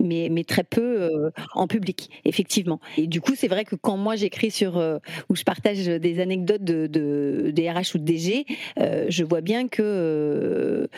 mais, 0.00 0.44
très 0.44 0.64
peu 0.64 1.02
euh, 1.02 1.30
en 1.54 1.66
public, 1.66 2.10
effectivement. 2.24 2.80
Et 2.96 3.06
du 3.06 3.20
coup, 3.20 3.32
c'est 3.36 3.48
vrai 3.48 3.64
que 3.64 3.74
quand 3.74 3.96
moi 3.96 4.16
j'écris 4.16 4.50
sur, 4.50 4.78
euh, 4.78 4.98
où 5.28 5.36
je 5.36 5.42
partage 5.42 5.86
des 5.86 6.20
anecdotes 6.20 6.62
de, 6.62 6.86
de, 6.86 7.68
RH 7.68 7.96
ou 7.96 7.98
de 7.98 8.04
DG, 8.04 8.46
euh, 8.78 9.06
je 9.08 9.24
vois 9.24 9.40
bien 9.40 9.68
que 9.68 10.88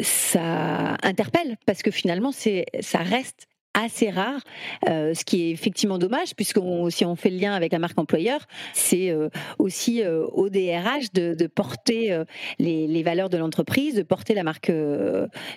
ça 0.00 0.96
interpelle, 1.02 1.56
parce 1.66 1.82
que 1.82 1.90
finalement, 1.90 2.32
ça 2.32 2.98
reste 2.98 3.48
assez 3.74 4.10
rare, 4.10 4.40
euh, 4.88 5.14
ce 5.14 5.24
qui 5.24 5.42
est 5.42 5.50
effectivement 5.50 5.98
dommage, 5.98 6.34
puisque 6.34 6.60
si 6.90 7.04
on 7.04 7.16
fait 7.16 7.30
le 7.30 7.38
lien 7.38 7.52
avec 7.52 7.72
la 7.72 7.78
marque 7.78 7.98
employeur, 7.98 8.46
c'est 8.72 9.10
euh, 9.10 9.28
aussi 9.58 10.02
euh, 10.02 10.24
au 10.28 10.48
DRH 10.48 11.12
de, 11.12 11.46
porter 11.46 12.22
les, 12.58 13.02
valeurs 13.02 13.28
de 13.28 13.36
l'entreprise, 13.36 13.94
de 13.94 14.02
porter 14.02 14.34
la 14.34 14.44
marque, 14.44 14.72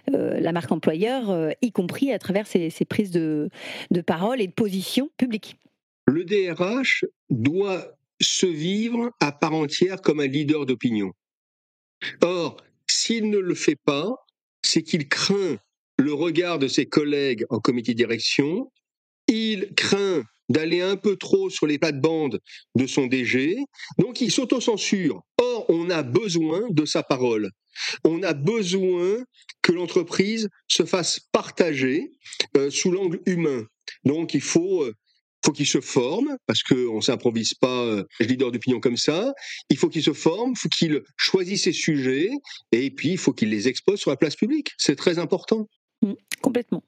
la 0.07 0.51
marque 0.51 0.71
employeur, 0.71 1.51
y 1.61 1.71
compris 1.71 2.11
à 2.11 2.19
travers 2.19 2.45
ses, 2.47 2.69
prises 2.87 3.11
de, 3.11 3.49
de 3.91 4.01
parole 4.01 4.41
et 4.41 4.47
de 4.47 4.51
position 4.51 5.09
publique. 5.17 5.57
Le 6.07 6.25
DRH 6.25 7.05
doit 7.29 7.97
se 8.21 8.45
vivre 8.45 9.11
à 9.19 9.31
part 9.31 9.53
entière 9.53 10.01
comme 10.01 10.19
un 10.19 10.27
leader 10.27 10.65
d'opinion. 10.65 11.11
Or, 12.21 12.57
s'il 12.87 13.29
ne 13.29 13.37
le 13.37 13.55
fait 13.55 13.77
pas, 13.85 14.13
c'est 14.61 14.83
qu'il 14.83 15.07
craint 15.07 15.57
le 15.97 16.13
regard 16.13 16.59
de 16.59 16.67
ses 16.67 16.85
collègues 16.85 17.45
en 17.49 17.59
comité 17.59 17.93
de 17.93 17.97
direction, 17.97 18.71
il 19.27 19.73
craint 19.75 20.23
d'aller 20.49 20.81
un 20.81 20.95
peu 20.95 21.17
trop 21.17 21.49
sur 21.49 21.67
les 21.67 21.77
plates-bandes 21.77 22.39
de 22.75 22.87
son 22.87 23.07
DG, 23.07 23.57
donc 23.97 24.21
il 24.21 24.31
s'autocensure. 24.31 25.21
Or, 25.41 25.65
on 25.69 25.89
a 25.89 26.03
besoin 26.03 26.61
de 26.69 26.85
sa 26.85 27.03
parole. 27.03 27.51
On 28.03 28.23
a 28.23 28.33
besoin 28.33 29.23
que 29.61 29.71
l'entreprise 29.71 30.47
se 30.67 30.85
fasse 30.85 31.19
partager 31.31 32.11
euh, 32.55 32.69
sous 32.69 32.91
l'angle 32.91 33.19
humain. 33.25 33.65
Donc, 34.05 34.33
il 34.33 34.41
faut, 34.41 34.83
euh, 34.83 34.93
faut 35.45 35.51
qu'il 35.51 35.67
se 35.67 35.81
forme, 35.81 36.37
parce 36.47 36.63
qu'on 36.63 36.95
ne 36.95 37.01
s'improvise 37.01 37.53
pas 37.53 37.83
euh, 37.83 38.03
leader 38.19 38.51
d'opinion 38.51 38.79
comme 38.79 38.97
ça. 38.97 39.33
Il 39.69 39.77
faut 39.77 39.89
qu'il 39.89 40.03
se 40.03 40.13
forme, 40.13 40.53
il 40.55 40.57
faut 40.57 40.69
qu'il 40.69 41.01
choisisse 41.17 41.63
ses 41.63 41.73
sujets, 41.73 42.29
et 42.71 42.89
puis 42.89 43.09
il 43.09 43.17
faut 43.17 43.33
qu'il 43.33 43.49
les 43.49 43.67
expose 43.67 43.99
sur 43.99 44.09
la 44.09 44.17
place 44.17 44.35
publique. 44.35 44.71
C'est 44.77 44.95
très 44.95 45.19
important. 45.19 45.67
Mmh, 46.01 46.13
complètement. 46.41 46.83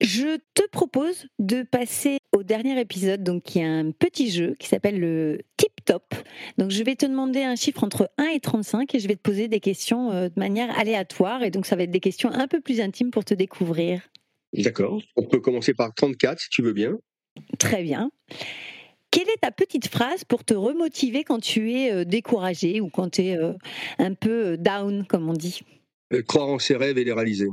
Je 0.00 0.38
te 0.52 0.68
propose 0.70 1.26
de 1.38 1.62
passer 1.62 2.18
au 2.32 2.42
dernier 2.42 2.78
épisode, 2.78 3.22
donc 3.22 3.44
qui 3.44 3.60
est 3.60 3.64
un 3.64 3.92
petit 3.92 4.30
jeu 4.30 4.54
qui 4.58 4.68
s'appelle 4.68 5.00
le 5.00 5.40
Tip 5.56 5.72
Top. 5.86 6.14
Donc 6.58 6.70
je 6.70 6.82
vais 6.82 6.96
te 6.96 7.06
demander 7.06 7.42
un 7.42 7.56
chiffre 7.56 7.82
entre 7.82 8.10
1 8.18 8.26
et 8.26 8.40
35 8.40 8.94
et 8.94 8.98
je 8.98 9.08
vais 9.08 9.16
te 9.16 9.22
poser 9.22 9.48
des 9.48 9.60
questions 9.60 10.10
euh, 10.10 10.28
de 10.28 10.38
manière 10.38 10.78
aléatoire 10.78 11.42
et 11.42 11.50
donc 11.50 11.64
ça 11.64 11.76
va 11.76 11.84
être 11.84 11.90
des 11.90 12.00
questions 12.00 12.30
un 12.30 12.46
peu 12.46 12.60
plus 12.60 12.80
intimes 12.80 13.10
pour 13.10 13.24
te 13.24 13.32
découvrir. 13.32 14.02
D'accord. 14.52 15.00
On 15.16 15.24
peut 15.24 15.40
commencer 15.40 15.72
par 15.72 15.94
34 15.94 16.40
si 16.40 16.50
tu 16.50 16.62
veux 16.62 16.74
bien. 16.74 16.92
Très 17.58 17.82
bien. 17.82 18.10
Quelle 19.10 19.28
est 19.30 19.40
ta 19.40 19.50
petite 19.50 19.88
phrase 19.88 20.24
pour 20.24 20.44
te 20.44 20.52
remotiver 20.52 21.24
quand 21.24 21.40
tu 21.40 21.72
es 21.72 21.90
euh, 21.90 22.04
découragé 22.04 22.82
ou 22.82 22.90
quand 22.90 23.08
tu 23.08 23.22
es 23.22 23.38
euh, 23.38 23.54
un 23.98 24.12
peu 24.12 24.58
down, 24.58 25.06
comme 25.06 25.30
on 25.30 25.32
dit? 25.32 25.62
Croire 26.28 26.48
en 26.48 26.58
ses 26.58 26.76
rêves 26.76 26.98
et 26.98 27.04
les 27.04 27.12
réaliser. 27.12 27.48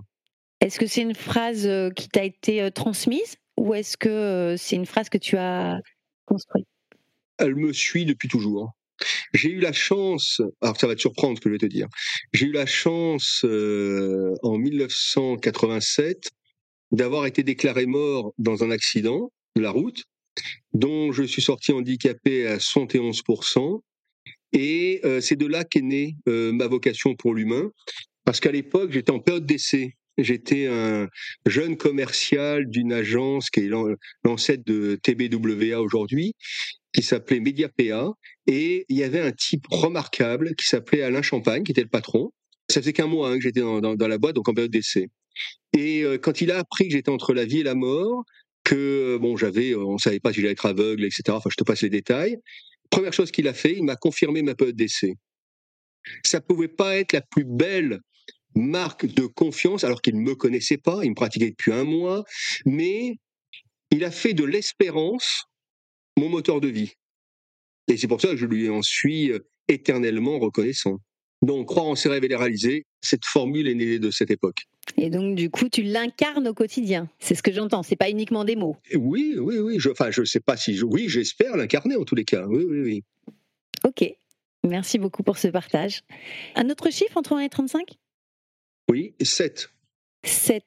Est-ce 0.64 0.80
que 0.80 0.88
c'est 0.88 1.02
une 1.02 1.14
phrase 1.16 1.70
qui 1.96 2.08
t'a 2.08 2.24
été 2.24 2.72
transmise 2.72 3.36
ou 3.58 3.74
est-ce 3.74 3.98
que 3.98 4.56
c'est 4.58 4.78
une 4.78 4.86
phrase 4.86 5.10
que 5.10 5.18
tu 5.18 5.36
as 5.36 5.80
construite? 6.26 6.66
Elle 7.38 7.56
me 7.56 7.74
suit 7.74 8.06
depuis 8.06 8.30
toujours. 8.30 8.72
J'ai 9.34 9.50
eu 9.50 9.60
la 9.60 9.74
chance, 9.74 10.42
alors 10.62 10.80
ça 10.80 10.88
va 10.88 10.96
te 10.96 11.02
surprendre 11.02 11.38
ce 11.38 11.42
que 11.42 11.50
je 11.50 11.56
vais 11.56 11.60
te 11.60 11.66
dire, 11.66 11.88
j'ai 12.32 12.46
eu 12.46 12.52
la 12.54 12.66
chance 12.66 13.44
en 13.44 14.58
1987 14.58 16.30
d'avoir 16.94 17.26
été 17.26 17.44
déclaré 17.44 17.86
mort 17.86 18.34
dans 18.38 18.64
un 18.64 18.72
accident 18.72 19.32
de 19.56 19.62
la 19.62 19.72
route, 19.72 20.06
dont 20.74 21.12
je 21.12 21.24
suis 21.24 21.42
sorti 21.42 21.72
handicapé 21.72 22.48
à 22.48 22.58
71%. 22.58 23.82
Et 24.54 25.02
euh, 25.04 25.20
c'est 25.20 25.36
de 25.36 25.48
là 25.48 25.64
qu'est 25.64 25.82
née 25.82 26.16
euh, 26.28 26.52
ma 26.54 26.68
vocation 26.68 27.16
pour 27.16 27.34
l'humain, 27.34 27.72
parce 28.24 28.40
qu'à 28.40 28.52
l'époque, 28.52 28.92
j'étais 28.92 29.12
en 29.12 29.20
période 29.20 29.46
d'essai. 29.46 29.96
J'étais 30.18 30.68
un 30.68 31.08
jeune 31.46 31.76
commercial 31.76 32.70
d'une 32.70 32.94
agence 32.94 33.50
qui 33.50 33.62
est 33.62 33.70
l'ancêtre 34.24 34.64
de 34.66 34.96
TBWA 35.02 35.82
aujourd'hui, 35.82 36.36
qui 36.94 37.02
s'appelait 37.02 37.40
MediaPA, 37.40 38.14
et 38.48 38.86
il 38.90 38.98
y 38.98 39.04
avait 39.04 39.22
un 39.22 39.32
type 39.32 39.66
remarquable 39.70 40.56
qui 40.56 40.68
s'appelait 40.68 41.02
Alain 41.02 41.24
Champagne, 41.24 41.64
qui 41.64 41.72
était 41.72 41.82
le 41.82 41.90
patron. 41.90 42.32
Ça 42.70 42.82
faisait 42.82 42.94
qu'un 42.94 43.08
mois 43.08 43.30
hein, 43.30 43.38
que 43.38 43.42
j'étais 43.42 43.62
dans, 43.62 44.08
la 44.08 44.18
boîte, 44.18 44.36
donc 44.36 44.48
en 44.48 44.54
période 44.54 44.72
d'essai. 44.72 45.08
Et 45.76 46.04
euh, 46.04 46.18
quand 46.18 46.42
il 46.42 46.52
a 46.52 46.60
appris 46.60 46.88
que 46.88 46.94
j'étais 46.94 47.10
entre 47.10 47.34
la 47.34 47.46
vie 47.46 47.60
et 47.60 47.64
la 47.64 47.76
mort, 47.76 48.24
que 48.64 49.18
bon, 49.20 49.36
j'avais, 49.36 49.76
on 49.76 49.98
savait 49.98 50.20
pas 50.20 50.32
si 50.32 50.42
j'allais 50.42 50.54
être 50.54 50.68
aveugle, 50.68 51.04
etc. 51.04 51.24
Enfin, 51.30 51.50
je 51.52 51.58
te 51.58 51.64
passe 51.64 51.82
les 51.82 51.90
détails. 51.90 52.38
Première 52.90 53.14
chose 53.14 53.32
qu'il 53.32 53.48
a 53.48 53.54
fait, 53.54 53.74
il 53.74 53.84
m'a 53.84 53.96
confirmé 53.96 54.44
ma 54.44 54.54
période 54.54 54.76
d'essai. 54.76 55.16
Ça 56.24 56.42
pouvait 56.42 56.68
pas 56.68 56.96
être 56.98 57.14
la 57.14 57.22
plus 57.22 57.46
belle 57.46 58.00
marque 58.56 59.06
de 59.06 59.26
confiance, 59.26 59.84
alors 59.84 60.02
qu'il 60.02 60.16
ne 60.16 60.22
me 60.22 60.36
connaissait 60.36 60.78
pas, 60.78 61.00
il 61.04 61.10
me 61.10 61.16
pratiquait 61.16 61.50
depuis 61.50 61.72
un 61.72 61.84
mois, 61.84 62.24
mais 62.66 63.18
il 63.92 64.04
a 64.04 64.12
fait 64.12 64.34
de 64.34 64.44
l'espérance 64.44 65.46
mon 66.18 66.30
moteur 66.30 66.62
de 66.62 66.68
vie. 66.68 66.94
Et 67.88 67.98
c'est 67.98 68.08
pour 68.08 68.22
ça 68.22 68.30
que 68.30 68.38
je 68.38 68.46
lui 68.46 68.70
en 68.70 68.82
suis 68.82 69.32
euh, 69.32 69.40
éternellement 69.68 70.40
reconnaissant. 70.40 71.00
Donc, 71.42 71.68
croire 71.68 71.88
en 71.88 71.96
ses 71.96 72.08
rêves 72.08 72.24
et 72.24 72.30
les 72.30 72.36
réaliser, 72.36 72.86
cette 73.02 73.26
formule 73.26 73.68
est 73.68 73.76
née 73.76 74.00
de 74.00 74.12
cette 74.12 74.32
époque. 74.32 74.60
Et 74.96 75.10
donc, 75.10 75.36
du 75.36 75.50
coup, 75.50 75.68
tu 75.68 75.84
l'incarnes 75.84 76.48
au 76.48 76.54
quotidien. 76.54 77.10
C'est 77.20 77.36
ce 77.36 77.44
que 77.44 77.52
j'entends. 77.52 77.84
C'est 77.84 77.98
pas 77.98 78.10
uniquement 78.10 78.46
des 78.46 78.56
mots. 78.56 78.78
Oui, 78.96 79.36
oui, 79.38 79.58
oui. 79.58 79.76
Je, 79.80 79.90
enfin, 79.90 80.10
je 80.12 80.24
sais 80.24 80.40
pas 80.40 80.56
si. 80.56 80.82
oui, 80.84 81.10
j'espère 81.10 81.58
l'incarner 81.58 81.96
en 81.96 82.06
tous 82.06 82.16
les 82.16 82.24
cas. 82.24 82.46
Oui, 82.48 82.64
oui, 82.64 82.80
oui. 82.82 83.04
Ok. 83.84 84.10
Merci 84.66 84.98
beaucoup 84.98 85.24
pour 85.24 85.38
ce 85.38 85.50
partage. 85.50 86.02
Un 86.56 86.70
autre 86.70 86.90
chiffre 86.90 87.18
entre 87.18 87.34
1 87.34 87.42
et 87.42 87.50
35 87.50 87.98
Oui, 88.90 89.16
7. 89.22 89.70
7. 90.26 90.64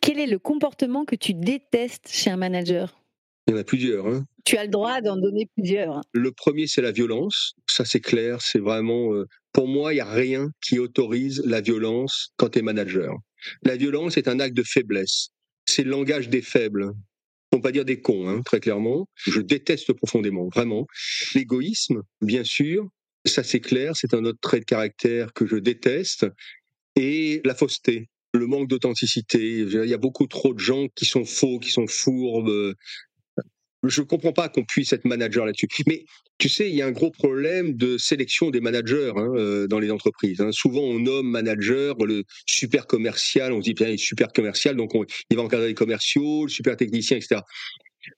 Quel 0.00 0.18
est 0.18 0.26
le 0.26 0.38
comportement 0.38 1.04
que 1.04 1.16
tu 1.16 1.34
détestes 1.34 2.08
chez 2.10 2.30
un 2.30 2.36
manager? 2.36 3.00
Il 3.46 3.54
y 3.54 3.56
en 3.56 3.60
a 3.60 3.64
plusieurs. 3.64 4.06
Hein. 4.06 4.26
Tu 4.44 4.56
as 4.56 4.64
le 4.64 4.70
droit 4.70 5.00
d'en 5.00 5.16
donner 5.16 5.48
plusieurs. 5.56 6.00
Le 6.12 6.32
premier, 6.32 6.66
c'est 6.66 6.82
la 6.82 6.92
violence. 6.92 7.54
Ça, 7.66 7.84
c'est 7.84 8.00
clair. 8.00 8.40
C'est 8.40 8.58
vraiment. 8.58 9.12
Euh, 9.12 9.26
pour 9.52 9.68
moi, 9.68 9.92
il 9.92 9.96
n'y 9.96 10.00
a 10.00 10.10
rien 10.10 10.50
qui 10.62 10.78
autorise 10.78 11.42
la 11.44 11.60
violence 11.60 12.32
quand 12.36 12.50
tu 12.50 12.60
es 12.60 12.62
manager. 12.62 13.14
La 13.62 13.76
violence 13.76 14.16
est 14.16 14.28
un 14.28 14.40
acte 14.40 14.56
de 14.56 14.62
faiblesse. 14.62 15.30
C'est 15.66 15.82
le 15.82 15.90
langage 15.90 16.28
des 16.28 16.42
faibles. 16.42 16.92
On 17.52 17.60
pas 17.60 17.72
dire 17.72 17.84
des 17.84 18.00
cons, 18.00 18.28
hein, 18.28 18.42
très 18.42 18.60
clairement. 18.60 19.08
Je 19.16 19.40
déteste 19.40 19.92
profondément, 19.92 20.48
vraiment. 20.48 20.86
L'égoïsme, 21.34 22.02
bien 22.20 22.44
sûr, 22.44 22.88
ça 23.24 23.42
c'est 23.42 23.60
clair, 23.60 23.96
c'est 23.96 24.14
un 24.14 24.24
autre 24.24 24.38
trait 24.40 24.60
de 24.60 24.64
caractère 24.64 25.32
que 25.32 25.46
je 25.46 25.56
déteste. 25.56 26.26
Et 26.96 27.40
la 27.44 27.54
fausseté, 27.54 28.08
le 28.34 28.46
manque 28.46 28.68
d'authenticité. 28.68 29.60
Il 29.60 29.88
y 29.88 29.94
a 29.94 29.98
beaucoup 29.98 30.26
trop 30.26 30.54
de 30.54 30.58
gens 30.58 30.88
qui 30.94 31.04
sont 31.04 31.24
faux, 31.24 31.58
qui 31.58 31.70
sont 31.70 31.86
fourbes, 31.86 32.74
je 33.82 34.02
comprends 34.02 34.32
pas 34.32 34.48
qu'on 34.48 34.64
puisse 34.64 34.92
être 34.92 35.04
manager 35.04 35.46
là-dessus. 35.46 35.68
Mais 35.86 36.04
tu 36.38 36.48
sais, 36.48 36.68
il 36.68 36.76
y 36.76 36.82
a 36.82 36.86
un 36.86 36.92
gros 36.92 37.10
problème 37.10 37.74
de 37.74 37.96
sélection 37.98 38.50
des 38.50 38.60
managers 38.60 39.12
hein, 39.16 39.28
euh, 39.34 39.66
dans 39.66 39.78
les 39.78 39.90
entreprises. 39.90 40.40
Hein. 40.40 40.52
Souvent, 40.52 40.82
on 40.82 40.98
nomme 41.00 41.28
manager 41.28 41.96
le 42.04 42.24
super 42.46 42.86
commercial. 42.86 43.52
On 43.52 43.60
se 43.60 43.64
dit, 43.64 43.74
bien, 43.74 43.88
il 43.88 43.94
est 43.94 43.96
super 43.96 44.32
commercial, 44.32 44.76
donc 44.76 44.92
il 45.30 45.36
va 45.36 45.42
encadrer 45.42 45.68
les 45.68 45.74
commerciaux, 45.74 46.44
le 46.44 46.50
super 46.50 46.76
technicien, 46.76 47.16
etc. 47.16 47.40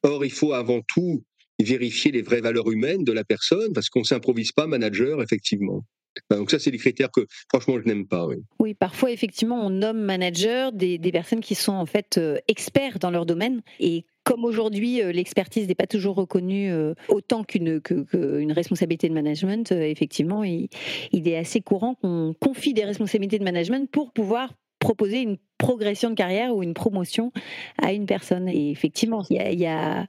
Or, 0.03 0.25
il 0.25 0.33
faut 0.33 0.53
avant 0.53 0.81
tout 0.83 1.25
vérifier 1.61 2.11
les 2.11 2.23
vraies 2.23 2.41
valeurs 2.41 2.71
humaines 2.71 3.05
de 3.05 3.13
la 3.13 3.25
personne, 3.25 3.73
parce 3.73 3.89
qu'on 3.89 4.05
s'improvise 4.05 4.51
pas 4.53 4.67
manager, 4.67 5.23
effectivement. 5.23 5.85
Donc 6.31 6.51
ça, 6.51 6.59
c'est 6.59 6.71
des 6.71 6.79
critères 6.79 7.11
que 7.11 7.27
franchement 7.49 7.77
je 7.81 7.87
n'aime 7.89 8.07
pas. 8.07 8.27
Oui. 8.59 8.75
parfois 8.75 9.11
effectivement 9.11 9.65
on 9.65 9.71
nomme 9.71 10.01
manager 10.01 10.73
des, 10.73 10.99
personnes 11.13 11.41
qui 11.41 11.55
sont 11.55 11.73
en 11.73 11.87
fait 11.87 12.19
euh, 12.19 12.39
experts 12.49 12.99
dans 12.99 13.11
leur 13.11 13.27
domaine 13.27 13.61
et 13.81 14.05
comme 14.25 14.45
aujourd'hui 14.45 15.03
euh, 15.03 15.13
l'expertise 15.13 15.69
n'est 15.69 15.75
pas 15.75 15.87
toujours 15.87 16.17
reconnue 16.17 16.73
euh, 16.73 16.95
autant 17.09 17.45
qu'une 17.45 17.81
responsabilité 18.53 19.09
de 19.09 19.15
management, 19.15 19.73
effectivement 19.73 20.45
il, 20.45 20.69
est 21.13 21.37
assez 21.37 21.61
courant 21.61 21.95
qu'on 21.95 22.35
confie 22.41 22.73
des 22.73 22.85
responsabilités 22.85 23.39
de 23.39 23.45
management 23.45 23.91
pour 23.91 24.13
pouvoir 24.13 24.53
proposer 24.79 25.21
une 25.21 25.37
progression 25.63 26.11
de 26.11 26.17
carrière 26.17 26.55
ou 26.55 26.65
une 26.65 26.75
promotion 26.75 27.31
à 27.81 27.93
une 27.93 28.05
personne. 28.05 28.49
Et 28.49 28.73
effectivement, 28.73 29.25
il 29.31 29.61
y 29.61 29.67
a, 29.67 30.07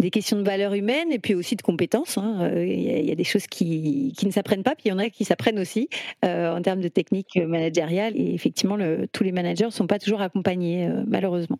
des 0.00 0.10
questions 0.10 0.38
de 0.38 0.42
valeur 0.42 0.72
humaine 0.72 1.12
et 1.12 1.18
puis 1.18 1.34
aussi 1.34 1.54
de 1.54 1.60
compétences. 1.60 2.16
Hein. 2.16 2.50
Il, 2.56 3.04
y 3.04 3.12
a, 3.12 3.14
des 3.14 3.24
choses 3.24 3.46
qui, 3.46 4.14
ne 4.24 4.30
s'apprennent 4.30 4.62
pas, 4.62 4.74
puis 4.74 4.86
il 4.86 4.88
y 4.88 4.92
en 4.92 4.98
a 4.98 5.10
qui 5.10 5.26
s'apprennent 5.26 5.58
aussi 5.58 5.90
euh, 6.24 6.50
en 6.50 6.62
termes 6.62 6.80
de 6.80 6.88
techniques 6.88 7.36
managériales. 7.36 8.16
Et 8.16 8.32
effectivement, 8.32 8.76
le, 8.76 9.06
tous 9.12 9.22
les 9.22 9.32
managers 9.32 9.66
ne 9.66 9.70
sont 9.70 9.86
pas 9.86 9.98
toujours 9.98 10.22
accompagnés, 10.22 10.86
euh, 10.86 11.04
malheureusement. 11.06 11.58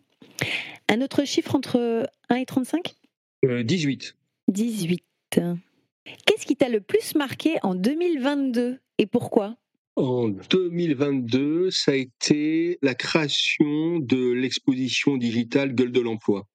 Un 0.89 1.01
autre 1.01 1.23
chiffre 1.23 1.53
entre 1.53 2.09
1 2.29 2.35
et 2.37 2.45
35 2.45 2.95
18. 3.43 4.15
18. 4.47 5.03
Qu'est-ce 6.25 6.45
qui 6.45 6.55
t'a 6.55 6.69
le 6.69 6.81
plus 6.81 7.13
marqué 7.13 7.57
en 7.61 7.75
2022 7.75 8.79
et 8.97 9.05
pourquoi? 9.05 9.57
En 9.97 10.29
2022, 10.29 11.71
ça 11.71 11.91
a 11.91 11.95
été 11.95 12.77
la 12.83 12.93
création 12.93 13.97
de 13.99 14.31
l'exposition 14.31 15.17
digitale 15.17 15.73
Gueule 15.73 15.91
de 15.91 16.01
l'emploi. 16.01 16.47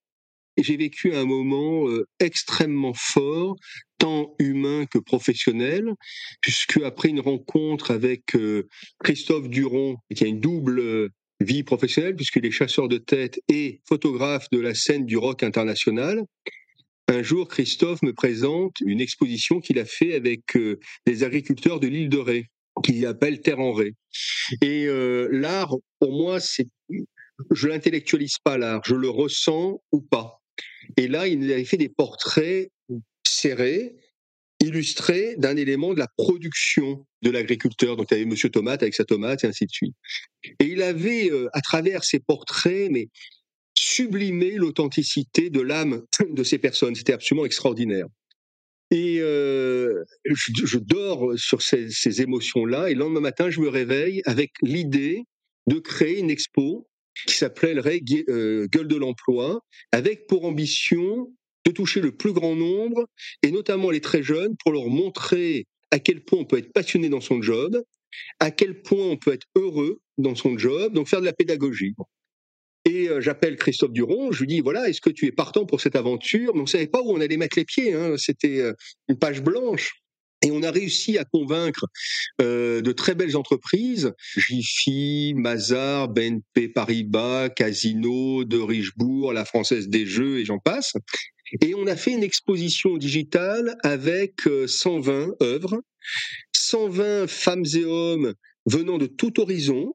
J'ai 0.56 0.76
vécu 0.76 1.14
un 1.14 1.24
moment 1.24 1.88
euh, 1.88 2.06
extrêmement 2.20 2.94
fort, 2.94 3.56
tant 3.98 4.36
humain 4.38 4.86
que 4.86 4.98
professionnel, 4.98 5.92
puisque 6.40 6.76
après 6.84 7.08
une 7.08 7.20
rencontre 7.20 7.90
avec 7.90 8.36
euh, 8.36 8.68
Christophe 9.02 9.48
Duron, 9.48 9.96
qui 10.14 10.22
a 10.22 10.28
une 10.28 10.40
double 10.40 10.78
euh, 10.78 11.08
vie 11.40 11.64
professionnelle, 11.64 12.14
puisqu'il 12.14 12.46
est 12.46 12.52
chasseur 12.52 12.86
de 12.86 12.98
tête 12.98 13.40
et 13.48 13.80
photographe 13.88 14.46
de 14.52 14.60
la 14.60 14.74
scène 14.74 15.04
du 15.04 15.16
rock 15.16 15.42
international, 15.42 16.22
un 17.08 17.22
jour, 17.22 17.48
Christophe 17.48 18.02
me 18.02 18.12
présente 18.12 18.76
une 18.86 19.00
exposition 19.00 19.58
qu'il 19.58 19.80
a 19.80 19.84
fait 19.84 20.14
avec 20.14 20.56
des 21.04 21.24
agriculteurs 21.24 21.80
de 21.80 21.88
l'île 21.88 22.08
de 22.08 22.18
Ré 22.18 22.46
qu'il 22.82 23.04
appelle 23.06 23.40
Terre 23.40 23.60
en 23.60 23.72
Ré. 23.72 23.94
Et 24.60 24.86
euh, 24.86 25.28
l'art, 25.30 25.74
pour 25.98 26.12
moi, 26.12 26.40
c'est, 26.40 26.68
je 27.50 27.68
l'intellectualise 27.68 28.38
pas 28.42 28.58
l'art, 28.58 28.82
je 28.84 28.94
le 28.94 29.08
ressens 29.08 29.82
ou 29.92 30.00
pas. 30.00 30.42
Et 30.96 31.08
là, 31.08 31.26
il 31.28 31.50
avait 31.50 31.64
fait 31.64 31.76
des 31.76 31.88
portraits 31.88 32.70
serrés, 33.26 33.96
illustrés 34.60 35.34
d'un 35.38 35.56
élément 35.56 35.94
de 35.94 35.98
la 35.98 36.08
production 36.16 37.06
de 37.22 37.30
l'agriculteur. 37.30 37.96
Donc, 37.96 38.08
il 38.10 38.14
y 38.14 38.16
avait 38.18 38.30
Monsieur 38.30 38.50
Tomate 38.50 38.82
avec 38.82 38.94
sa 38.94 39.04
tomate 39.04 39.44
et 39.44 39.46
ainsi 39.46 39.66
de 39.66 39.70
suite. 39.70 39.94
Et 40.60 40.66
il 40.66 40.82
avait, 40.82 41.30
euh, 41.30 41.48
à 41.52 41.60
travers 41.60 42.04
ces 42.04 42.20
portraits, 42.20 42.88
mais 42.90 43.08
sublimé 43.76 44.52
l'authenticité 44.52 45.50
de 45.50 45.60
l'âme 45.60 46.02
de 46.28 46.44
ces 46.44 46.58
personnes. 46.58 46.94
C'était 46.94 47.12
absolument 47.12 47.46
extraordinaire. 47.46 48.06
Et 48.92 49.20
euh, 49.20 50.04
je, 50.26 50.76
dors 50.76 51.32
sur 51.38 51.62
ces, 51.62 52.20
émotions-là, 52.20 52.90
et 52.90 52.94
le 52.94 53.00
lendemain 53.00 53.20
matin, 53.20 53.48
je 53.48 53.60
me 53.60 53.68
réveille 53.68 54.20
avec 54.26 54.50
l'idée 54.60 55.24
de 55.66 55.78
créer 55.78 56.18
une 56.18 56.28
expo 56.28 56.86
qui 57.26 57.34
s'appellerait 57.34 58.02
euh, 58.28 58.66
Gueule 58.70 58.88
de 58.88 58.96
l'emploi, 58.96 59.64
avec 59.92 60.26
pour 60.26 60.44
ambition 60.44 61.32
de 61.64 61.70
toucher 61.70 62.00
le 62.00 62.12
plus 62.12 62.34
grand 62.34 62.54
nombre, 62.54 63.06
et 63.42 63.50
notamment 63.50 63.90
les 63.90 64.02
très 64.02 64.22
jeunes, 64.22 64.56
pour 64.62 64.72
leur 64.72 64.88
montrer 64.88 65.66
à 65.90 65.98
quel 65.98 66.22
point 66.22 66.40
on 66.40 66.44
peut 66.44 66.58
être 66.58 66.72
passionné 66.74 67.08
dans 67.08 67.22
son 67.22 67.40
job, 67.40 67.82
à 68.40 68.50
quel 68.50 68.82
point 68.82 69.06
on 69.06 69.16
peut 69.16 69.32
être 69.32 69.46
heureux 69.54 70.00
dans 70.18 70.34
son 70.34 70.58
job, 70.58 70.92
donc 70.92 71.08
faire 71.08 71.20
de 71.20 71.26
la 71.26 71.32
pédagogie. 71.32 71.94
Et 72.84 73.08
euh, 73.08 73.20
j'appelle 73.20 73.56
Christophe 73.56 73.92
Duron, 73.92 74.32
je 74.32 74.40
lui 74.40 74.48
dis 74.48 74.60
voilà, 74.60 74.88
est-ce 74.88 75.00
que 75.00 75.10
tu 75.10 75.26
es 75.26 75.32
partant 75.32 75.66
pour 75.66 75.80
cette 75.80 75.96
aventure? 75.96 76.54
Mais 76.54 76.60
on 76.60 76.64
ne 76.64 76.68
savait 76.68 76.88
pas 76.88 77.00
où 77.00 77.10
on 77.10 77.20
allait 77.20 77.36
mettre 77.36 77.58
les 77.58 77.64
pieds, 77.64 77.94
hein. 77.94 78.16
c'était 78.16 78.58
euh, 78.58 78.72
une 79.08 79.18
page 79.18 79.42
blanche. 79.42 79.92
Et 80.44 80.50
on 80.50 80.64
a 80.64 80.72
réussi 80.72 81.18
à 81.18 81.24
convaincre 81.24 81.86
euh, 82.40 82.80
de 82.80 82.90
très 82.90 83.14
belles 83.14 83.36
entreprises, 83.36 84.12
Jiffy, 84.36 85.34
Mazar, 85.36 86.08
BNP 86.08 86.68
Paribas, 86.68 87.48
Casino, 87.50 88.42
de 88.42 88.58
Richebourg, 88.58 89.32
la 89.32 89.44
Française 89.44 89.88
des 89.88 90.04
Jeux 90.04 90.40
et 90.40 90.44
j'en 90.44 90.58
passe. 90.58 90.94
Et 91.60 91.76
on 91.76 91.86
a 91.86 91.94
fait 91.94 92.10
une 92.10 92.24
exposition 92.24 92.96
digitale 92.96 93.76
avec 93.84 94.40
120 94.66 95.34
œuvres, 95.42 95.80
120 96.56 97.28
femmes 97.28 97.66
et 97.76 97.84
hommes 97.84 98.34
venant 98.66 98.98
de 98.98 99.06
tout 99.06 99.38
horizon, 99.40 99.94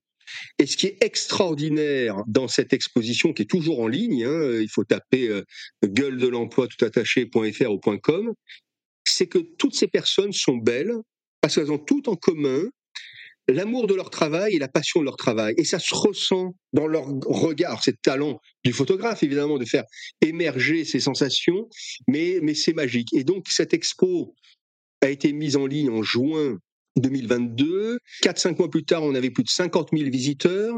Et 0.60 0.66
ce 0.66 0.78
qui 0.78 0.88
est 0.88 0.98
extraordinaire 1.04 2.24
dans 2.28 2.48
cette 2.48 2.74
exposition, 2.74 3.34
qui 3.34 3.44
est 3.44 3.50
toujours 3.50 3.80
en 3.80 3.88
ligne, 3.88 4.26
hein, 4.26 4.60
il 4.62 4.70
faut 4.70 4.84
taper 4.84 5.28
euh, 5.28 5.44
gueule 5.84 6.18
de 6.18 6.28
l'emploi 6.28 6.68
tout 6.68 6.84
attaché.fr 6.86 7.72
ou 7.72 7.80
.com, 8.00 8.34
c'est 9.06 9.28
que 9.28 9.40
toutes 9.58 9.76
ces 9.76 9.88
personnes 9.88 10.34
sont 10.34 10.58
belles 10.58 10.94
parce 11.42 11.56
qu'elles 11.56 11.72
ont 11.72 11.78
tout 11.78 12.10
en 12.10 12.16
commun 12.16 12.64
l'amour 13.48 13.88
de 13.88 13.94
leur 13.94 14.10
travail 14.10 14.56
et 14.56 14.60
la 14.60 14.68
passion 14.68 15.00
de 15.00 15.06
leur 15.06 15.16
travail. 15.16 15.54
Et 15.58 15.64
ça 15.64 15.80
se 15.80 15.96
ressent 15.96 16.54
dans 16.74 16.88
leur 16.88 17.06
regard, 17.26 17.84
c'est 17.84 17.92
le 17.92 17.98
talent 18.02 18.40
du 18.64 18.74
photographe, 18.74 19.24
évidemment, 19.24 19.58
de 19.58 19.66
faire 19.66 19.86
émerger 20.22 20.84
ces 20.86 21.00
sensations, 21.00 21.70
mais, 22.08 22.40
mais 22.42 22.54
c'est 22.54 22.74
magique. 22.74 23.14
Et 23.14 23.24
donc, 23.24 23.46
cette 23.48 23.74
expo 23.74 24.36
a 25.02 25.10
été 25.10 25.32
mise 25.32 25.56
en 25.56 25.66
ligne 25.66 25.90
en 25.90 26.04
juin 26.04 26.58
2022. 26.98 28.00
Quatre, 28.22 28.40
cinq 28.40 28.60
mois 28.60 28.70
plus 28.70 28.84
tard, 28.84 29.04
on 29.04 29.16
avait 29.16 29.32
plus 29.32 29.44
de 29.44 29.50
50 29.50 29.90
000 29.94 30.10
visiteurs, 30.10 30.76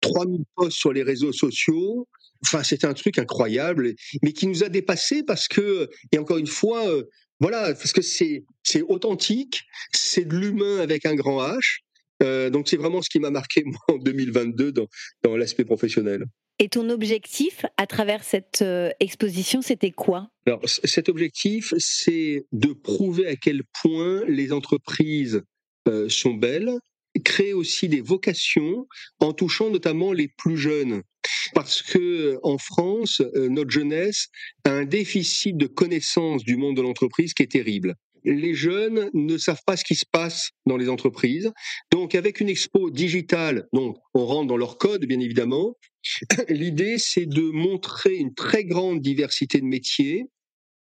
3 0.00 0.26
000 0.26 0.38
posts 0.54 0.76
sur 0.76 0.92
les 0.92 1.02
réseaux 1.02 1.32
sociaux. 1.32 2.08
Enfin, 2.44 2.62
c'était 2.62 2.86
un 2.86 2.94
truc 2.94 3.18
incroyable, 3.18 3.94
mais 4.22 4.32
qui 4.32 4.46
nous 4.46 4.64
a 4.64 4.68
dépassés 4.68 5.22
parce 5.22 5.48
que, 5.48 5.88
et 6.10 6.18
encore 6.18 6.38
une 6.38 6.46
fois, 6.46 6.88
euh, 6.88 7.04
voilà, 7.40 7.74
parce 7.74 7.92
que 7.92 8.02
c'est 8.02 8.44
c'est 8.62 8.82
authentique, 8.82 9.62
c'est 9.92 10.24
de 10.24 10.36
l'humain 10.36 10.78
avec 10.78 11.06
un 11.06 11.14
grand 11.14 11.40
H. 11.42 11.80
Euh, 12.22 12.50
donc 12.50 12.68
c'est 12.68 12.76
vraiment 12.76 13.02
ce 13.02 13.10
qui 13.10 13.18
m'a 13.18 13.30
marqué 13.30 13.62
moi 13.66 13.80
en 13.88 13.98
2022 13.98 14.72
dans, 14.72 14.86
dans 15.22 15.36
l'aspect 15.36 15.64
professionnel. 15.64 16.24
Et 16.58 16.68
ton 16.68 16.90
objectif 16.90 17.66
à 17.76 17.86
travers 17.86 18.22
cette 18.22 18.62
euh, 18.62 18.90
exposition, 19.00 19.62
c'était 19.62 19.90
quoi? 19.90 20.28
Alors 20.46 20.60
cet 20.68 21.08
objectif, 21.08 21.74
c'est 21.78 22.46
de 22.52 22.72
prouver 22.72 23.26
à 23.26 23.36
quel 23.36 23.62
point 23.82 24.24
les 24.28 24.52
entreprises 24.52 25.42
euh, 25.88 26.08
sont 26.08 26.34
belles, 26.34 26.72
créer 27.24 27.52
aussi 27.52 27.88
des 27.88 28.00
vocations 28.00 28.86
en 29.20 29.32
touchant 29.32 29.70
notamment 29.70 30.12
les 30.12 30.28
plus 30.28 30.56
jeunes. 30.56 31.02
Parce 31.54 31.82
que 31.82 32.38
en 32.42 32.58
France, 32.58 33.20
euh, 33.34 33.48
notre 33.48 33.70
jeunesse 33.70 34.28
a 34.64 34.70
un 34.70 34.84
déficit 34.84 35.56
de 35.56 35.66
connaissance 35.66 36.44
du 36.44 36.56
monde 36.56 36.76
de 36.76 36.82
l'entreprise 36.82 37.34
qui 37.34 37.42
est 37.42 37.52
terrible. 37.52 37.94
Les 38.24 38.54
jeunes 38.54 39.10
ne 39.14 39.36
savent 39.36 39.62
pas 39.66 39.76
ce 39.76 39.84
qui 39.84 39.96
se 39.96 40.06
passe 40.10 40.50
dans 40.66 40.76
les 40.76 40.88
entreprises. 40.88 41.50
Donc, 41.90 42.14
avec 42.14 42.40
une 42.40 42.48
expo 42.48 42.90
digitale, 42.90 43.66
donc 43.72 43.98
on 44.14 44.24
rentre 44.24 44.46
dans 44.46 44.56
leur 44.56 44.78
code, 44.78 45.04
bien 45.04 45.18
évidemment. 45.18 45.76
L'idée, 46.48 46.98
c'est 46.98 47.26
de 47.26 47.42
montrer 47.42 48.14
une 48.14 48.34
très 48.34 48.64
grande 48.64 49.00
diversité 49.00 49.60
de 49.60 49.66
métiers 49.66 50.26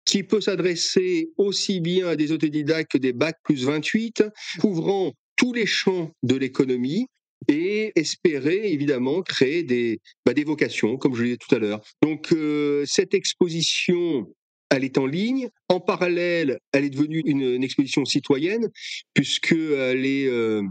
qui 0.06 0.24
peut 0.24 0.42
s'adresser 0.42 1.30
aussi 1.38 1.82
bien 1.82 2.08
à 2.08 2.16
des 2.16 2.32
autodidactes 2.32 2.92
que 2.92 2.98
des 2.98 3.14
bacs 3.14 3.40
plus 3.44 3.66
28, 3.66 4.24
couvrant 4.60 5.14
tous 5.36 5.54
les 5.54 5.66
champs 5.66 6.12
de 6.24 6.36
l'économie 6.36 7.08
et 7.48 7.92
espérer 7.96 8.72
évidemment 8.72 9.22
créer 9.22 9.64
des, 9.64 10.00
bah, 10.26 10.34
des 10.34 10.44
vocations, 10.44 10.98
comme 10.98 11.16
je 11.16 11.24
l'ai 11.24 11.32
dit 11.32 11.38
tout 11.38 11.54
à 11.54 11.60
l'heure. 11.60 11.82
Donc 12.02 12.32
euh, 12.32 12.84
cette 12.88 13.14
exposition, 13.14 14.28
elle 14.70 14.84
est 14.84 14.98
en 14.98 15.06
ligne. 15.06 15.50
En 15.70 15.80
parallèle, 15.80 16.60
elle 16.72 16.86
est 16.86 16.90
devenue 16.90 17.22
une, 17.26 17.64
exposition 17.64 18.06
citoyenne, 18.06 18.70
puisqu'elle 19.14 20.06
est 20.06 20.28
euh, 20.28 20.62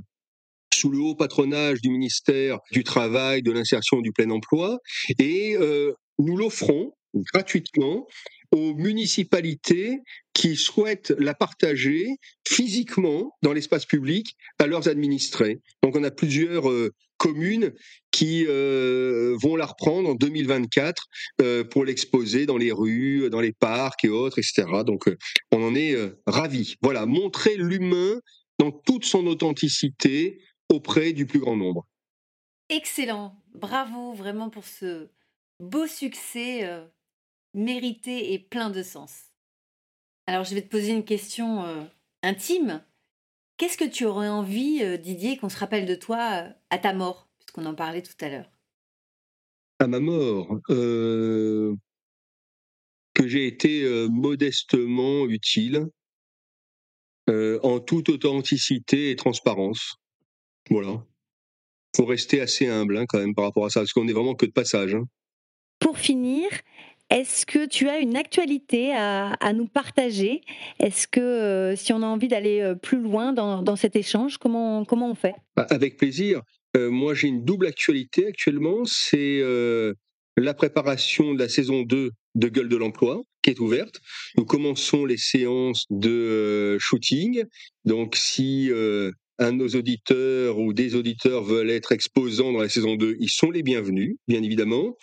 sous 0.72 0.90
le 0.90 0.98
haut 0.98 1.14
patronage 1.14 1.80
du 1.80 1.90
ministère 1.90 2.58
du 2.72 2.82
Travail, 2.82 3.42
de 3.42 3.52
l'Insertion 3.52 4.00
du 4.00 4.12
Plein 4.12 4.30
Emploi. 4.30 4.78
Et 5.18 5.56
euh, 5.56 5.92
nous 6.18 6.36
l'offrons 6.36 6.92
gratuitement 7.32 8.06
aux 8.54 8.72
municipalités 8.74 9.98
qui 10.32 10.54
souhaitent 10.54 11.12
la 11.18 11.34
partager 11.34 12.06
physiquement 12.46 13.32
dans 13.42 13.52
l'espace 13.52 13.84
public 13.84 14.36
à 14.60 14.68
leurs 14.68 14.86
administrés. 14.86 15.60
Donc 15.82 15.96
on 15.96 16.04
a 16.04 16.12
plusieurs 16.12 16.70
euh, 16.70 16.92
communes 17.16 17.72
qui 18.12 18.46
euh, 18.46 19.36
vont 19.42 19.56
la 19.56 19.66
reprendre 19.66 20.08
en 20.08 20.14
2024 20.14 21.04
euh, 21.40 21.64
pour 21.64 21.84
l'exposer 21.84 22.46
dans 22.46 22.56
les 22.56 22.70
rues, 22.70 23.28
dans 23.28 23.40
les 23.40 23.52
parcs 23.52 24.04
et 24.04 24.08
autres, 24.08 24.38
etc. 24.38 24.66
Donc 24.86 25.10
on 25.50 25.66
en 25.66 25.74
est 25.74 25.96
ravis. 26.28 26.76
Voilà, 26.80 27.06
montrer 27.06 27.56
l'humain 27.56 28.20
dans 28.60 28.70
toute 28.70 29.04
son 29.04 29.26
authenticité 29.26 30.40
auprès 30.68 31.12
du 31.12 31.26
plus 31.26 31.40
grand 31.40 31.56
nombre. 31.56 31.88
Excellent, 32.68 33.42
bravo 33.52 34.12
vraiment 34.12 34.48
pour 34.48 34.64
ce 34.64 35.08
beau 35.58 35.88
succès 35.88 36.86
mérité 37.54 38.32
et 38.32 38.38
plein 38.38 38.70
de 38.70 38.82
sens. 38.82 39.30
Alors 40.26 40.44
je 40.44 40.54
vais 40.54 40.62
te 40.62 40.68
poser 40.68 40.92
une 40.92 41.04
question 41.04 41.64
euh, 41.64 41.84
intime. 42.22 42.84
Qu'est-ce 43.56 43.76
que 43.76 43.84
tu 43.84 44.04
aurais 44.04 44.28
envie, 44.28 44.80
euh, 44.82 44.96
Didier, 44.96 45.36
qu'on 45.36 45.48
se 45.48 45.58
rappelle 45.58 45.86
de 45.86 45.94
toi 45.94 46.44
euh, 46.44 46.50
à 46.70 46.78
ta 46.78 46.92
mort, 46.92 47.28
puisqu'on 47.38 47.66
en 47.66 47.74
parlait 47.74 48.02
tout 48.02 48.12
à 48.20 48.28
l'heure 48.28 48.50
À 49.78 49.86
ma 49.86 50.00
mort, 50.00 50.60
que 50.66 51.76
j'ai 53.28 53.46
été 53.46 54.08
modestement 54.10 55.26
utile, 55.26 55.86
en 57.28 57.80
toute 57.80 58.08
authenticité 58.08 59.10
et 59.10 59.16
transparence. 59.16 59.96
Voilà. 60.68 61.04
Faut 61.96 62.06
rester 62.06 62.40
assez 62.40 62.66
humble 62.66 62.96
hein, 62.96 63.06
quand 63.06 63.18
même 63.18 63.34
par 63.34 63.44
rapport 63.44 63.66
à 63.66 63.70
ça, 63.70 63.80
parce 63.80 63.92
qu'on 63.92 64.04
n'est 64.04 64.12
vraiment 64.12 64.34
que 64.34 64.46
de 64.46 64.50
passage. 64.50 64.94
Hein. 64.96 65.06
Pour 65.78 65.98
finir, 65.98 66.48
est-ce 67.14 67.46
que 67.46 67.64
tu 67.66 67.88
as 67.88 67.98
une 67.98 68.16
actualité 68.16 68.92
à, 68.92 69.52
nous 69.54 69.68
partager? 69.68 70.40
Est-ce 70.80 71.06
que 71.06 71.20
euh, 71.20 71.76
si 71.76 71.92
on 71.92 72.02
a 72.02 72.06
envie 72.06 72.26
d'aller 72.26 72.60
euh, 72.60 72.74
plus 72.74 73.00
loin 73.00 73.32
dans, 73.32 73.76
cet 73.76 73.94
échange, 73.94 74.38
comment, 74.38 74.84
comment 74.84 75.10
on 75.10 75.14
fait? 75.14 75.34
Bah, 75.56 75.64
Avec 75.70 75.96
plaisir. 75.96 76.42
Euh, 76.76 76.90
moi, 76.90 77.14
j'ai 77.14 77.28
une 77.28 77.44
double 77.44 77.66
actualité 77.66 78.26
actuellement. 78.26 78.84
C'est 78.84 79.40
la 80.36 80.54
préparation 80.54 81.34
de 81.34 81.38
la 81.38 81.48
saison 81.48 81.82
2 81.82 82.10
de 82.34 82.48
Gueule 82.48 82.68
de 82.68 82.76
l'emploi 82.76 83.22
qui 83.42 83.50
est 83.50 83.60
ouverte. 83.60 84.00
Nous 84.36 84.44
commençons 84.44 85.04
les 85.04 85.16
séances 85.16 85.84
de 85.90 86.76
shooting. 86.80 87.44
Donc, 87.84 88.16
si 88.16 88.72
un 89.38 89.52
de 89.52 89.58
nos 89.58 89.68
auditeurs 89.68 90.58
ou 90.58 90.72
des 90.72 90.94
auditeurs 90.94 91.42
veulent 91.42 91.70
être 91.70 91.92
exposants 91.92 92.52
dans 92.52 92.60
la 92.60 92.68
saison 92.68 92.94
2, 92.94 93.16
ils 93.18 93.30
sont 93.30 93.50
les 93.50 93.62
bienvenus, 93.62 94.16
bien 94.28 94.42
évidemment. 94.42 94.96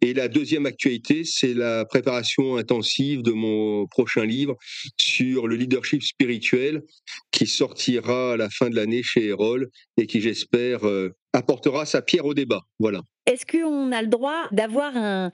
Et 0.00 0.14
la 0.14 0.28
deuxième 0.28 0.66
actualité, 0.66 1.22
c'est 1.24 1.54
la 1.54 1.84
préparation 1.84 2.56
intensive 2.56 3.22
de 3.22 3.32
mon 3.32 3.86
prochain 3.86 4.24
livre 4.24 4.56
sur 4.96 5.46
le 5.46 5.56
leadership 5.56 6.02
spirituel 6.02 6.82
qui 7.30 7.46
sortira 7.46 8.32
à 8.32 8.36
la 8.36 8.50
fin 8.50 8.70
de 8.70 8.76
l'année 8.76 9.02
chez 9.02 9.26
Erol 9.26 9.68
et 9.96 10.06
qui, 10.06 10.20
j'espère, 10.20 10.86
euh, 10.86 11.10
apportera 11.32 11.86
sa 11.86 12.02
pierre 12.02 12.24
au 12.24 12.34
débat. 12.34 12.62
Voilà. 12.78 13.02
Est-ce 13.26 13.44
qu'on 13.44 13.92
a 13.92 14.02
le 14.02 14.08
droit 14.08 14.48
d'avoir 14.52 14.96
un, 14.96 15.30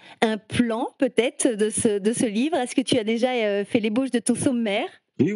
plan 0.49 0.89
peut-être 0.99 1.49
de 1.49 1.71
ce, 1.71 1.99
de 1.99 2.13
ce 2.13 2.27
livre? 2.27 2.57
Est-ce 2.57 2.75
que 2.75 2.81
tu 2.81 2.99
as 2.99 3.05
déjà 3.05 3.33
euh, 3.33 3.65
fait 3.65 3.81
l'ébauche 3.81 4.11
de 4.11 4.19
ton 4.19 4.35
sommaire? 4.35 4.89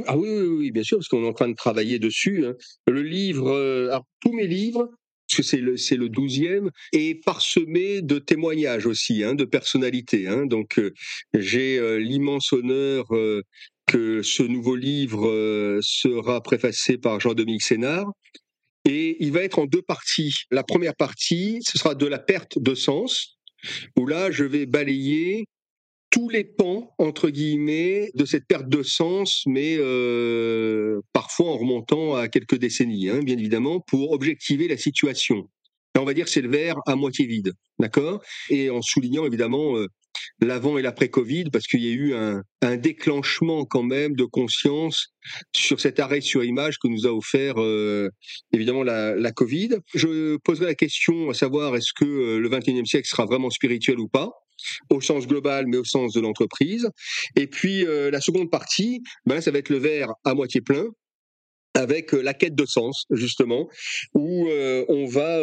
Ah 0.06 0.16
oui, 0.16 0.28
oui, 0.28 0.46
oui, 0.46 0.70
bien 0.70 0.82
sûr, 0.82 0.98
parce 0.98 1.08
qu'on 1.08 1.24
est 1.24 1.28
en 1.28 1.32
train 1.32 1.48
de 1.48 1.54
travailler 1.54 1.98
dessus. 1.98 2.46
Hein. 2.46 2.54
Le 2.86 3.02
livre, 3.02 3.50
euh, 3.50 3.98
tous 4.20 4.32
mes 4.32 4.46
livres, 4.46 4.90
parce 5.28 5.38
que 5.38 5.42
c'est 5.42 5.60
le 5.60 5.76
c'est 5.76 5.96
le 5.96 6.08
douzième, 6.08 6.70
est 6.92 7.22
parsemé 7.24 8.00
de 8.02 8.18
témoignages 8.18 8.86
aussi, 8.86 9.22
hein, 9.24 9.34
de 9.34 9.44
personnalités. 9.44 10.28
Hein. 10.28 10.46
Donc 10.46 10.78
euh, 10.78 10.92
j'ai 11.34 11.78
euh, 11.78 11.98
l'immense 11.98 12.52
honneur 12.52 13.06
que 13.86 14.22
ce 14.22 14.42
nouveau 14.42 14.76
livre 14.76 15.80
sera 15.82 16.40
préfacé 16.42 16.98
par 16.98 17.20
Jean-Dominique 17.20 17.62
Sénard. 17.62 18.10
Et 18.88 19.16
il 19.18 19.32
va 19.32 19.42
être 19.42 19.58
en 19.58 19.66
deux 19.66 19.82
parties. 19.82 20.32
La 20.52 20.62
première 20.62 20.94
partie, 20.94 21.58
ce 21.62 21.76
sera 21.76 21.96
de 21.96 22.06
la 22.06 22.20
perte 22.20 22.58
de 22.58 22.74
sens, 22.74 23.36
où 23.96 24.06
là, 24.06 24.30
je 24.30 24.44
vais 24.44 24.64
balayer 24.64 25.46
tous 26.16 26.30
les 26.30 26.44
pans, 26.44 26.94
entre 26.96 27.28
guillemets, 27.28 28.10
de 28.14 28.24
cette 28.24 28.46
perte 28.46 28.70
de 28.70 28.82
sens, 28.82 29.42
mais 29.44 29.76
euh, 29.78 31.02
parfois 31.12 31.50
en 31.50 31.58
remontant 31.58 32.14
à 32.14 32.28
quelques 32.28 32.56
décennies, 32.56 33.10
hein, 33.10 33.20
bien 33.22 33.36
évidemment, 33.36 33.80
pour 33.80 34.12
objectiver 34.12 34.66
la 34.66 34.78
situation. 34.78 35.46
on 35.98 36.04
va 36.04 36.14
dire 36.14 36.26
c'est 36.26 36.40
le 36.40 36.48
verre 36.48 36.76
à 36.86 36.96
moitié 36.96 37.26
vide, 37.26 37.52
d'accord? 37.78 38.22
Et 38.48 38.70
en 38.70 38.80
soulignant 38.80 39.26
évidemment 39.26 39.76
euh, 39.76 39.88
l'avant 40.40 40.78
et 40.78 40.82
l'après-Covid, 40.82 41.50
parce 41.52 41.66
qu'il 41.66 41.84
y 41.84 41.90
a 41.90 41.92
eu 41.92 42.14
un, 42.14 42.42
déclenchement 42.78 43.66
quand 43.66 43.82
même 43.82 44.14
de 44.16 44.24
conscience 44.24 45.08
sur 45.54 45.80
cet 45.80 46.00
arrêt 46.00 46.22
sur 46.22 46.42
image 46.44 46.78
que 46.78 46.88
nous 46.88 47.06
a 47.06 47.12
offert 47.12 47.56
euh, 47.58 48.08
évidemment 48.54 48.84
la, 48.84 49.14
la, 49.14 49.32
Covid. 49.32 49.80
Je 49.94 50.38
poserai 50.38 50.64
la 50.64 50.74
question 50.74 51.28
à 51.28 51.34
savoir 51.34 51.76
est-ce 51.76 51.92
que 51.94 52.38
le 52.38 52.48
XXIe 52.48 52.86
siècle 52.86 53.06
sera 53.06 53.26
vraiment 53.26 53.50
spirituel 53.50 54.00
ou 54.00 54.08
pas? 54.08 54.32
Au 54.90 55.00
sens 55.00 55.26
global, 55.26 55.66
mais 55.66 55.76
au 55.76 55.84
sens 55.84 56.12
de 56.12 56.20
l'entreprise. 56.20 56.88
Et 57.36 57.46
puis 57.46 57.86
euh, 57.86 58.10
la 58.10 58.20
seconde 58.20 58.50
partie, 58.50 59.02
ben, 59.26 59.40
ça 59.40 59.50
va 59.50 59.58
être 59.58 59.70
le 59.70 59.78
verre 59.78 60.12
à 60.24 60.34
moitié 60.34 60.60
plein, 60.60 60.86
avec 61.74 62.14
euh, 62.14 62.20
la 62.20 62.34
quête 62.34 62.54
de 62.54 62.66
sens, 62.66 63.04
justement, 63.10 63.68
où 64.14 64.48
euh, 64.48 64.84
on 64.88 65.06
va 65.06 65.40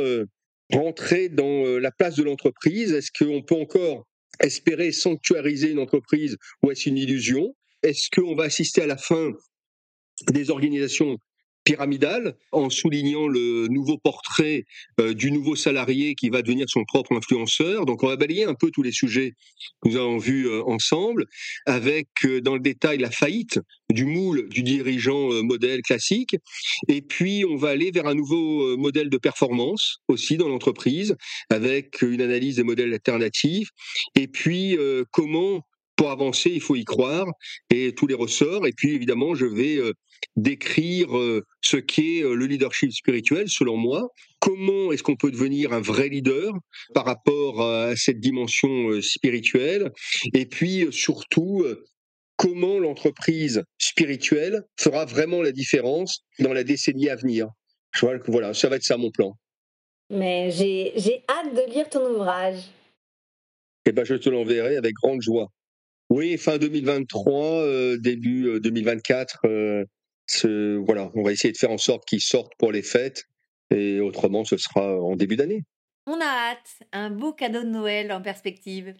rentrer 0.71 1.29
dans 1.29 1.79
la 1.79 1.91
place 1.91 2.15
de 2.15 2.23
l'entreprise. 2.23 2.93
Est-ce 2.93 3.11
qu'on 3.11 3.43
peut 3.43 3.55
encore 3.55 4.05
espérer 4.39 4.91
sanctuariser 4.91 5.69
une 5.69 5.79
entreprise 5.79 6.37
ou 6.63 6.71
est-ce 6.71 6.89
une 6.89 6.97
illusion? 6.97 7.55
Est-ce 7.83 8.09
qu'on 8.09 8.33
va 8.35 8.45
assister 8.45 8.81
à 8.81 8.87
la 8.87 8.97
fin 8.97 9.31
des 10.31 10.49
organisations 10.49 11.17
pyramidale 11.63 12.35
en 12.51 12.69
soulignant 12.69 13.27
le 13.27 13.67
nouveau 13.67 13.97
portrait 13.97 14.65
euh, 14.99 15.13
du 15.13 15.31
nouveau 15.31 15.55
salarié 15.55 16.15
qui 16.15 16.29
va 16.29 16.41
devenir 16.41 16.65
son 16.69 16.83
propre 16.83 17.15
influenceur. 17.15 17.85
Donc 17.85 18.03
on 18.03 18.07
va 18.07 18.15
balayer 18.15 18.45
un 18.45 18.53
peu 18.53 18.69
tous 18.71 18.83
les 18.83 18.91
sujets 18.91 19.33
que 19.81 19.89
nous 19.89 19.97
avons 19.97 20.17
vus 20.17 20.47
euh, 20.47 20.63
ensemble 20.65 21.25
avec 21.65 22.07
euh, 22.25 22.41
dans 22.41 22.55
le 22.55 22.59
détail 22.59 22.97
la 22.97 23.11
faillite 23.11 23.59
du 23.89 24.05
moule 24.05 24.49
du 24.49 24.63
dirigeant 24.63 25.43
modèle 25.43 25.81
classique 25.81 26.35
et 26.87 27.01
puis 27.01 27.45
on 27.47 27.57
va 27.57 27.69
aller 27.69 27.91
vers 27.91 28.07
un 28.07 28.15
nouveau 28.15 28.75
modèle 28.77 29.09
de 29.09 29.17
performance 29.17 29.97
aussi 30.07 30.37
dans 30.37 30.47
l'entreprise 30.47 31.15
avec 31.49 32.01
une 32.01 32.21
analyse 32.21 32.55
des 32.55 32.63
modèles 32.63 32.93
alternatifs 32.93 33.69
et 34.15 34.27
puis 34.27 34.77
comment 35.11 35.61
pour 35.95 36.09
avancer, 36.09 36.49
il 36.49 36.61
faut 36.61 36.75
y 36.75 36.85
croire 36.85 37.27
et 37.69 37.93
tous 37.93 38.07
les 38.07 38.15
ressorts. 38.15 38.65
Et 38.65 38.73
puis 38.75 38.95
évidemment, 38.95 39.35
je 39.35 39.45
vais 39.45 39.79
décrire 40.35 41.17
euh, 41.17 41.43
ce 41.61 41.77
qu'est 41.77 42.23
euh, 42.23 42.35
le 42.35 42.45
leadership 42.45 42.91
spirituel, 42.91 43.49
selon 43.49 43.77
moi. 43.77 44.09
Comment 44.39 44.91
est-ce 44.91 45.03
qu'on 45.03 45.15
peut 45.15 45.31
devenir 45.31 45.73
un 45.73 45.81
vrai 45.81 46.09
leader 46.09 46.53
par 46.93 47.05
rapport 47.05 47.61
à 47.61 47.95
cette 47.95 48.19
dimension 48.19 49.01
spirituelle? 49.01 49.91
Et 50.33 50.45
puis 50.45 50.87
surtout, 50.91 51.65
comment 52.35 52.77
l'entreprise 52.77 53.63
spirituelle 53.77 54.63
fera 54.77 55.05
vraiment 55.05 55.41
la 55.41 55.53
différence 55.53 56.25
dans 56.39 56.51
la 56.51 56.65
décennie 56.65 57.09
à 57.09 57.15
venir? 57.15 57.47
Je 57.93 58.01
vois 58.01 58.19
que 58.19 58.29
voilà, 58.31 58.53
ça 58.53 58.67
va 58.67 58.75
être 58.75 58.83
ça 58.83 58.97
mon 58.97 59.11
plan. 59.11 59.37
Mais 60.09 60.51
j'ai 60.51 61.23
hâte 61.29 61.55
de 61.55 61.73
lire 61.73 61.89
ton 61.89 62.05
ouvrage. 62.13 62.59
Eh 63.85 63.91
ben, 63.91 64.03
je 64.05 64.15
te 64.15 64.29
l'enverrai 64.29 64.77
avec 64.77 64.93
grande 64.93 65.21
joie. 65.21 65.47
Oui, 66.09 66.37
fin 66.37 66.57
2023, 66.57 67.61
euh, 67.61 67.97
début 67.97 68.59
2024. 68.59 69.39
Euh, 69.45 69.85
euh, 70.45 70.81
voilà, 70.85 71.11
on 71.15 71.23
va 71.23 71.31
essayer 71.31 71.51
de 71.51 71.57
faire 71.57 71.71
en 71.71 71.77
sorte 71.77 72.05
qu'ils 72.05 72.21
sortent 72.21 72.53
pour 72.57 72.71
les 72.71 72.83
fêtes 72.83 73.25
et 73.71 73.99
autrement, 73.99 74.43
ce 74.45 74.57
sera 74.57 74.99
en 74.99 75.15
début 75.15 75.35
d'année. 75.35 75.63
On 76.05 76.19
a 76.19 76.25
hâte, 76.25 76.83
un 76.91 77.09
beau 77.09 77.33
cadeau 77.33 77.63
de 77.63 77.69
Noël 77.69 78.11
en 78.11 78.21
perspective. 78.21 78.93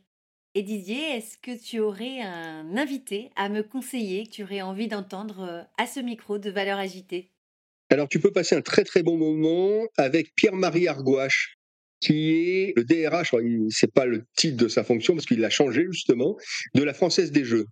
Et 0.55 0.61
Didier, 0.61 1.18
est-ce 1.18 1.38
que 1.38 1.51
tu 1.60 1.80
aurais 1.80 2.22
un 2.22 2.77
invité 2.77 3.31
à 3.35 3.49
me 3.49 3.64
conseiller 3.64 4.27
que 4.27 4.31
tu 4.31 4.43
aurais 4.43 4.61
envie 4.61 4.88
d'entendre 4.88 5.68
à 5.77 5.88
ce 5.88 5.99
micro 5.99 6.38
de 6.38 6.49
Valeurs 6.49 6.80
Agitées? 6.80 7.31
Alors, 7.89 8.07
tu 8.07 8.19
peux 8.19 8.31
passer 8.31 8.55
un 8.55 8.61
très 8.61 8.84
très 8.84 9.03
bon 9.03 9.18
moment 9.18 9.85
avec 9.97 10.34
Pierre-Marie 10.35 10.88
Argouache, 10.88 11.57
qui 11.99 12.31
est 12.31 12.73
le 12.76 12.84
DRH, 12.84 13.34
c'est 13.69 13.93
pas 13.93 14.05
le 14.05 14.26
titre 14.35 14.57
de 14.57 14.68
sa 14.68 14.84
fonction 14.84 15.14
parce 15.14 15.26
qu'il 15.26 15.39
l'a 15.39 15.49
changé 15.49 15.85
justement, 15.91 16.35
de 16.73 16.84
la 16.84 16.93
Française 16.93 17.31
des 17.31 17.45
Jeux. 17.45 17.65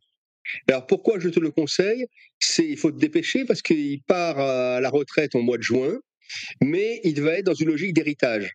Alors 0.68 0.88
pourquoi 0.88 1.20
je 1.20 1.30
te 1.30 1.40
le 1.40 1.52
conseille? 1.52 2.06
C'est 2.40 2.66
il 2.66 2.78
faut 2.78 2.92
te 2.92 3.00
dépêcher 3.00 3.46
parce 3.46 3.62
qu'il 3.62 4.02
part 4.04 4.40
à 4.40 4.82
la 4.82 4.90
retraite 4.90 5.36
en 5.36 5.42
mois 5.42 5.58
de 5.58 5.64
juin, 5.64 6.00
mais 6.62 7.02
il 7.04 7.22
va 7.22 7.34
être 7.34 7.46
dans 7.46 7.54
une 7.54 7.68
logique 7.68 7.94
d'héritage. 7.94 8.54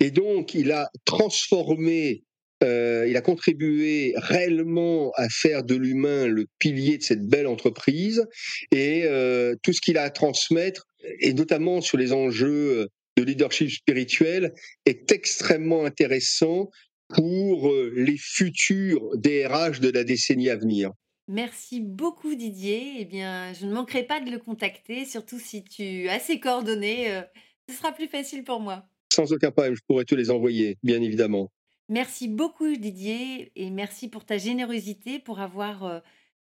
Et 0.00 0.10
donc 0.10 0.54
il 0.54 0.72
a 0.72 0.90
transformé, 1.04 2.24
euh, 2.62 3.06
il 3.08 3.16
a 3.16 3.20
contribué 3.20 4.14
réellement 4.16 5.12
à 5.16 5.28
faire 5.28 5.62
de 5.62 5.76
l'humain 5.76 6.26
le 6.26 6.46
pilier 6.58 6.98
de 6.98 7.02
cette 7.02 7.26
belle 7.26 7.46
entreprise 7.46 8.26
et 8.72 9.04
euh, 9.04 9.54
tout 9.62 9.72
ce 9.72 9.80
qu'il 9.80 9.98
a 9.98 10.02
à 10.02 10.10
transmettre, 10.10 10.86
et 11.20 11.32
notamment 11.32 11.80
sur 11.80 11.98
les 11.98 12.12
enjeux 12.12 12.88
de 13.16 13.22
leadership 13.22 13.70
spirituel 13.70 14.52
est 14.86 15.12
extrêmement 15.12 15.84
intéressant 15.84 16.70
pour 17.08 17.70
euh, 17.70 17.92
les 17.96 18.16
futurs 18.16 19.16
DRH 19.16 19.80
de 19.80 19.90
la 19.90 20.04
décennie 20.04 20.48
à 20.48 20.56
venir. 20.56 20.90
Merci 21.28 21.80
beaucoup 21.80 22.34
Didier. 22.34 22.96
Eh 22.98 23.04
bien, 23.04 23.52
je 23.54 23.66
ne 23.66 23.72
manquerai 23.72 24.04
pas 24.04 24.20
de 24.20 24.30
le 24.30 24.38
contacter, 24.38 25.04
surtout 25.04 25.38
si 25.38 25.64
tu 25.64 26.08
as 26.08 26.18
ses 26.18 26.40
coordonnées. 26.40 27.12
Euh, 27.12 27.22
ce 27.68 27.74
sera 27.74 27.92
plus 27.92 28.08
facile 28.08 28.44
pour 28.44 28.60
moi. 28.60 28.84
Sans 29.12 29.32
aucun 29.32 29.50
problème, 29.50 29.74
je 29.74 29.80
pourrais 29.86 30.04
te 30.04 30.14
les 30.14 30.30
envoyer, 30.30 30.76
bien 30.82 31.00
évidemment. 31.00 31.50
Merci 31.88 32.28
beaucoup 32.28 32.74
Didier 32.76 33.52
et 33.56 33.70
merci 33.70 34.08
pour 34.08 34.24
ta 34.24 34.38
générosité, 34.38 35.18
pour 35.18 35.40
avoir 35.40 35.84
euh, 35.84 36.00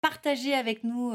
partagé 0.01 0.53
avec 0.53 0.83
nous 0.83 1.13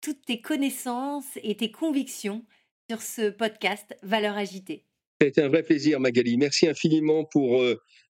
toutes 0.00 0.24
tes 0.26 0.40
connaissances 0.40 1.38
et 1.42 1.56
tes 1.56 1.70
convictions 1.70 2.44
sur 2.90 3.02
ce 3.02 3.30
podcast 3.30 3.96
Valeurs 4.02 4.36
agitées. 4.36 4.84
C'était 5.22 5.42
un 5.42 5.48
vrai 5.48 5.62
plaisir, 5.62 6.00
Magali. 6.00 6.36
Merci 6.36 6.66
infiniment 6.66 7.24
pour 7.24 7.62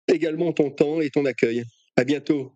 également 0.08 0.52
ton 0.52 0.70
temps 0.70 1.00
et 1.00 1.10
ton 1.10 1.24
accueil. 1.24 1.64
À 1.96 2.04
bientôt. 2.04 2.52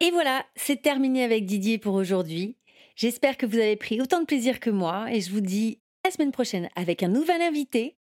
Et 0.00 0.10
voilà, 0.10 0.46
c'est 0.56 0.82
terminé 0.82 1.24
avec 1.24 1.44
Didier 1.44 1.78
pour 1.78 1.94
aujourd'hui. 1.94 2.56
J'espère 2.96 3.36
que 3.36 3.46
vous 3.46 3.58
avez 3.58 3.76
pris 3.76 4.00
autant 4.00 4.20
de 4.20 4.26
plaisir 4.26 4.60
que 4.60 4.70
moi 4.70 5.06
et 5.12 5.20
je 5.20 5.30
vous 5.30 5.40
dis 5.40 5.80
à 6.04 6.08
la 6.08 6.12
semaine 6.12 6.32
prochaine 6.32 6.68
avec 6.74 7.02
un 7.02 7.08
nouvel 7.08 7.40
invité. 7.42 7.96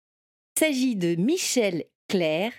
Il 0.57 0.61
s'agit 0.61 0.97
de 0.97 1.15
Michel 1.15 1.85
Claire, 2.09 2.53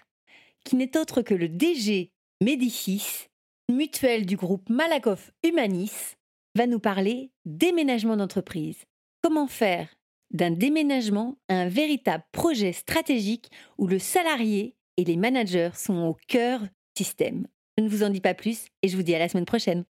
qui 0.63 0.75
n'est 0.75 0.97
autre 0.97 1.21
que 1.21 1.33
le 1.33 1.49
DG 1.49 2.11
Médicis, 2.41 3.27
mutuelle 3.69 4.25
du 4.25 4.37
groupe 4.37 4.69
Malakoff 4.69 5.31
Humanis, 5.43 6.15
va 6.55 6.67
nous 6.67 6.79
parler 6.79 7.31
déménagement 7.45 8.17
d'entreprise. 8.17 8.85
Comment 9.21 9.47
faire 9.47 9.89
d'un 10.31 10.51
déménagement 10.51 11.37
un 11.49 11.67
véritable 11.67 12.23
projet 12.31 12.71
stratégique 12.71 13.49
où 13.77 13.87
le 13.87 13.99
salarié 13.99 14.75
et 14.99 15.05
les 15.05 15.15
managers 15.15 15.69
sont 15.75 15.95
au 15.99 16.17
cœur 16.27 16.59
du 16.59 16.67
système 16.97 17.47
Je 17.77 17.83
ne 17.83 17.89
vous 17.89 18.03
en 18.03 18.09
dis 18.09 18.19
pas 18.19 18.33
plus 18.33 18.65
et 18.83 18.89
je 18.89 18.97
vous 18.97 19.03
dis 19.03 19.15
à 19.15 19.19
la 19.19 19.29
semaine 19.29 19.45
prochaine. 19.45 19.85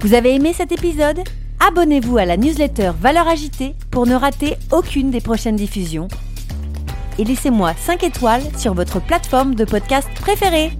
Vous 0.00 0.12
avez 0.12 0.34
aimé 0.34 0.52
cet 0.52 0.72
épisode? 0.72 1.20
Abonnez-vous 1.66 2.18
à 2.18 2.26
la 2.26 2.36
newsletter 2.36 2.92
Valeurs 3.00 3.28
Agitée 3.28 3.74
pour 3.90 4.06
ne 4.06 4.14
rater 4.14 4.56
aucune 4.70 5.10
des 5.10 5.22
prochaines 5.22 5.56
diffusions. 5.56 6.08
Et 7.18 7.24
laissez-moi 7.24 7.72
5 7.74 8.04
étoiles 8.04 8.42
sur 8.58 8.74
votre 8.74 9.00
plateforme 9.00 9.54
de 9.54 9.64
podcast 9.64 10.10
préférée. 10.20 10.72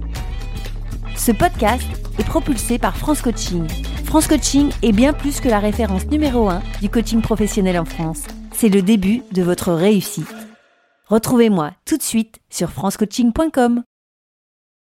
Ce 1.17 1.31
podcast 1.31 1.87
est 2.19 2.27
propulsé 2.27 2.77
par 2.77 2.95
France 2.95 3.23
Coaching 3.23 3.65
France 4.05 4.27
Coaching 4.27 4.69
est 4.83 4.91
bien 4.91 5.13
plus 5.13 5.41
que 5.41 5.49
la 5.49 5.59
référence 5.59 6.05
numéro 6.05 6.47
1 6.47 6.61
du 6.79 6.89
coaching 6.89 7.21
professionnel 7.21 7.79
en 7.79 7.85
France. 7.85 8.23
C'est 8.53 8.69
le 8.69 8.83
début 8.83 9.23
de 9.33 9.41
votre 9.41 9.73
réussite. 9.73 10.46
Retrouvez-moi 11.07 11.71
tout 11.85 11.95
de 11.95 12.03
suite 12.03 12.39
sur 12.49 12.69
francecoaching.com. 12.69 13.83